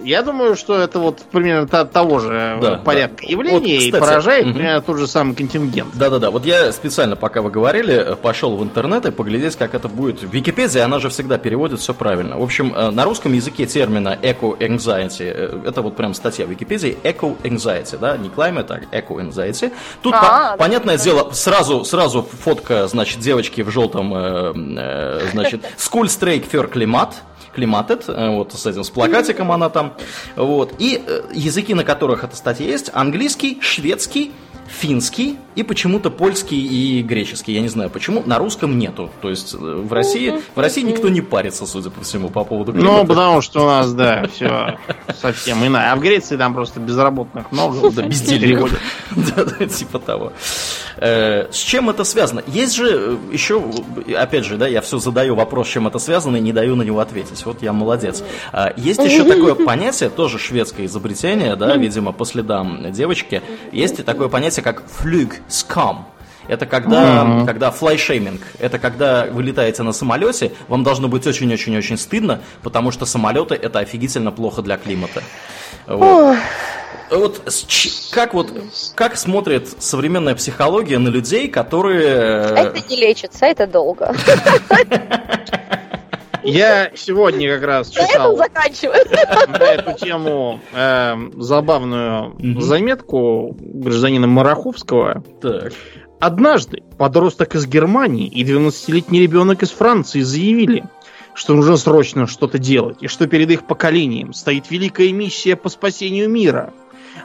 я 0.02 0.22
думаю, 0.22 0.56
что 0.56 0.78
это 0.78 0.98
вот 0.98 1.18
примерно 1.30 1.66
того 1.66 2.18
же 2.18 2.58
да, 2.60 2.76
порядка 2.76 3.22
да. 3.22 3.28
явлений 3.28 3.54
вот, 3.54 3.62
кстати, 3.62 3.86
и 3.86 3.90
поражает 3.92 4.46
угу. 4.46 4.54
примерно 4.54 4.82
тот 4.82 4.98
же 4.98 5.06
самый 5.06 5.34
контингент. 5.34 5.90
Да-да-да, 5.94 6.30
вот 6.30 6.44
я 6.44 6.72
специально, 6.72 7.16
пока 7.16 7.42
вы 7.42 7.50
говорили, 7.50 8.16
пошел 8.20 8.56
в 8.56 8.62
интернет 8.62 9.06
и 9.06 9.10
поглядеть, 9.10 9.56
как 9.56 9.74
это 9.74 9.88
будет. 9.88 10.22
В 10.22 10.32
Википедии 10.32 10.80
она 10.80 10.98
же 10.98 11.08
всегда 11.08 11.38
переводит 11.38 11.80
все 11.80 11.94
правильно. 11.94 12.38
В 12.38 12.42
общем, 12.42 12.74
э, 12.74 12.90
на 12.90 13.04
русском 13.04 13.32
языке 13.32 13.66
термина 13.66 14.18
eco-anxiety, 14.20 15.24
э, 15.24 15.60
это 15.66 15.82
вот 15.82 15.96
прям 15.96 16.14
статья 16.14 16.46
в 16.46 16.50
Википедии, 16.50 16.96
eco-anxiety, 17.02 17.98
да, 17.98 18.16
не 18.16 18.28
climate, 18.28 18.86
а 18.90 18.96
eco-anxiety. 18.96 19.72
Тут, 20.02 20.14
а, 20.14 20.20
по- 20.20 20.26
да, 20.26 20.56
понятное 20.58 20.98
да. 20.98 21.04
дело, 21.04 21.30
сразу, 21.32 21.84
сразу 21.84 22.22
фотка, 22.22 22.86
значит, 22.88 23.20
девочки 23.20 23.62
в 23.62 23.70
желтом, 23.70 24.14
э, 24.14 24.52
э, 24.54 25.28
значит, 25.32 25.62
school 25.76 26.04
strike 26.04 26.50
for 26.50 26.70
climate, 26.70 27.14
Климатет, 27.54 28.04
э, 28.08 28.28
вот 28.30 28.52
с 28.52 28.66
этим, 28.66 28.84
с 28.84 28.90
плакатиком 28.90 29.50
она 29.52 29.68
там, 29.70 29.94
вот, 30.36 30.74
и 30.78 31.02
э, 31.04 31.22
языки, 31.32 31.74
на 31.74 31.84
которых 31.84 32.24
эта 32.24 32.36
статья 32.36 32.66
есть, 32.66 32.90
английский, 32.92 33.58
шведский, 33.60 34.32
финский 34.68 35.36
и 35.54 35.62
почему-то 35.62 36.10
польский 36.10 36.58
и 36.58 37.02
греческий. 37.02 37.52
Я 37.52 37.60
не 37.60 37.68
знаю 37.68 37.90
почему. 37.90 38.22
На 38.24 38.38
русском 38.38 38.78
нету. 38.78 39.10
То 39.20 39.30
есть 39.30 39.54
э, 39.54 39.56
в 39.56 39.92
России, 39.92 40.40
в 40.54 40.58
России 40.60 40.82
никто 40.82 41.08
не 41.08 41.20
парится, 41.20 41.66
судя 41.66 41.90
по 41.90 42.02
всему, 42.02 42.28
по 42.28 42.44
поводу 42.44 42.72
климата. 42.72 42.92
Ну, 42.92 43.06
потому 43.06 43.40
что 43.40 43.64
у 43.64 43.66
нас, 43.66 43.92
да, 43.92 44.26
все 44.32 44.78
совсем 45.20 45.66
иное. 45.66 45.92
А 45.92 45.96
в 45.96 46.00
Греции 46.00 46.36
там 46.36 46.54
просто 46.54 46.80
безработных 46.80 47.50
много. 47.52 47.90
Да, 47.98 48.02
бездельников. 48.02 48.78
Да, 49.16 49.66
типа 49.66 49.98
того. 49.98 50.32
Э, 50.96 51.50
с 51.50 51.56
чем 51.56 51.90
это 51.90 52.04
связано? 52.04 52.42
Есть 52.46 52.74
же 52.74 52.86
э, 52.90 53.16
еще, 53.32 53.62
опять 54.16 54.44
же, 54.44 54.56
да, 54.56 54.66
я 54.66 54.80
все 54.80 54.98
задаю 54.98 55.34
вопрос, 55.34 55.68
с 55.68 55.70
чем 55.70 55.86
это 55.86 55.98
связано, 55.98 56.36
и 56.36 56.40
не 56.40 56.52
даю 56.52 56.76
на 56.76 56.82
него 56.82 57.00
ответить. 57.00 57.44
Вот 57.46 57.62
я 57.62 57.72
молодец. 57.72 58.22
А, 58.52 58.72
есть 58.76 59.00
еще 59.02 59.24
такое 59.28 59.54
понятие, 59.54 60.10
тоже 60.10 60.38
шведское 60.38 60.86
изобретение, 60.86 61.56
да, 61.56 61.76
видимо, 61.76 62.12
по 62.12 62.24
следам 62.24 62.90
девочки. 62.92 63.42
Есть 63.72 64.04
такое 64.04 64.28
понятие, 64.28 64.57
как 64.62 64.86
флюг 64.86 65.36
скам. 65.48 66.08
Это 66.48 66.64
когда, 66.64 67.24
mm-hmm. 67.24 67.46
когда 67.46 67.70
флайшейминг. 67.70 68.40
Это 68.58 68.78
когда 68.78 69.26
вы 69.30 69.42
летаете 69.42 69.82
на 69.82 69.92
самолете, 69.92 70.52
вам 70.66 70.82
должно 70.82 71.08
быть 71.08 71.26
очень-очень-очень 71.26 71.98
стыдно, 71.98 72.40
потому 72.62 72.90
что 72.90 73.04
самолеты 73.04 73.54
это 73.54 73.80
офигительно 73.80 74.32
плохо 74.32 74.62
для 74.62 74.78
климата. 74.78 75.22
Вот. 75.86 76.36
Вот 77.10 77.42
как 78.12 78.34
вот 78.34 78.52
как 78.94 79.16
смотрит 79.16 79.82
современная 79.82 80.34
психология 80.34 80.98
на 80.98 81.08
людей, 81.08 81.48
которые... 81.48 82.08
Это 82.08 82.80
не 82.88 82.96
лечится, 82.96 83.46
это 83.46 83.66
долго. 83.66 84.14
Я 86.42 86.90
сегодня 86.94 87.54
как 87.54 87.64
раз 87.64 87.90
читал 87.90 88.36
на 88.36 89.64
эту 89.64 89.92
тему 89.98 90.60
э, 90.72 91.14
забавную 91.36 92.34
угу. 92.34 92.60
заметку 92.60 93.56
гражданина 93.58 94.26
Мараховского. 94.26 95.22
Так. 95.40 95.72
Однажды 96.20 96.82
подросток 96.98 97.54
из 97.54 97.66
Германии 97.66 98.26
и 98.26 98.44
12-летний 98.44 99.20
ребенок 99.20 99.62
из 99.62 99.70
Франции 99.70 100.20
заявили, 100.20 100.84
что 101.34 101.54
нужно 101.54 101.76
срочно 101.76 102.26
что-то 102.26 102.58
делать, 102.58 102.98
и 103.02 103.06
что 103.06 103.28
перед 103.28 103.50
их 103.50 103.66
поколением 103.66 104.32
стоит 104.32 104.70
великая 104.70 105.12
миссия 105.12 105.54
по 105.54 105.68
спасению 105.68 106.28
мира. 106.28 106.72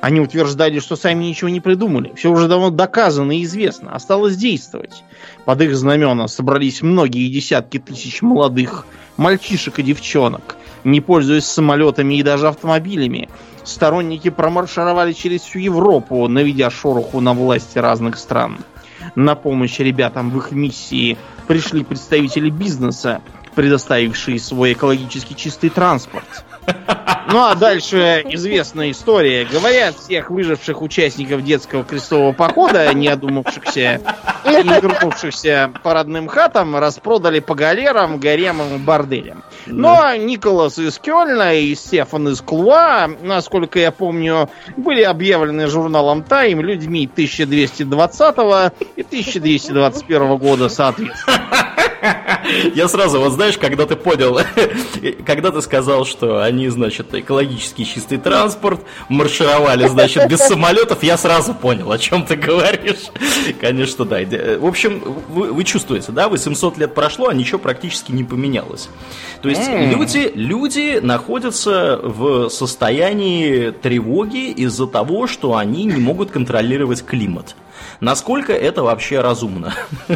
Они 0.02 0.20
утверждали, 0.20 0.80
что 0.80 0.96
сами 0.96 1.26
ничего 1.26 1.50
не 1.50 1.62
придумали. 1.62 2.14
Все 2.16 2.32
уже 2.32 2.48
давно 2.48 2.70
доказано 2.70 3.38
и 3.38 3.44
известно. 3.44 3.96
Осталось 3.96 4.36
действовать. 4.36 5.04
Под 5.46 5.62
их 5.62 5.76
знамена 5.76 6.28
собрались 6.28 6.82
многие 6.82 7.32
десятки 7.32 7.80
тысяч 7.80 8.22
молодых 8.22 8.86
мальчишек 9.18 9.80
и 9.80 9.84
девчонок, 9.84 10.58
не 10.84 11.02
пользуясь 11.02 11.46
самолетами 11.46 12.16
и 12.16 12.24
даже 12.24 12.48
автомобилями. 12.48 13.30
Сторонники 13.64 14.30
промаршировали 14.30 15.14
через 15.14 15.42
всю 15.42 15.60
Европу, 15.60 16.28
наведя 16.28 16.70
шороху 16.70 17.22
на 17.22 17.34
власти 17.34 17.78
разных 17.78 18.18
стран. 18.18 18.58
На 19.16 19.36
помощь 19.36 19.80
ребятам 19.80 20.32
в 20.32 20.38
их 20.38 20.52
миссии 20.52 21.18
пришли 21.48 21.84
представители 21.84 22.50
бизнеса, 22.50 23.22
предоставившие 23.56 24.40
свой 24.40 24.74
экологически 24.74 25.34
чистый 25.34 25.70
транспорт. 25.70 26.46
Ну 27.32 27.44
а 27.44 27.56
дальше 27.56 28.24
известная 28.30 28.92
история. 28.92 29.46
Говорят, 29.46 29.96
всех 29.98 30.30
выживших 30.30 30.82
участников 30.82 31.44
детского 31.44 31.84
крестового 31.84 32.34
похода, 32.34 32.94
не 32.94 33.08
одумавшихся 33.08 34.02
и 34.46 34.50
вернувшихся 34.50 35.72
по 35.84 35.94
родным 35.94 36.28
хатам, 36.28 36.76
распродали 36.76 37.40
по 37.40 37.56
галерам, 37.56 38.20
гаремам 38.20 38.76
и 38.76 38.78
борделям. 38.78 39.44
Но 39.66 40.16
Николас 40.16 40.78
из 40.78 41.00
Кёльна 41.00 41.56
и 41.56 41.74
Стефан 41.76 42.30
из 42.30 42.42
Клуа, 42.42 43.08
насколько 43.22 43.80
я 43.80 43.92
помню, 43.92 44.50
были 44.78 45.02
объявлены 45.02 45.68
журналом 45.68 46.22
Time 46.28 46.62
людьми 46.62 47.10
1220 47.12 48.38
и 48.96 49.02
1221 49.02 50.38
года 50.38 50.70
соответственно. 50.70 51.74
Я 52.76 52.88
сразу, 52.88 53.20
вот 53.20 53.32
знаешь, 53.32 53.58
когда 53.58 53.86
ты 53.86 53.96
понял, 53.96 54.40
когда 55.26 55.52
ты 55.52 55.62
сказал, 55.62 56.06
что 56.06 56.44
они, 56.44 56.68
значит, 56.70 56.93
экологически 57.02 57.84
чистый 57.84 58.18
транспорт, 58.18 58.82
маршировали, 59.10 59.88
значит, 59.88 60.28
без 60.30 60.40
самолетов, 60.40 61.04
я 61.04 61.18
сразу 61.18 61.54
понял, 61.54 61.92
о 61.92 61.98
чем 61.98 62.26
ты 62.26 62.36
говоришь. 62.36 63.12
Конечно, 63.60 64.06
да. 64.06 64.20
В 64.60 64.66
общем, 64.66 65.02
вы, 65.30 65.54
вы 65.54 65.64
чувствуете, 65.64 66.12
да, 66.12 66.30
800 66.30 66.78
лет 66.78 66.94
прошло, 66.94 67.28
а 67.28 67.34
ничего 67.34 67.60
практически 67.60 68.12
не 68.12 68.24
поменялось. 68.24 68.90
То 69.42 69.50
есть 69.50 69.62
mm. 69.62 69.90
люди, 69.90 70.32
люди 70.36 71.00
находятся 71.02 72.00
в 72.02 72.50
состоянии 72.50 73.72
тревоги 73.72 74.52
из-за 74.52 74.88
того, 74.88 75.28
что 75.28 75.56
они 75.56 75.86
не 75.86 75.98
могут 75.98 76.32
контролировать 76.32 77.06
климат. 77.06 77.56
Насколько 78.00 78.54
это 78.54 78.84
вообще 78.84 79.22
разумно? 79.22 79.74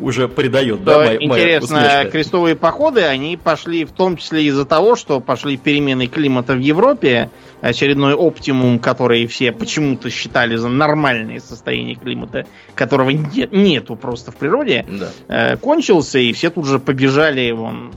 Уже 0.00 0.28
придает, 0.28 0.84
да, 0.84 0.98
моя 0.98 1.16
Интересно, 1.16 2.08
крестовые 2.10 2.56
походы, 2.56 3.02
они 3.02 3.36
пошли 3.36 3.84
в 3.84 3.92
том 3.92 4.16
числе 4.16 4.44
из-за 4.44 4.64
того, 4.64 4.96
что 4.96 5.20
пошли 5.20 5.56
перемены 5.56 6.06
климата 6.06 6.54
в 6.54 6.58
Европе, 6.58 7.30
очередной 7.60 8.14
оптимум, 8.14 8.78
который 8.78 9.26
все 9.26 9.52
почему-то 9.52 10.10
считали 10.10 10.56
за 10.56 10.68
нормальное 10.68 11.40
состояние 11.40 11.96
климата, 11.96 12.46
которого 12.74 13.10
нет, 13.10 13.52
нету 13.52 13.96
просто 13.96 14.32
в 14.32 14.36
природе, 14.36 14.84
да. 14.88 15.08
э, 15.28 15.56
кончился, 15.56 16.18
и 16.18 16.32
все 16.32 16.50
тут 16.50 16.66
же 16.66 16.78
побежали 16.78 17.50
вон. 17.50 17.92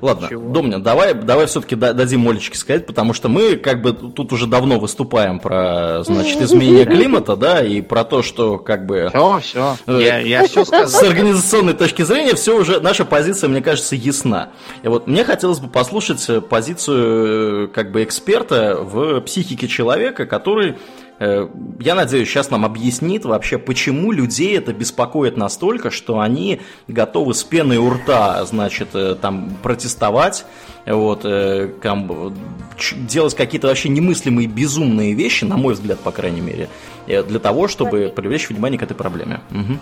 Ладно, 0.00 0.28
Чего? 0.28 0.52
Домня, 0.52 0.78
давай, 0.78 1.14
давай 1.14 1.46
все-таки 1.46 1.76
дадим 1.76 2.28
Олечке 2.28 2.56
сказать, 2.56 2.86
потому 2.86 3.12
что 3.12 3.28
мы 3.28 3.56
как 3.56 3.82
бы 3.82 3.92
тут 3.92 4.32
уже 4.32 4.46
давно 4.46 4.78
выступаем 4.78 5.38
про, 5.38 6.02
значит, 6.02 6.40
изменение 6.42 6.86
климата, 6.86 7.36
да, 7.36 7.62
и 7.62 7.80
про 7.80 8.04
то, 8.04 8.22
что 8.22 8.58
как 8.58 8.86
бы... 8.86 9.08
Все, 9.10 9.40
все, 9.40 9.76
э, 9.86 10.00
я, 10.02 10.18
я 10.18 10.46
все 10.46 10.64
сказал. 10.64 10.88
С 10.88 11.02
организационной 11.02 11.74
точки 11.74 12.02
зрения 12.02 12.34
все 12.34 12.58
уже, 12.58 12.80
наша 12.80 13.04
позиция, 13.04 13.48
мне 13.48 13.62
кажется, 13.62 13.96
ясна. 13.96 14.50
И 14.82 14.88
вот 14.88 15.06
мне 15.06 15.24
хотелось 15.24 15.58
бы 15.58 15.68
послушать 15.68 16.28
позицию 16.48 17.68
как 17.68 17.92
бы 17.92 18.02
эксперта 18.02 18.78
в 18.80 18.99
психике 19.24 19.68
человека, 19.68 20.26
который 20.26 20.76
э, 21.18 21.48
я 21.80 21.94
надеюсь, 21.94 22.28
сейчас 22.28 22.50
нам 22.50 22.64
объяснит 22.64 23.24
вообще, 23.24 23.58
почему 23.58 24.12
людей 24.12 24.56
это 24.56 24.72
беспокоит 24.72 25.36
настолько, 25.36 25.90
что 25.90 26.20
они 26.20 26.60
готовы 26.88 27.34
с 27.34 27.44
пеной 27.44 27.78
у 27.78 27.90
рта, 27.90 28.44
значит, 28.44 28.88
э, 28.94 29.16
там 29.20 29.56
протестовать, 29.62 30.44
вот, 30.86 31.20
э, 31.24 31.70
делать 32.96 33.34
какие-то 33.34 33.68
вообще 33.68 33.88
немыслимые 33.88 34.48
безумные 34.48 35.14
вещи, 35.14 35.44
на 35.44 35.56
мой 35.56 35.74
взгляд, 35.74 36.00
по 36.00 36.10
крайней 36.10 36.40
мере, 36.40 36.68
для 37.06 37.38
того, 37.38 37.68
чтобы 37.68 38.12
привлечь 38.14 38.48
внимание 38.48 38.78
к 38.78 38.82
этой 38.82 38.94
проблеме. 38.94 39.40
Угу. 39.50 39.78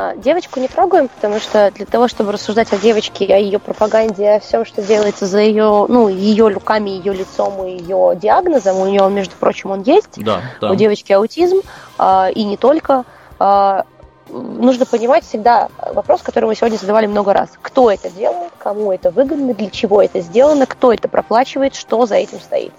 А, 0.00 0.14
девочку 0.14 0.60
не 0.60 0.68
трогаем, 0.68 1.08
потому 1.08 1.40
что 1.40 1.72
для 1.72 1.84
того, 1.84 2.06
чтобы 2.06 2.30
рассуждать 2.30 2.72
о 2.72 2.76
девочке, 2.76 3.24
о 3.34 3.36
ее 3.36 3.58
пропаганде, 3.58 4.30
о 4.30 4.38
всем, 4.38 4.64
что 4.64 4.80
делается 4.80 5.26
за 5.26 5.40
ее, 5.40 5.86
ну, 5.88 6.06
ее 6.06 6.46
руками, 6.46 6.90
ее 6.90 7.12
лицом 7.12 7.66
и 7.66 7.72
ее 7.72 8.12
диагнозом, 8.14 8.76
у 8.76 8.86
нее, 8.86 9.10
между 9.10 9.34
прочим, 9.34 9.72
он 9.72 9.82
есть. 9.82 10.22
Да, 10.22 10.42
да. 10.60 10.70
У 10.70 10.76
девочки 10.76 11.10
аутизм, 11.10 11.62
а, 11.98 12.30
и 12.32 12.44
не 12.44 12.56
только. 12.56 13.06
А, 13.40 13.86
нужно 14.28 14.86
понимать 14.86 15.24
всегда 15.24 15.68
вопрос, 15.92 16.22
который 16.22 16.44
мы 16.44 16.54
сегодня 16.54 16.76
задавали 16.76 17.06
много 17.06 17.32
раз. 17.32 17.48
Кто 17.60 17.90
это 17.90 18.08
делает, 18.08 18.52
кому 18.58 18.92
это 18.92 19.10
выгодно, 19.10 19.52
для 19.52 19.68
чего 19.68 20.00
это 20.00 20.20
сделано, 20.20 20.66
кто 20.66 20.92
это 20.92 21.08
проплачивает, 21.08 21.74
что 21.74 22.06
за 22.06 22.14
этим 22.14 22.38
стоит 22.38 22.72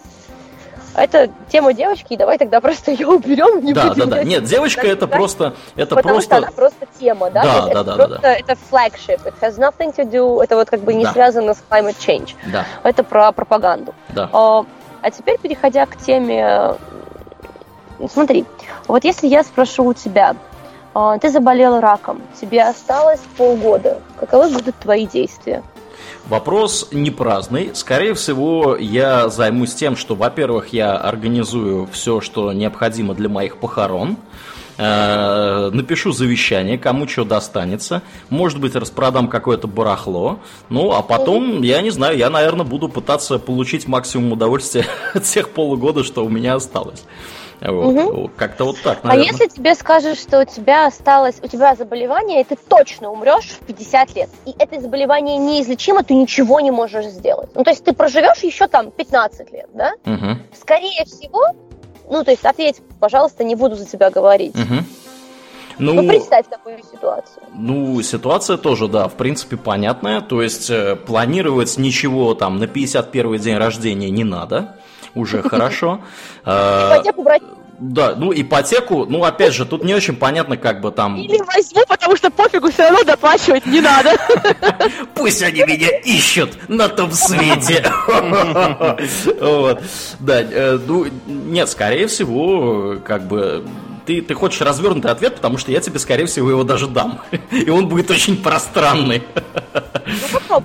это 0.96 1.30
тема 1.52 1.74
девочки, 1.74 2.14
и 2.14 2.18
давай 2.18 2.38
тогда 2.38 2.62
просто 2.62 2.92
ее 2.92 3.08
уберем. 3.08 3.64
Не 3.64 3.74
да, 3.74 3.94
да, 3.94 4.06
да. 4.06 4.24
Нет, 4.24 4.44
девочка 4.44 4.88
это 4.88 5.08
просто, 5.08 5.54
это 5.76 5.96
Потому 5.96 6.16
просто. 6.16 6.36
Что 6.36 6.38
она 6.38 6.52
просто 6.52 6.86
тема, 7.00 7.30
да? 7.32 7.44
Да, 7.44 7.68
да, 7.68 7.84
да, 7.84 7.96
да, 7.96 8.08
да. 8.20 8.34
Это 8.34 8.58
flagship. 8.72 9.22
It 9.26 9.34
has 9.42 9.58
nothing 9.58 9.96
to 9.96 10.10
do. 10.10 10.42
Это 10.42 10.56
вот 10.56 10.70
как 10.70 10.82
бы 10.82 10.94
не 10.94 11.04
да. 11.04 11.14
связано 11.14 11.54
с 11.54 11.64
climate 11.70 11.98
change. 12.00 12.36
Да. 12.52 12.66
Это 12.84 13.04
про 13.04 13.32
пропаганду. 13.32 13.94
Да. 14.10 14.30
А, 14.32 14.66
а 15.02 15.12
теперь 15.12 15.38
переходя 15.40 15.86
к 15.86 15.98
теме, 15.98 16.76
смотри, 18.12 18.46
вот 18.88 19.04
если 19.04 19.28
я 19.28 19.44
спрошу 19.44 19.86
у 19.86 19.94
тебя, 19.94 20.36
а, 20.94 21.18
ты 21.18 21.30
заболел 21.30 21.80
раком, 21.80 22.22
тебе 22.40 22.64
осталось 22.64 23.22
полгода, 23.38 24.00
каковы 24.20 24.50
будут 24.50 24.76
твои 24.78 25.06
действия? 25.06 25.64
Вопрос 26.30 26.90
не 26.92 27.10
праздный. 27.10 27.72
Скорее 27.74 28.14
всего, 28.14 28.78
я 28.80 29.30
займусь 29.30 29.74
тем, 29.74 29.96
что, 29.96 30.14
во-первых, 30.14 30.74
я 30.74 30.96
организую 30.96 31.90
все, 31.92 32.22
что 32.22 32.54
необходимо 32.54 33.16
для 33.16 33.28
моих 33.30 33.58
похорон. 33.58 34.16
Э, 34.82 35.72
напишу 35.74 36.14
завещание, 36.14 36.78
кому 36.78 37.06
что 37.06 37.26
достанется. 37.26 38.02
Может 38.30 38.62
быть, 38.62 38.76
распродам 38.76 39.28
какое-то 39.28 39.68
барахло. 39.68 40.40
Ну, 40.70 40.94
а 40.94 41.02
потом, 41.02 41.62
я 41.62 41.82
не 41.82 41.90
знаю, 41.90 42.18
я, 42.18 42.30
наверное, 42.30 42.66
буду 42.66 42.88
пытаться 42.88 43.40
получить 43.40 43.90
максимум 43.90 44.32
удовольствия 44.32 44.86
от 45.14 45.24
тех 45.24 45.50
полугода, 45.50 46.06
что 46.06 46.24
у 46.24 46.30
меня 46.30 46.56
осталось. 46.56 47.04
Вот. 47.60 47.94
Угу. 47.94 48.32
Как-то 48.38 48.64
вот 48.64 48.78
так, 48.82 49.04
наверное. 49.04 49.30
А 49.30 49.34
если 49.34 49.48
тебе 49.48 49.76
скажут, 49.76 50.18
что 50.18 50.42
у 50.42 50.46
тебя 50.46 50.88
осталось, 50.88 51.36
у 51.44 51.48
тебя 51.48 51.76
заболевание, 51.76 52.40
и 52.40 52.44
ты 52.46 52.56
точно 52.56 53.12
умрешь 53.12 53.58
в 53.60 53.66
50 53.66 54.16
лет, 54.16 54.30
и 54.46 54.56
это 54.58 54.80
заболевание 54.80 55.38
неизлечимо, 55.38 56.04
ты 56.04 56.14
ничего 56.14 56.62
не 56.62 56.72
можешь 56.72 57.08
сделать. 57.08 57.50
Ну, 57.54 57.66
то 57.66 57.72
есть 57.72 57.84
ты 57.84 57.92
проживешь 57.92 58.44
еще 58.44 58.68
там 58.68 58.92
15 58.92 59.52
лет, 59.52 59.68
да? 59.74 59.92
Угу. 60.06 60.38
Скорее 60.58 61.04
всего, 61.04 61.44
ну, 62.10 62.24
то 62.24 62.32
есть 62.32 62.46
ответь, 62.46 62.82
пожалуйста, 63.00 63.44
не 63.44 63.56
буду 63.56 63.76
за 63.76 63.86
тебя 63.86 64.10
говорить. 64.10 64.56
Угу. 64.56 64.76
Ну, 65.80 65.94
ну, 65.94 66.08
представь 66.08 66.48
такую 66.50 66.80
ситуацию. 66.80 67.44
Ну, 67.54 68.02
ситуация 68.02 68.58
тоже, 68.58 68.90
да, 68.90 69.08
в 69.08 69.14
принципе, 69.14 69.56
понятная. 69.56 70.20
То 70.20 70.42
есть, 70.42 70.70
э, 70.70 70.98
планировать 70.98 71.78
ничего 71.78 72.34
там 72.34 72.60
на 72.60 72.68
51 72.68 73.38
день 73.38 73.58
рождения 73.58 74.10
не 74.10 74.26
надо 74.26 74.76
уже 75.16 75.42
хорошо. 75.50 76.02
Ипотеку 76.44 77.24
брать 77.24 77.44
да, 77.80 78.14
ну 78.16 78.34
ипотеку, 78.34 79.06
ну 79.06 79.24
опять 79.24 79.54
же, 79.54 79.66
тут 79.66 79.84
не 79.84 79.94
очень 79.94 80.16
понятно, 80.16 80.58
как 80.58 80.82
бы 80.82 80.92
там... 80.92 81.18
Или 81.18 81.40
возьму, 81.46 81.84
потому 81.88 82.16
что 82.16 82.30
пофигу, 82.30 82.70
все 82.72 82.84
равно 82.84 83.04
доплачивать 83.04 83.66
не 83.66 83.82
надо. 83.82 84.18
Пусть 85.16 85.42
они 85.42 85.64
меня 85.64 85.90
ищут 86.00 86.70
на 86.70 86.90
том 86.90 87.12
свете. 87.12 87.84
Вот. 89.40 89.82
Да, 90.20 90.42
э, 90.42 90.80
ну, 90.86 91.06
нет, 91.28 91.70
скорее 91.70 92.08
всего, 92.08 92.98
как 93.06 93.28
бы 93.28 93.66
ты, 94.06 94.22
ты 94.22 94.34
хочешь 94.34 94.62
развернутый 94.62 95.12
ответ, 95.12 95.36
потому 95.36 95.58
что 95.58 95.72
я 95.72 95.80
тебе, 95.80 96.00
скорее 96.00 96.26
всего, 96.26 96.50
его 96.50 96.64
даже 96.64 96.88
дам. 96.88 97.22
И 97.52 97.70
он 97.70 97.88
будет 97.88 98.10
очень 98.12 98.38
пространный. 98.38 99.24
Ну. 100.50 100.64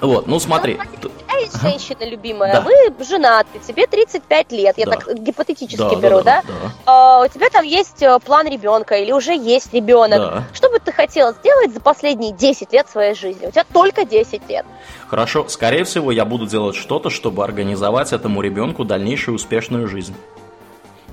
Вот, 0.00 0.26
ну 0.26 0.38
смотри. 0.38 0.78
Ну, 1.02 1.10
а 1.28 1.38
есть 1.38 1.60
женщина 1.60 2.08
любимая, 2.08 2.52
да. 2.52 2.60
вы 2.60 3.04
женаты, 3.04 3.58
тебе 3.66 3.86
35 3.86 4.52
лет, 4.52 4.78
я 4.78 4.86
да. 4.86 4.92
так 4.92 5.18
гипотетически 5.18 5.78
да, 5.78 5.94
беру, 5.94 6.22
да? 6.22 6.42
да? 6.42 6.42
да. 6.42 6.72
А, 6.86 7.24
у 7.24 7.28
тебя 7.28 7.48
там 7.50 7.64
есть 7.64 8.02
э, 8.02 8.18
план 8.24 8.48
ребенка 8.48 8.96
или 8.96 9.12
уже 9.12 9.34
есть 9.34 9.72
ребенок. 9.72 10.18
Да. 10.18 10.44
Что 10.52 10.70
бы 10.70 10.78
ты 10.78 10.92
хотела 10.92 11.32
сделать 11.32 11.72
за 11.72 11.80
последние 11.80 12.32
10 12.32 12.72
лет 12.72 12.88
своей 12.88 13.14
жизни? 13.14 13.46
У 13.46 13.50
тебя 13.50 13.64
только 13.72 14.04
10 14.04 14.48
лет. 14.48 14.66
Хорошо, 15.08 15.46
скорее 15.48 15.84
всего, 15.84 16.12
я 16.12 16.24
буду 16.24 16.46
делать 16.46 16.76
что-то, 16.76 17.10
чтобы 17.10 17.44
организовать 17.44 18.12
этому 18.12 18.40
ребенку 18.42 18.84
дальнейшую 18.84 19.36
успешную 19.36 19.88
жизнь. 19.88 20.14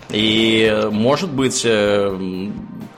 И, 0.10 0.88
может 0.92 1.32
быть, 1.32 1.64
э, 1.66 2.50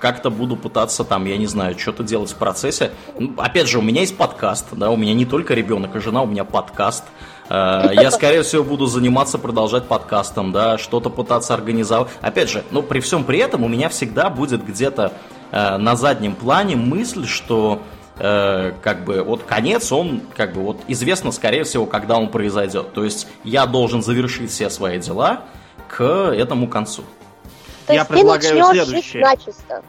как-то 0.05 0.29
буду 0.29 0.55
пытаться 0.55 1.03
там, 1.03 1.25
я 1.25 1.35
не 1.35 1.47
знаю, 1.47 1.79
что-то 1.79 2.03
делать 2.03 2.29
в 2.29 2.35
процессе. 2.35 2.91
Ну, 3.17 3.33
опять 3.37 3.67
же, 3.67 3.79
у 3.79 3.81
меня 3.81 4.01
есть 4.01 4.15
подкаст, 4.15 4.67
да, 4.73 4.91
у 4.91 4.97
меня 4.97 5.15
не 5.15 5.25
только 5.25 5.55
ребенок 5.55 5.95
и 5.95 5.99
жена, 5.99 6.21
у 6.21 6.27
меня 6.27 6.43
подкаст. 6.43 7.05
Э, 7.49 7.89
я, 7.91 8.11
скорее 8.11 8.43
всего, 8.43 8.63
буду 8.63 8.85
заниматься, 8.85 9.39
продолжать 9.39 9.87
подкастом, 9.87 10.51
да, 10.51 10.77
что-то 10.77 11.09
пытаться 11.09 11.55
организовать. 11.55 12.09
Опять 12.21 12.51
же, 12.51 12.63
ну, 12.69 12.83
при 12.83 12.99
всем 12.99 13.23
при 13.23 13.39
этом 13.39 13.63
у 13.63 13.67
меня 13.67 13.89
всегда 13.89 14.29
будет 14.29 14.63
где-то 14.63 15.11
э, 15.51 15.77
на 15.77 15.95
заднем 15.95 16.35
плане 16.35 16.75
мысль, 16.75 17.25
что 17.25 17.81
как 18.17 19.03
бы 19.03 19.23
вот 19.23 19.43
конец, 19.43 19.91
он 19.91 20.21
как 20.37 20.53
бы 20.53 20.61
вот 20.61 20.77
известно, 20.87 21.33
скорее 21.33 21.65
всего, 21.65 21.85
когда 21.85 22.15
он 22.15 22.29
произойдет. 22.29 22.93
То 22.93 23.03
есть 23.03 23.27
я 23.43 23.65
должен 23.65 24.01
завершить 24.01 24.51
все 24.51 24.69
свои 24.69 24.99
дела, 24.99 25.41
к 25.89 26.01
этому 26.01 26.69
концу. 26.69 27.03
То 27.87 27.93
Я 27.93 28.05
предлагаю 28.05 28.63
следующее. 28.71 29.21
Начисто. 29.21 29.83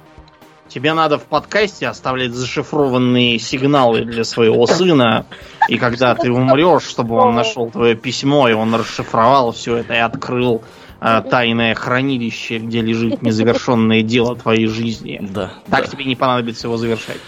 Тебе 0.69 0.93
надо 0.93 1.19
в 1.19 1.25
подкасте 1.25 1.87
оставлять 1.87 2.33
зашифрованные 2.33 3.39
сигналы 3.39 4.03
для 4.03 4.25
своего 4.25 4.67
сына, 4.67 5.27
и 5.69 5.79
когда 5.79 6.15
ты 6.15 6.31
умрешь, 6.31 6.83
чтобы 6.83 7.17
он 7.17 7.35
нашел 7.35 7.71
твое 7.71 7.95
письмо, 7.95 8.49
и 8.49 8.53
он 8.53 8.75
расшифровал 8.75 9.53
все 9.53 9.77
это 9.77 9.95
и 9.95 9.99
открыл 9.99 10.63
э, 11.01 11.23
тайное 11.31 11.75
хранилище, 11.75 12.59
где 12.59 12.81
лежит 12.81 13.23
незавершенное 13.23 14.03
дело 14.03 14.37
твоей 14.37 14.67
жизни. 14.67 15.19
Да. 15.23 15.53
Так 15.71 15.85
да. 15.85 15.87
тебе 15.87 16.05
не 16.05 16.17
понадобится 16.17 16.67
его 16.67 16.77
завершать. 16.77 17.21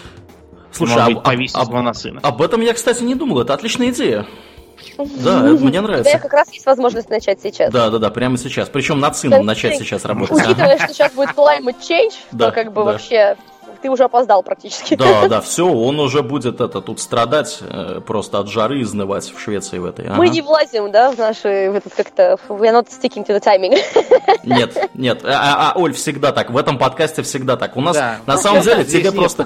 Слушай, 0.71 0.97
Может 0.97 1.17
об, 1.17 1.37
быть, 1.37 1.55
об, 1.55 1.75
об, 1.75 1.83
на 1.83 1.93
сына. 1.93 2.19
об 2.21 2.41
этом 2.41 2.61
я, 2.61 2.73
кстати, 2.73 3.03
не 3.03 3.15
думал. 3.15 3.41
Это 3.41 3.53
отличная 3.53 3.89
идея. 3.89 4.25
Да, 4.97 5.39
мне 5.59 5.81
нравится. 5.81 6.13
Да, 6.13 6.19
как 6.19 6.33
раз 6.33 6.51
есть 6.51 6.65
возможность 6.65 7.09
начать 7.09 7.41
сейчас. 7.41 7.71
Да, 7.71 7.89
да, 7.89 7.97
да, 7.97 8.09
прямо 8.09 8.37
сейчас. 8.37 8.69
Причем 8.69 8.99
над 8.99 9.15
сыном 9.15 9.45
начать 9.45 9.77
сейчас 9.77 10.05
работать. 10.05 10.37
Учитывая, 10.37 10.77
что 10.77 10.93
сейчас 10.93 11.13
будет 11.13 11.29
climate 11.29 11.77
change, 11.79 12.13
то 12.37 12.51
как 12.51 12.73
бы 12.73 12.83
вообще 12.83 13.37
ты 13.81 13.89
уже 13.89 14.03
опоздал 14.03 14.43
практически. 14.43 14.95
Да, 14.95 15.27
да, 15.29 15.41
все, 15.41 15.67
он 15.67 15.99
уже 15.99 16.21
будет 16.21 16.61
это 16.61 16.81
тут 16.81 16.99
страдать 16.99 17.59
э, 17.61 18.01
просто 18.05 18.39
от 18.39 18.47
жары, 18.47 18.81
изнывать 18.81 19.31
в 19.33 19.39
Швеции 19.39 19.79
в 19.79 19.85
этой. 19.85 20.05
Ага. 20.05 20.15
Мы 20.15 20.29
не 20.29 20.41
влазим, 20.41 20.91
да, 20.91 21.11
в 21.11 21.17
наши, 21.17 21.69
в 21.71 21.75
этот 21.75 21.93
как-то, 21.93 22.37
we 22.49 22.61
are 22.61 22.73
not 22.73 22.87
sticking 22.87 23.25
to 23.25 23.37
the 23.37 23.43
timing. 23.43 23.77
Нет, 24.43 24.89
нет, 24.93 25.21
а, 25.23 25.29
а, 25.29 25.71
а 25.71 25.79
Оль, 25.79 25.93
всегда 25.93 26.31
так, 26.31 26.49
в 26.49 26.57
этом 26.57 26.77
подкасте 26.77 27.23
всегда 27.23 27.57
так. 27.57 27.75
У 27.77 27.81
нас, 27.81 27.95
да. 27.95 28.19
на 28.25 28.37
самом 28.37 28.61
деле, 28.61 28.83
тебе 28.85 29.11
просто, 29.11 29.45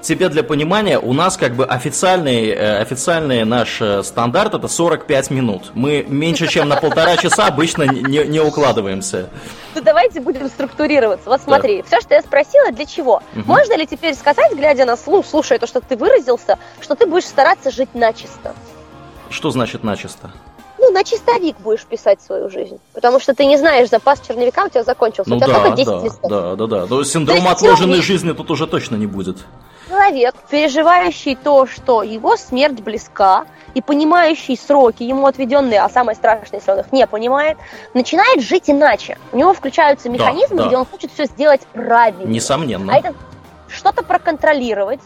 тебе 0.00 0.28
для 0.28 0.42
понимания, 0.42 0.98
у 0.98 1.12
нас 1.12 1.36
как 1.36 1.54
бы 1.54 1.64
официальный, 1.64 2.48
э, 2.48 2.80
официальный 2.80 3.44
наш 3.44 3.80
э, 3.80 4.02
стандарт 4.02 4.54
это 4.54 4.68
45 4.68 5.30
минут. 5.30 5.70
Мы 5.74 6.04
меньше, 6.08 6.46
чем 6.48 6.68
на 6.68 6.76
полтора 6.76 7.16
часа 7.16 7.46
обычно 7.46 7.84
не, 7.84 8.24
не 8.26 8.40
укладываемся. 8.40 9.28
Ну 9.74 9.82
давайте 9.82 10.20
будем 10.20 10.48
структурироваться. 10.48 11.28
Вот 11.28 11.40
смотри, 11.40 11.82
да. 11.82 11.86
все, 11.86 12.00
что 12.00 12.14
я 12.14 12.22
спросила, 12.22 12.72
для 12.72 12.86
чего? 12.86 13.22
Угу. 13.34 13.44
Можно 13.46 13.69
ли 13.76 13.86
теперь 13.86 14.14
сказать, 14.14 14.52
глядя 14.52 14.84
на 14.84 14.96
слух, 14.96 15.26
слушая 15.26 15.58
то, 15.58 15.66
что 15.66 15.80
ты 15.80 15.96
выразился, 15.96 16.58
что 16.80 16.94
ты 16.94 17.06
будешь 17.06 17.26
стараться 17.26 17.70
жить 17.70 17.94
начисто? 17.94 18.54
Что 19.28 19.50
значит 19.50 19.84
начисто? 19.84 20.30
Ну, 20.78 20.90
на 20.92 21.04
чистовик 21.04 21.56
будешь 21.58 21.84
писать 21.84 22.22
свою 22.22 22.48
жизнь. 22.48 22.80
Потому 22.94 23.20
что 23.20 23.34
ты 23.34 23.44
не 23.44 23.58
знаешь, 23.58 23.90
запас 23.90 24.20
черновика 24.20 24.64
у 24.64 24.68
тебя 24.68 24.82
закончился. 24.82 25.30
Ну, 25.30 25.36
у 25.36 25.38
тебя 25.38 25.48
да, 25.48 25.60
только 25.60 25.76
10 25.76 25.86
да, 25.86 26.00
листов. 26.00 26.30
Да, 26.30 26.56
да, 26.56 26.66
да. 26.66 26.86
Но 26.88 27.04
синдрома 27.04 27.50
отложенной 27.50 28.00
жизни 28.00 28.32
тут 28.32 28.50
уже 28.50 28.66
точно 28.66 28.96
не 28.96 29.06
будет. 29.06 29.36
Человек, 29.88 30.34
переживающий 30.48 31.36
то, 31.36 31.66
что 31.66 32.02
его 32.02 32.36
смерть 32.36 32.80
близка, 32.80 33.44
и 33.74 33.82
понимающий 33.82 34.56
сроки, 34.56 35.02
ему 35.02 35.26
отведенные, 35.26 35.80
а 35.80 35.88
самое 35.88 36.16
страшное, 36.16 36.60
если 36.60 36.70
он 36.72 36.80
их 36.80 36.92
не 36.92 37.06
понимает, 37.06 37.58
начинает 37.94 38.42
жить 38.42 38.64
иначе. 38.68 39.18
У 39.32 39.36
него 39.36 39.52
включаются 39.52 40.08
механизмы, 40.08 40.56
да, 40.56 40.62
да. 40.62 40.68
где 40.68 40.76
он 40.76 40.86
хочет 40.86 41.12
все 41.12 41.24
сделать 41.26 41.60
правильно. 41.72 42.28
Несомненно. 42.28 42.92
А 42.92 42.98
это 42.98 43.14
что-то 43.70 44.02
проконтролировать, 44.02 45.00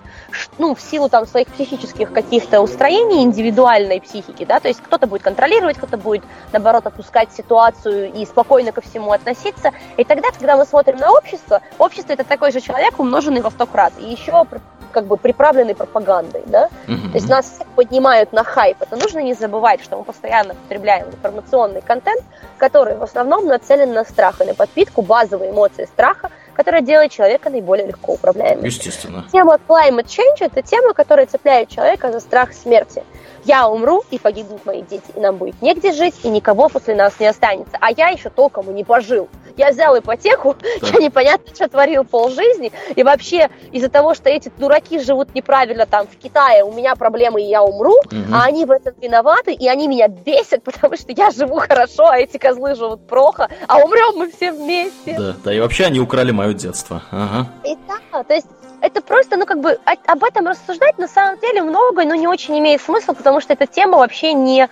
ну, 0.58 0.74
в 0.74 0.80
силу 0.80 1.08
там 1.08 1.26
своих 1.26 1.48
психических 1.48 2.12
каких-то 2.12 2.60
устроений, 2.60 3.22
индивидуальной 3.22 4.00
психики, 4.00 4.44
да, 4.44 4.60
то 4.60 4.68
есть 4.68 4.80
кто-то 4.80 5.06
будет 5.06 5.22
контролировать, 5.22 5.76
кто-то 5.76 5.96
будет, 5.96 6.22
наоборот, 6.52 6.86
отпускать 6.86 7.32
ситуацию 7.32 8.12
и 8.12 8.24
спокойно 8.26 8.72
ко 8.72 8.80
всему 8.80 9.12
относиться. 9.12 9.72
И 9.96 10.04
тогда, 10.04 10.30
когда 10.30 10.56
мы 10.56 10.64
смотрим 10.64 10.96
на 10.96 11.12
общество, 11.12 11.60
общество 11.78 12.12
это 12.12 12.24
такой 12.24 12.52
же 12.52 12.60
человек, 12.60 12.98
умноженный 12.98 13.40
во 13.40 13.50
сто 13.50 13.66
крат, 13.66 13.92
и 13.98 14.10
еще 14.10 14.46
как 14.94 15.06
бы 15.06 15.16
приправленный 15.16 15.74
пропагандой, 15.74 16.44
да, 16.46 16.68
mm-hmm. 16.86 17.10
то 17.10 17.14
есть 17.14 17.28
нас 17.28 17.58
поднимают 17.74 18.32
на 18.32 18.44
хайп. 18.44 18.80
Это 18.80 18.96
нужно 18.96 19.18
не 19.18 19.34
забывать, 19.34 19.82
что 19.82 19.98
мы 19.98 20.04
постоянно 20.04 20.54
потребляем 20.54 21.08
информационный 21.08 21.82
контент, 21.82 22.22
который 22.58 22.96
в 22.96 23.02
основном 23.02 23.46
нацелен 23.46 23.92
на 23.92 24.04
страх 24.04 24.40
и 24.40 24.44
на 24.44 24.54
подпитку 24.54 25.02
базовой 25.02 25.50
эмоции 25.50 25.86
страха, 25.86 26.30
которая 26.54 26.80
делает 26.80 27.12
человека 27.12 27.50
наиболее 27.50 27.86
легко 27.86 28.14
управляемым. 28.14 28.64
Естественно. 28.64 29.26
Тема 29.32 29.58
climate 29.68 30.06
change– 30.06 30.38
это 30.40 30.62
тема, 30.62 30.94
которая 30.94 31.26
цепляет 31.26 31.68
человека 31.68 32.12
за 32.12 32.20
страх 32.20 32.52
смерти. 32.52 33.02
Я 33.44 33.68
умру, 33.68 34.02
и 34.10 34.18
погибнут 34.18 34.64
мои 34.64 34.82
дети, 34.82 35.04
и 35.14 35.20
нам 35.20 35.36
будет 35.36 35.60
негде 35.60 35.92
жить, 35.92 36.14
и 36.22 36.28
никого 36.28 36.68
после 36.68 36.94
нас 36.94 37.20
не 37.20 37.26
останется. 37.26 37.76
А 37.80 37.90
я 37.90 38.08
еще 38.08 38.30
толком 38.30 38.70
и 38.70 38.72
не 38.72 38.84
пожил. 38.84 39.28
Я 39.56 39.70
взял 39.70 39.98
ипотеку, 39.98 40.56
да. 40.80 40.88
я 40.88 40.98
непонятно, 40.98 41.54
что 41.54 41.68
творил 41.68 42.04
полжизни, 42.04 42.72
и 42.94 43.02
вообще 43.02 43.50
из-за 43.72 43.88
того, 43.88 44.14
что 44.14 44.28
эти 44.28 44.50
дураки 44.58 44.98
живут 44.98 45.34
неправильно 45.34 45.86
там 45.86 46.06
в 46.06 46.16
Китае, 46.16 46.64
у 46.64 46.72
меня 46.72 46.94
проблемы, 46.96 47.42
и 47.42 47.46
я 47.46 47.62
умру, 47.62 47.94
угу. 47.94 48.16
а 48.32 48.44
они 48.44 48.64
в 48.64 48.70
этом 48.70 48.94
виноваты, 49.00 49.52
и 49.52 49.68
они 49.68 49.88
меня 49.88 50.08
бесят, 50.08 50.62
потому 50.64 50.96
что 50.96 51.12
я 51.12 51.30
живу 51.30 51.58
хорошо, 51.58 52.06
а 52.06 52.18
эти 52.18 52.38
козлы 52.38 52.74
живут 52.74 53.06
плохо, 53.06 53.48
а 53.66 53.78
умрем 53.78 54.18
мы 54.18 54.30
все 54.30 54.52
вместе. 54.52 55.16
Да, 55.18 55.36
да, 55.44 55.54
и 55.54 55.60
вообще 55.60 55.84
они 55.84 56.00
украли 56.00 56.30
мое 56.30 56.54
детство. 56.54 57.02
Ага. 57.10 57.48
И 57.64 57.76
да, 57.86 58.22
то 58.22 58.34
есть 58.34 58.46
это 58.84 59.00
просто, 59.00 59.36
ну, 59.36 59.46
как 59.46 59.60
бы, 59.60 59.78
об 60.06 60.24
этом 60.24 60.46
рассуждать 60.46 60.98
на 60.98 61.08
самом 61.08 61.38
деле 61.40 61.62
много, 61.62 62.04
но 62.04 62.14
не 62.14 62.28
очень 62.28 62.58
имеет 62.58 62.82
смысла, 62.82 63.14
потому 63.14 63.40
что 63.40 63.54
эта 63.54 63.66
тема 63.66 63.98
вообще 63.98 64.34
не... 64.34 64.68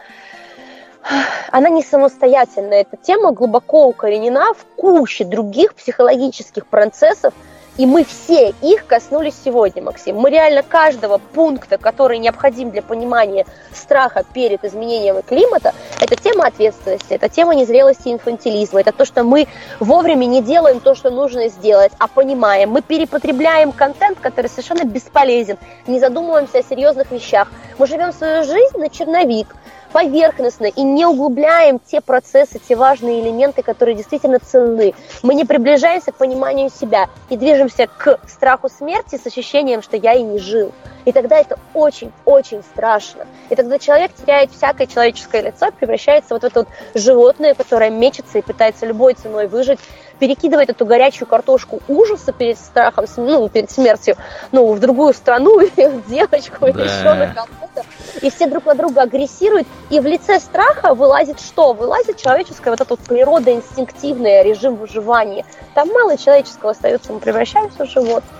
Она 1.50 1.68
не 1.68 1.82
самостоятельная. 1.82 2.82
Эта 2.82 2.96
тема 2.96 3.32
глубоко 3.32 3.86
укоренена 3.86 4.54
в 4.54 4.64
куче 4.76 5.24
других 5.24 5.74
психологических 5.74 6.66
процессов, 6.66 7.34
и 7.78 7.86
мы 7.86 8.04
все 8.04 8.54
их 8.60 8.86
коснулись 8.86 9.34
сегодня, 9.42 9.82
Максим. 9.82 10.16
Мы 10.16 10.28
реально 10.28 10.62
каждого 10.62 11.16
пункта, 11.18 11.78
который 11.78 12.18
необходим 12.18 12.70
для 12.70 12.82
понимания 12.82 13.46
страха 13.72 14.24
перед 14.30 14.62
изменением 14.62 15.22
климата, 15.22 15.74
это 15.98 16.14
тема 16.16 16.46
ответственности, 16.46 17.14
это 17.14 17.30
тема 17.30 17.54
незрелости 17.54 18.08
и 18.08 18.12
инфантилизма, 18.12 18.80
это 18.80 18.92
то, 18.92 19.06
что 19.06 19.24
мы 19.24 19.48
вовремя 19.80 20.26
не 20.26 20.42
делаем 20.42 20.80
то, 20.80 20.94
что 20.94 21.10
нужно 21.10 21.48
сделать, 21.48 21.92
а 21.98 22.08
понимаем. 22.08 22.70
Мы 22.70 22.82
перепотребляем 22.82 23.72
контент, 23.72 24.20
который 24.20 24.48
совершенно 24.48 24.84
бесполезен, 24.84 25.56
не 25.86 25.98
задумываемся 25.98 26.58
о 26.58 26.62
серьезных 26.62 27.10
вещах. 27.10 27.48
Мы 27.78 27.86
живем 27.86 28.12
свою 28.12 28.44
жизнь 28.44 28.76
на 28.76 28.90
черновик, 28.90 29.46
поверхностно 29.92 30.66
и 30.66 30.82
не 30.82 31.06
углубляем 31.06 31.78
те 31.78 32.00
процессы, 32.00 32.58
те 32.58 32.74
важные 32.74 33.20
элементы, 33.20 33.62
которые 33.62 33.94
действительно 33.94 34.38
ценны. 34.38 34.94
Мы 35.22 35.34
не 35.34 35.44
приближаемся 35.44 36.12
к 36.12 36.16
пониманию 36.16 36.70
себя 36.70 37.08
и 37.28 37.36
движемся 37.36 37.86
к 37.86 38.18
страху 38.26 38.68
смерти 38.68 39.20
с 39.22 39.26
ощущением, 39.26 39.82
что 39.82 39.96
я 39.96 40.14
и 40.14 40.22
не 40.22 40.38
жил. 40.38 40.72
И 41.04 41.12
тогда 41.12 41.38
это 41.38 41.58
очень-очень 41.74 42.62
страшно. 42.62 43.26
И 43.50 43.56
тогда 43.56 43.78
человек 43.78 44.12
теряет 44.14 44.50
всякое 44.52 44.86
человеческое 44.86 45.42
лицо, 45.42 45.70
превращается 45.72 46.34
вот 46.34 46.42
в 46.42 46.46
это 46.46 46.60
вот 46.60 46.68
животное, 46.94 47.54
которое 47.54 47.90
мечется 47.90 48.38
и 48.38 48.42
пытается 48.42 48.86
любой 48.86 49.14
ценой 49.14 49.48
выжить, 49.48 49.80
перекидывает 50.18 50.70
эту 50.70 50.86
горячую 50.86 51.26
картошку 51.26 51.80
ужаса 51.88 52.32
перед 52.32 52.56
страхом, 52.56 53.06
ну, 53.16 53.48
перед 53.48 53.72
смертью, 53.72 54.16
ну, 54.52 54.72
в 54.72 54.78
другую 54.78 55.14
страну, 55.14 55.58
в 55.76 56.08
девочку, 56.08 56.60
да. 56.60 56.68
еще 56.68 57.14
на 57.14 57.34
кого-то. 57.34 57.84
И 58.20 58.30
все 58.30 58.46
друг 58.46 58.66
на 58.66 58.74
друга 58.74 59.02
агрессируют, 59.02 59.66
и 59.90 59.98
в 59.98 60.06
лице 60.06 60.38
страха 60.38 60.94
вылазит 60.94 61.40
что? 61.40 61.72
Вылазит 61.72 62.18
человеческое 62.18 62.70
вот 62.70 62.80
это 62.80 62.90
вот 62.90 63.00
природа 63.00 63.52
инстинктивная, 63.52 64.42
режим 64.42 64.76
выживания. 64.76 65.44
Там 65.74 65.88
мало 65.88 66.16
человеческого 66.16 66.70
остается, 66.70 67.12
мы 67.12 67.18
превращаемся 67.18 67.84
в 67.84 67.90
животных. 67.90 68.30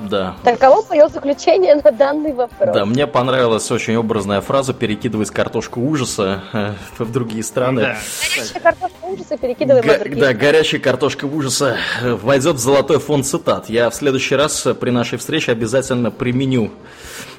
Да. 0.00 0.36
Таково 0.44 0.84
мое 0.88 1.08
заключение 1.08 1.74
на 1.74 1.90
данный 1.90 2.32
вопрос. 2.32 2.74
Да, 2.74 2.84
мне 2.84 3.06
понравилась 3.06 3.70
очень 3.70 3.96
образная 3.96 4.40
фраза 4.40 4.72
перекидывать 4.72 5.30
картошку 5.30 5.80
ужаса 5.80 6.42
э, 6.52 6.72
в 6.98 7.10
другие 7.12 7.42
страны. 7.42 7.80
Да. 7.82 7.96
Горячая 8.36 8.60
картошка 8.60 8.96
ужаса 9.02 9.36
перекидываем 9.38 9.86
Га- 9.86 9.98
другие 9.98 10.20
Да, 10.20 10.32
горячая 10.34 10.80
картошка 10.80 11.24
ужаса 11.24 11.76
э, 12.02 12.14
войдет 12.14 12.56
в 12.56 12.58
золотой 12.60 12.98
фонд 13.00 13.26
цитат. 13.26 13.68
Я 13.68 13.90
в 13.90 13.94
следующий 13.94 14.36
раз 14.36 14.66
при 14.80 14.90
нашей 14.90 15.18
встрече 15.18 15.52
обязательно 15.52 16.10
применю. 16.10 16.70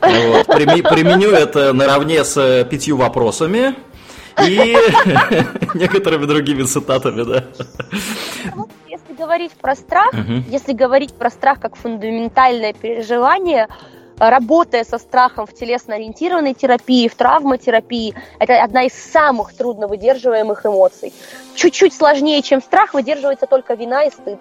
Вот, 0.01 0.47
применю 0.47 1.31
это 1.31 1.73
наравне 1.73 2.23
с 2.23 2.63
пятью 2.69 2.97
вопросами 2.97 3.75
и 4.45 4.75
некоторыми 5.73 6.25
другими 6.25 6.63
цитатами, 6.63 7.23
да. 7.23 7.43
Говорить 9.19 9.51
про 9.51 9.75
страх, 9.75 10.13
если 10.47 10.71
говорить 10.71 11.13
про 11.13 11.29
страх 11.29 11.59
как 11.59 11.75
фундаментальное 11.75 12.71
переживание, 12.71 13.67
работая 14.17 14.85
со 14.85 14.97
страхом 14.97 15.45
в 15.45 15.53
телесно-ориентированной 15.53 16.53
терапии, 16.53 17.09
в 17.09 17.15
травматерапии, 17.15 18.15
это 18.39 18.63
одна 18.63 18.83
из 18.83 18.93
самых 18.93 19.53
трудно 19.53 19.89
выдерживаемых 19.89 20.65
эмоций. 20.65 21.13
Чуть-чуть 21.53 21.93
сложнее, 21.93 22.41
чем 22.41 22.61
страх, 22.61 22.93
выдерживается 22.93 23.45
только 23.45 23.73
вина 23.73 24.05
и 24.05 24.09
стыд. 24.09 24.39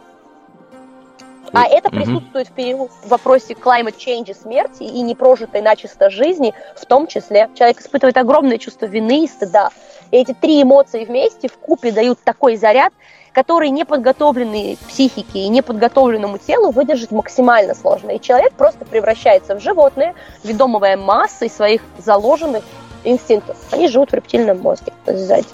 А 1.52 1.66
это 1.66 1.90
присутствует 1.90 2.48
в 2.48 3.08
вопросе 3.08 3.54
climate 3.54 3.96
change 3.96 4.30
и 4.30 4.34
смерти 4.34 4.84
и 4.84 5.00
непрожитой 5.02 5.60
начисто 5.60 6.08
жизни 6.08 6.54
в 6.76 6.86
том 6.86 7.08
числе. 7.08 7.50
Человек 7.56 7.80
испытывает 7.80 8.16
огромное 8.16 8.58
чувство 8.58 8.86
вины 8.86 9.24
и 9.24 9.26
стыда. 9.26 9.70
И 10.12 10.18
эти 10.18 10.34
три 10.34 10.62
эмоции 10.62 11.04
вместе 11.04 11.48
в 11.48 11.58
купе 11.58 11.90
дают 11.90 12.20
такой 12.22 12.56
заряд, 12.56 12.92
который 13.38 13.70
неподготовленной 13.70 14.76
психике 14.88 15.38
и 15.38 15.48
неподготовленному 15.48 16.38
телу 16.38 16.72
выдержать 16.72 17.12
максимально 17.12 17.72
сложно. 17.76 18.10
И 18.10 18.20
человек 18.20 18.52
просто 18.54 18.84
превращается 18.84 19.54
в 19.54 19.62
животное, 19.62 20.16
ведомое 20.42 20.96
массой 20.96 21.48
своих 21.48 21.82
заложенных 21.98 22.64
инстинктов. 23.04 23.56
Они 23.70 23.86
живут 23.86 24.10
в 24.10 24.14
рептильном 24.14 24.58
мозге 24.58 24.92
сзади. 25.06 25.46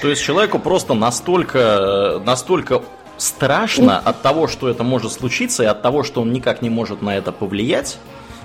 То 0.00 0.10
есть 0.10 0.22
человеку 0.22 0.60
просто 0.60 0.94
настолько, 0.94 2.22
настолько 2.24 2.82
страшно 3.16 3.98
от 3.98 4.22
того, 4.22 4.46
что 4.46 4.68
это 4.68 4.84
может 4.84 5.10
случиться, 5.10 5.64
и 5.64 5.66
от 5.66 5.82
того, 5.82 6.04
что 6.04 6.20
он 6.20 6.32
никак 6.32 6.62
не 6.62 6.70
может 6.70 7.02
на 7.02 7.16
это 7.16 7.32
повлиять, 7.32 7.98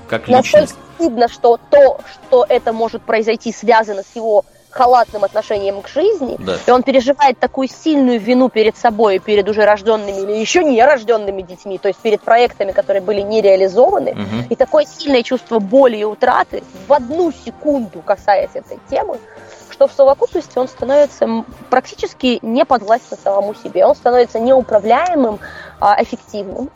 как 0.07 0.27
личность. 0.27 0.53
Настолько 0.53 0.93
стыдно, 0.95 1.27
что 1.27 1.59
то, 1.69 1.99
что 2.11 2.43
это 2.49 2.73
может 2.73 3.03
произойти, 3.03 3.53
связано 3.53 4.01
с 4.01 4.15
его 4.15 4.45
халатным 4.69 5.23
отношением 5.23 5.81
к 5.81 5.87
жизни, 5.87 6.35
да. 6.39 6.57
и 6.65 6.71
он 6.71 6.83
переживает 6.83 7.39
такую 7.39 7.67
сильную 7.67 8.19
вину 8.19 8.49
перед 8.49 8.77
собой 8.77 9.19
перед 9.19 9.47
уже 9.49 9.65
рожденными 9.65 10.21
или 10.21 10.33
еще 10.33 10.63
не 10.63 10.83
рожденными 10.83 11.41
детьми, 11.41 11.77
то 11.77 11.87
есть 11.87 11.99
перед 11.99 12.21
проектами, 12.21 12.71
которые 12.71 13.01
были 13.01 13.21
не 13.21 13.41
реализованы, 13.41 14.11
угу. 14.11 14.45
и 14.49 14.55
такое 14.55 14.85
сильное 14.85 15.23
чувство 15.23 15.59
боли 15.59 15.97
и 15.97 16.03
утраты 16.03 16.63
в 16.87 16.93
одну 16.93 17.31
секунду 17.31 18.01
касаясь 18.01 18.51
этой 18.53 18.79
темы, 18.89 19.17
что 19.69 19.87
в 19.87 19.91
совокупности 19.91 20.57
он 20.57 20.67
становится 20.67 21.45
практически 21.69 22.39
не 22.41 22.65
подвластен 22.65 23.17
самому 23.23 23.55
себе. 23.55 23.85
Он 23.85 23.95
становится 23.95 24.39
неуправляемым, 24.39 25.39
а 25.79 26.01
эффективным 26.01 26.69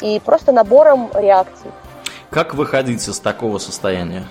и 0.00 0.20
просто 0.24 0.52
набором 0.52 1.10
реакций. 1.14 1.70
Как 2.30 2.54
выходить 2.54 3.06
из 3.06 3.18
такого 3.20 3.58
состояния? 3.58 4.24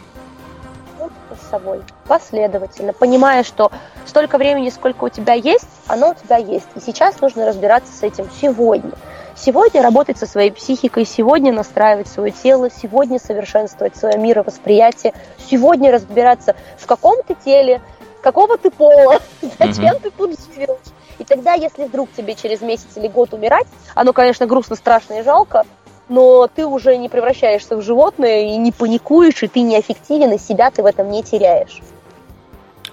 Собой, 1.50 1.82
последовательно, 2.08 2.94
понимая, 2.94 3.44
что 3.44 3.72
столько 4.06 4.38
времени, 4.38 4.70
сколько 4.70 5.06
у 5.06 5.10
тебя 5.10 5.34
есть, 5.34 5.68
оно 5.88 6.12
у 6.12 6.14
тебя 6.14 6.38
есть. 6.38 6.68
И 6.76 6.80
сейчас 6.80 7.20
нужно 7.22 7.46
разбираться 7.46 7.92
с 7.92 8.04
этим 8.04 8.30
сегодня. 8.42 8.92
Сегодня 9.36 9.82
работать 9.82 10.18
со 10.18 10.26
своей 10.26 10.52
психикой, 10.52 11.06
сегодня 11.06 11.54
настраивать 11.54 12.08
свое 12.08 12.32
тело, 12.32 12.70
сегодня 12.70 13.20
совершенствовать 13.20 13.96
свое 13.96 14.18
мировосприятие, 14.18 15.14
сегодня 15.50 15.92
разбираться, 15.92 16.56
в 16.78 16.86
каком 16.86 17.24
ты 17.24 17.36
теле, 17.36 17.82
какого 18.22 18.58
ты 18.58 18.70
пола, 18.70 19.20
зачем 19.60 20.00
ты 20.00 20.12
тут 20.12 20.32
живешь. 20.54 20.78
И 21.20 21.24
тогда, 21.26 21.54
если 21.54 21.86
вдруг 21.86 22.10
тебе 22.16 22.34
через 22.34 22.62
месяц 22.62 22.88
или 22.96 23.08
год 23.08 23.34
умирать, 23.34 23.68
оно, 23.94 24.14
конечно, 24.14 24.46
грустно, 24.46 24.76
страшно 24.76 25.20
и 25.20 25.24
жалко, 25.24 25.66
но 26.10 26.48
ты 26.54 26.66
уже 26.66 26.98
не 26.98 27.08
превращаешься 27.08 27.78
в 27.78 27.82
животное 27.82 28.54
и 28.54 28.58
не 28.58 28.72
паникуешь, 28.72 29.42
и 29.44 29.48
ты 29.48 29.62
неэффективен, 29.62 30.34
и 30.34 30.38
себя 30.38 30.72
ты 30.72 30.84
в 30.84 30.86
этом 30.86 31.10
не 31.10 31.24
теряешь. 31.24 31.80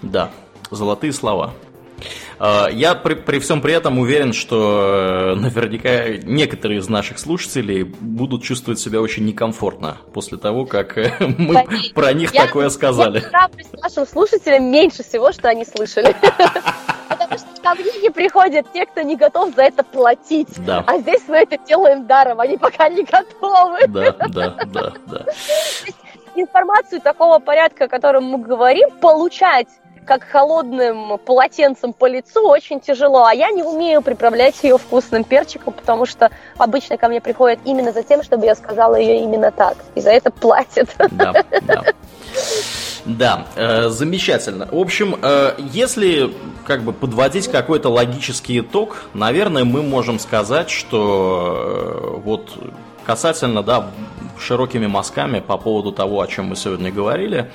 Да, 0.02 0.30
золотые 0.70 1.12
слова. 1.12 1.52
А, 2.38 2.68
я 2.68 2.94
при, 2.94 3.14
при 3.14 3.38
всем 3.38 3.62
при 3.62 3.72
этом 3.72 3.98
уверен, 3.98 4.34
что 4.34 5.34
э, 5.34 5.34
наверняка 5.36 6.08
некоторые 6.22 6.80
из 6.80 6.88
наших 6.88 7.18
слушателей 7.18 7.84
будут 7.84 8.42
чувствовать 8.42 8.78
себя 8.78 9.00
очень 9.00 9.24
некомфортно 9.24 9.96
после 10.12 10.36
того, 10.36 10.66
как 10.66 10.98
э, 10.98 11.14
мы 11.20 11.64
Поверь, 11.64 11.92
про 11.94 12.12
них 12.12 12.34
я, 12.34 12.46
такое 12.46 12.68
сказали. 12.68 13.24
Я 13.32 13.48
с 13.48 13.82
нашим 13.82 14.06
слушателям 14.06 14.64
меньше 14.70 15.02
всего, 15.02 15.32
что 15.32 15.48
они 15.48 15.64
слышали. 15.64 16.14
Потому 17.28 17.52
что 17.52 17.62
ко 17.62 17.74
мне 17.74 17.92
не 18.02 18.10
приходят 18.10 18.72
те, 18.72 18.86
кто 18.86 19.02
не 19.02 19.16
готов 19.16 19.54
за 19.54 19.62
это 19.62 19.82
платить. 19.82 20.64
Да. 20.64 20.84
А 20.86 20.98
здесь 20.98 21.22
мы 21.28 21.36
это 21.36 21.58
делаем 21.58 22.06
даром, 22.06 22.40
они 22.40 22.56
пока 22.56 22.88
не 22.88 23.02
готовы. 23.02 23.86
Да, 23.88 24.12
да, 24.28 24.54
да, 24.66 24.92
да. 25.06 25.24
Информацию 26.34 27.00
такого 27.00 27.38
порядка, 27.38 27.84
о 27.84 27.88
котором 27.88 28.24
мы 28.24 28.38
говорим, 28.38 28.90
получать 29.00 29.68
как 30.06 30.22
холодным 30.22 31.18
полотенцем 31.18 31.92
по 31.92 32.06
лицу 32.06 32.46
очень 32.46 32.80
тяжело, 32.80 33.24
а 33.24 33.34
я 33.34 33.50
не 33.50 33.64
умею 33.64 34.02
приправлять 34.02 34.62
ее 34.62 34.78
вкусным 34.78 35.24
перчиком, 35.24 35.72
потому 35.72 36.06
что 36.06 36.30
обычно 36.56 36.96
ко 36.96 37.08
мне 37.08 37.20
приходят 37.20 37.58
именно 37.64 37.92
за 37.92 38.04
тем, 38.04 38.22
чтобы 38.22 38.46
я 38.46 38.54
сказала 38.54 38.94
ее 38.94 39.24
именно 39.24 39.50
так, 39.50 39.76
и 39.96 40.00
за 40.00 40.10
это 40.10 40.30
платят. 40.30 40.88
Да, 41.10 41.44
да. 41.62 41.84
Да, 43.06 43.46
э, 43.54 43.88
замечательно. 43.88 44.68
В 44.70 44.78
общем, 44.78 45.16
э, 45.22 45.54
если 45.72 46.32
как 46.66 46.82
бы 46.82 46.92
подводить 46.92 47.48
какой-то 47.48 47.88
логический 47.88 48.60
итог, 48.60 49.04
наверное, 49.14 49.64
мы 49.64 49.82
можем 49.82 50.18
сказать, 50.18 50.70
что 50.70 52.16
э, 52.16 52.20
вот 52.24 52.52
касательно, 53.04 53.62
да, 53.62 53.90
широкими 54.38 54.86
мазками 54.86 55.40
по 55.40 55.56
поводу 55.56 55.92
того, 55.92 56.20
о 56.20 56.26
чем 56.26 56.46
мы 56.46 56.56
сегодня 56.56 56.90
говорили, 56.90 57.50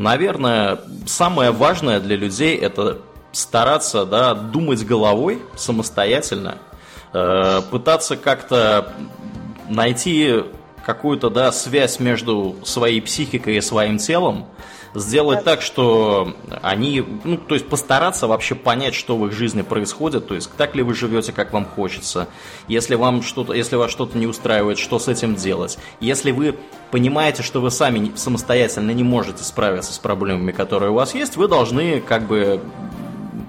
Наверное, 0.00 0.78
самое 1.06 1.50
важное 1.50 2.00
для 2.00 2.16
людей 2.16 2.56
это 2.56 3.00
стараться 3.32 4.06
да, 4.06 4.32
думать 4.32 4.82
головой 4.86 5.42
самостоятельно, 5.56 6.56
э, 7.12 7.60
пытаться 7.70 8.16
как-то 8.16 8.94
найти 9.68 10.42
какую-то 10.86 11.28
да, 11.28 11.52
связь 11.52 12.00
между 12.00 12.56
своей 12.64 13.02
психикой 13.02 13.56
и 13.56 13.60
своим 13.60 13.98
телом, 13.98 14.46
сделать 14.94 15.44
так, 15.44 15.62
что 15.62 16.34
они, 16.62 17.04
ну, 17.24 17.36
то 17.36 17.54
есть 17.54 17.68
постараться 17.68 18.26
вообще 18.26 18.54
понять, 18.54 18.94
что 18.94 19.16
в 19.16 19.26
их 19.26 19.32
жизни 19.32 19.62
происходит, 19.62 20.28
то 20.28 20.34
есть 20.34 20.50
так 20.56 20.74
ли 20.74 20.82
вы 20.82 20.94
живете, 20.94 21.32
как 21.32 21.52
вам 21.52 21.64
хочется, 21.64 22.28
если 22.68 22.94
вам 22.94 23.22
что-то, 23.22 23.52
если 23.52 23.76
вас 23.76 23.90
что-то 23.90 24.18
не 24.18 24.26
устраивает, 24.26 24.78
что 24.78 24.98
с 24.98 25.08
этим 25.08 25.34
делать, 25.34 25.78
если 26.00 26.30
вы 26.32 26.56
понимаете, 26.90 27.42
что 27.42 27.60
вы 27.60 27.70
сами 27.70 28.12
самостоятельно 28.16 28.90
не 28.90 29.04
можете 29.04 29.44
справиться 29.44 29.92
с 29.92 29.98
проблемами, 29.98 30.52
которые 30.52 30.90
у 30.90 30.94
вас 30.94 31.14
есть, 31.14 31.36
вы 31.36 31.48
должны 31.48 32.00
как 32.00 32.26
бы 32.26 32.60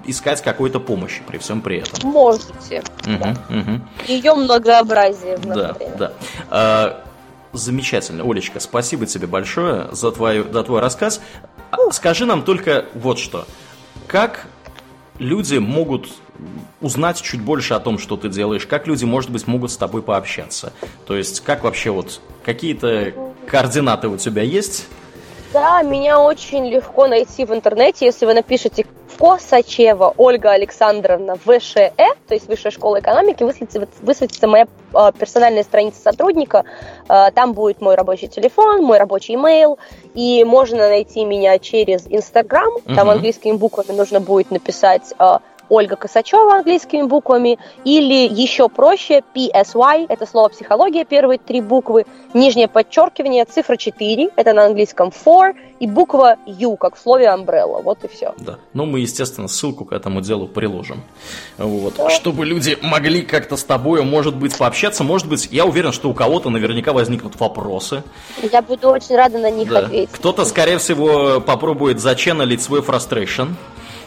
искать 0.04 0.42
какой-то 0.42 0.80
помощи 0.80 1.22
при 1.26 1.38
всем 1.38 1.60
при 1.60 1.78
этом. 1.78 2.10
Можете. 2.10 2.82
Угу, 3.06 3.18
да. 3.18 3.36
угу. 3.48 3.80
Ее 4.08 4.34
многообразие. 4.34 5.38
Да, 5.38 5.76
да. 6.50 7.02
Замечательно. 7.52 8.24
Олечка, 8.24 8.60
спасибо 8.60 9.06
тебе 9.06 9.26
большое 9.26 9.88
за 9.92 10.10
твой, 10.10 10.42
за 10.42 10.62
твой 10.62 10.80
рассказ. 10.80 11.20
А, 11.70 11.90
скажи 11.92 12.24
нам 12.24 12.42
только 12.42 12.86
вот 12.94 13.18
что. 13.18 13.46
Как 14.06 14.46
люди 15.18 15.58
могут 15.58 16.08
узнать 16.80 17.20
чуть 17.20 17.40
больше 17.40 17.74
о 17.74 17.80
том, 17.80 17.98
что 17.98 18.16
ты 18.16 18.28
делаешь? 18.28 18.66
Как 18.66 18.86
люди, 18.86 19.04
может 19.04 19.30
быть, 19.30 19.46
могут 19.46 19.70
с 19.70 19.76
тобой 19.76 20.02
пообщаться? 20.02 20.72
То 21.06 21.16
есть, 21.16 21.40
как 21.40 21.64
вообще 21.64 21.90
вот 21.90 22.20
какие-то 22.44 23.12
координаты 23.46 24.08
у 24.08 24.16
тебя 24.16 24.42
есть? 24.42 24.86
Да, 25.52 25.82
меня 25.82 26.18
очень 26.18 26.66
легко 26.68 27.06
найти 27.06 27.44
в 27.44 27.52
интернете, 27.52 28.06
если 28.06 28.24
вы 28.24 28.32
напишете 28.32 28.86
Косачева 29.22 30.14
Ольга 30.16 30.50
Александровна 30.50 31.36
ВШЭ, 31.36 31.92
то 32.26 32.34
есть 32.34 32.48
Высшая 32.48 32.72
школа 32.72 32.98
экономики, 32.98 33.44
высветится, 33.44 33.86
высветится 34.00 34.48
моя 34.48 34.66
э, 34.92 35.12
персональная 35.16 35.62
страница 35.62 36.02
сотрудника, 36.02 36.64
э, 37.08 37.30
там 37.32 37.52
будет 37.52 37.80
мой 37.80 37.94
рабочий 37.94 38.26
телефон, 38.26 38.82
мой 38.82 38.98
рабочий 38.98 39.36
имейл, 39.36 39.78
и 40.14 40.42
можно 40.42 40.88
найти 40.88 41.24
меня 41.24 41.60
через 41.60 42.04
Инстаграм, 42.08 42.72
там 42.84 43.06
угу. 43.06 43.12
английскими 43.12 43.52
буквами 43.52 43.96
нужно 43.96 44.18
будет 44.18 44.50
написать 44.50 45.14
э, 45.16 45.38
Ольга 45.72 45.96
Косачева 45.96 46.56
английскими 46.56 47.02
буквами, 47.04 47.58
или 47.82 48.28
еще 48.28 48.68
проще 48.68 49.22
PSY, 49.34 50.04
это 50.06 50.26
слово 50.26 50.50
психология, 50.50 51.06
первые 51.06 51.38
три 51.38 51.62
буквы, 51.62 52.04
нижнее 52.34 52.68
подчеркивание, 52.68 53.46
цифра 53.46 53.78
4, 53.78 54.32
это 54.36 54.52
на 54.52 54.66
английском 54.66 55.08
for, 55.08 55.54
и 55.80 55.86
буква 55.86 56.36
U, 56.44 56.76
как 56.76 56.96
в 56.96 57.00
слове 57.00 57.24
umbrella, 57.24 57.82
вот 57.82 58.04
и 58.04 58.08
все. 58.08 58.34
Да, 58.36 58.58
ну 58.74 58.84
мы, 58.84 59.00
естественно, 59.00 59.48
ссылку 59.48 59.86
к 59.86 59.92
этому 59.92 60.20
делу 60.20 60.46
приложим, 60.46 61.02
вот, 61.56 61.94
да. 61.96 62.10
чтобы 62.10 62.44
люди 62.44 62.76
могли 62.82 63.22
как-то 63.22 63.56
с 63.56 63.64
тобой, 63.64 64.04
может 64.04 64.36
быть, 64.36 64.54
пообщаться, 64.58 65.04
может 65.04 65.26
быть, 65.26 65.48
я 65.50 65.64
уверен, 65.64 65.92
что 65.92 66.10
у 66.10 66.14
кого-то 66.14 66.50
наверняка 66.50 66.92
возникнут 66.92 67.40
вопросы. 67.40 68.02
Я 68.52 68.60
буду 68.60 68.90
очень 68.90 69.16
рада 69.16 69.38
на 69.38 69.50
них 69.50 69.70
да. 69.70 69.78
ответить. 69.78 70.10
Кто-то, 70.12 70.44
скорее 70.44 70.76
всего, 70.76 71.40
попробует 71.40 71.98
заченнелить 71.98 72.60
свой 72.60 72.80
frustration, 72.80 73.54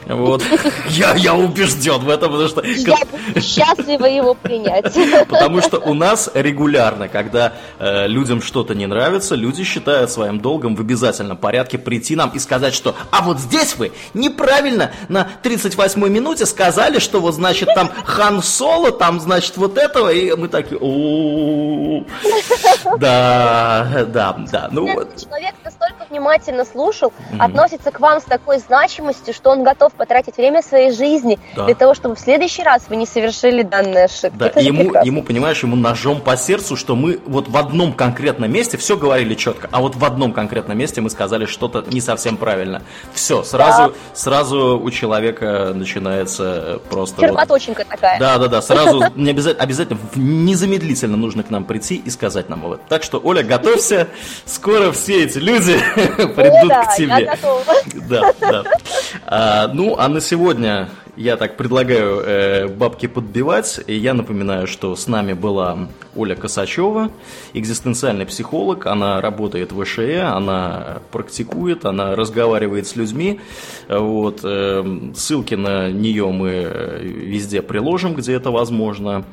вот. 0.07 0.43
Я, 0.89 1.15
я 1.15 1.33
убежден 1.35 1.99
в 1.99 2.09
этом, 2.09 2.31
потому 2.31 2.47
что... 2.49 2.61
Я 2.61 2.97
буду 3.05 3.41
счастлива 3.41 4.05
его 4.05 4.33
принять. 4.33 4.93
Потому 5.29 5.61
что 5.61 5.79
у 5.79 5.93
нас 5.93 6.29
регулярно, 6.33 7.07
когда 7.07 7.53
э, 7.79 8.07
людям 8.07 8.41
что-то 8.41 8.75
не 8.75 8.85
нравится, 8.85 9.35
люди 9.35 9.63
считают 9.63 10.11
своим 10.11 10.39
долгом 10.39 10.75
в 10.75 10.81
обязательном 10.81 11.37
порядке 11.37 11.77
прийти 11.77 12.15
нам 12.15 12.29
и 12.29 12.39
сказать, 12.39 12.73
что 12.73 12.95
«А 13.11 13.21
вот 13.21 13.39
здесь 13.39 13.75
вы 13.75 13.91
неправильно 14.13 14.91
на 15.09 15.27
38-й 15.43 16.09
минуте 16.09 16.45
сказали, 16.45 16.99
что 16.99 17.19
вот, 17.19 17.33
значит, 17.33 17.69
там 17.73 17.89
Хан 18.05 18.43
Соло, 18.43 18.91
там, 18.91 19.19
значит, 19.19 19.57
вот 19.57 19.77
этого», 19.77 20.11
и 20.11 20.35
мы 20.35 20.47
такие 20.47 20.79
Да, 22.99 24.05
да, 24.07 24.35
да. 24.51 24.69
Ну, 24.71 24.85
Человек 24.87 25.55
настолько 25.63 26.05
внимательно 26.09 26.65
слушал, 26.65 27.11
относится 27.39 27.91
к 27.91 27.99
вам 27.99 28.21
с 28.21 28.23
такой 28.23 28.59
значимостью, 28.59 29.33
что 29.33 29.51
он 29.51 29.63
готов 29.63 29.93
потратить 29.95 30.37
время 30.37 30.61
своей 30.61 30.91
жизни 30.91 31.39
да. 31.55 31.65
для 31.65 31.75
того, 31.75 31.93
чтобы 31.93 32.15
в 32.15 32.19
следующий 32.19 32.63
раз 32.63 32.83
вы 32.89 32.95
не 32.95 33.05
совершили 33.05 33.63
данные 33.63 34.05
ошибки. 34.05 34.37
Да, 34.37 34.51
ему, 34.59 34.93
ему, 35.03 35.23
понимаешь, 35.23 35.61
ему 35.63 35.75
ножом 35.75 36.21
по 36.21 36.37
сердцу, 36.37 36.75
что 36.75 36.95
мы 36.95 37.19
вот 37.25 37.47
в 37.47 37.57
одном 37.57 37.93
конкретном 37.93 38.51
месте 38.51 38.77
все 38.77 38.97
говорили 38.97 39.35
четко, 39.35 39.69
а 39.71 39.81
вот 39.81 39.95
в 39.95 40.05
одном 40.05 40.33
конкретном 40.33 40.77
месте 40.77 41.01
мы 41.01 41.09
сказали 41.09 41.45
что-то 41.45 41.83
не 41.91 42.01
совсем 42.01 42.37
правильно. 42.37 42.81
Все, 43.13 43.43
сразу, 43.43 43.89
да. 43.89 43.95
сразу 44.13 44.79
у 44.81 44.91
человека 44.91 45.71
начинается 45.73 46.79
просто... 46.89 47.21
Червоточинка 47.21 47.79
вот... 47.79 47.87
такая. 47.89 48.19
Да, 48.19 48.37
да, 48.37 48.47
да, 48.47 48.61
сразу 48.61 49.03
не 49.15 49.29
обязательно, 49.31 49.63
обязательно, 49.63 49.99
незамедлительно 50.15 51.17
нужно 51.17 51.43
к 51.43 51.49
нам 51.49 51.65
прийти 51.65 51.95
и 51.95 52.09
сказать 52.09 52.49
нам 52.49 52.65
об 52.65 52.73
этом. 52.73 52.85
Так 52.89 53.03
что, 53.03 53.19
Оля, 53.23 53.43
готовься, 53.43 54.07
скоро 54.45 54.91
все 54.91 55.25
эти 55.25 55.37
люди 55.37 55.77
придут 56.35 56.71
к 56.71 56.95
тебе. 56.95 57.31
Да, 58.09 58.33
да. 58.39 58.63
А, 59.25 59.67
ну, 59.67 59.84
ну, 59.85 59.95
а 59.99 60.09
на 60.09 60.19
сегодня 60.19 60.89
я 61.15 61.37
так 61.37 61.57
предлагаю 61.57 62.19
э, 62.19 62.67
бабки 62.67 63.05
подбивать. 63.05 63.79
И 63.85 63.95
я 63.95 64.15
напоминаю, 64.15 64.65
что 64.65 64.95
с 64.95 65.05
нами 65.07 65.33
была 65.33 65.87
Оля 66.15 66.35
Косачева, 66.35 67.11
экзистенциальный 67.53 68.25
психолог. 68.25 68.87
Она 68.87 69.21
работает 69.21 69.71
в 69.71 69.83
ВШЭ, 69.83 70.23
она 70.23 71.01
практикует, 71.11 71.85
она 71.85 72.15
разговаривает 72.15 72.87
с 72.87 72.95
людьми. 72.95 73.39
Вот, 73.87 74.39
э, 74.43 75.11
ссылки 75.15 75.53
на 75.53 75.91
нее 75.91 76.31
мы 76.31 76.49
э, 76.49 77.01
везде 77.03 77.61
приложим, 77.61 78.15
где 78.15 78.33
это 78.33 78.49
возможно. 78.49 79.23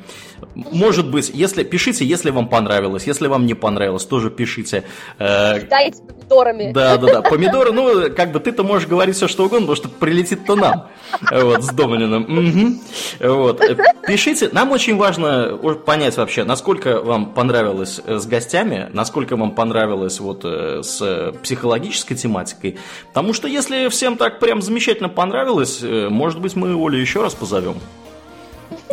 Может 0.55 1.09
быть, 1.09 1.31
если 1.33 1.63
пишите, 1.63 2.05
если 2.05 2.29
вам 2.29 2.47
понравилось, 2.47 3.05
если 3.05 3.27
вам 3.27 3.45
не 3.45 3.53
понравилось, 3.53 4.05
тоже 4.05 4.29
пишите. 4.29 4.83
Э, 5.19 5.61
Дайте 5.61 6.01
помидорами. 6.01 6.71
Да, 6.71 6.97
да, 6.97 7.13
да. 7.13 7.21
Помидоры, 7.21 7.71
ну, 7.71 8.11
как 8.15 8.31
бы 8.31 8.39
ты-то 8.39 8.63
можешь 8.63 8.87
говорить 8.87 9.15
все, 9.15 9.27
что 9.27 9.45
угодно, 9.45 9.67
потому 9.67 9.75
что 9.75 9.89
прилетит-то 9.89 10.55
нам. 10.55 10.87
Вот, 11.31 11.63
с 11.63 11.67
Домнином. 11.69 12.23
Угу. 12.23 13.33
Вот. 13.33 13.61
Пишите. 14.07 14.49
Нам 14.51 14.71
очень 14.71 14.97
важно 14.97 15.57
понять 15.85 16.17
вообще, 16.17 16.43
насколько 16.43 17.01
вам 17.01 17.33
понравилось 17.33 18.01
э, 18.05 18.17
с 18.17 18.25
гостями, 18.25 18.89
насколько 18.93 19.35
вам 19.35 19.51
понравилось 19.51 20.19
вот 20.19 20.41
э, 20.43 20.81
с 20.83 21.33
психологической 21.43 22.17
тематикой. 22.17 22.77
Потому 23.07 23.33
что 23.33 23.47
если 23.47 23.87
всем 23.89 24.17
так 24.17 24.39
прям 24.39 24.61
замечательно 24.61 25.09
понравилось, 25.09 25.81
может 25.83 26.39
быть, 26.39 26.55
мы 26.55 26.69
Олю 26.69 26.97
еще 26.97 27.21
раз 27.21 27.33
позовем. 27.33 27.75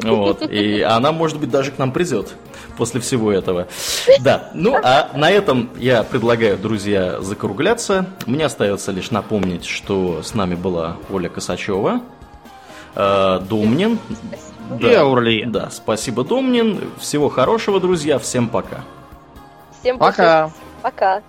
Вот. 0.02 0.42
И 0.51 0.80
она, 0.80 1.12
может 1.12 1.38
быть, 1.38 1.51
даже 1.51 1.72
к 1.72 1.78
нам 1.78 1.92
придет 1.92 2.34
после 2.76 3.01
всего 3.01 3.30
этого. 3.30 3.68
Да, 4.20 4.51
ну 4.55 4.74
а 4.74 5.10
на 5.14 5.30
этом 5.30 5.70
я 5.76 6.02
предлагаю, 6.02 6.56
друзья, 6.56 7.20
закругляться. 7.20 8.06
Мне 8.26 8.47
остается 8.47 8.92
лишь 8.92 9.10
напомнить, 9.10 9.66
что 9.66 10.22
с 10.22 10.34
нами 10.34 10.55
была 10.55 10.97
Оля 11.10 11.28
Косачева, 11.28 12.01
э, 12.94 13.40
Домнин. 13.48 13.98
Да, 14.70 14.90
и 14.90 14.94
Аурли. 14.94 15.44
Да, 15.47 15.68
спасибо, 15.70 16.24
Домнин. 16.24 16.80
Всего 16.98 17.28
хорошего, 17.28 17.80
друзья. 17.80 18.18
Всем 18.18 18.48
пока. 18.48 18.82
Всем 19.80 19.98
пока. 19.98 20.51
Пока. 20.82 21.22